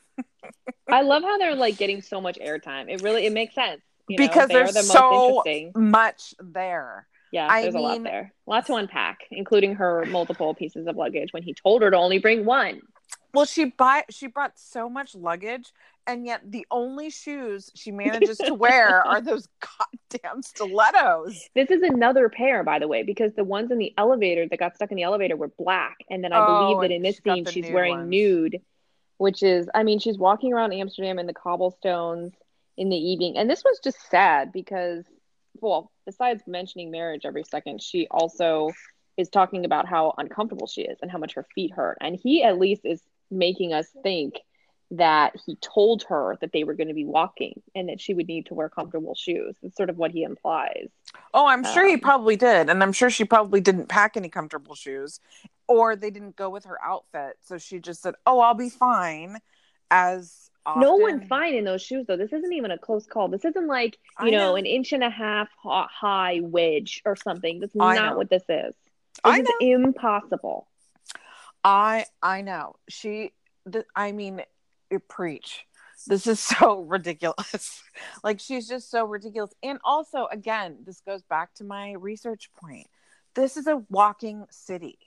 I 0.89 1.01
love 1.01 1.23
how 1.23 1.37
they're 1.37 1.55
like 1.55 1.77
getting 1.77 2.01
so 2.01 2.21
much 2.21 2.37
airtime. 2.39 2.89
It 2.89 3.01
really 3.01 3.25
it 3.25 3.33
makes 3.33 3.55
sense 3.55 3.81
you 4.07 4.17
know? 4.17 4.27
Because 4.27 4.49
they're 4.49 4.67
the 4.71 4.83
so- 4.83 5.11
most 5.11 5.47
interesting. 5.47 5.71
much 5.91 6.35
there. 6.39 7.07
Yeah, 7.31 7.47
I 7.49 7.63
there's 7.63 7.75
a 7.75 7.79
lot 7.79 8.03
there. 8.03 8.33
A 8.47 8.49
lot 8.49 8.65
to 8.67 8.75
unpack, 8.75 9.19
including 9.31 9.75
her 9.75 10.05
multiple 10.05 10.53
pieces 10.53 10.87
of 10.87 10.95
luggage 10.95 11.33
when 11.33 11.43
he 11.43 11.53
told 11.53 11.81
her 11.81 11.91
to 11.91 11.97
only 11.97 12.19
bring 12.19 12.45
one. 12.45 12.81
Well, 13.33 13.45
she 13.45 13.65
buy 13.65 14.03
she 14.09 14.27
brought 14.27 14.57
so 14.57 14.87
much 14.89 15.13
luggage, 15.13 15.73
and 16.07 16.25
yet 16.25 16.49
the 16.49 16.65
only 16.71 17.09
shoes 17.09 17.69
she 17.75 17.91
manages 17.91 18.37
to 18.37 18.53
wear 18.53 19.03
are 19.05 19.19
those 19.19 19.47
goddamn 19.59 20.41
stilettos. 20.41 21.49
This 21.53 21.69
is 21.69 21.81
another 21.81 22.29
pair, 22.29 22.63
by 22.63 22.79
the 22.79 22.87
way, 22.87 23.03
because 23.03 23.33
the 23.33 23.43
ones 23.43 23.71
in 23.71 23.77
the 23.77 23.93
elevator 23.97 24.47
that 24.47 24.57
got 24.57 24.75
stuck 24.75 24.91
in 24.91 24.95
the 24.95 25.03
elevator 25.03 25.35
were 25.35 25.51
black, 25.59 25.97
and 26.09 26.23
then 26.23 26.31
I 26.31 26.39
Oh, 26.39 26.45
believe 26.59 26.81
that 26.89 26.95
in 26.95 27.01
this 27.01 27.15
she's 27.15 27.23
scene 27.23 27.45
she's 27.45 27.69
wearing 27.71 27.97
ones. 27.97 28.09
nude, 28.09 28.61
which 29.17 29.43
is, 29.43 29.69
I 29.75 29.83
mean, 29.83 29.99
she's 29.99 30.17
walking 30.17 30.53
around 30.53 30.71
Amsterdam 30.71 31.19
in 31.19 31.25
the 31.27 31.33
cobblestones 31.33 32.31
in 32.77 32.87
the 32.89 32.95
evening, 32.97 33.37
and 33.37 33.49
this 33.49 33.63
was 33.65 33.79
just 33.83 33.97
sad 34.09 34.53
because, 34.53 35.03
well, 35.59 35.91
besides 36.05 36.43
mentioning 36.47 36.91
marriage 36.91 37.25
every 37.25 37.43
second, 37.43 37.81
she 37.81 38.07
also 38.09 38.71
is 39.17 39.29
talking 39.29 39.65
about 39.65 39.87
how 39.87 40.13
uncomfortable 40.17 40.67
she 40.67 40.81
is 40.81 40.97
and 41.01 41.09
how 41.09 41.17
much 41.17 41.35
her 41.35 41.45
feet 41.55 41.71
hurt, 41.71 41.97
and 42.01 42.15
he 42.15 42.43
at 42.43 42.59
least 42.59 42.81
is 42.85 43.01
making 43.31 43.73
us 43.73 43.87
think 44.03 44.35
that 44.91 45.35
he 45.45 45.55
told 45.55 46.03
her 46.03 46.37
that 46.41 46.51
they 46.51 46.63
were 46.63 46.75
going 46.75 46.89
to 46.89 46.93
be 46.93 47.05
walking 47.05 47.59
and 47.73 47.89
that 47.89 47.99
she 47.99 48.13
would 48.13 48.27
need 48.27 48.45
to 48.45 48.53
wear 48.53 48.69
comfortable 48.69 49.15
shoes. 49.15 49.55
That's 49.63 49.75
sort 49.75 49.89
of 49.89 49.97
what 49.97 50.11
he 50.11 50.21
implies. 50.21 50.89
Oh, 51.33 51.47
I'm 51.47 51.63
sure 51.63 51.87
he 51.87 51.95
Um, 51.95 52.01
probably 52.01 52.35
did, 52.35 52.69
and 52.69 52.83
I'm 52.83 52.93
sure 52.93 53.09
she 53.09 53.25
probably 53.25 53.61
didn't 53.61 53.87
pack 53.87 54.15
any 54.15 54.29
comfortable 54.29 54.75
shoes, 54.75 55.19
or 55.67 55.95
they 55.95 56.11
didn't 56.11 56.35
go 56.35 56.49
with 56.49 56.65
her 56.65 56.79
outfit. 56.83 57.37
So 57.41 57.57
she 57.57 57.79
just 57.79 58.01
said, 58.03 58.13
"Oh, 58.27 58.39
I'll 58.39 58.53
be 58.53 58.69
fine." 58.69 59.39
As 59.89 60.44
often. 60.65 60.81
No 60.81 60.95
one's 60.95 61.27
fine 61.27 61.53
in 61.53 61.63
those 61.63 61.81
shoes 61.81 62.05
though. 62.07 62.17
This 62.17 62.33
isn't 62.33 62.53
even 62.53 62.71
a 62.71 62.77
close 62.77 63.05
call. 63.05 63.27
This 63.27 63.45
isn't 63.45 63.67
like 63.67 63.97
you 64.21 64.31
know, 64.31 64.51
know. 64.51 64.55
an 64.55 64.65
inch 64.65 64.93
and 64.93 65.03
a 65.03 65.09
half 65.09 65.49
high 65.63 66.39
wedge 66.43 67.01
or 67.05 67.15
something. 67.15 67.59
That's 67.59 67.75
I 67.79 67.95
not 67.95 68.11
know. 68.11 68.17
what 68.17 68.29
this 68.29 68.43
is. 68.43 68.73
This 68.73 69.21
I 69.23 69.39
is 69.39 69.47
know. 69.47 69.67
impossible. 69.85 70.67
I 71.63 72.05
I 72.21 72.41
know 72.41 72.75
she. 72.89 73.33
The, 73.65 73.85
I 73.95 74.11
mean, 74.11 74.41
you 74.91 74.99
preach. 74.99 75.65
This 76.07 76.27
is 76.27 76.39
so 76.59 76.81
ridiculous. 76.81 77.81
like 78.23 78.39
she's 78.39 78.67
just 78.67 78.91
so 78.91 79.05
ridiculous. 79.05 79.53
And 79.63 79.79
also, 79.83 80.27
again, 80.31 80.77
this 80.85 81.01
goes 81.01 81.23
back 81.23 81.53
to 81.55 81.63
my 81.63 81.93
research 81.93 82.49
point. 82.55 82.87
This 83.33 83.57
is 83.57 83.67
a 83.67 83.83
walking 83.89 84.45
city. 84.49 84.97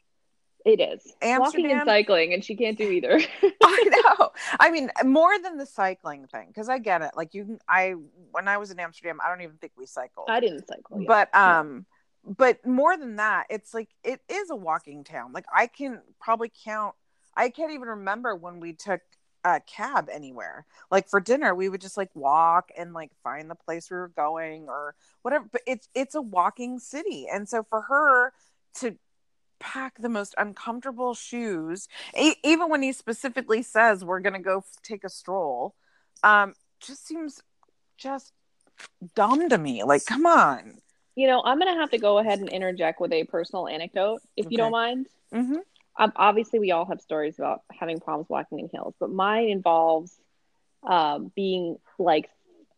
It 0.65 0.81
is 0.81 1.13
Amsterdam, 1.23 1.41
walking 1.41 1.73
and 1.73 1.87
cycling, 1.87 2.35
and 2.35 2.45
she 2.45 2.57
can't 2.57 2.77
do 2.77 2.91
either. 2.91 3.21
I 3.63 4.03
know. 4.19 4.31
I 4.59 4.71
mean, 4.71 4.91
more 5.05 5.39
than 5.39 5.57
the 5.57 5.67
cycling 5.67 6.27
thing, 6.27 6.49
because 6.49 6.69
I 6.69 6.79
get 6.79 7.01
it. 7.03 7.13
Like 7.17 7.33
you, 7.33 7.45
can, 7.45 7.59
I 7.69 7.95
when 8.33 8.49
I 8.49 8.59
was 8.59 8.71
in 8.71 8.81
Amsterdam, 8.81 9.19
I 9.25 9.29
don't 9.29 9.41
even 9.41 9.57
think 9.57 9.73
we 9.77 9.87
cycled. 9.87 10.27
I 10.29 10.41
didn't 10.41 10.67
cycle. 10.67 11.01
yet. 11.01 11.07
but 11.07 11.35
um 11.35 11.87
but 12.25 12.65
more 12.67 12.97
than 12.97 13.17
that 13.17 13.47
it's 13.49 13.73
like 13.73 13.89
it 14.05 14.21
is 14.29 14.51
a 14.51 14.57
walking 14.57 15.05
town 15.05 15.33
like 15.33 15.47
i 15.55 15.67
can 15.67 16.01
probably 16.21 16.51
count 16.65 16.95
i 17.37 17.49
can't 17.49 17.73
even 17.73 17.89
remember 17.89 18.35
when 18.35 18.61
we 18.61 18.73
took 18.73 19.01
a 19.45 19.61
cab 19.61 20.09
anywhere 20.13 20.67
like 20.91 21.09
for 21.09 21.21
dinner 21.21 21.55
we 21.55 21.69
would 21.69 21.81
just 21.81 21.97
like 21.97 22.11
walk 22.15 22.71
and 22.77 22.93
like 22.93 23.11
find 23.23 23.49
the 23.49 23.55
place 23.55 23.91
we 23.91 23.97
were 23.97 24.09
going 24.09 24.69
or 24.69 24.95
whatever 25.23 25.47
but 25.51 25.63
it's 25.67 25.89
it's 25.95 26.15
a 26.17 26.21
walking 26.21 26.79
city 26.79 27.27
and 27.33 27.49
so 27.49 27.63
for 27.63 27.83
her 27.83 28.33
to 28.75 28.97
pack 29.61 29.99
the 29.99 30.09
most 30.09 30.35
uncomfortable 30.39 31.15
shoes 31.15 31.89
e- 32.19 32.35
even 32.45 32.69
when 32.69 32.83
he 32.83 32.93
specifically 32.93 33.63
says 33.63 34.05
we're 34.05 34.21
gonna 34.21 34.41
go 34.41 34.59
f- 34.59 34.83
take 34.83 35.05
a 35.05 35.09
stroll 35.09 35.75
um 36.23 36.55
just 36.81 37.07
seems 37.07 37.43
just 37.97 38.33
dumb 39.15 39.49
to 39.49 39.59
me 39.59 39.83
like 39.83 40.05
come 40.07 40.27
on 40.27 40.81
you 41.19 41.27
know, 41.27 41.43
I'm 41.45 41.59
gonna 41.59 41.75
have 41.75 41.91
to 41.91 41.99
go 41.99 42.19
ahead 42.19 42.39
and 42.39 42.49
interject 42.49 43.01
with 43.01 43.13
a 43.13 43.25
personal 43.25 43.67
anecdote, 43.67 44.21
if 44.37 44.47
you 44.53 44.57
don't 44.57 44.71
mind. 44.71 45.09
mm-hmm. 45.35 45.57
um, 45.97 46.13
obviously 46.15 46.61
we 46.61 46.71
all 46.71 46.87
have 46.87 47.01
stories 47.01 47.41
about 47.41 47.63
having 47.73 47.99
problems 47.99 48.29
walking 48.31 48.61
in 48.61 48.69
heels, 48.69 48.95
but 49.01 49.11
mine 49.11 49.49
involves 49.49 50.17
um, 50.85 51.33
being 51.35 51.77
like, 51.99 52.31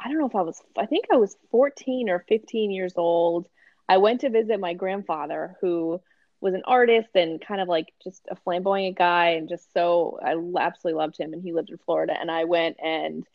I 0.03 0.09
don't 0.09 0.17
know 0.17 0.27
if 0.27 0.35
I 0.35 0.41
was, 0.41 0.59
I 0.79 0.87
think 0.87 1.05
I 1.13 1.17
was 1.17 1.37
14 1.51 2.09
or 2.09 2.25
15 2.31 2.71
years 2.71 2.95
old. 2.97 3.47
I 3.87 3.99
went 3.99 4.23
to 4.23 4.31
visit 4.31 4.59
my 4.59 4.73
grandfather, 4.73 5.59
who 5.61 6.01
was 6.41 6.55
an 6.55 6.63
artist 6.65 7.11
and 7.15 7.41
kind 7.41 7.61
of 7.61 7.69
like 7.69 7.93
just 8.03 8.27
a 8.31 8.37
flamboyant 8.37 8.97
guy, 8.97 9.31
and 9.31 9.49
just 9.49 9.73
so 9.73 10.19
I 10.23 10.35
absolutely 10.61 10.99
loved 10.99 11.19
him. 11.19 11.33
And 11.33 11.43
he 11.43 11.53
lived 11.53 11.71
in 11.71 11.79
Florida, 11.79 12.15
and 12.19 12.31
I 12.31 12.45
went 12.45 12.77
and 12.83 13.27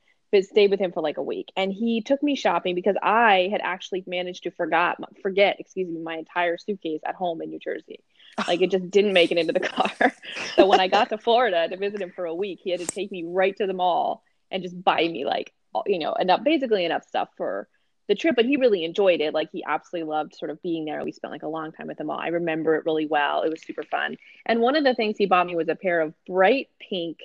stayed 0.41 0.69
with 0.69 0.79
him 0.79 0.91
for 0.91 1.01
like 1.01 1.17
a 1.17 1.23
week. 1.23 1.49
And 1.55 1.71
he 1.71 2.01
took 2.01 2.21
me 2.21 2.35
shopping 2.35 2.75
because 2.75 2.95
I 3.01 3.47
had 3.51 3.61
actually 3.63 4.03
managed 4.05 4.43
to 4.43 4.51
forgot 4.51 4.97
forget, 5.21 5.57
excuse 5.59 5.87
me, 5.87 6.01
my 6.01 6.17
entire 6.17 6.57
suitcase 6.57 7.01
at 7.05 7.15
home 7.15 7.41
in 7.41 7.49
New 7.49 7.59
Jersey. 7.59 8.01
Like 8.47 8.61
it 8.61 8.69
just 8.69 8.91
didn't 8.91 9.13
make 9.13 9.31
it 9.31 9.37
into 9.37 9.53
the 9.53 9.61
car. 9.61 10.13
so 10.55 10.67
when 10.67 10.81
I 10.81 10.89
got 10.89 11.09
to 11.09 11.17
Florida 11.17 11.69
to 11.69 11.77
visit 11.77 12.01
him 12.01 12.11
for 12.13 12.25
a 12.25 12.35
week, 12.35 12.59
he 12.61 12.71
had 12.71 12.81
to 12.81 12.87
take 12.87 13.11
me 13.11 13.23
right 13.25 13.55
to 13.57 13.65
the 13.65 13.73
mall 13.73 14.23
and 14.51 14.61
just 14.61 14.81
buy 14.83 15.07
me 15.07 15.25
like 15.25 15.53
you 15.85 15.99
know 15.99 16.13
enough 16.13 16.43
basically 16.43 16.85
enough 16.85 17.05
stuff 17.05 17.29
for 17.35 17.67
the 18.07 18.15
trip 18.15 18.35
but 18.35 18.45
he 18.45 18.57
really 18.57 18.83
enjoyed 18.83 19.21
it. 19.21 19.33
Like 19.33 19.49
he 19.51 19.63
absolutely 19.65 20.09
loved 20.09 20.35
sort 20.35 20.51
of 20.51 20.61
being 20.61 20.85
there. 20.85 21.03
We 21.03 21.11
spent 21.11 21.31
like 21.31 21.43
a 21.43 21.47
long 21.47 21.71
time 21.71 21.89
at 21.89 21.97
the 21.97 22.03
mall 22.03 22.19
i 22.19 22.27
remember 22.27 22.75
it 22.75 22.85
really 22.85 23.05
well. 23.05 23.43
It 23.43 23.49
was 23.49 23.61
super 23.61 23.83
fun. 23.83 24.17
And 24.45 24.61
one 24.61 24.75
of 24.75 24.83
the 24.83 24.95
things 24.95 25.17
he 25.17 25.25
bought 25.25 25.47
me 25.47 25.55
was 25.55 25.69
a 25.69 25.75
pair 25.75 26.01
of 26.01 26.13
bright 26.25 26.69
pink 26.79 27.19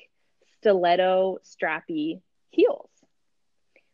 stiletto 0.59 1.39
strappy 1.43 2.21
heels 2.51 2.91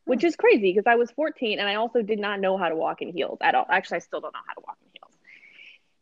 which 0.04 0.22
hmm. 0.22 0.26
is 0.26 0.34
crazy 0.34 0.72
because 0.72 0.86
i 0.90 0.96
was 0.96 1.12
14 1.12 1.60
and 1.60 1.68
i 1.68 1.76
also 1.76 2.02
did 2.02 2.18
not 2.18 2.40
know 2.40 2.56
how 2.56 2.68
to 2.68 2.74
walk 2.74 3.02
in 3.02 3.12
heels 3.12 3.38
at 3.40 3.54
all. 3.54 3.66
Actually 3.70 3.96
i 3.96 4.00
still 4.00 4.20
don't 4.20 4.34
know 4.34 4.40
how 4.46 4.54
to 4.54 4.62
walk 4.66 4.76
in 4.82 4.88
heels. 4.92 5.16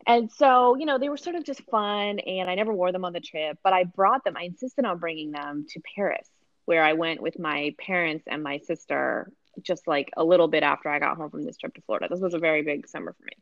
And 0.06 0.30
so, 0.30 0.76
you 0.76 0.84
know, 0.84 0.98
they 0.98 1.08
were 1.08 1.16
sort 1.16 1.36
of 1.36 1.44
just 1.44 1.62
fun, 1.70 2.18
and 2.18 2.50
I 2.50 2.54
never 2.54 2.74
wore 2.74 2.92
them 2.92 3.04
on 3.04 3.12
the 3.12 3.20
trip, 3.20 3.58
but 3.62 3.72
I 3.72 3.84
brought 3.84 4.24
them. 4.24 4.36
I 4.36 4.42
insisted 4.42 4.84
on 4.84 4.98
bringing 4.98 5.30
them 5.30 5.66
to 5.70 5.80
Paris, 5.96 6.28
where 6.66 6.84
I 6.84 6.92
went 6.92 7.22
with 7.22 7.38
my 7.38 7.74
parents 7.78 8.24
and 8.26 8.42
my 8.42 8.58
sister 8.58 9.32
just 9.62 9.86
like 9.86 10.10
a 10.16 10.24
little 10.24 10.48
bit 10.48 10.62
after 10.62 10.88
I 10.88 10.98
got 10.98 11.16
home 11.16 11.30
from 11.30 11.44
this 11.44 11.56
trip 11.56 11.74
to 11.74 11.82
Florida. 11.82 12.08
This 12.10 12.20
was 12.20 12.34
a 12.34 12.38
very 12.38 12.62
big 12.62 12.86
summer 12.86 13.12
for 13.12 13.24
me. 13.24 13.32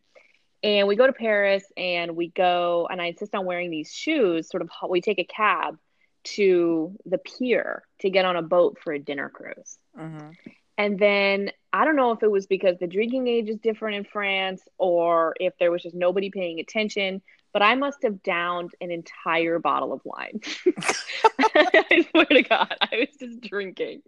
And 0.64 0.86
we 0.86 0.94
go 0.94 1.06
to 1.06 1.12
Paris 1.12 1.64
and 1.76 2.14
we 2.14 2.28
go, 2.28 2.86
and 2.90 3.02
I 3.02 3.06
insist 3.06 3.34
on 3.34 3.44
wearing 3.44 3.70
these 3.70 3.93
shoes. 3.93 4.48
Sort 4.48 4.62
of, 4.62 4.70
we 4.89 5.01
take 5.01 5.18
a 5.18 5.24
cab 5.24 5.78
to 6.24 6.97
the 7.05 7.18
pier 7.18 7.82
to 8.01 8.10
get 8.10 8.24
on 8.24 8.36
a 8.36 8.43
boat 8.43 8.78
for 8.82 8.93
a 8.93 8.98
dinner 8.98 9.28
cruise. 9.28 9.78
Mm-hmm. 9.98 10.30
And 10.78 10.98
then 10.98 11.51
I 11.72 11.84
don't 11.84 11.97
know 11.97 12.12
if 12.12 12.22
it 12.22 12.30
was 12.30 12.47
because 12.47 12.78
the 12.78 12.86
drinking 12.86 13.26
age 13.28 13.48
is 13.48 13.59
different 13.59 13.97
in 13.97 14.05
France 14.05 14.62
or 14.78 15.34
if 15.40 15.55
there 15.59 15.70
was 15.70 15.82
just 15.82 15.94
nobody 15.94 16.30
paying 16.30 16.60
attention, 16.60 17.22
but 17.52 17.62
I 17.62 17.74
must 17.74 17.98
have 18.02 18.22
downed 18.22 18.72
an 18.80 18.90
entire 18.90 19.59
bottle 19.59 19.93
of 19.93 20.01
wine. 20.05 20.40
I 21.39 22.06
swear 22.10 22.24
to 22.26 22.43
God, 22.43 22.74
I 22.80 22.97
was 22.97 23.16
just 23.18 23.40
drinking. 23.43 24.02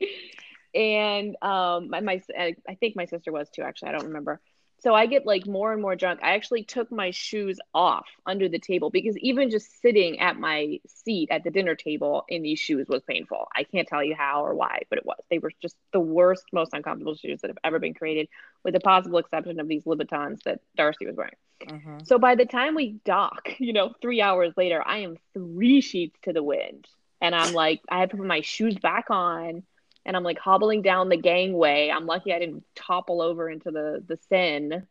And 0.75 1.37
um, 1.43 1.91
my, 1.91 2.01
my, 2.01 2.23
I 2.37 2.75
think 2.81 2.97
my 2.97 3.07
sister 3.07 3.31
was 3.33 3.49
too, 3.51 3.63
actually. 3.63 3.91
I 3.91 3.93
don't 3.93 4.07
remember. 4.07 4.41
So 4.85 4.95
I 4.95 5.07
get 5.07 5.25
like 5.25 5.47
more 5.47 5.73
and 5.73 5.81
more 5.81 5.97
drunk. 5.97 6.21
I 6.23 6.35
actually 6.35 6.63
took 6.63 6.93
my 6.93 7.11
shoes 7.11 7.59
off 7.73 8.07
under 8.27 8.51
the 8.51 8.59
table 8.59 8.91
because 8.91 9.17
even 9.17 9.49
just 9.49 9.81
sitting 9.81 10.21
at 10.21 10.39
my 10.39 10.79
seat 10.87 11.31
at 11.31 11.43
the 11.43 11.51
dinner 11.51 11.75
table 11.75 12.27
in 12.29 12.43
these 12.43 12.59
shoes 12.59 12.87
was 12.87 13.03
painful. 13.03 13.49
I 13.57 13.63
can't 13.65 13.89
tell 13.89 14.05
you 14.05 14.15
how 14.15 14.45
or 14.45 14.55
why, 14.55 14.81
but 14.91 14.99
it 14.99 15.07
was. 15.07 15.17
They 15.31 15.39
were 15.39 15.53
just 15.63 15.77
the 15.95 16.01
worst, 16.01 16.45
most 16.53 16.75
uncomfortable 16.75 17.15
shoes 17.15 17.41
that 17.41 17.49
have 17.49 17.57
ever 17.65 17.79
been 17.79 17.95
created, 17.95 18.29
with 18.63 18.75
the 18.75 18.81
possible 18.81 19.19
exception 19.19 19.59
of 19.59 19.69
these 19.69 19.85
Louboutins 19.85 20.43
that 20.43 20.61
Darcey 20.79 21.07
was 21.07 21.17
wearing. 21.17 21.37
Mm-hmm. 21.63 21.99
So 22.05 22.19
by 22.19 22.35
the 22.35 22.45
time 22.45 22.75
we 22.75 22.99
dock, 23.07 23.53
you 23.59 23.73
know, 23.73 23.95
three 24.03 24.21
hours 24.21 24.53
later, 24.55 24.83
I 24.87 24.99
am 24.99 25.17
three 25.33 25.81
sheets 25.81 26.19
to 26.25 26.35
the 26.35 26.43
wind. 26.43 26.87
And 27.23 27.35
I'm 27.35 27.55
like, 27.55 27.81
I 27.89 28.01
have 28.01 28.11
to 28.11 28.19
put 28.19 28.27
my 28.27 28.43
shoes 28.43 28.75
back 28.75 29.07
on 29.09 29.63
and 30.07 30.17
I'm 30.17 30.25
like 30.25 30.39
hobbling 30.39 30.83
down 30.83 31.09
the 31.09 31.17
gangway. 31.17 31.91
I'm 31.91 32.07
lucky 32.07 32.33
I 32.33 32.39
didn't 32.39 32.65
topple 32.75 33.23
over 33.23 33.49
into 33.49 33.71
the 33.71 34.03
the 34.07 34.19
Seine. 34.29 34.83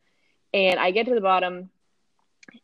And 0.53 0.79
I 0.79 0.91
get 0.91 1.07
to 1.07 1.15
the 1.15 1.21
bottom, 1.21 1.69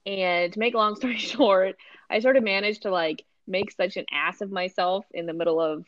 and 0.06 0.54
to 0.54 0.60
make 0.60 0.74
a 0.74 0.78
long 0.78 0.96
story 0.98 1.18
short, 1.18 1.76
I 2.10 2.20
sort 2.20 2.38
of 2.38 2.44
managed 2.44 2.84
to 2.84 2.92
like 2.92 3.26
make 3.48 3.72
such 3.72 3.98
an 3.98 4.06
ass 4.12 4.42
of 4.42 4.52
myself 4.52 5.06
in 5.12 5.26
the 5.26 5.34
middle 5.34 5.60
of 5.60 5.86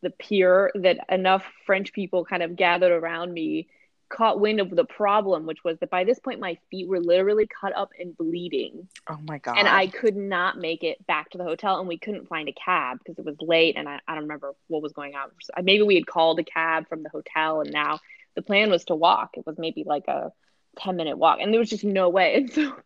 the 0.00 0.10
pier 0.10 0.70
that 0.74 0.98
enough 1.10 1.44
French 1.66 1.92
people 1.92 2.24
kind 2.24 2.42
of 2.42 2.56
gathered 2.56 2.92
around 2.92 3.32
me 3.32 3.68
caught 4.08 4.40
wind 4.40 4.60
of 4.60 4.70
the 4.70 4.84
problem, 4.84 5.46
which 5.46 5.64
was 5.64 5.78
that 5.78 5.90
by 5.90 6.04
this 6.04 6.18
point 6.18 6.40
my 6.40 6.58
feet 6.70 6.88
were 6.88 7.00
literally 7.00 7.46
cut 7.46 7.74
up 7.74 7.90
and 7.98 8.16
bleeding. 8.16 8.88
Oh 9.08 9.18
my 9.26 9.38
god! 9.38 9.58
And 9.58 9.68
I 9.68 9.86
could 9.86 10.16
not 10.16 10.58
make 10.58 10.82
it 10.82 11.04
back 11.06 11.30
to 11.30 11.38
the 11.38 11.44
hotel, 11.44 11.78
and 11.78 11.88
we 11.88 11.98
couldn't 11.98 12.28
find 12.28 12.48
a 12.48 12.52
cab 12.52 12.98
because 12.98 13.18
it 13.18 13.24
was 13.24 13.36
late, 13.40 13.76
and 13.76 13.88
I, 13.88 14.00
I 14.06 14.14
don't 14.14 14.24
remember 14.24 14.54
what 14.68 14.82
was 14.82 14.92
going 14.92 15.14
on. 15.14 15.30
Maybe 15.62 15.82
we 15.82 15.94
had 15.94 16.06
called 16.06 16.38
a 16.38 16.44
cab 16.44 16.88
from 16.88 17.02
the 17.02 17.08
hotel, 17.08 17.60
and 17.60 17.72
now 17.72 18.00
the 18.34 18.42
plan 18.42 18.70
was 18.70 18.84
to 18.86 18.94
walk. 18.94 19.30
It 19.34 19.46
was 19.46 19.58
maybe 19.58 19.84
like 19.84 20.08
a 20.08 20.32
ten 20.78 20.96
minute 20.96 21.18
walk, 21.18 21.38
and 21.40 21.52
there 21.52 21.60
was 21.60 21.70
just 21.70 21.84
no 21.84 22.08
way. 22.08 22.34
And 22.36 22.52
so 22.52 22.76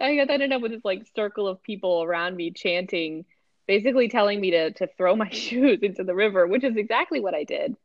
I 0.00 0.12
ended 0.18 0.52
up 0.52 0.62
with 0.62 0.72
this 0.72 0.84
like 0.84 1.06
circle 1.14 1.48
of 1.48 1.62
people 1.62 2.02
around 2.02 2.36
me 2.36 2.50
chanting, 2.50 3.24
basically 3.66 4.08
telling 4.08 4.40
me 4.40 4.52
to 4.52 4.72
to 4.72 4.86
throw 4.96 5.16
my 5.16 5.28
shoes 5.32 5.80
into 5.82 6.04
the 6.04 6.14
river, 6.14 6.46
which 6.46 6.64
is 6.64 6.76
exactly 6.76 7.20
what 7.20 7.34
I 7.34 7.44
did. 7.44 7.76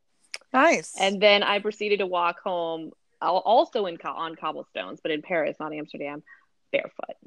Nice. 0.53 0.93
And 0.99 1.19
then 1.19 1.41
I 1.43 1.59
proceeded 1.59 1.99
to 1.99 2.05
walk 2.05 2.39
home, 2.41 2.91
also 3.21 3.87
in 3.87 3.97
on 4.05 4.35
cobblestones, 4.35 4.99
but 5.01 5.11
in 5.11 5.21
Paris, 5.21 5.57
not 5.59 5.73
Amsterdam, 5.73 6.23
barefoot. 6.71 7.17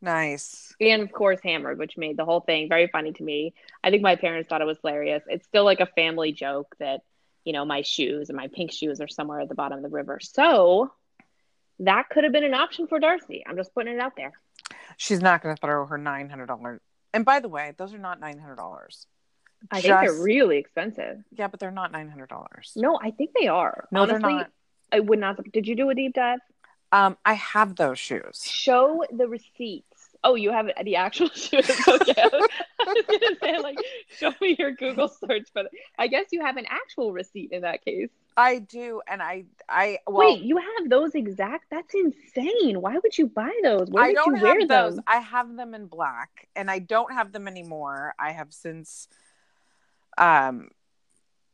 Nice. 0.00 0.72
And 0.80 1.02
of 1.02 1.10
course, 1.10 1.40
hammered, 1.42 1.78
which 1.78 1.96
made 1.96 2.16
the 2.16 2.24
whole 2.24 2.40
thing 2.40 2.68
very 2.68 2.86
funny 2.86 3.12
to 3.12 3.22
me. 3.22 3.54
I 3.82 3.90
think 3.90 4.02
my 4.02 4.14
parents 4.14 4.48
thought 4.48 4.60
it 4.60 4.66
was 4.66 4.78
hilarious. 4.80 5.24
It's 5.26 5.46
still 5.46 5.64
like 5.64 5.80
a 5.80 5.86
family 5.86 6.30
joke 6.30 6.76
that, 6.78 7.00
you 7.44 7.52
know, 7.52 7.64
my 7.64 7.82
shoes 7.82 8.28
and 8.28 8.36
my 8.36 8.46
pink 8.46 8.70
shoes 8.70 9.00
are 9.00 9.08
somewhere 9.08 9.40
at 9.40 9.48
the 9.48 9.56
bottom 9.56 9.78
of 9.78 9.82
the 9.82 9.88
river. 9.88 10.20
So 10.22 10.92
that 11.80 12.08
could 12.10 12.22
have 12.22 12.32
been 12.32 12.44
an 12.44 12.54
option 12.54 12.86
for 12.86 13.00
Darcey. 13.00 13.42
I'm 13.46 13.56
just 13.56 13.74
putting 13.74 13.94
it 13.94 14.00
out 14.00 14.14
there. 14.16 14.32
She's 14.96 15.20
not 15.20 15.42
going 15.42 15.56
to 15.56 15.60
throw 15.60 15.86
her 15.86 15.98
$900. 15.98 16.78
And 17.12 17.24
by 17.24 17.40
the 17.40 17.48
way, 17.48 17.74
those 17.76 17.92
are 17.92 17.98
not 17.98 18.20
$900. 18.20 19.06
I 19.70 19.80
think 19.80 20.00
they're 20.00 20.22
really 20.22 20.58
expensive. 20.58 21.22
Yeah, 21.32 21.48
but 21.48 21.60
they're 21.60 21.70
not 21.70 21.92
nine 21.92 22.08
hundred 22.08 22.28
dollars. 22.28 22.72
No, 22.76 22.98
I 23.00 23.10
think 23.10 23.30
they 23.38 23.48
are. 23.48 23.88
No, 23.90 24.02
Honestly, 24.02 24.20
they're 24.20 24.30
not. 24.30 24.50
I 24.92 25.00
would 25.00 25.18
not. 25.18 25.38
Did 25.52 25.66
you 25.66 25.76
do 25.76 25.90
a 25.90 25.94
deep 25.94 26.14
dive? 26.14 26.40
Um, 26.90 27.18
I 27.24 27.34
have 27.34 27.76
those 27.76 27.98
shoes. 27.98 28.42
Show 28.44 29.04
the 29.12 29.28
receipts. 29.28 29.84
Oh, 30.24 30.34
you 30.34 30.50
have 30.50 30.68
the 30.82 30.96
actual 30.96 31.28
shoes. 31.34 31.70
Okay. 31.86 32.14
I 32.16 32.84
was 32.84 33.04
gonna 33.06 33.36
say 33.40 33.58
like, 33.58 33.78
show 34.16 34.32
me 34.40 34.56
your 34.58 34.72
Google 34.72 35.08
search, 35.08 35.48
but 35.54 35.66
I 35.98 36.08
guess 36.08 36.26
you 36.32 36.44
have 36.44 36.56
an 36.56 36.66
actual 36.68 37.12
receipt 37.12 37.52
in 37.52 37.62
that 37.62 37.84
case. 37.84 38.10
I 38.36 38.60
do, 38.60 39.02
and 39.08 39.20
I, 39.20 39.44
I 39.68 39.98
well, 40.06 40.28
wait, 40.28 40.42
you 40.42 40.56
have 40.56 40.88
those 40.88 41.14
exact? 41.14 41.66
That's 41.70 41.92
insane. 41.92 42.80
Why 42.80 42.96
would 43.02 43.18
you 43.18 43.26
buy 43.26 43.52
those? 43.62 43.90
Where 43.90 44.04
I 44.04 44.12
don't 44.12 44.36
you 44.36 44.42
wear 44.42 44.66
those. 44.66 44.94
Them? 44.94 45.04
I 45.06 45.16
have 45.18 45.56
them 45.56 45.74
in 45.74 45.86
black, 45.86 46.48
and 46.56 46.70
I 46.70 46.78
don't 46.78 47.12
have 47.12 47.32
them 47.32 47.48
anymore. 47.48 48.14
I 48.18 48.32
have 48.32 48.52
since 48.52 49.08
um, 50.18 50.70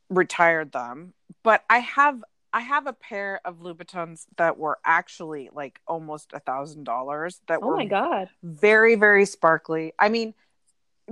retired 0.09 0.71
them. 0.71 1.13
But 1.43 1.63
I 1.69 1.79
have 1.79 2.23
I 2.53 2.61
have 2.61 2.87
a 2.87 2.93
pair 2.93 3.41
of 3.43 3.59
Louboutins 3.59 4.25
that 4.37 4.57
were 4.57 4.79
actually 4.85 5.49
like 5.53 5.79
almost 5.87 6.31
a 6.33 6.39
thousand 6.39 6.85
dollars. 6.85 7.41
That 7.47 7.59
oh 7.61 7.67
were 7.67 7.77
my 7.77 7.85
god, 7.85 8.29
very 8.43 8.95
very 8.95 9.25
sparkly. 9.25 9.93
I 9.99 10.09
mean, 10.09 10.33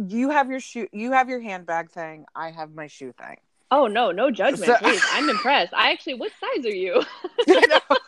you 0.08 0.30
have 0.30 0.50
your 0.50 0.60
shoe, 0.60 0.88
you 0.92 1.12
have 1.12 1.30
your 1.30 1.42
handbag 1.42 1.92
thing. 1.92 2.26
I 2.36 2.52
have 2.52 2.74
my 2.74 2.88
shoe 2.88 3.14
thing. 3.14 3.38
Oh 3.72 3.88
no, 3.88 4.12
no 4.12 4.30
judgment. 4.30 4.66
So, 4.66 4.78
I'm 5.12 5.30
impressed. 5.30 5.74
I 5.74 5.92
actually, 5.92 6.14
what 6.16 6.32
size 6.40 6.66
are 6.66 6.70
you? 6.70 7.04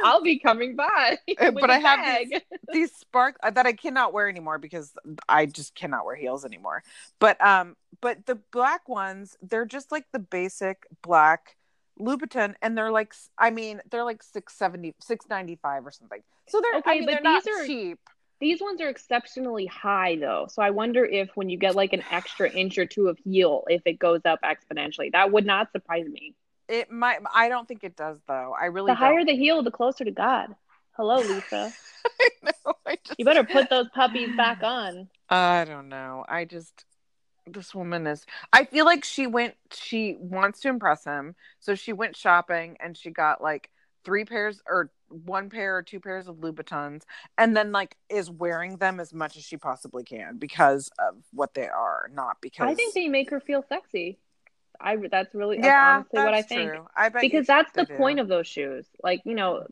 I'll 0.04 0.22
be 0.22 0.38
coming 0.38 0.76
by. 0.76 1.18
But 1.38 1.70
I 1.70 1.78
have 1.78 2.28
these, 2.30 2.40
these 2.72 2.92
spark 2.92 3.36
uh, 3.42 3.50
that 3.50 3.66
I 3.66 3.72
cannot 3.72 4.12
wear 4.12 4.28
anymore 4.28 4.58
because 4.58 4.92
I 5.28 5.46
just 5.46 5.74
cannot 5.74 6.04
wear 6.04 6.16
heels 6.16 6.44
anymore. 6.44 6.82
But 7.18 7.40
um, 7.44 7.76
but 8.00 8.26
the 8.26 8.36
black 8.52 8.88
ones, 8.88 9.36
they're 9.42 9.66
just 9.66 9.90
like 9.92 10.06
the 10.12 10.18
basic 10.18 10.86
black 11.02 11.56
Louboutin, 12.00 12.54
and 12.62 12.78
they're 12.78 12.92
like, 12.92 13.14
I 13.36 13.50
mean, 13.50 13.80
they're 13.90 14.04
like 14.04 14.22
670 14.22 14.94
695 15.00 15.86
or 15.86 15.90
something. 15.90 16.22
So 16.48 16.60
they're, 16.60 16.78
okay, 16.80 16.90
I 16.90 16.94
mean, 16.94 17.06
but 17.06 17.22
they're 17.22 17.34
these 17.34 17.46
are, 17.46 17.66
cheap. 17.66 17.98
These 18.40 18.60
ones 18.60 18.80
are 18.80 18.88
exceptionally 18.88 19.66
high 19.66 20.16
though. 20.16 20.46
So 20.48 20.62
I 20.62 20.70
wonder 20.70 21.04
if 21.04 21.30
when 21.34 21.48
you 21.50 21.58
get 21.58 21.74
like 21.74 21.92
an 21.92 22.04
extra 22.10 22.48
inch 22.50 22.78
or 22.78 22.86
two 22.86 23.08
of 23.08 23.18
heel, 23.18 23.64
if 23.68 23.82
it 23.84 23.98
goes 23.98 24.20
up 24.24 24.40
exponentially. 24.42 25.12
That 25.12 25.32
would 25.32 25.44
not 25.44 25.72
surprise 25.72 26.06
me. 26.06 26.34
It 26.68 26.90
might. 26.90 27.18
I 27.34 27.48
don't 27.48 27.66
think 27.66 27.84
it 27.84 27.96
does, 27.96 28.18
though. 28.26 28.54
I 28.58 28.66
really. 28.66 28.92
The 28.92 28.96
don't. 28.96 29.04
higher 29.04 29.24
the 29.24 29.36
heel, 29.36 29.62
the 29.62 29.70
closer 29.70 30.04
to 30.04 30.10
God. 30.10 30.54
Hello, 30.92 31.16
Lisa. 31.20 31.72
I 32.20 32.28
know. 32.42 32.74
I 32.86 32.96
just... 33.04 33.18
You 33.18 33.24
better 33.24 33.44
put 33.44 33.70
those 33.70 33.88
puppies 33.94 34.36
back 34.36 34.62
on. 34.62 35.08
I 35.30 35.64
don't 35.64 35.88
know. 35.88 36.24
I 36.28 36.44
just. 36.44 36.84
This 37.46 37.74
woman 37.74 38.06
is. 38.06 38.26
I 38.52 38.64
feel 38.64 38.84
like 38.84 39.04
she 39.04 39.26
went. 39.26 39.54
She 39.72 40.16
wants 40.20 40.60
to 40.60 40.68
impress 40.68 41.04
him, 41.04 41.34
so 41.60 41.74
she 41.74 41.94
went 41.94 42.16
shopping 42.16 42.76
and 42.80 42.96
she 42.96 43.10
got 43.10 43.42
like 43.42 43.70
three 44.04 44.24
pairs 44.24 44.62
or 44.66 44.90
one 45.08 45.48
pair 45.48 45.76
or 45.76 45.82
two 45.82 46.00
pairs 46.00 46.28
of 46.28 46.36
Louboutins, 46.36 47.02
and 47.38 47.56
then 47.56 47.72
like 47.72 47.96
is 48.10 48.30
wearing 48.30 48.76
them 48.76 49.00
as 49.00 49.14
much 49.14 49.36
as 49.36 49.44
she 49.44 49.56
possibly 49.56 50.04
can 50.04 50.36
because 50.36 50.90
of 50.98 51.16
what 51.32 51.54
they 51.54 51.66
are, 51.66 52.10
not 52.12 52.36
because 52.40 52.68
I 52.68 52.74
think 52.74 52.94
they 52.94 53.08
make 53.08 53.30
her 53.30 53.40
feel 53.40 53.64
sexy. 53.68 54.18
I 54.80 54.96
that's 55.10 55.34
really 55.34 55.56
that's 55.56 55.66
yeah, 55.66 55.94
honestly 55.96 56.10
that's 56.14 56.24
what 56.24 56.34
I 56.34 56.42
think. 56.42 56.70
True. 56.70 56.86
I 56.96 57.08
bet 57.08 57.22
because 57.22 57.46
that's 57.46 57.72
the 57.72 57.84
do. 57.84 57.96
point 57.96 58.20
of 58.20 58.28
those 58.28 58.46
shoes. 58.46 58.86
Like 59.02 59.22
you 59.24 59.34
know, 59.34 59.64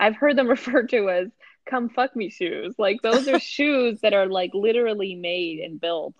I've 0.00 0.16
heard 0.16 0.36
them 0.36 0.48
referred 0.56 0.88
to 0.90 1.10
as 1.10 1.28
"come 1.66 1.88
fuck 1.88 2.14
me" 2.16 2.30
shoes. 2.30 2.74
Like 2.78 3.02
those 3.02 3.28
are 3.28 3.40
shoes 3.56 4.00
that 4.00 4.14
are 4.14 4.26
like 4.26 4.52
literally 4.54 5.14
made 5.14 5.60
and 5.60 5.80
built 5.80 6.14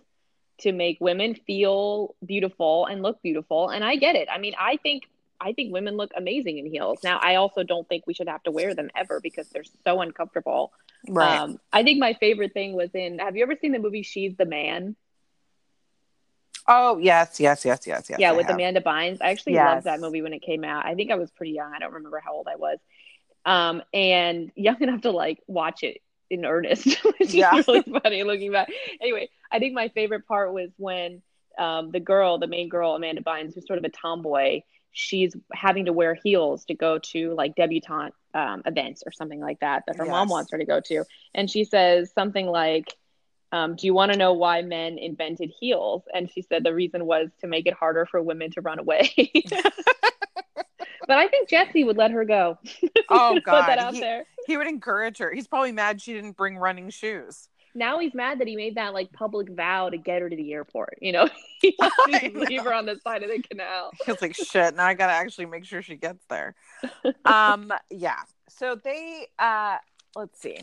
to 0.59 0.71
make 0.71 0.97
women 0.99 1.35
feel 1.35 2.15
beautiful 2.25 2.85
and 2.85 3.01
look 3.01 3.21
beautiful. 3.21 3.69
And 3.69 3.83
I 3.83 3.95
get 3.95 4.15
it. 4.15 4.27
I 4.31 4.37
mean, 4.37 4.53
I 4.59 4.77
think 4.77 5.03
I 5.41 5.53
think 5.53 5.73
women 5.73 5.95
look 5.95 6.11
amazing 6.15 6.57
in 6.57 6.65
heels. 6.65 6.99
Now, 7.03 7.17
I 7.21 7.35
also 7.35 7.63
don't 7.63 7.87
think 7.87 8.05
we 8.05 8.13
should 8.13 8.27
have 8.27 8.43
to 8.43 8.51
wear 8.51 8.75
them 8.75 8.89
ever 8.95 9.19
because 9.21 9.47
they're 9.49 9.63
so 9.85 10.01
uncomfortable. 10.01 10.73
Right. 11.07 11.39
Um, 11.39 11.59
I 11.71 11.83
think 11.83 11.99
my 11.99 12.13
favorite 12.13 12.53
thing 12.53 12.73
was 12.73 12.89
in. 12.93 13.19
Have 13.19 13.37
you 13.37 13.43
ever 13.43 13.55
seen 13.59 13.71
the 13.71 13.79
movie 13.79 14.03
She's 14.03 14.35
the 14.35 14.45
Man? 14.45 14.95
Oh 16.71 16.99
yes, 16.99 17.39
yes, 17.39 17.65
yes, 17.65 17.87
yes, 17.87 18.07
yes. 18.09 18.19
Yeah, 18.19 18.29
I 18.29 18.33
with 18.33 18.45
have. 18.45 18.55
Amanda 18.55 18.79
Bynes. 18.79 19.17
I 19.21 19.31
actually 19.31 19.53
yes. 19.53 19.67
loved 19.67 19.85
that 19.85 19.99
movie 19.99 20.21
when 20.21 20.33
it 20.33 20.43
came 20.43 20.63
out. 20.63 20.85
I 20.85 20.93
think 20.93 21.09
I 21.09 21.15
was 21.15 21.31
pretty 21.31 21.53
young. 21.53 21.73
I 21.73 21.79
don't 21.79 21.93
remember 21.93 22.21
how 22.23 22.35
old 22.35 22.47
I 22.47 22.57
was. 22.57 22.77
Um, 23.43 23.81
and 23.91 24.51
young 24.55 24.77
enough 24.81 25.01
to 25.01 25.11
like 25.11 25.39
watch 25.47 25.81
it 25.81 26.01
in 26.29 26.45
earnest, 26.45 27.03
which 27.19 27.33
yeah. 27.33 27.55
is 27.55 27.67
really 27.67 27.81
funny 27.81 28.23
looking 28.23 28.51
back. 28.51 28.69
Anyway, 29.01 29.29
I 29.51 29.57
think 29.57 29.73
my 29.73 29.87
favorite 29.89 30.27
part 30.27 30.53
was 30.53 30.69
when 30.77 31.23
um, 31.57 31.89
the 31.89 31.99
girl, 31.99 32.37
the 32.37 32.45
main 32.45 32.69
girl, 32.69 32.93
Amanda 32.93 33.23
Bynes, 33.23 33.55
who's 33.55 33.65
sort 33.65 33.79
of 33.79 33.85
a 33.85 33.89
tomboy, 33.89 34.61
she's 34.91 35.35
having 35.51 35.85
to 35.85 35.93
wear 35.93 36.13
heels 36.23 36.65
to 36.65 36.75
go 36.75 36.99
to 36.99 37.33
like 37.33 37.55
debutante 37.55 38.13
um, 38.35 38.61
events 38.67 39.01
or 39.07 39.11
something 39.11 39.39
like 39.39 39.59
that 39.61 39.83
that 39.87 39.97
her 39.97 40.05
yes. 40.05 40.11
mom 40.11 40.29
wants 40.29 40.51
her 40.51 40.59
to 40.59 40.65
go 40.65 40.79
to, 40.81 41.03
and 41.33 41.49
she 41.49 41.63
says 41.63 42.11
something 42.13 42.45
like 42.45 42.95
um, 43.51 43.75
do 43.75 43.87
you 43.87 43.93
want 43.93 44.11
to 44.11 44.17
know 44.17 44.33
why 44.33 44.61
men 44.61 44.97
invented 44.97 45.51
heels? 45.59 46.03
And 46.13 46.29
she 46.31 46.41
said 46.43 46.63
the 46.63 46.73
reason 46.73 47.05
was 47.05 47.29
to 47.41 47.47
make 47.47 47.65
it 47.65 47.73
harder 47.73 48.05
for 48.05 48.21
women 48.21 48.51
to 48.51 48.61
run 48.61 48.79
away. 48.79 49.11
but 51.07 51.17
I 51.17 51.27
think 51.27 51.49
Jesse 51.49 51.83
would 51.83 51.97
let 51.97 52.11
her 52.11 52.25
go. 52.25 52.57
oh 53.09 53.39
God, 53.43 53.61
Put 53.61 53.67
that 53.67 53.79
out 53.79 53.93
he, 53.93 53.99
there. 54.01 54.25
he 54.45 54.57
would 54.57 54.67
encourage 54.67 55.17
her. 55.17 55.33
He's 55.33 55.47
probably 55.47 55.71
mad 55.71 56.01
she 56.01 56.13
didn't 56.13 56.37
bring 56.37 56.57
running 56.57 56.89
shoes. 56.91 57.49
now 57.73 57.99
he's 57.99 58.13
mad 58.13 58.39
that 58.39 58.47
he 58.47 58.55
made 58.55 58.75
that 58.75 58.93
like 58.93 59.11
public 59.13 59.49
vow 59.49 59.89
to 59.89 59.97
get 59.97 60.21
her 60.21 60.29
to 60.29 60.35
the 60.35 60.53
airport. 60.53 60.97
You 61.01 61.13
know, 61.13 61.29
he 61.61 61.75
wants 61.79 61.95
to 62.07 62.15
I 62.15 62.19
just 62.29 62.35
leave 62.35 62.61
her 62.63 62.73
on 62.73 62.85
the 62.85 62.97
side 63.03 63.23
of 63.23 63.29
the 63.29 63.41
canal. 63.41 63.91
It's 64.07 64.21
like 64.21 64.35
shit. 64.35 64.75
Now 64.75 64.85
I 64.85 64.93
gotta 64.93 65.13
actually 65.13 65.45
make 65.47 65.65
sure 65.65 65.81
she 65.81 65.95
gets 65.95 66.23
there. 66.29 66.55
um, 67.25 67.71
yeah. 67.89 68.19
So 68.49 68.75
they, 68.83 69.27
uh, 69.37 69.77
let's 70.15 70.39
see. 70.39 70.59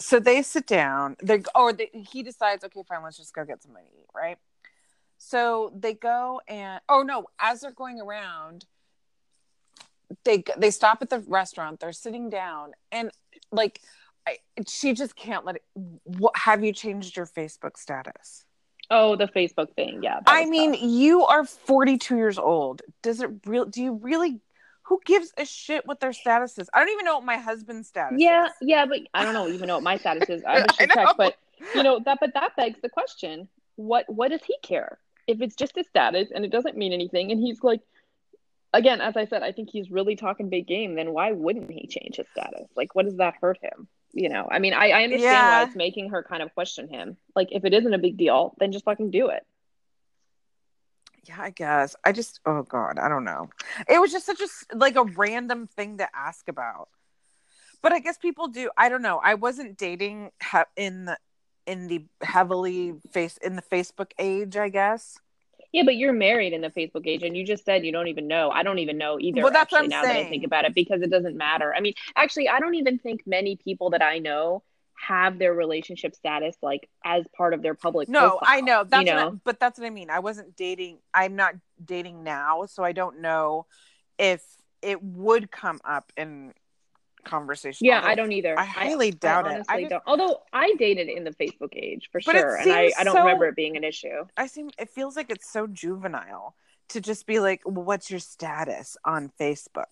So 0.00 0.18
they 0.18 0.42
sit 0.42 0.66
down. 0.66 1.16
They 1.22 1.36
or 1.54 1.70
oh, 1.70 1.72
they, 1.72 1.90
he 1.92 2.22
decides, 2.22 2.64
okay, 2.64 2.82
fine, 2.88 3.02
let's 3.02 3.18
just 3.18 3.34
go 3.34 3.44
get 3.44 3.62
something 3.62 3.84
to 3.84 3.98
eat, 3.98 4.06
right? 4.14 4.38
So 5.18 5.70
they 5.76 5.92
go 5.92 6.40
and 6.48 6.80
oh 6.88 7.02
no, 7.02 7.26
as 7.38 7.60
they're 7.60 7.72
going 7.72 8.00
around, 8.00 8.64
they 10.24 10.42
they 10.56 10.70
stop 10.70 11.02
at 11.02 11.10
the 11.10 11.20
restaurant. 11.20 11.80
They're 11.80 11.92
sitting 11.92 12.30
down, 12.30 12.72
and 12.90 13.10
like, 13.52 13.82
I, 14.26 14.38
she 14.66 14.94
just 14.94 15.14
can't 15.16 15.44
let 15.44 15.56
it. 15.56 15.64
What 16.04 16.36
have 16.36 16.64
you 16.64 16.72
changed 16.72 17.16
your 17.16 17.26
Facebook 17.26 17.76
status? 17.76 18.44
Oh, 18.90 19.14
the 19.14 19.26
Facebook 19.26 19.74
thing. 19.74 20.00
Yeah. 20.02 20.20
I 20.26 20.46
mean, 20.46 20.72
tough. 20.72 20.82
you 20.82 21.24
are 21.24 21.44
42 21.44 22.16
years 22.16 22.38
old. 22.38 22.82
Does 23.02 23.20
it 23.20 23.30
real? 23.46 23.66
Do 23.66 23.82
you 23.82 24.00
really? 24.02 24.40
Who 24.90 25.00
gives 25.06 25.32
a 25.38 25.44
shit 25.44 25.86
what 25.86 26.00
their 26.00 26.12
status 26.12 26.58
is? 26.58 26.68
I 26.74 26.80
don't 26.80 26.88
even 26.90 27.04
know 27.04 27.14
what 27.14 27.24
my 27.24 27.36
husband's 27.36 27.86
status 27.88 28.20
yeah, 28.20 28.46
is. 28.46 28.52
yeah, 28.60 28.86
but 28.86 28.98
I 29.14 29.24
don't 29.24 29.34
know 29.34 29.48
even 29.48 29.68
know 29.68 29.74
what 29.74 29.84
my 29.84 29.96
status 29.96 30.28
is. 30.28 30.42
I 30.44 30.56
I 30.68 30.72
should 30.72 30.90
check, 30.90 31.08
but 31.16 31.36
you 31.74 31.84
know 31.84 32.00
that. 32.04 32.18
But 32.20 32.34
that 32.34 32.56
begs 32.56 32.80
the 32.82 32.88
question: 32.88 33.48
what 33.76 34.04
What 34.08 34.32
does 34.32 34.42
he 34.44 34.56
care 34.64 34.98
if 35.28 35.40
it's 35.40 35.54
just 35.54 35.76
his 35.76 35.86
status 35.86 36.32
and 36.34 36.44
it 36.44 36.50
doesn't 36.50 36.76
mean 36.76 36.92
anything? 36.92 37.30
And 37.30 37.40
he's 37.40 37.62
like, 37.62 37.82
again, 38.74 39.00
as 39.00 39.16
I 39.16 39.26
said, 39.26 39.44
I 39.44 39.52
think 39.52 39.70
he's 39.70 39.92
really 39.92 40.16
talking 40.16 40.48
big 40.50 40.66
game. 40.66 40.96
Then 40.96 41.12
why 41.12 41.32
wouldn't 41.32 41.70
he 41.70 41.86
change 41.86 42.16
his 42.16 42.26
status? 42.36 42.68
Like, 42.76 42.94
what 42.96 43.04
does 43.04 43.16
that 43.18 43.34
hurt 43.40 43.58
him? 43.62 43.86
You 44.12 44.28
know, 44.28 44.48
I 44.50 44.58
mean, 44.58 44.74
I, 44.74 44.90
I 44.90 45.04
understand 45.04 45.22
Yeah. 45.22 45.48
why 45.50 45.62
it's 45.62 45.76
making 45.76 46.10
her 46.10 46.24
kind 46.24 46.42
of 46.42 46.52
question 46.52 46.88
him. 46.88 47.16
Like, 47.36 47.48
if 47.52 47.64
it 47.64 47.72
isn't 47.72 47.94
a 47.94 47.98
big 47.98 48.16
deal, 48.16 48.56
then 48.58 48.72
just 48.72 48.84
fucking 48.84 49.12
do 49.12 49.28
it. 49.28 49.46
Yeah, 51.24 51.36
I 51.38 51.50
guess. 51.50 51.94
I 52.04 52.12
just, 52.12 52.40
oh 52.46 52.62
God, 52.62 52.98
I 52.98 53.08
don't 53.08 53.24
know. 53.24 53.50
It 53.88 54.00
was 54.00 54.10
just 54.10 54.26
such 54.26 54.40
a, 54.40 54.76
like 54.76 54.96
a 54.96 55.04
random 55.04 55.66
thing 55.66 55.98
to 55.98 56.08
ask 56.14 56.48
about. 56.48 56.88
But 57.82 57.92
I 57.92 57.98
guess 57.98 58.18
people 58.18 58.48
do. 58.48 58.70
I 58.76 58.88
don't 58.88 59.02
know. 59.02 59.20
I 59.22 59.34
wasn't 59.34 59.76
dating 59.76 60.30
in 60.76 61.06
the, 61.06 61.18
in 61.66 61.88
the 61.88 62.06
heavily 62.22 62.94
face, 63.12 63.36
in 63.38 63.56
the 63.56 63.62
Facebook 63.62 64.12
age, 64.18 64.56
I 64.56 64.70
guess. 64.70 65.18
Yeah, 65.72 65.84
but 65.84 65.94
you're 65.96 66.12
married 66.12 66.52
in 66.52 66.62
the 66.62 66.70
Facebook 66.70 67.06
age, 67.06 67.22
and 67.22 67.36
you 67.36 67.46
just 67.46 67.64
said 67.64 67.84
you 67.84 67.92
don't 67.92 68.08
even 68.08 68.26
know. 68.26 68.50
I 68.50 68.64
don't 68.64 68.80
even 68.80 68.98
know 68.98 69.20
either. 69.20 69.40
Well, 69.40 69.52
that's 69.52 69.70
what 69.70 69.82
actually, 69.82 69.94
I'm 69.94 70.02
now 70.02 70.12
that 70.12 70.16
I 70.16 70.28
think 70.28 70.44
about 70.44 70.64
it, 70.64 70.74
because 70.74 71.00
it 71.00 71.10
doesn't 71.10 71.36
matter. 71.36 71.72
I 71.72 71.80
mean, 71.80 71.94
actually, 72.16 72.48
I 72.48 72.58
don't 72.58 72.74
even 72.74 72.98
think 72.98 73.20
many 73.24 73.56
people 73.56 73.90
that 73.90 74.02
I 74.02 74.18
know 74.18 74.64
have 75.06 75.38
their 75.38 75.54
relationship 75.54 76.14
status 76.14 76.56
like 76.62 76.88
as 77.04 77.24
part 77.36 77.54
of 77.54 77.62
their 77.62 77.74
public. 77.74 78.08
No, 78.08 78.30
profile, 78.30 78.38
I 78.42 78.60
know. 78.60 78.84
That's 78.84 79.06
you 79.08 79.14
what 79.14 79.18
I- 79.22 79.24
know. 79.30 79.40
but 79.44 79.58
that's 79.60 79.78
what 79.78 79.86
I 79.86 79.90
mean. 79.90 80.10
I 80.10 80.18
wasn't 80.18 80.56
dating. 80.56 80.98
I'm 81.14 81.36
not 81.36 81.54
dating 81.84 82.22
now, 82.22 82.66
so 82.66 82.84
I 82.84 82.92
don't 82.92 83.20
know 83.20 83.66
if 84.18 84.42
it 84.82 85.02
would 85.02 85.50
come 85.50 85.80
up 85.84 86.12
in 86.16 86.52
conversation. 87.24 87.86
Yeah, 87.86 87.96
although- 87.96 88.08
I 88.08 88.14
don't 88.14 88.32
either. 88.32 88.58
I 88.58 88.64
highly 88.64 89.10
doubt 89.10 89.46
it. 89.50 89.64
I 89.68 89.80
just- 89.80 89.90
don't. 89.90 90.02
Although 90.06 90.42
I 90.52 90.72
dated 90.78 91.08
in 91.08 91.24
the 91.24 91.32
Facebook 91.32 91.74
age 91.74 92.08
for 92.12 92.20
sure, 92.20 92.56
and 92.56 92.70
I, 92.72 92.92
I 92.98 93.04
don't 93.04 93.14
so- 93.14 93.20
remember 93.20 93.46
it 93.46 93.56
being 93.56 93.76
an 93.76 93.84
issue. 93.84 94.24
I 94.36 94.46
seem 94.46 94.70
it 94.78 94.90
feels 94.90 95.16
like 95.16 95.30
it's 95.30 95.50
so 95.50 95.66
juvenile 95.66 96.54
to 96.88 97.00
just 97.00 97.26
be 97.26 97.38
like, 97.38 97.62
well, 97.64 97.84
"What's 97.84 98.10
your 98.10 98.20
status 98.20 98.96
on 99.04 99.30
Facebook?" 99.38 99.84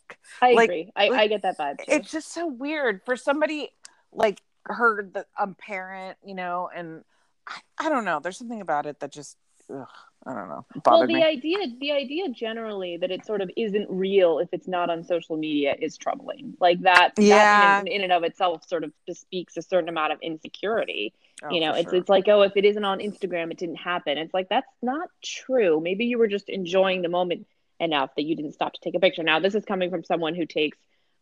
I 0.43 0.53
Like- 0.53 0.69
agree. 0.69 0.93
I, 0.97 1.09
like, 1.09 1.21
I 1.21 1.27
get 1.29 1.43
that 1.43 1.59
vibe 1.59 1.79
too. 1.79 1.85
It's 1.89 2.11
just 2.11 2.33
so 2.33 2.47
weird 2.47 3.03
for 3.05 3.17
somebody 3.17 3.71
like 4.13 4.41
her, 4.65 5.03
the 5.13 5.27
um, 5.39 5.55
parent, 5.59 6.19
you 6.25 6.35
know. 6.35 6.69
And 6.75 7.05
I, 7.47 7.59
I 7.79 7.89
don't 7.89 8.05
know. 8.05 8.21
There's 8.21 8.39
something 8.39 8.61
about 8.61 8.87
it 8.87 9.01
that 9.01 9.13
just, 9.13 9.37
ugh, 9.73 9.87
I 10.27 10.35
don't 10.35 10.49
know, 10.49 10.67
well 10.85 11.07
the 11.07 11.15
me. 11.15 11.25
idea 11.25 11.59
the 11.81 11.93
idea 11.93 12.29
generally 12.29 12.97
that 12.97 13.11
it 13.11 13.25
sort 13.25 13.41
of 13.41 13.51
isn't 13.57 13.87
real 13.89 14.41
if 14.41 14.49
it's 14.53 14.67
not 14.67 14.91
on 14.91 15.05
social 15.05 15.37
media 15.37 15.75
is 15.79 15.97
troubling 15.97 16.55
like 16.61 16.81
that 16.83 17.13
Yeah. 17.17 17.83
that 17.83 17.87
in, 17.87 17.87
in 17.87 18.03
and 18.03 18.13
of 18.13 18.25
itself 18.25 18.67
sort 18.69 18.83
of 18.83 18.93
bespeaks 19.07 19.57
a 19.57 19.63
certain 19.63 19.89
amount 19.89 20.13
of 20.13 20.19
insecurity 20.21 21.15
Oh, 21.43 21.51
you 21.55 21.61
know 21.61 21.73
it's 21.73 21.89
sure. 21.91 21.95
it's 22.01 22.09
like 22.09 22.27
oh 22.27 22.43
if 22.43 22.57
it 22.57 22.65
isn't 22.65 22.85
on 22.85 22.99
instagram 22.99 23.53
it 23.53 23.59
didn't 23.59 23.77
happen 23.77 24.19
it's 24.19 24.35
like 24.35 24.49
that's 24.49 24.67
not 24.83 25.09
true 25.23 25.81
maybe 25.81 26.07
you 26.07 26.19
were 26.19 26.27
just 26.27 26.49
enjoying 26.49 27.03
the 27.03 27.09
moment 27.09 27.47
enough 27.79 28.11
that 28.17 28.25
you 28.25 28.35
didn't 28.35 28.53
stop 28.55 28.73
to 28.73 28.81
take 28.81 28.97
a 28.97 29.01
picture 29.01 29.23
now 29.23 29.39
this 29.39 29.55
is 29.55 29.65
coming 29.65 29.89
from 29.89 30.03
someone 30.03 30.35
who 30.35 30.47
takes 30.47 30.79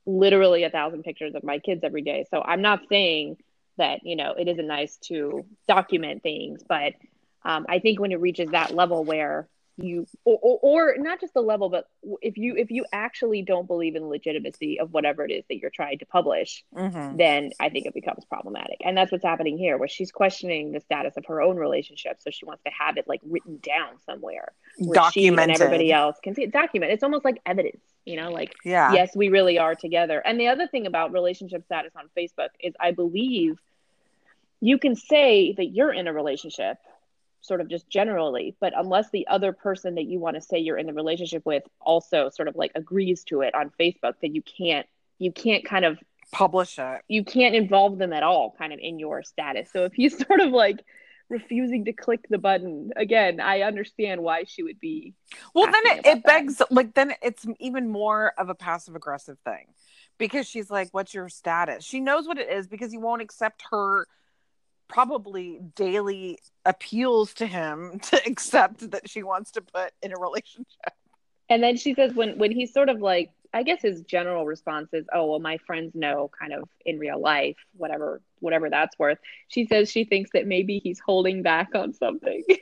literally 0.06 0.64
a 0.64 0.70
thousand 0.70 1.02
pictures 1.02 1.34
of 1.34 1.44
my 1.44 1.58
kids 1.58 1.82
every 1.84 2.02
day. 2.02 2.24
So 2.30 2.40
i'm 2.44 2.62
not 2.62 2.80
saying 2.88 3.36
that 3.78 4.00
you 4.04 4.16
know 4.16 4.34
it 4.38 4.48
isn't 4.48 4.66
nice 4.66 4.96
to 4.96 5.44
document 5.68 6.22
things 6.22 6.62
but 6.66 6.94
um, 7.46 7.64
I 7.68 7.78
think 7.78 8.00
when 8.00 8.10
it 8.10 8.20
reaches 8.20 8.50
that 8.50 8.74
level 8.74 9.04
where 9.04 9.48
you 9.78 10.06
or, 10.24 10.38
or, 10.42 10.58
or 10.62 10.94
not 10.98 11.20
just 11.20 11.34
the 11.34 11.40
level 11.42 11.68
but 11.68 11.86
if 12.22 12.38
you 12.38 12.56
if 12.56 12.70
you 12.70 12.86
actually 12.92 13.42
don't 13.42 13.66
believe 13.66 13.94
in 13.94 14.02
the 14.02 14.08
legitimacy 14.08 14.80
of 14.80 14.92
whatever 14.92 15.24
it 15.24 15.30
is 15.30 15.44
that 15.48 15.58
you're 15.58 15.70
trying 15.70 15.98
to 15.98 16.06
publish 16.06 16.64
Mhm. 16.74 17.18
then 17.18 17.52
i 17.60 17.68
think 17.68 17.84
it 17.86 17.92
becomes 17.92 18.24
problematic 18.24 18.78
and 18.84 18.96
that's 18.96 19.12
what's 19.12 19.24
happening 19.24 19.58
here 19.58 19.76
where 19.76 19.88
she's 19.88 20.10
questioning 20.10 20.72
the 20.72 20.80
status 20.80 21.16
of 21.18 21.26
her 21.26 21.42
own 21.42 21.56
relationship 21.56 22.16
so 22.20 22.30
she 22.30 22.46
wants 22.46 22.62
to 22.64 22.70
have 22.70 22.96
it 22.96 23.06
like 23.06 23.20
written 23.24 23.58
down 23.62 23.98
somewhere 24.06 24.52
where 24.78 25.10
she 25.12 25.26
and 25.28 25.38
everybody 25.50 25.92
else 25.92 26.16
can 26.22 26.34
see 26.34 26.44
it 26.44 26.52
document 26.52 26.90
it's 26.92 27.02
almost 27.02 27.24
like 27.24 27.40
evidence 27.44 27.82
you 28.06 28.16
know 28.16 28.30
like 28.30 28.54
Yeah. 28.64 28.92
yes, 28.94 29.14
we 29.16 29.28
really 29.28 29.58
are 29.58 29.74
together. 29.74 30.20
And 30.24 30.38
the 30.40 30.48
other 30.48 30.66
thing 30.68 30.86
about 30.86 31.12
relationship 31.12 31.64
status 31.64 31.92
on 31.96 32.08
Facebook 32.16 32.48
is 32.60 32.74
I 32.80 32.92
believe 32.92 33.58
you 34.60 34.78
can 34.78 34.94
say 34.96 35.52
that 35.52 35.66
you're 35.66 35.92
in 35.92 36.06
a 36.06 36.12
relationship, 36.12 36.78
sort 37.40 37.60
of 37.60 37.68
just 37.68 37.88
generally, 37.88 38.56
but 38.60 38.72
unless 38.76 39.10
the 39.10 39.26
other 39.28 39.52
person 39.52 39.94
that 39.96 40.04
you 40.04 40.18
want 40.18 40.36
to 40.36 40.40
say 40.40 40.58
you're 40.58 40.78
in 40.78 40.86
the 40.86 40.92
relationship 40.92 41.44
with 41.44 41.62
also 41.80 42.30
sort 42.30 42.48
of 42.48 42.56
like 42.56 42.72
agrees 42.74 43.24
to 43.24 43.42
it 43.42 43.54
on 43.54 43.70
Facebook, 43.78 44.14
then 44.20 44.34
you 44.34 44.42
can't 44.42 44.86
you 45.18 45.32
can't 45.32 45.64
kind 45.64 45.84
of 45.84 45.98
Publish 46.32 46.78
it. 46.78 47.02
you 47.08 47.24
can't 47.24 47.54
involve 47.54 47.98
them 47.98 48.12
at 48.12 48.22
all 48.22 48.54
kind 48.58 48.72
of 48.72 48.80
in 48.80 48.98
your 48.98 49.22
status. 49.22 49.70
So 49.72 49.84
if 49.84 49.92
he's 49.94 50.18
sort 50.26 50.40
of 50.40 50.50
like 50.50 50.84
refusing 51.28 51.84
to 51.86 51.92
click 51.92 52.26
the 52.28 52.38
button, 52.38 52.90
again, 52.96 53.40
I 53.40 53.62
understand 53.62 54.22
why 54.22 54.44
she 54.44 54.62
would 54.62 54.80
be 54.80 55.14
Well, 55.54 55.66
then 55.66 55.98
it, 55.98 56.06
it 56.06 56.24
begs, 56.24 56.60
like, 56.70 56.94
then 56.94 57.14
it's 57.22 57.46
even 57.60 57.88
more 57.88 58.32
of 58.38 58.48
a 58.48 58.54
passive 58.54 58.96
aggressive 58.96 59.38
thing 59.44 59.66
because 60.18 60.48
she's 60.48 60.70
like, 60.70 60.88
What's 60.92 61.14
your 61.14 61.28
status? 61.28 61.84
She 61.84 62.00
knows 62.00 62.26
what 62.26 62.38
it 62.38 62.50
is 62.50 62.66
because 62.66 62.90
he 62.90 62.98
won't 62.98 63.22
accept 63.22 63.62
her 63.70 64.06
probably 64.88 65.60
daily 65.74 66.38
appeals 66.64 67.34
to 67.34 67.46
him 67.46 67.98
to 68.10 68.20
accept 68.26 68.90
that 68.90 69.08
she 69.08 69.22
wants 69.22 69.52
to 69.52 69.62
put 69.62 69.92
in 70.02 70.12
a 70.12 70.18
relationship. 70.18 70.66
And 71.48 71.62
then 71.62 71.76
she 71.76 71.94
says 71.94 72.12
when 72.14 72.38
when 72.38 72.50
he's 72.50 72.72
sort 72.72 72.88
of 72.88 73.00
like 73.00 73.30
I 73.54 73.62
guess 73.62 73.80
his 73.80 74.02
general 74.02 74.44
response 74.44 74.88
is, 74.92 75.06
"Oh, 75.14 75.26
well 75.26 75.38
my 75.38 75.58
friends 75.58 75.94
know 75.94 76.30
kind 76.38 76.52
of 76.52 76.68
in 76.84 76.98
real 76.98 77.20
life, 77.20 77.56
whatever 77.76 78.20
whatever 78.40 78.68
that's 78.68 78.98
worth." 78.98 79.18
She 79.48 79.66
says 79.66 79.90
she 79.90 80.04
thinks 80.04 80.30
that 80.32 80.46
maybe 80.46 80.78
he's 80.78 80.98
holding 80.98 81.42
back 81.42 81.68
on 81.74 81.92
something. 81.92 82.44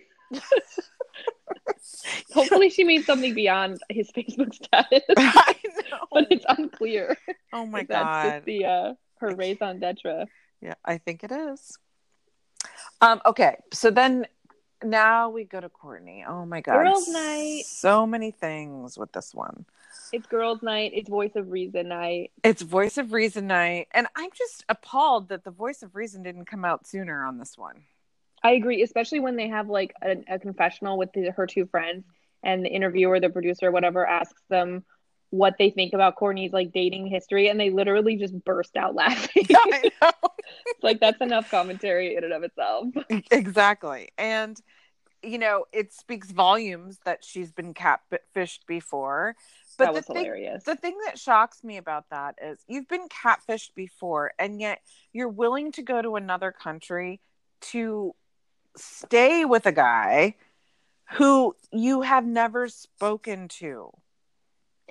Hopefully 2.33 2.71
she 2.71 2.85
means 2.85 3.07
something 3.07 3.35
beyond 3.35 3.81
his 3.89 4.11
Facebook 4.17 4.55
status, 4.55 5.03
I 5.17 5.55
know. 5.91 6.07
but 6.13 6.27
it's 6.31 6.45
unclear. 6.49 7.17
oh 7.53 7.67
my 7.67 7.85
god, 7.85 7.89
that's 7.89 8.35
just 8.37 8.45
the 8.47 8.65
uh 8.67 8.95
her 9.19 9.35
raison 9.35 9.81
d'etre. 9.81 10.27
Yeah, 10.61 10.75
I 10.85 10.99
think 10.99 11.25
it 11.25 11.33
is. 11.33 11.79
Um, 13.01 13.21
okay, 13.27 13.57
so 13.73 13.91
then 13.91 14.27
now 14.83 15.31
we 15.31 15.45
go 15.45 15.61
to 15.61 15.69
Courtney. 15.69 16.25
Oh 16.27 16.45
my 16.47 16.61
god. 16.61 16.85
Girls' 16.85 17.09
night. 17.09 17.65
So 17.67 18.07
many 18.07 18.31
things 18.31 18.99
with 18.99 19.13
this 19.13 19.35
one. 19.35 19.65
It's 20.13 20.27
girls' 20.27 20.63
night. 20.63 20.93
It's 20.95 21.09
voice 21.09 21.35
of 21.35 21.51
reason 21.51 21.89
night. 21.89 22.31
It's 22.43 22.63
Voice 22.63 22.99
of 22.99 23.13
Reason 23.13 23.47
night, 23.47 23.89
and 23.93 24.07
I'm 24.15 24.31
just 24.35 24.65
appalled 24.69 25.29
that 25.31 25.45
the 25.45 25.51
Voice 25.51 25.83
of 25.83 25.97
Reason 25.97 26.23
didn't 26.23 26.45
come 26.47 26.65
out 26.65 26.87
sooner 26.87 27.25
on 27.25 27.39
this 27.39 27.59
one. 27.59 27.83
I 28.43 28.53
agree, 28.53 28.83
especially 28.83 29.21
when 29.21 29.37
they 29.37 29.49
have 29.49 29.69
like 29.69 29.95
a, 30.03 30.17
a 30.29 30.39
confessional 30.39 30.99
with 30.99 31.13
the, 31.13 31.31
her 31.31 31.47
two 31.47 31.67
friends, 31.67 32.05
and 32.43 32.65
the 32.65 32.69
interviewer, 32.69 33.19
the 33.19 33.31
producer, 33.31 33.71
whatever, 33.71 34.07
asks 34.07 34.43
them 34.51 34.85
what 35.35 35.57
they 35.59 35.71
think 35.71 35.93
about 35.93 36.17
Courtney's 36.17 36.53
like 36.53 36.73
dating 36.73 37.07
history, 37.09 37.49
and 37.49 37.59
they 37.59 37.71
literally 37.71 38.17
just 38.17 38.35
burst 38.45 38.77
out 38.77 38.95
laughing. 39.03 39.47
I 39.55 39.91
know. 40.03 40.11
like 40.83 41.01
that's 41.01 41.21
enough 41.21 41.51
commentary 41.51 42.17
in 42.17 42.25
and 42.25 42.33
of 42.33 42.43
itself. 42.45 42.89
exactly. 43.31 44.11
And 44.17 44.59
you 45.23 45.39
know, 45.39 45.65
it 45.73 45.91
speaks 45.93 46.31
volumes 46.31 46.99
that 47.07 47.25
she's 47.25 47.51
been 47.51 47.73
catfished 47.73 48.67
before. 48.67 49.35
But 49.79 49.87
that 49.87 49.93
the 49.93 49.97
was 49.99 50.07
thing 50.07 50.17
hilarious. 50.17 50.65
the 50.65 50.77
thing 50.77 50.97
that 51.07 51.19
shocks 51.19 51.65
me 51.65 51.79
about 51.79 52.05
that 52.11 52.37
is 52.41 52.59
you've 52.69 52.87
been 52.89 53.09
catfished 53.09 53.75
before 53.75 54.33
and 54.39 54.61
yet 54.61 54.79
you're 55.13 55.29
willing 55.29 55.73
to 55.73 55.83
go 55.83 56.01
to 56.01 56.15
another 56.17 56.53
country 56.53 57.21
to 57.73 58.15
stay 58.77 59.45
with 59.45 59.67
a 59.67 59.73
guy 59.73 60.37
who 61.15 61.57
you 61.73 62.03
have 62.03 62.25
never 62.25 62.69
spoken 62.69 63.49
to 63.49 63.91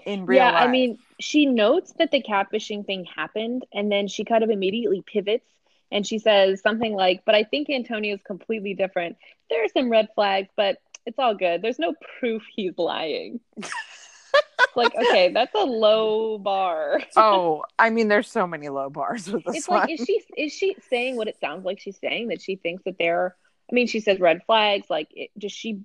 in 0.05 0.25
real 0.25 0.37
yeah, 0.37 0.51
life. 0.51 0.63
I 0.63 0.67
mean, 0.67 0.97
she 1.19 1.45
notes 1.45 1.93
that 1.99 2.11
the 2.11 2.21
catfishing 2.21 2.85
thing 2.85 3.05
happened, 3.05 3.65
and 3.73 3.91
then 3.91 4.07
she 4.07 4.25
kind 4.25 4.43
of 4.43 4.49
immediately 4.49 5.03
pivots 5.05 5.45
and 5.93 6.05
she 6.05 6.17
says 6.17 6.59
something 6.61 6.93
like, 6.93 7.23
"But 7.23 7.35
I 7.35 7.43
think 7.43 7.69
Antonio's 7.69 8.21
completely 8.25 8.73
different. 8.73 9.15
There 9.49 9.63
are 9.63 9.69
some 9.69 9.89
red 9.89 10.09
flags, 10.15 10.49
but 10.57 10.79
it's 11.05 11.19
all 11.19 11.35
good. 11.35 11.61
There's 11.61 11.79
no 11.79 11.93
proof 12.19 12.41
he's 12.53 12.77
lying." 12.77 13.39
like, 14.75 14.93
okay, 14.95 15.31
that's 15.31 15.53
a 15.53 15.63
low 15.63 16.39
bar. 16.39 16.99
oh, 17.15 17.63
I 17.79 17.91
mean, 17.91 18.07
there's 18.07 18.29
so 18.29 18.47
many 18.47 18.69
low 18.69 18.89
bars 18.89 19.31
with 19.31 19.45
this 19.45 19.55
it's 19.55 19.67
one. 19.69 19.81
like, 19.81 19.91
is 19.91 20.03
she 20.05 20.21
is 20.35 20.51
she 20.51 20.75
saying 20.89 21.15
what 21.15 21.27
it 21.27 21.39
sounds 21.39 21.63
like 21.63 21.79
she's 21.79 21.99
saying 21.99 22.29
that 22.29 22.41
she 22.41 22.55
thinks 22.55 22.83
that 22.85 22.97
they're? 22.97 23.35
I 23.71 23.75
mean, 23.75 23.87
she 23.87 23.99
says 23.99 24.19
red 24.19 24.41
flags. 24.45 24.89
Like, 24.89 25.09
it, 25.11 25.29
does 25.37 25.51
she 25.51 25.81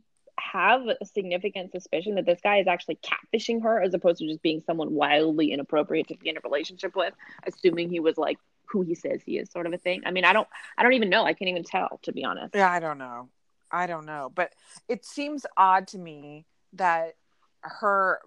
have 0.52 0.82
a 0.86 1.04
significant 1.04 1.72
suspicion 1.72 2.14
that 2.16 2.26
this 2.26 2.40
guy 2.42 2.58
is 2.58 2.66
actually 2.66 2.98
catfishing 3.02 3.62
her 3.62 3.80
as 3.82 3.94
opposed 3.94 4.18
to 4.18 4.26
just 4.26 4.42
being 4.42 4.62
someone 4.66 4.92
wildly 4.92 5.52
inappropriate 5.52 6.08
to 6.08 6.16
be 6.16 6.28
in 6.28 6.36
a 6.36 6.40
relationship 6.42 6.94
with, 6.96 7.14
assuming 7.46 7.90
he 7.90 8.00
was 8.00 8.16
like 8.16 8.38
who 8.66 8.82
he 8.82 8.94
says 8.94 9.20
he 9.24 9.38
is, 9.38 9.50
sort 9.50 9.66
of 9.66 9.72
a 9.72 9.78
thing. 9.78 10.02
I 10.04 10.10
mean, 10.10 10.24
I 10.24 10.32
don't, 10.32 10.48
I 10.76 10.82
don't 10.82 10.92
even 10.92 11.10
know. 11.10 11.24
I 11.24 11.32
can't 11.32 11.48
even 11.48 11.64
tell, 11.64 12.00
to 12.02 12.12
be 12.12 12.24
honest. 12.24 12.54
Yeah, 12.54 12.70
I 12.70 12.80
don't 12.80 12.98
know. 12.98 13.28
I 13.70 13.86
don't 13.86 14.06
know, 14.06 14.32
but 14.34 14.52
it 14.88 15.04
seems 15.04 15.44
odd 15.56 15.88
to 15.88 15.98
me 15.98 16.46
that 16.74 17.14
her 17.60 18.20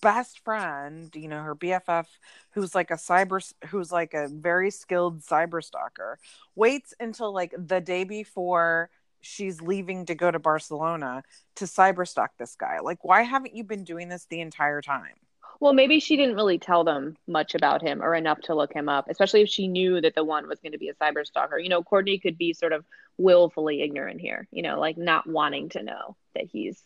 best 0.00 0.40
friend, 0.40 1.14
you 1.14 1.28
know, 1.28 1.42
her 1.42 1.54
BFF, 1.54 2.06
who's 2.52 2.74
like 2.74 2.90
a 2.90 2.94
cyber, 2.94 3.40
who's 3.68 3.92
like 3.92 4.14
a 4.14 4.28
very 4.28 4.70
skilled 4.70 5.20
cyber 5.20 5.62
stalker, 5.62 6.18
waits 6.54 6.94
until 6.98 7.32
like 7.32 7.54
the 7.56 7.80
day 7.80 8.04
before 8.04 8.90
she's 9.20 9.60
leaving 9.60 10.06
to 10.06 10.14
go 10.14 10.30
to 10.30 10.38
Barcelona 10.38 11.22
to 11.56 11.64
cyber 11.64 12.06
stalk 12.06 12.32
this 12.38 12.56
guy. 12.56 12.78
Like, 12.80 13.04
why 13.04 13.22
haven't 13.22 13.54
you 13.54 13.64
been 13.64 13.84
doing 13.84 14.08
this 14.08 14.24
the 14.24 14.40
entire 14.40 14.80
time? 14.80 15.14
Well, 15.60 15.74
maybe 15.74 16.00
she 16.00 16.16
didn't 16.16 16.36
really 16.36 16.58
tell 16.58 16.84
them 16.84 17.16
much 17.26 17.54
about 17.54 17.82
him 17.82 18.02
or 18.02 18.14
enough 18.14 18.40
to 18.42 18.54
look 18.54 18.72
him 18.72 18.88
up, 18.88 19.08
especially 19.10 19.42
if 19.42 19.50
she 19.50 19.68
knew 19.68 20.00
that 20.00 20.14
the 20.14 20.24
one 20.24 20.48
was 20.48 20.58
going 20.60 20.72
to 20.72 20.78
be 20.78 20.88
a 20.88 20.94
cyber 20.94 21.26
stalker. 21.26 21.58
You 21.58 21.68
know, 21.68 21.82
Courtney 21.82 22.18
could 22.18 22.38
be 22.38 22.54
sort 22.54 22.72
of 22.72 22.84
willfully 23.18 23.82
ignorant 23.82 24.22
here, 24.22 24.48
you 24.50 24.62
know, 24.62 24.80
like 24.80 24.96
not 24.96 25.28
wanting 25.28 25.68
to 25.70 25.82
know 25.82 26.16
that 26.34 26.46
he's, 26.50 26.82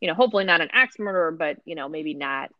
you 0.00 0.08
know, 0.08 0.14
hopefully 0.14 0.44
not 0.44 0.60
an 0.60 0.68
axe 0.72 0.98
murderer, 0.98 1.32
but, 1.32 1.56
you 1.64 1.74
know, 1.74 1.88
maybe 1.88 2.12
not 2.12 2.50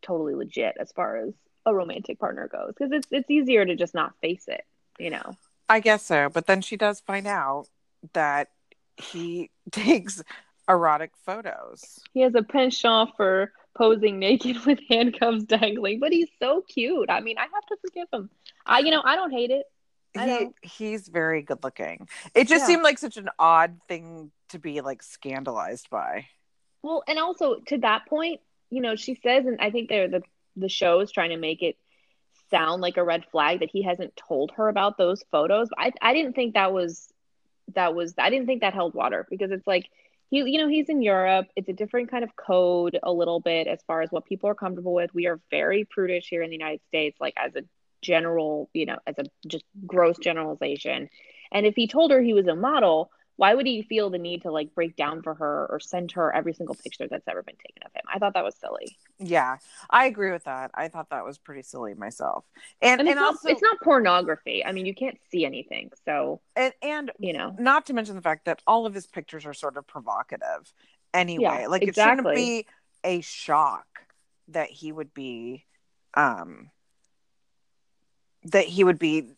totally 0.00 0.36
legit 0.36 0.76
as 0.78 0.92
far 0.92 1.16
as 1.16 1.34
a 1.66 1.74
romantic 1.74 2.20
partner 2.20 2.48
goes 2.48 2.72
because 2.78 2.92
it's 2.92 3.08
it's 3.10 3.30
easier 3.30 3.64
to 3.64 3.74
just 3.74 3.94
not 3.94 4.14
face 4.22 4.44
it, 4.46 4.64
you 4.98 5.10
know. 5.10 5.34
I 5.68 5.80
guess 5.80 6.04
so, 6.04 6.28
but 6.28 6.46
then 6.46 6.60
she 6.60 6.76
does 6.76 7.00
find 7.00 7.26
out 7.26 7.66
that 8.12 8.50
he 8.96 9.50
takes 9.70 10.22
erotic 10.68 11.12
photos. 11.24 12.00
He 12.12 12.20
has 12.22 12.34
a 12.34 12.42
penchant 12.42 13.10
for 13.16 13.52
posing 13.76 14.18
naked 14.18 14.56
with 14.66 14.80
handcuffs 14.88 15.44
dangling, 15.44 16.00
but 16.00 16.12
he's 16.12 16.28
so 16.40 16.62
cute. 16.62 17.10
I 17.10 17.20
mean, 17.20 17.38
I 17.38 17.42
have 17.42 17.66
to 17.68 17.76
forgive 17.82 18.08
him. 18.12 18.30
I, 18.64 18.80
you 18.80 18.90
know, 18.90 19.02
I 19.04 19.16
don't 19.16 19.30
hate 19.30 19.50
it. 19.50 19.66
I 20.16 20.24
He, 20.24 20.26
don't. 20.26 20.54
he's 20.62 21.08
very 21.08 21.42
good 21.42 21.62
looking. 21.62 22.08
It 22.34 22.48
just 22.48 22.62
Yeah. 22.62 22.66
seemed 22.66 22.82
like 22.82 22.98
such 22.98 23.16
an 23.16 23.28
odd 23.38 23.80
thing 23.88 24.32
to 24.48 24.58
be 24.58 24.80
like 24.80 25.02
scandalized 25.02 25.90
by. 25.90 26.26
Well, 26.82 27.02
and 27.08 27.18
also 27.18 27.60
to 27.66 27.78
that 27.78 28.06
point, 28.06 28.40
you 28.70 28.80
know, 28.80 28.96
she 28.96 29.14
says, 29.16 29.46
and 29.46 29.58
I 29.60 29.70
think 29.70 29.88
they're 29.88 30.08
the 30.08 30.22
the 30.56 30.68
show 30.70 31.00
is 31.00 31.10
trying 31.12 31.30
to 31.30 31.36
make 31.36 31.62
it 31.62 31.76
sound 32.50 32.80
like 32.80 32.96
a 32.96 33.04
red 33.04 33.24
flag 33.30 33.60
that 33.60 33.70
he 33.70 33.82
hasn't 33.82 34.16
told 34.16 34.52
her 34.52 34.68
about 34.68 34.96
those 34.96 35.22
photos. 35.30 35.68
I 35.76 35.92
I 36.00 36.14
didn't 36.14 36.34
think 36.34 36.54
that 36.54 36.72
was 36.72 37.12
that 37.74 37.94
was 37.94 38.14
I 38.18 38.30
didn't 38.30 38.46
think 38.46 38.60
that 38.60 38.74
held 38.74 38.94
water 38.94 39.26
because 39.28 39.50
it's 39.50 39.66
like 39.66 39.88
he 40.30 40.38
you 40.38 40.58
know 40.58 40.68
he's 40.68 40.88
in 40.88 41.02
Europe. 41.02 41.46
It's 41.56 41.68
a 41.68 41.72
different 41.72 42.10
kind 42.10 42.24
of 42.24 42.34
code 42.36 42.98
a 43.02 43.12
little 43.12 43.40
bit 43.40 43.66
as 43.66 43.80
far 43.86 44.02
as 44.02 44.10
what 44.10 44.24
people 44.24 44.48
are 44.50 44.54
comfortable 44.54 44.94
with. 44.94 45.14
We 45.14 45.26
are 45.26 45.40
very 45.50 45.84
prudish 45.84 46.28
here 46.28 46.42
in 46.42 46.50
the 46.50 46.56
United 46.56 46.80
States, 46.88 47.16
like 47.20 47.34
as 47.36 47.54
a 47.56 47.62
general, 48.02 48.70
you 48.72 48.86
know, 48.86 48.98
as 49.06 49.16
a 49.18 49.24
just 49.46 49.64
gross 49.86 50.18
generalization. 50.18 51.08
And 51.52 51.66
if 51.66 51.74
he 51.74 51.86
told 51.86 52.10
her 52.10 52.20
he 52.20 52.34
was 52.34 52.46
a 52.46 52.54
model, 52.54 53.10
why 53.36 53.54
would 53.54 53.66
he 53.66 53.82
feel 53.82 54.10
the 54.10 54.18
need 54.18 54.42
to 54.42 54.50
like 54.50 54.74
break 54.74 54.96
down 54.96 55.22
for 55.22 55.34
her 55.34 55.66
or 55.70 55.78
send 55.78 56.12
her 56.12 56.34
every 56.34 56.54
single 56.54 56.74
picture 56.74 57.06
that's 57.08 57.28
ever 57.28 57.42
been 57.42 57.56
taken 57.56 57.82
of 57.84 57.92
him? 57.92 58.02
I 58.12 58.18
thought 58.18 58.34
that 58.34 58.44
was 58.44 58.56
silly. 58.56 58.96
Yeah, 59.18 59.58
I 59.90 60.06
agree 60.06 60.32
with 60.32 60.44
that. 60.44 60.70
I 60.74 60.88
thought 60.88 61.10
that 61.10 61.24
was 61.24 61.38
pretty 61.38 61.62
silly 61.62 61.94
myself. 61.94 62.44
And 62.80 63.00
And, 63.00 63.08
and, 63.08 63.10
it's, 63.10 63.16
not, 63.16 63.26
also 63.26 63.48
it's 63.50 63.62
not 63.62 63.80
pornography. 63.82 64.64
I 64.64 64.72
mean, 64.72 64.86
you 64.86 64.94
can't 64.94 65.18
see 65.30 65.44
anything. 65.44 65.90
So, 66.04 66.40
and, 66.54 66.72
and 66.82 67.12
you 67.18 67.32
know, 67.32 67.54
not 67.58 67.86
to 67.86 67.92
mention 67.92 68.16
the 68.16 68.22
fact 68.22 68.46
that 68.46 68.62
all 68.66 68.86
of 68.86 68.94
his 68.94 69.06
pictures 69.06 69.44
are 69.44 69.54
sort 69.54 69.76
of 69.76 69.86
provocative 69.86 70.72
anyway. 71.12 71.60
Yeah, 71.62 71.66
like 71.68 71.82
it 71.82 71.88
exactly. 71.88 72.22
shouldn't 72.22 72.34
be 72.34 72.66
a 73.04 73.20
shock 73.20 73.86
that 74.48 74.70
he 74.70 74.92
would 74.92 75.12
be 75.12 75.64
um 76.14 76.70
that 78.50 78.66
he 78.66 78.84
would 78.84 78.98
be 78.98 79.28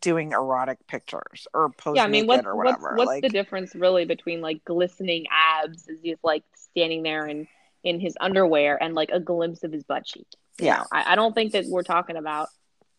doing 0.00 0.32
erotic 0.32 0.78
pictures 0.86 1.46
or 1.54 1.70
pose 1.70 1.96
yeah, 1.96 2.04
I 2.04 2.08
mean, 2.08 2.26
what's, 2.26 2.44
or 2.44 2.56
whatever. 2.56 2.94
what's 2.96 3.06
like 3.06 3.22
the 3.22 3.28
difference 3.28 3.74
really 3.74 4.04
between 4.04 4.40
like 4.40 4.64
glistening 4.64 5.26
abs 5.30 5.88
as 5.88 5.98
he's 6.02 6.18
like 6.22 6.44
standing 6.54 7.02
there 7.02 7.26
in, 7.26 7.46
in 7.84 8.00
his 8.00 8.16
underwear 8.20 8.82
and 8.82 8.94
like 8.94 9.10
a 9.12 9.20
glimpse 9.20 9.62
of 9.62 9.72
his 9.72 9.84
butt 9.84 10.04
cheek? 10.04 10.26
Yeah. 10.58 10.84
I, 10.92 11.12
I 11.12 11.16
don't 11.16 11.34
think 11.34 11.52
that 11.52 11.66
we're 11.68 11.82
talking 11.82 12.16
about 12.16 12.48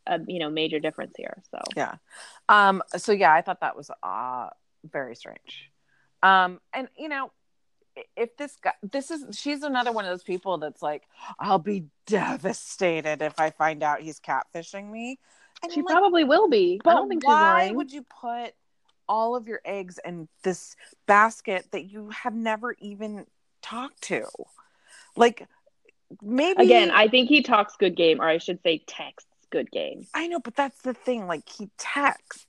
a, 0.06 0.20
you 0.26 0.40
know, 0.40 0.50
major 0.50 0.80
difference 0.80 1.14
here. 1.18 1.42
So, 1.52 1.60
yeah. 1.76 1.96
Um 2.48 2.82
so 2.96 3.12
yeah, 3.12 3.34
I 3.34 3.42
thought 3.42 3.62
that 3.62 3.76
was 3.76 3.92
uh 4.04 4.50
very 4.90 5.16
strange. 5.16 5.70
Um 6.24 6.60
and 6.74 6.88
you 6.98 7.10
know 7.10 7.32
if 8.16 8.38
this 8.38 8.56
guy 8.62 8.74
this 8.84 9.12
is 9.12 9.38
she's 9.38 9.64
another 9.64 9.92
one 9.92 10.06
of 10.06 10.12
those 10.12 10.24
people 10.24 10.58
that's 10.58 10.82
like 10.82 11.04
I'll 11.40 11.60
be 11.60 11.86
devastated 12.06 13.22
if 13.22 13.40
I 13.40 13.50
find 13.50 13.84
out 13.84 14.02
he's 14.02 14.20
catfishing 14.20 14.90
me. 14.90 15.20
And 15.64 15.72
she 15.72 15.80
I'm 15.80 15.86
like, 15.86 15.94
probably 15.98 16.24
will 16.24 16.50
be. 16.50 16.80
I 16.84 16.84
But 16.84 16.94
don't 16.94 17.10
think 17.10 17.24
she's 17.24 17.28
why 17.28 17.72
would 17.72 17.92
you 17.92 18.04
put 18.04 18.54
all 19.10 19.36
of 19.36 19.48
your 19.48 19.62
eggs 19.66 20.00
in 20.06 20.28
this 20.44 20.76
basket 21.06 21.66
that 21.72 21.86
you 21.86 22.10
have 22.10 22.36
never 22.36 22.76
even 22.80 23.26
talked 23.62 24.02
to? 24.04 24.26
Like 25.16 25.48
maybe 26.22 26.64
Again, 26.64 26.92
I 26.92 27.08
think 27.08 27.30
he 27.30 27.42
talks 27.42 27.76
good 27.76 27.96
game, 27.96 28.22
or 28.22 28.28
I 28.28 28.38
should 28.38 28.62
say 28.64 28.84
texts 28.88 29.30
good 29.50 29.72
game. 29.72 30.08
I 30.14 30.28
know, 30.28 30.40
but 30.40 30.56
that's 30.56 30.82
the 30.82 30.94
thing. 30.94 31.28
Like 31.28 31.48
he 31.50 31.70
texts. 31.78 32.46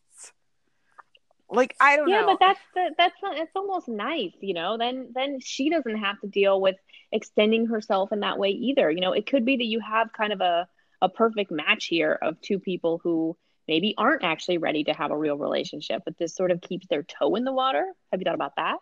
Like 1.51 1.75
I 1.81 1.97
don't 1.97 2.09
yeah 2.09 2.21
know. 2.21 2.27
Yeah, 2.29 2.35
but 2.35 2.41
that's 2.41 2.61
the, 2.75 2.95
that's 2.99 3.23
not 3.23 3.39
it's 3.39 3.53
almost 3.57 3.89
nice 3.89 4.35
you 4.41 4.53
know 4.53 4.77
then 4.77 5.13
then 5.15 5.41
she 5.41 5.71
doesn't 5.71 5.97
have 5.97 6.21
to 6.21 6.27
deal 6.27 6.61
with 6.61 6.77
extending 7.11 7.67
herself 7.67 8.13
in 8.13 8.21
that 8.21 8.39
way 8.39 8.51
either 8.51 8.91
you 8.91 9.01
know 9.01 9.13
it 9.13 9.27
could 9.27 9.47
be 9.47 9.57
that 9.57 9.65
you 9.65 9.81
have 9.81 10.13
kind 10.13 10.35
of 10.35 10.43
a 10.43 10.69
a 11.01 11.09
perfect 11.09 11.51
match 11.51 11.87
here 11.87 12.19
of 12.21 12.41
two 12.41 12.59
people 12.59 13.01
who 13.03 13.37
maybe 13.67 13.95
aren't 13.99 14.25
actually 14.25 14.59
ready 14.59 14.85
to 14.85 14.93
have 14.93 15.11
a 15.11 15.17
real 15.17 15.37
relationship 15.37 16.03
but 16.05 16.17
this 16.19 16.35
sort 16.35 16.51
of 16.51 16.61
keeps 16.61 16.87
their 16.89 17.03
toe 17.03 17.35
in 17.35 17.45
the 17.45 17.53
water 17.53 17.85
have 18.11 18.21
you 18.21 18.25
thought 18.25 18.35
about 18.35 18.57
that 18.57 18.79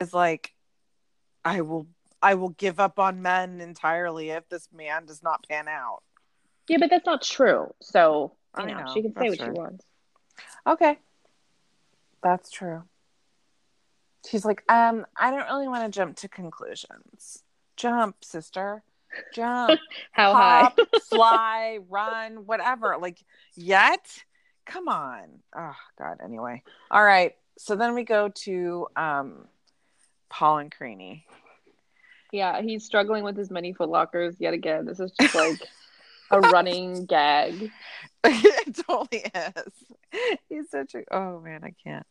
is 0.00 0.12
like 0.12 0.52
I 1.44 1.62
will 1.62 1.86
I 2.22 2.34
will 2.34 2.50
give 2.50 2.78
up 2.78 2.98
on 2.98 3.22
men 3.22 3.60
entirely 3.60 4.30
if 4.30 4.48
this 4.48 4.68
man 4.72 5.06
does 5.06 5.22
not 5.22 5.46
pan 5.48 5.66
out. 5.68 6.02
yeah 6.68 6.78
but 6.78 6.90
that's 6.90 7.06
not 7.06 7.22
true 7.22 7.74
so 7.80 8.32
you 8.58 8.64
I 8.64 8.66
know, 8.66 8.78
know, 8.80 8.94
she 8.94 9.02
can 9.02 9.14
say 9.14 9.28
what 9.30 9.38
she 9.38 9.50
wants 9.50 9.84
Okay. 10.66 10.98
That's 12.22 12.50
true. 12.50 12.84
She's 14.28 14.44
like, 14.44 14.62
um, 14.70 15.04
I 15.16 15.30
don't 15.30 15.46
really 15.46 15.66
want 15.66 15.84
to 15.84 15.96
jump 15.96 16.16
to 16.18 16.28
conclusions. 16.28 17.42
Jump, 17.76 18.24
sister. 18.24 18.84
Jump. 19.34 19.78
how 20.12 20.32
Hop, 20.32 20.78
high 20.78 20.98
fly, 21.10 21.78
run, 21.88 22.46
whatever. 22.46 22.96
Like, 23.00 23.18
yet? 23.54 24.06
Come 24.66 24.88
on. 24.88 25.24
Oh, 25.56 25.76
God. 25.98 26.18
Anyway. 26.22 26.62
All 26.90 27.04
right. 27.04 27.34
So 27.58 27.76
then 27.76 27.94
we 27.94 28.04
go 28.04 28.28
to 28.28 28.86
um, 28.96 29.46
Paul 30.30 30.58
and 30.58 30.70
Karine. 30.70 31.22
yeah 32.32 32.62
he's 32.62 32.84
struggling 32.84 33.24
with 33.24 33.36
his 33.36 33.50
many 33.50 33.74
foot 33.74 33.90
lockers 33.90 34.36
yet 34.38 34.54
again 34.54 34.86
this 34.86 34.98
is 34.98 35.12
just 35.20 35.34
like 35.34 35.60
a 36.30 36.40
running 36.40 37.04
gag 37.04 37.70
it 38.24 38.76
totally 38.86 39.24
is. 39.34 39.72
He's 40.48 40.70
such 40.70 40.94
a 40.94 41.04
oh 41.10 41.40
man, 41.40 41.62
I 41.64 41.74
can't. 41.82 42.06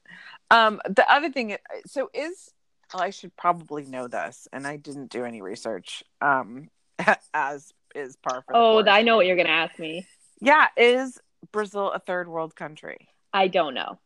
Um, 0.50 0.82
the 0.90 1.10
other 1.12 1.32
thing, 1.32 1.58
so 1.86 2.10
is 2.14 2.52
well, 2.94 3.04
I 3.04 3.12
should 3.12 3.36
probably 3.38 3.86
know 3.86 4.08
this, 4.08 4.48
and 4.52 4.68
I 4.68 4.76
didn't 4.78 5.12
do 5.12 5.24
any 5.24 5.42
research. 5.42 6.04
Um, 6.22 6.70
as 7.34 7.74
is 7.96 8.16
par 8.18 8.44
for 8.46 8.54
the 8.54 8.58
oh 8.58 8.84
i 8.88 9.02
know 9.02 9.16
what 9.18 9.26
you're 9.26 9.36
gonna 9.36 9.50
ask 9.50 9.78
me 9.80 10.06
yeah, 10.44 10.68
is 10.76 11.20
Brazil 11.52 11.92
a 11.92 12.00
third 12.00 12.28
world 12.28 12.56
country? 12.56 13.10
i 13.34 13.48
don't 13.48 13.74
know 13.74 14.00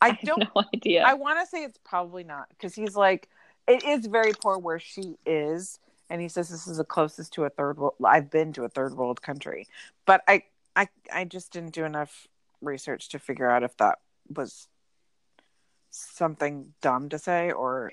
I 0.00 0.08
have 0.08 0.20
don't. 0.20 0.38
no 0.54 0.62
idea 0.74 1.02
I 1.04 1.14
want 1.14 1.40
to 1.40 1.46
say 1.46 1.64
it's 1.64 1.78
probably 1.84 2.24
not 2.24 2.48
because 2.50 2.74
he's 2.74 2.94
like, 2.94 3.28
it 3.66 3.84
is 3.84 4.06
very 4.06 4.32
poor 4.32 4.58
where 4.58 4.78
she 4.78 5.16
is, 5.24 5.78
and 6.10 6.20
he 6.20 6.28
says 6.28 6.48
this 6.50 6.66
is 6.66 6.76
the 6.76 6.84
closest 6.84 7.32
to 7.34 7.44
a 7.44 7.50
third 7.50 7.78
world. 7.78 7.94
I've 8.04 8.30
been 8.30 8.52
to 8.54 8.64
a 8.64 8.68
third 8.68 8.94
world 8.94 9.22
country, 9.22 9.66
but 10.04 10.22
I, 10.28 10.42
I, 10.76 10.88
I 11.12 11.24
just 11.24 11.52
didn't 11.52 11.72
do 11.72 11.84
enough 11.84 12.26
research 12.60 13.08
to 13.10 13.18
figure 13.18 13.50
out 13.50 13.62
if 13.62 13.76
that 13.78 13.98
was 14.34 14.68
something 15.90 16.74
dumb 16.82 17.08
to 17.10 17.18
say 17.18 17.52
or 17.52 17.92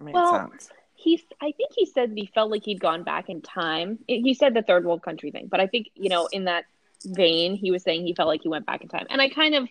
made 0.00 0.14
Well, 0.14 0.48
sense. 0.50 0.70
He's 1.02 1.22
i 1.40 1.52
think 1.52 1.70
he 1.74 1.86
said 1.86 2.10
that 2.10 2.18
he 2.18 2.26
felt 2.34 2.50
like 2.50 2.64
he'd 2.64 2.80
gone 2.80 3.02
back 3.02 3.28
in 3.28 3.40
time 3.40 3.98
he 4.06 4.34
said 4.34 4.54
the 4.54 4.62
third 4.62 4.84
world 4.84 5.02
country 5.02 5.30
thing 5.30 5.46
but 5.46 5.60
i 5.60 5.66
think 5.66 5.88
you 5.94 6.08
know 6.08 6.28
in 6.32 6.44
that 6.44 6.64
vein 7.04 7.56
He 7.56 7.70
was 7.70 7.82
saying 7.82 8.06
he 8.06 8.14
felt 8.14 8.28
like 8.28 8.42
he 8.42 8.48
went 8.48 8.66
back 8.66 8.82
in 8.82 8.88
time, 8.88 9.06
and 9.08 9.22
I 9.22 9.30
kind 9.30 9.54
of 9.54 9.68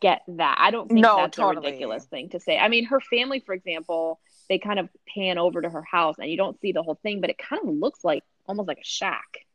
get 0.00 0.22
that. 0.28 0.56
I 0.58 0.70
don't 0.70 0.88
think 0.88 1.00
No, 1.00 1.16
that's 1.16 1.36
totally. 1.36 1.66
a 1.66 1.70
ridiculous 1.70 2.04
thing 2.04 2.28
to 2.30 2.40
say. 2.40 2.58
I 2.58 2.68
mean, 2.68 2.84
her 2.86 3.00
family, 3.00 3.40
for 3.40 3.54
example, 3.54 4.20
they 4.48 4.58
kind 4.58 4.78
of 4.78 4.88
pan 5.14 5.38
over 5.38 5.62
to 5.62 5.70
her 5.70 5.82
house, 5.82 6.16
and 6.18 6.30
you 6.30 6.36
don't 6.36 6.60
see 6.60 6.72
the 6.72 6.82
whole 6.82 6.98
thing, 7.02 7.20
but 7.20 7.30
it 7.30 7.38
kind 7.38 7.62
of 7.66 7.74
looks 7.74 8.04
like 8.04 8.22
almost 8.46 8.68
like 8.68 8.80
a 8.80 8.84
shack. 8.84 9.46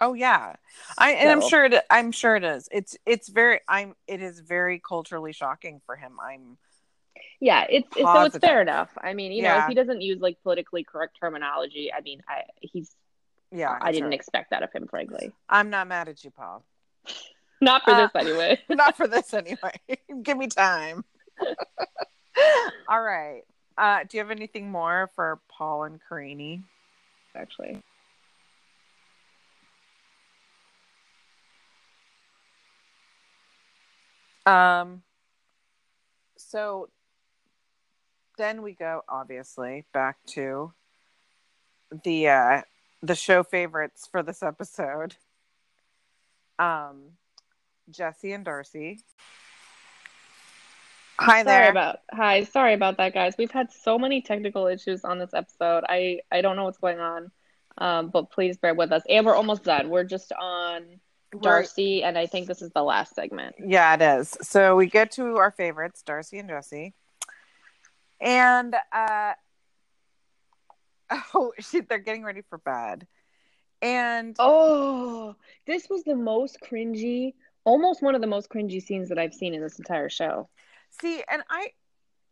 Oh 0.00 0.14
yeah, 0.14 0.56
I 0.96 1.12
and 1.12 1.30
I'm 1.30 1.46
sure 1.46 1.66
it. 1.66 1.84
I'm 1.90 2.12
sure 2.12 2.34
it 2.34 2.44
is. 2.44 2.68
It's 2.72 2.96
it's 3.04 3.28
very. 3.28 3.60
I'm. 3.68 3.94
It 4.08 4.22
is 4.22 4.40
very 4.40 4.80
culturally 4.80 5.32
shocking 5.32 5.80
for 5.84 5.96
him. 5.96 6.16
I'm. 6.18 6.56
Yeah, 7.40 7.66
it's, 7.68 7.88
it's 7.96 8.02
so 8.12 8.22
it's 8.22 8.38
fair 8.38 8.62
enough. 8.62 8.90
I 9.02 9.14
mean, 9.14 9.32
you 9.32 9.42
know, 9.42 9.58
if 9.58 9.66
he 9.66 9.74
doesn't 9.74 10.00
use 10.00 10.20
like 10.20 10.38
politically 10.42 10.84
correct 10.84 11.16
terminology, 11.20 11.92
I 11.92 12.00
mean, 12.00 12.22
I 12.28 12.42
he's 12.60 12.94
Yeah, 13.50 13.76
I 13.80 13.90
didn't 13.92 14.08
right. 14.10 14.14
expect 14.14 14.50
that 14.50 14.62
of 14.62 14.72
him, 14.72 14.86
frankly. 14.88 15.32
I'm 15.48 15.68
not 15.70 15.88
mad 15.88 16.08
at 16.08 16.22
you, 16.24 16.30
Paul. 16.30 16.64
Not 17.60 17.82
for 17.84 17.90
Uh, 17.92 18.06
this 18.08 18.10
anyway. 18.16 18.60
not 18.70 18.96
for 18.96 19.06
this 19.06 19.32
anyway. 19.32 19.72
Give 20.24 20.36
me 20.36 20.48
time. 20.48 21.04
All 22.88 23.00
right. 23.00 23.42
Uh, 23.78 24.00
do 24.08 24.16
you 24.16 24.20
have 24.20 24.32
anything 24.32 24.68
more 24.68 25.10
for 25.14 25.40
Paul 25.48 25.84
and 25.84 26.00
Karine? 26.08 26.64
Actually, 27.36 27.80
Um. 34.44 35.02
So 36.36 36.88
then 38.42 38.62
we 38.62 38.74
go, 38.74 39.02
obviously, 39.08 39.84
back 39.94 40.16
to 40.26 40.72
the 42.04 42.28
uh, 42.28 42.62
the 43.00 43.14
show 43.14 43.44
favorites 43.44 44.08
for 44.10 44.22
this 44.22 44.42
episode. 44.42 45.14
Um, 46.58 47.12
Jesse 47.88 48.32
and 48.32 48.44
Darcey. 48.44 48.98
Hi 51.20 51.44
there. 51.44 51.60
sorry 51.62 51.68
about 51.68 51.98
hi, 52.10 52.44
sorry 52.44 52.74
about 52.74 52.96
that, 52.96 53.14
guys. 53.14 53.34
We've 53.38 53.50
had 53.50 53.72
so 53.72 53.96
many 53.96 54.22
technical 54.22 54.66
issues 54.66 55.04
on 55.04 55.20
this 55.20 55.32
episode. 55.32 55.84
I 55.88 56.20
I 56.32 56.40
don't 56.40 56.56
know 56.56 56.64
what's 56.64 56.78
going 56.78 56.98
on, 56.98 57.30
um, 57.78 58.08
but 58.08 58.30
please 58.30 58.56
bear 58.56 58.74
with 58.74 58.90
us. 58.90 59.02
And 59.08 59.24
we're 59.24 59.36
almost 59.36 59.62
done. 59.62 59.88
We're 59.88 60.02
just 60.02 60.32
on 60.32 60.82
Darcey, 61.32 62.02
and 62.02 62.18
I 62.18 62.26
think 62.26 62.48
this 62.48 62.60
is 62.60 62.72
the 62.74 62.82
last 62.82 63.14
segment. 63.14 63.54
Yeah, 63.64 63.94
it 63.94 64.02
is. 64.02 64.36
So 64.42 64.74
we 64.74 64.86
get 64.86 65.12
to 65.12 65.36
our 65.36 65.52
favorites, 65.52 66.02
Darcey 66.04 66.40
and 66.40 66.48
Jesse. 66.48 66.94
And 68.22 68.74
uh 68.92 69.34
oh 71.34 71.52
shit, 71.58 71.88
they're 71.88 71.98
getting 71.98 72.24
ready 72.24 72.42
for 72.48 72.58
bed. 72.58 73.06
And 73.80 74.36
Oh, 74.38 75.34
this 75.66 75.88
was 75.90 76.04
the 76.04 76.14
most 76.14 76.58
cringy, 76.60 77.34
almost 77.64 78.02
one 78.02 78.14
of 78.14 78.20
the 78.20 78.26
most 78.26 78.48
cringy 78.48 78.80
scenes 78.82 79.08
that 79.08 79.18
I've 79.18 79.34
seen 79.34 79.54
in 79.54 79.60
this 79.60 79.78
entire 79.78 80.08
show. 80.08 80.48
see, 80.90 81.22
and 81.30 81.42
I 81.50 81.70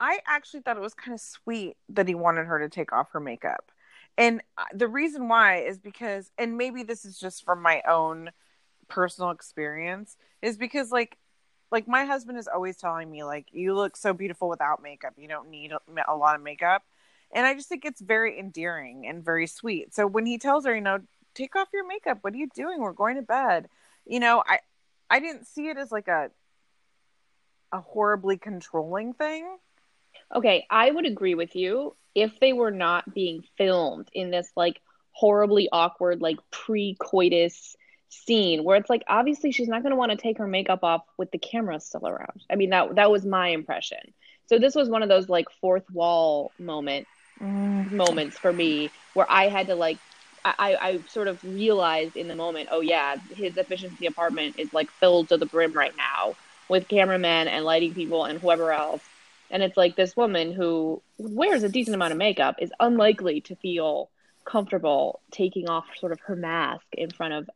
I 0.00 0.20
actually 0.26 0.60
thought 0.60 0.76
it 0.76 0.82
was 0.82 0.94
kind 0.94 1.14
of 1.14 1.20
sweet 1.20 1.76
that 1.90 2.08
he 2.08 2.14
wanted 2.14 2.46
her 2.46 2.58
to 2.60 2.68
take 2.68 2.92
off 2.92 3.10
her 3.12 3.20
makeup. 3.20 3.70
And 4.16 4.42
uh, 4.56 4.64
the 4.74 4.88
reason 4.88 5.28
why 5.28 5.58
is 5.58 5.78
because 5.78 6.30
and 6.38 6.56
maybe 6.56 6.82
this 6.82 7.04
is 7.04 7.18
just 7.18 7.44
from 7.44 7.62
my 7.62 7.82
own 7.88 8.30
personal 8.88 9.30
experience 9.30 10.16
is 10.42 10.56
because 10.56 10.90
like 10.90 11.16
like 11.70 11.86
my 11.86 12.04
husband 12.04 12.38
is 12.38 12.48
always 12.48 12.76
telling 12.76 13.10
me 13.10 13.24
like 13.24 13.46
you 13.52 13.74
look 13.74 13.96
so 13.96 14.12
beautiful 14.12 14.48
without 14.48 14.82
makeup. 14.82 15.14
You 15.16 15.28
don't 15.28 15.50
need 15.50 15.72
a, 15.72 16.16
lot 16.16 16.34
of 16.34 16.42
makeup. 16.42 16.82
And 17.32 17.46
i 17.46 17.54
just 17.54 17.68
think 17.68 17.84
it's 17.84 18.00
very 18.00 18.38
endearing 18.38 19.06
and 19.06 19.24
very 19.24 19.46
sweet. 19.46 19.94
So 19.94 20.06
when 20.06 20.26
he 20.26 20.38
tells 20.38 20.66
her 20.66 20.74
you 20.74 20.80
know 20.80 21.00
take 21.34 21.54
off 21.54 21.68
your 21.72 21.86
makeup. 21.86 22.18
What 22.22 22.34
are 22.34 22.38
you 22.38 22.48
doing? 22.54 22.80
We're 22.80 22.92
going 22.92 23.16
to 23.16 23.22
bed. 23.22 23.68
You 24.06 24.20
know 24.20 24.42
i 24.46 24.58
i 25.08 25.20
didn't 25.20 25.46
see 25.46 25.68
it 25.68 25.76
as 25.76 25.92
like 25.92 26.08
a 26.08 26.30
a 27.72 27.80
horribly 27.80 28.36
controlling 28.36 29.12
thing. 29.12 29.46
Okay, 30.34 30.66
I 30.70 30.90
would 30.90 31.06
agree 31.06 31.34
with 31.34 31.54
you. 31.54 31.96
If 32.14 32.40
they 32.40 32.52
were 32.52 32.70
not 32.70 33.14
being 33.14 33.44
filmed 33.56 34.08
in 34.12 34.30
this 34.30 34.50
like 34.56 34.80
horribly 35.12 35.68
awkward, 35.72 36.20
like 36.20 36.38
pre 36.50 36.96
coitus 37.00 37.76
scene 38.10 38.64
where 38.64 38.76
it's 38.76 38.90
like 38.90 39.02
obviously 39.08 39.52
she's 39.52 39.68
not 39.68 39.82
going 39.82 39.90
to 39.90 39.96
want 39.96 40.10
to 40.10 40.18
take 40.18 40.38
her 40.38 40.46
makeup 40.46 40.82
off 40.82 41.02
with 41.16 41.30
the 41.30 41.38
camera 41.38 41.80
still 41.80 42.06
around. 42.06 42.44
I 42.50 42.56
mean 42.56 42.70
that 42.70 42.96
that 42.96 43.10
was 43.10 43.24
my 43.24 43.48
impression. 43.48 44.12
So 44.46 44.58
this 44.58 44.74
was 44.74 44.88
one 44.88 45.02
of 45.02 45.08
those 45.08 45.28
like 45.28 45.46
fourth 45.60 45.88
wall 45.90 46.52
moment 46.58 47.06
mm-hmm. 47.40 47.96
moments 47.96 48.36
for 48.36 48.52
me 48.52 48.90
where 49.14 49.26
I 49.30 49.48
had 49.48 49.68
to 49.68 49.74
like 49.74 49.98
I 50.44 50.76
I 50.80 51.00
sort 51.08 51.28
of 51.28 51.42
realized 51.44 52.16
in 52.16 52.28
the 52.28 52.34
moment, 52.34 52.68
oh 52.72 52.80
yeah, 52.80 53.16
his 53.34 53.56
efficiency 53.56 54.06
apartment 54.06 54.58
is 54.58 54.72
like 54.72 54.90
filled 54.90 55.28
to 55.28 55.36
the 55.36 55.46
brim 55.46 55.72
right 55.72 55.96
now 55.96 56.34
with 56.68 56.88
cameramen 56.88 57.48
and 57.48 57.64
lighting 57.64 57.94
people 57.94 58.24
and 58.24 58.38
whoever 58.40 58.72
else. 58.72 59.02
And 59.50 59.62
it's 59.62 59.76
like 59.76 59.96
this 59.96 60.16
woman 60.16 60.52
who 60.52 61.02
wears 61.18 61.62
a 61.62 61.68
decent 61.68 61.94
amount 61.94 62.12
of 62.12 62.18
makeup 62.18 62.56
is 62.60 62.72
unlikely 62.78 63.40
to 63.42 63.56
feel 63.56 64.08
comfortable 64.44 65.20
taking 65.30 65.68
off 65.68 65.84
sort 65.98 66.12
of 66.12 66.20
her 66.20 66.36
mask 66.36 66.86
in 66.92 67.10
front 67.10 67.34
of 67.34 67.50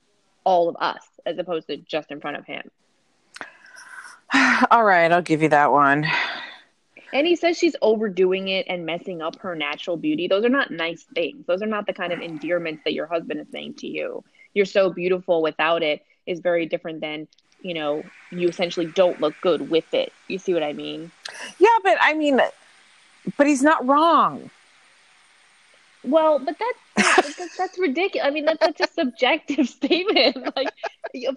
all 0.45 0.69
of 0.69 0.77
us 0.79 1.03
as 1.27 1.39
opposed 1.39 1.67
to 1.69 1.77
just 1.79 2.11
in 2.11 2.21
front 2.21 2.37
of 2.37 2.45
him. 2.47 2.71
all 4.71 4.85
right 4.85 5.13
i'll 5.13 5.23
give 5.23 5.43
you 5.43 5.49
that 5.49 5.71
one 5.73 6.07
And 7.13 7.27
he 7.29 7.37
says 7.37 7.57
she's 7.57 7.77
overdoing 7.81 8.49
it 8.49 8.67
and 8.69 8.85
messing 8.85 9.23
up 9.23 9.39
her 9.41 9.55
natural 9.55 9.97
beauty. 9.97 10.27
Those 10.27 10.45
are 10.45 10.49
not 10.49 10.73
nice 10.73 11.05
things. 11.15 11.47
Those 11.47 11.63
are 11.63 11.67
not 11.67 11.87
the 11.87 11.93
kind 11.93 12.13
of 12.13 12.19
endearments 12.21 12.83
that 12.85 12.93
your 12.93 13.07
husband 13.07 13.39
is 13.39 13.47
saying 13.53 13.75
to 13.75 13.87
you. 13.87 14.25
You're 14.53 14.67
so 14.67 14.91
beautiful 14.91 15.41
without 15.41 15.85
it 15.85 16.05
is 16.27 16.41
very 16.41 16.67
different 16.67 17.01
than, 17.01 17.29
you 17.63 17.73
know, 17.73 18.03
you 18.33 18.49
essentially 18.49 18.87
don't 18.87 19.21
look 19.21 19.35
good 19.43 19.71
with 19.71 19.95
it. 19.95 20.13
You 20.27 20.39
see 20.39 20.55
what 20.55 20.65
I 20.65 20.73
mean? 20.73 21.13
yeah 21.61 21.79
but 21.85 21.97
i 22.01 22.15
mean 22.15 22.41
but 23.37 23.47
he's 23.47 23.63
not 23.63 23.87
wrong 23.87 24.51
Well, 26.05 26.39
but 26.39 26.57
that's 26.59 26.79
that's, 27.17 27.57
that's 27.57 27.79
ridiculous. 27.79 28.27
I 28.27 28.31
mean, 28.31 28.45
that's 28.45 28.63
such 28.65 28.81
a 28.81 28.87
subjective 28.87 29.69
statement. 29.71 30.55
Like, 30.57 30.73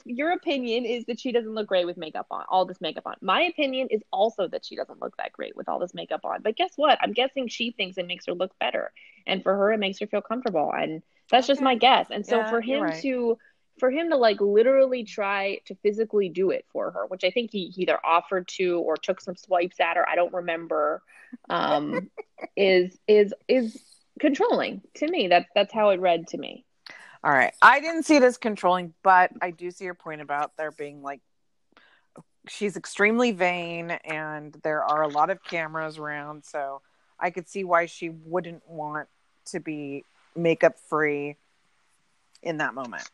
your 0.06 0.32
opinion 0.32 0.86
is 0.86 1.06
that 1.06 1.20
she 1.20 1.32
doesn't 1.32 1.54
look 1.54 1.68
great 1.68 1.86
with 1.86 1.98
makeup 1.98 2.28
on, 2.32 2.46
all 2.50 2.66
this 2.66 2.82
makeup 2.82 3.04
on. 3.08 3.16
My 3.22 3.44
opinion 3.44 3.88
is 3.92 4.04
also 4.12 4.48
that 4.50 4.66
she 4.66 4.76
doesn't 4.76 5.02
look 5.02 5.16
that 5.18 5.34
great 5.34 5.56
with 5.56 5.70
all 5.70 5.80
this 5.80 5.94
makeup 5.94 6.22
on. 6.26 6.42
But 6.44 6.58
guess 6.58 6.74
what? 6.76 7.00
I'm 7.02 7.14
guessing 7.14 7.48
she 7.48 7.72
thinks 7.72 7.98
it 7.98 8.08
makes 8.08 8.26
her 8.28 8.34
look 8.34 8.52
better, 8.60 8.92
and 9.26 9.44
for 9.44 9.56
her, 9.56 9.72
it 9.74 9.80
makes 9.80 10.00
her 10.00 10.08
feel 10.08 10.22
comfortable. 10.22 10.72
And 10.74 11.02
that's 11.32 11.48
just 11.48 11.62
my 11.62 11.76
guess. 11.76 12.08
And 12.12 12.26
so 12.26 12.44
Yeah, 12.44 12.50
for 12.50 12.62
him 12.62 12.82
right. 12.84 13.02
to 13.02 13.38
for 13.80 13.92
him 13.92 14.10
to 14.10 14.18
like 14.18 14.42
literally 14.42 15.04
try 15.04 15.60
to 15.66 15.76
physically 15.76 16.30
do 16.30 16.50
it 16.52 16.66
for 16.74 16.92
her, 16.92 17.06
which 17.08 17.24
I 17.24 17.32
think 17.32 17.52
he 17.52 17.68
he 17.70 17.84
either 17.84 18.00
offered 18.06 18.48
to 18.58 18.80
or 18.80 18.98
took 18.98 19.22
some 19.22 19.36
swipes 19.36 19.80
at 19.80 19.98
her. 19.98 20.08
I 20.08 20.16
don't 20.16 20.34
remember. 20.34 21.04
Um, 21.50 22.10
is 22.56 22.98
is 23.08 23.34
is 23.48 23.78
controlling 24.20 24.82
to 24.96 25.08
me. 25.08 25.28
That's 25.28 25.48
that's 25.56 25.74
how 25.74 25.90
it 25.90 26.00
read 26.00 26.28
to 26.28 26.38
me. 26.38 26.66
All 27.24 27.32
right. 27.32 27.54
I 27.62 27.80
didn't 27.80 28.04
see 28.04 28.16
it 28.16 28.24
as 28.24 28.38
controlling, 28.38 28.94
but 29.04 29.32
I 29.42 29.52
do 29.52 29.72
see 29.72 29.86
your 29.86 29.96
point 29.96 30.22
about 30.22 30.56
there 30.58 30.72
being 30.72 31.02
like 31.02 31.22
she's 32.48 32.78
extremely 32.78 33.32
vain 33.32 33.92
and 33.92 34.56
there 34.64 34.84
are 34.84 35.02
a 35.02 35.08
lot 35.08 35.30
of 35.30 35.44
cameras 35.44 35.98
around, 35.98 36.46
so 36.46 36.82
I 37.20 37.30
could 37.30 37.50
see 37.50 37.64
why 37.64 37.86
she 37.88 38.10
wouldn't 38.10 38.68
want 38.68 39.08
to 39.46 39.60
be 39.60 40.06
makeup 40.36 40.80
free 40.88 41.36
in 42.44 42.58
that 42.58 42.74
moment. 42.74 43.10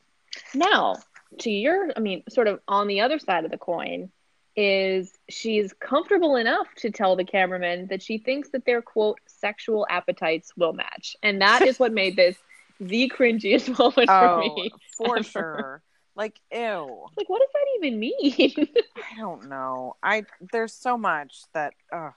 Now, 0.53 0.97
to 1.39 1.49
your, 1.49 1.91
I 1.95 1.99
mean, 1.99 2.23
sort 2.29 2.47
of 2.47 2.59
on 2.67 2.87
the 2.87 3.01
other 3.01 3.19
side 3.19 3.45
of 3.45 3.51
the 3.51 3.57
coin, 3.57 4.11
is 4.55 5.13
she's 5.29 5.73
comfortable 5.73 6.35
enough 6.35 6.67
to 6.77 6.91
tell 6.91 7.15
the 7.15 7.23
cameraman 7.25 7.87
that 7.87 8.01
she 8.01 8.17
thinks 8.19 8.49
that 8.49 8.65
their 8.65 8.81
quote 8.81 9.19
sexual 9.25 9.85
appetites 9.89 10.51
will 10.55 10.73
match, 10.73 11.15
and 11.23 11.41
that 11.41 11.61
is 11.63 11.79
what 11.79 11.91
made 11.93 12.15
this 12.15 12.37
the 12.79 13.11
cringiest 13.15 13.67
moment 13.79 14.09
for 14.09 14.29
Oh, 14.29 14.39
me. 14.55 14.71
for 14.97 15.17
ever. 15.17 15.23
sure. 15.29 15.81
Like 16.15 16.39
ew. 16.51 17.05
Like, 17.17 17.27
what 17.29 17.39
does 17.39 17.49
that 17.53 17.65
even 17.87 17.99
mean? 17.99 18.67
I 18.97 19.17
don't 19.17 19.49
know. 19.49 19.95
I 20.03 20.23
there's 20.51 20.73
so 20.73 20.97
much 20.97 21.41
that 21.53 21.73
ugh. 21.91 22.13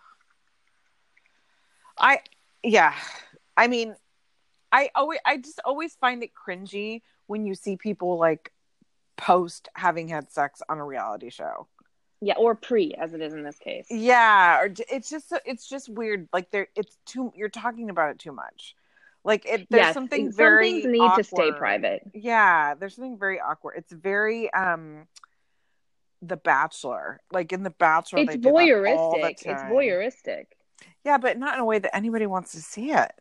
I 1.98 2.18
yeah. 2.62 2.94
I 3.56 3.68
mean, 3.68 3.94
I 4.70 4.90
always 4.94 5.20
I 5.24 5.38
just 5.38 5.60
always 5.64 5.94
find 5.94 6.22
it 6.22 6.30
cringy 6.34 7.00
when 7.26 7.46
you 7.46 7.54
see 7.54 7.76
people 7.76 8.18
like 8.18 8.52
post 9.16 9.68
having 9.74 10.08
had 10.08 10.30
sex 10.30 10.60
on 10.68 10.78
a 10.78 10.84
reality 10.84 11.30
show. 11.30 11.66
Yeah, 12.20 12.34
or 12.36 12.54
pre, 12.54 12.94
as 12.94 13.12
it 13.12 13.20
is 13.20 13.34
in 13.34 13.42
this 13.42 13.58
case. 13.58 13.86
Yeah, 13.90 14.60
or 14.60 14.72
it's 14.90 15.10
just 15.10 15.32
it's 15.44 15.68
just 15.68 15.88
weird. 15.88 16.28
Like 16.32 16.50
there, 16.50 16.68
it's 16.74 16.96
too. 17.06 17.32
You're 17.36 17.48
talking 17.48 17.90
about 17.90 18.10
it 18.10 18.18
too 18.18 18.32
much. 18.32 18.74
Like 19.24 19.44
it, 19.44 19.66
there's 19.70 19.86
Yes, 19.86 19.94
something 19.94 20.30
some 20.30 20.36
very 20.36 20.82
things 20.82 20.86
need 20.86 21.10
to 21.16 21.24
stay 21.24 21.52
private. 21.52 22.02
Yeah, 22.14 22.74
there's 22.74 22.94
something 22.94 23.18
very 23.18 23.40
awkward. 23.40 23.74
It's 23.76 23.92
very 23.92 24.52
um, 24.54 25.08
The 26.22 26.36
Bachelor. 26.36 27.20
Like 27.32 27.52
in 27.52 27.64
The 27.64 27.70
Bachelor, 27.70 28.20
It's 28.20 28.28
they 28.30 28.36
do 28.36 28.42
the 28.42 28.50
voyeuristic. 28.50 29.42
It's 29.44 29.62
voyeuristic. 29.64 30.46
Yeah, 31.04 31.18
but 31.18 31.38
not 31.38 31.54
in 31.54 31.60
a 31.60 31.64
way 31.64 31.80
that 31.80 31.94
anybody 31.94 32.26
wants 32.26 32.52
to 32.52 32.62
see 32.62 32.92
it. 32.92 33.12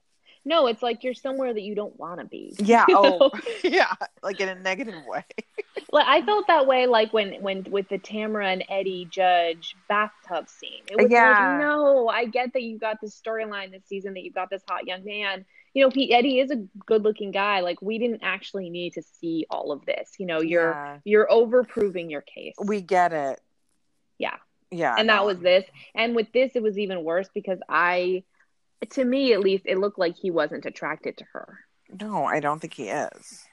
No, 0.48 0.68
it's 0.68 0.84
like 0.84 1.04
you're 1.04 1.16
somewhere 1.16 1.52
that 1.54 1.62
you 1.62 1.74
don't 1.74 1.98
want 2.00 2.20
to 2.20 2.26
be. 2.26 2.54
Yeah. 2.60 2.86
Oh, 2.90 3.32
yeah. 3.64 3.94
Like 4.22 4.40
in 4.40 4.48
a 4.50 4.56
negative 4.56 4.94
way. 5.08 5.24
like 5.92 6.06
I 6.08 6.22
felt 6.22 6.46
that 6.48 6.68
way 6.68 6.86
like 6.88 7.12
when 7.14 7.42
when 7.42 7.64
with 7.70 7.90
the 7.90 7.98
Tamra 7.98 8.46
and 8.54 8.64
Eddie 8.70 9.06
Judge 9.10 9.76
bathtub 9.90 10.48
scene. 10.50 10.84
It 10.88 10.98
was 11.02 11.10
Yeah. 11.12 11.30
like, 11.58 11.60
no, 11.62 12.08
I 12.08 12.26
get 12.26 12.54
that 12.54 12.62
you 12.62 12.78
got 12.78 13.02
this 13.02 13.20
storyline 13.20 13.72
this 13.72 13.84
season 13.88 14.14
that 14.14 14.24
you 14.24 14.32
got 14.32 14.50
this 14.52 14.62
hot 14.68 14.86
young 14.88 15.04
man. 15.04 15.46
You 15.74 15.84
know, 15.84 15.90
Pete 15.90 16.12
Eddie 16.14 16.40
is 16.40 16.52
a 16.52 16.58
good 16.86 17.04
looking 17.04 17.32
guy. 17.32 17.60
Like 17.62 17.82
we 17.82 17.98
didn't 17.98 18.22
actually 18.24 18.70
need 18.70 18.94
to 18.94 19.02
see 19.02 19.46
all 19.50 19.72
of 19.72 19.84
this. 19.86 20.12
You 20.20 20.28
know, 20.28 20.42
you're 20.42 20.72
Yeah. 20.72 20.98
you're 21.06 21.32
over 21.32 21.64
proving 21.64 22.10
your 22.10 22.22
case. 22.22 22.54
We 22.64 22.82
get 22.82 23.12
it. 23.14 23.42
Yeah. 24.20 24.36
Yeah. 24.72 24.96
and 24.98 25.10
that 25.10 25.26
was 25.26 25.40
this. 25.40 25.66
And 25.96 26.16
with 26.16 26.32
this, 26.34 26.52
it 26.56 26.62
was 26.64 26.78
even 26.78 27.04
worse 27.04 27.30
because 27.34 27.60
I, 27.70 28.24
to 28.92 29.04
me 29.06 29.34
at 29.34 29.40
least, 29.40 29.64
it 29.66 29.78
looked 29.78 30.00
like 30.00 30.16
he 30.16 30.32
wasn't 30.32 30.66
attracted 30.66 31.18
to 31.18 31.26
her. 31.34 31.60
No, 32.02 32.26
I 32.26 32.40
don't 32.40 32.60
think 32.60 32.74
he 32.74 32.90
is. 32.90 33.46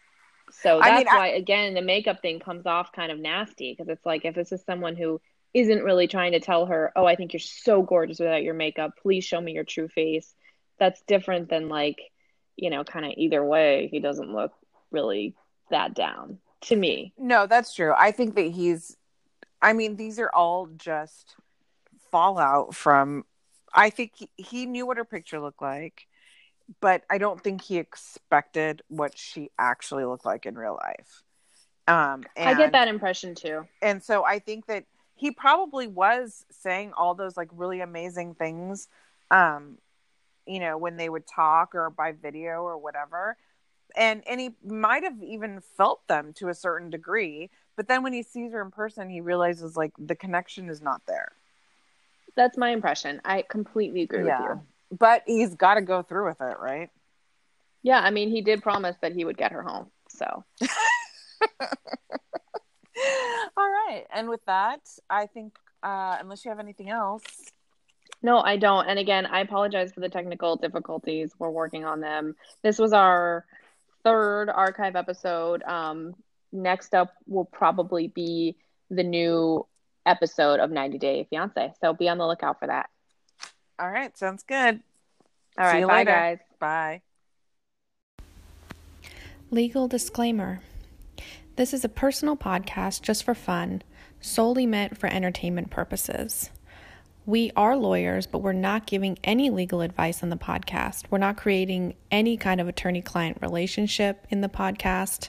So 0.50 0.80
I 0.80 0.90
that's 0.90 0.98
mean, 0.98 1.08
I- 1.08 1.16
why, 1.16 1.26
again, 1.28 1.74
the 1.74 1.82
makeup 1.82 2.20
thing 2.20 2.40
comes 2.40 2.66
off 2.66 2.92
kind 2.92 3.10
of 3.12 3.18
nasty 3.18 3.72
because 3.72 3.88
it's 3.88 4.04
like 4.04 4.24
if 4.24 4.34
this 4.34 4.52
is 4.52 4.62
someone 4.64 4.96
who 4.96 5.20
isn't 5.54 5.82
really 5.84 6.08
trying 6.08 6.32
to 6.32 6.40
tell 6.40 6.66
her, 6.66 6.92
oh, 6.96 7.04
I 7.04 7.14
think 7.14 7.32
you're 7.32 7.40
so 7.40 7.82
gorgeous 7.82 8.18
without 8.18 8.42
your 8.42 8.54
makeup. 8.54 8.92
Please 9.02 9.24
show 9.24 9.40
me 9.40 9.52
your 9.52 9.64
true 9.64 9.88
face. 9.88 10.34
That's 10.78 11.02
different 11.02 11.48
than 11.50 11.68
like, 11.68 12.00
you 12.56 12.70
know, 12.70 12.84
kind 12.84 13.04
of 13.06 13.12
either 13.16 13.44
way, 13.44 13.88
he 13.90 14.00
doesn't 14.00 14.32
look 14.32 14.52
really 14.90 15.34
that 15.70 15.94
down 15.94 16.38
to 16.62 16.76
me. 16.76 17.12
No, 17.18 17.46
that's 17.46 17.74
true. 17.74 17.92
I 17.96 18.12
think 18.12 18.34
that 18.34 18.50
he's 18.50 18.96
I 19.60 19.74
mean, 19.74 19.96
these 19.96 20.18
are 20.18 20.30
all 20.34 20.66
just 20.66 21.36
fallout 22.10 22.74
from 22.74 23.24
I 23.74 23.90
think 23.90 24.12
he, 24.16 24.28
he 24.36 24.66
knew 24.66 24.86
what 24.86 24.96
her 24.96 25.04
picture 25.04 25.40
looked 25.40 25.62
like, 25.62 26.06
but 26.80 27.02
I 27.10 27.18
don't 27.18 27.42
think 27.42 27.62
he 27.62 27.78
expected 27.78 28.82
what 28.88 29.18
she 29.18 29.50
actually 29.58 30.04
looked 30.04 30.24
like 30.24 30.46
in 30.46 30.56
real 30.56 30.78
life. 30.82 31.22
Um 31.88 32.24
and, 32.36 32.48
I 32.48 32.54
get 32.54 32.72
that 32.72 32.88
impression 32.88 33.34
too. 33.34 33.66
and 33.80 34.02
so 34.02 34.24
I 34.24 34.38
think 34.38 34.66
that 34.66 34.84
he 35.14 35.30
probably 35.30 35.86
was 35.86 36.44
saying 36.50 36.92
all 36.96 37.14
those 37.14 37.36
like 37.36 37.48
really 37.52 37.80
amazing 37.80 38.34
things 38.34 38.88
um 39.30 39.78
you 40.46 40.60
know 40.60 40.76
when 40.78 40.96
they 40.96 41.08
would 41.08 41.26
talk 41.26 41.74
or 41.74 41.90
by 41.90 42.12
video 42.12 42.62
or 42.62 42.78
whatever 42.78 43.36
and 43.96 44.22
and 44.28 44.40
he 44.40 44.50
might 44.64 45.02
have 45.02 45.22
even 45.22 45.60
felt 45.60 46.06
them 46.08 46.32
to 46.32 46.48
a 46.48 46.54
certain 46.54 46.90
degree 46.90 47.50
but 47.76 47.88
then 47.88 48.02
when 48.02 48.12
he 48.12 48.22
sees 48.22 48.52
her 48.52 48.62
in 48.62 48.70
person 48.70 49.08
he 49.10 49.20
realizes 49.20 49.76
like 49.76 49.92
the 49.98 50.14
connection 50.16 50.68
is 50.68 50.80
not 50.80 51.02
there 51.06 51.32
That's 52.36 52.56
my 52.56 52.70
impression. 52.70 53.20
I 53.24 53.42
completely 53.48 54.02
agree 54.02 54.24
with 54.24 54.32
you. 54.40 54.60
but 54.98 55.22
he's 55.26 55.54
got 55.54 55.74
to 55.74 55.82
go 55.82 56.02
through 56.02 56.26
with 56.28 56.40
it 56.40 56.56
right 56.60 56.90
Yeah, 57.82 58.00
I 58.00 58.10
mean, 58.10 58.30
he 58.30 58.40
did 58.42 58.62
promise 58.62 58.96
that 59.02 59.12
he 59.12 59.24
would 59.24 59.36
get 59.36 59.52
her 59.52 59.62
home. 59.62 59.90
So 60.08 60.44
all 63.56 63.68
right 63.70 64.04
and 64.14 64.28
with 64.28 64.44
that 64.46 64.80
i 65.10 65.26
think 65.26 65.56
uh 65.82 66.16
unless 66.20 66.44
you 66.44 66.50
have 66.50 66.60
anything 66.60 66.90
else 66.90 67.22
No, 68.22 68.38
I 68.40 68.56
don't. 68.56 68.86
And 68.88 68.98
again, 69.00 69.26
I 69.26 69.40
apologize 69.40 69.92
for 69.92 69.98
the 69.98 70.08
technical 70.08 70.54
difficulties. 70.54 71.32
We're 71.40 71.50
working 71.50 71.84
on 71.84 71.98
them. 72.00 72.36
This 72.62 72.78
was 72.78 72.92
our 72.92 73.44
third 74.04 74.48
archive 74.48 74.94
episode. 74.94 75.64
Um, 75.64 76.14
next 76.52 76.94
up 76.94 77.14
will 77.26 77.46
probably 77.46 78.06
be 78.06 78.54
the 78.90 79.02
new 79.02 79.66
episode 80.06 80.60
of 80.60 80.70
90 80.70 80.98
Day 80.98 81.26
Fiance. 81.30 81.72
So 81.80 81.92
be 81.92 82.08
on 82.08 82.18
the 82.18 82.26
lookout 82.26 82.58
for 82.58 82.66
that. 82.66 82.88
all 83.78 83.90
right 83.90 84.16
sounds 84.16 84.42
good 84.42 84.80
All 85.58 85.64
right, 85.64 85.72
See 85.72 85.78
you 85.80 85.86
bye 85.86 85.98
later. 85.98 86.10
guys. 86.10 86.38
bye 86.60 87.02
Legal 89.50 89.88
disclaimer 89.88 90.60
This 91.56 91.72
is 91.74 91.84
a 91.84 91.88
personal 91.88 92.36
podcast 92.36 93.02
just 93.02 93.24
for 93.24 93.34
fun, 93.34 93.82
solely 94.20 94.66
meant 94.66 94.96
for 94.96 95.06
entertainment 95.08 95.70
purposes. 95.70 96.50
We 97.26 97.52
are 97.54 97.76
lawyers, 97.76 98.26
but 98.26 98.38
we're 98.38 98.52
not 98.54 98.86
giving 98.86 99.18
any 99.22 99.50
legal 99.50 99.80
advice 99.82 100.22
on 100.24 100.30
the 100.30 100.36
podcast. 100.36 101.04
We're 101.10 101.18
not 101.18 101.36
creating 101.36 101.94
any 102.10 102.36
kind 102.36 102.60
of 102.60 102.66
attorney 102.66 103.02
client 103.02 103.38
relationship 103.40 104.26
in 104.30 104.40
the 104.40 104.48
podcast. 104.48 105.28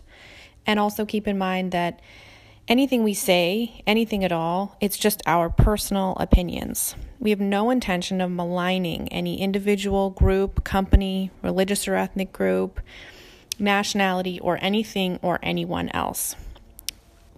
And 0.66 0.80
also 0.80 1.06
keep 1.06 1.28
in 1.28 1.38
mind 1.38 1.72
that 1.74 2.00
anything 2.68 3.04
we 3.04 3.14
say, 3.14 3.82
anything 3.86 4.24
at 4.24 4.32
all, 4.32 4.78
it's 4.80 4.98
just 4.98 5.22
our 5.26 5.50
personal 5.50 6.16
opinions. 6.20 6.96
We 7.20 7.30
have 7.30 7.40
no 7.40 7.70
intention 7.70 8.22
of 8.22 8.32
maligning 8.32 9.08
any 9.10 9.42
individual, 9.42 10.10
group, 10.10 10.64
company, 10.64 11.32
religious 11.42 11.88
or 11.88 11.96
ethnic 11.96 12.34
group 12.34 12.80
nationality, 13.60 14.40
or 14.40 14.58
anything 14.62 15.20
or 15.22 15.40
anyone 15.42 15.90
else. 15.90 16.36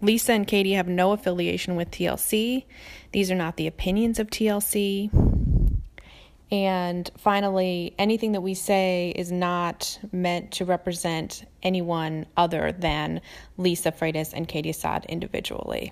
Lisa 0.02 0.34
and 0.34 0.48
Katie 0.48 0.74
have 0.74 0.88
no 0.88 1.12
affiliation 1.12 1.76
with 1.76 1.92
TLC. 1.92 2.66
These 3.12 3.32
are 3.32 3.36
not 3.36 3.58
the 3.58 3.68
opinions 3.68 4.20
of 4.20 4.28
TLC. 4.28 5.10
And 6.56 7.12
finally, 7.18 7.94
anything 8.00 8.32
that 8.32 8.40
we 8.40 8.54
say 8.54 9.12
is 9.14 9.30
not 9.30 10.00
meant 10.14 10.52
to 10.52 10.64
represent 10.64 11.44
anyone 11.64 12.28
other 12.38 12.72
than 12.72 13.20
Lisa 13.58 13.92
Freitas 13.92 14.32
and 14.34 14.48
Katie 14.48 14.70
Assad 14.70 15.06
individually. 15.10 15.92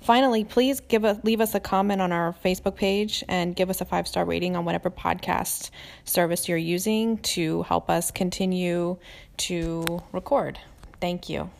Finally, 0.00 0.44
please 0.44 0.80
give 0.80 1.04
us 1.04 1.18
leave 1.22 1.40
us 1.40 1.54
a 1.54 1.60
comment 1.60 2.00
on 2.00 2.10
our 2.10 2.34
Facebook 2.44 2.74
page 2.74 3.22
and 3.28 3.54
give 3.54 3.70
us 3.70 3.80
a 3.80 3.84
five 3.84 4.08
star 4.08 4.24
rating 4.24 4.56
on 4.56 4.64
whatever 4.64 4.90
podcast 4.90 5.70
service 6.04 6.48
you're 6.48 6.58
using 6.58 7.18
to 7.18 7.62
help 7.62 7.88
us 7.88 8.10
continue 8.10 8.96
to 9.36 10.02
record. 10.12 10.58
Thank 11.00 11.28
you. 11.28 11.50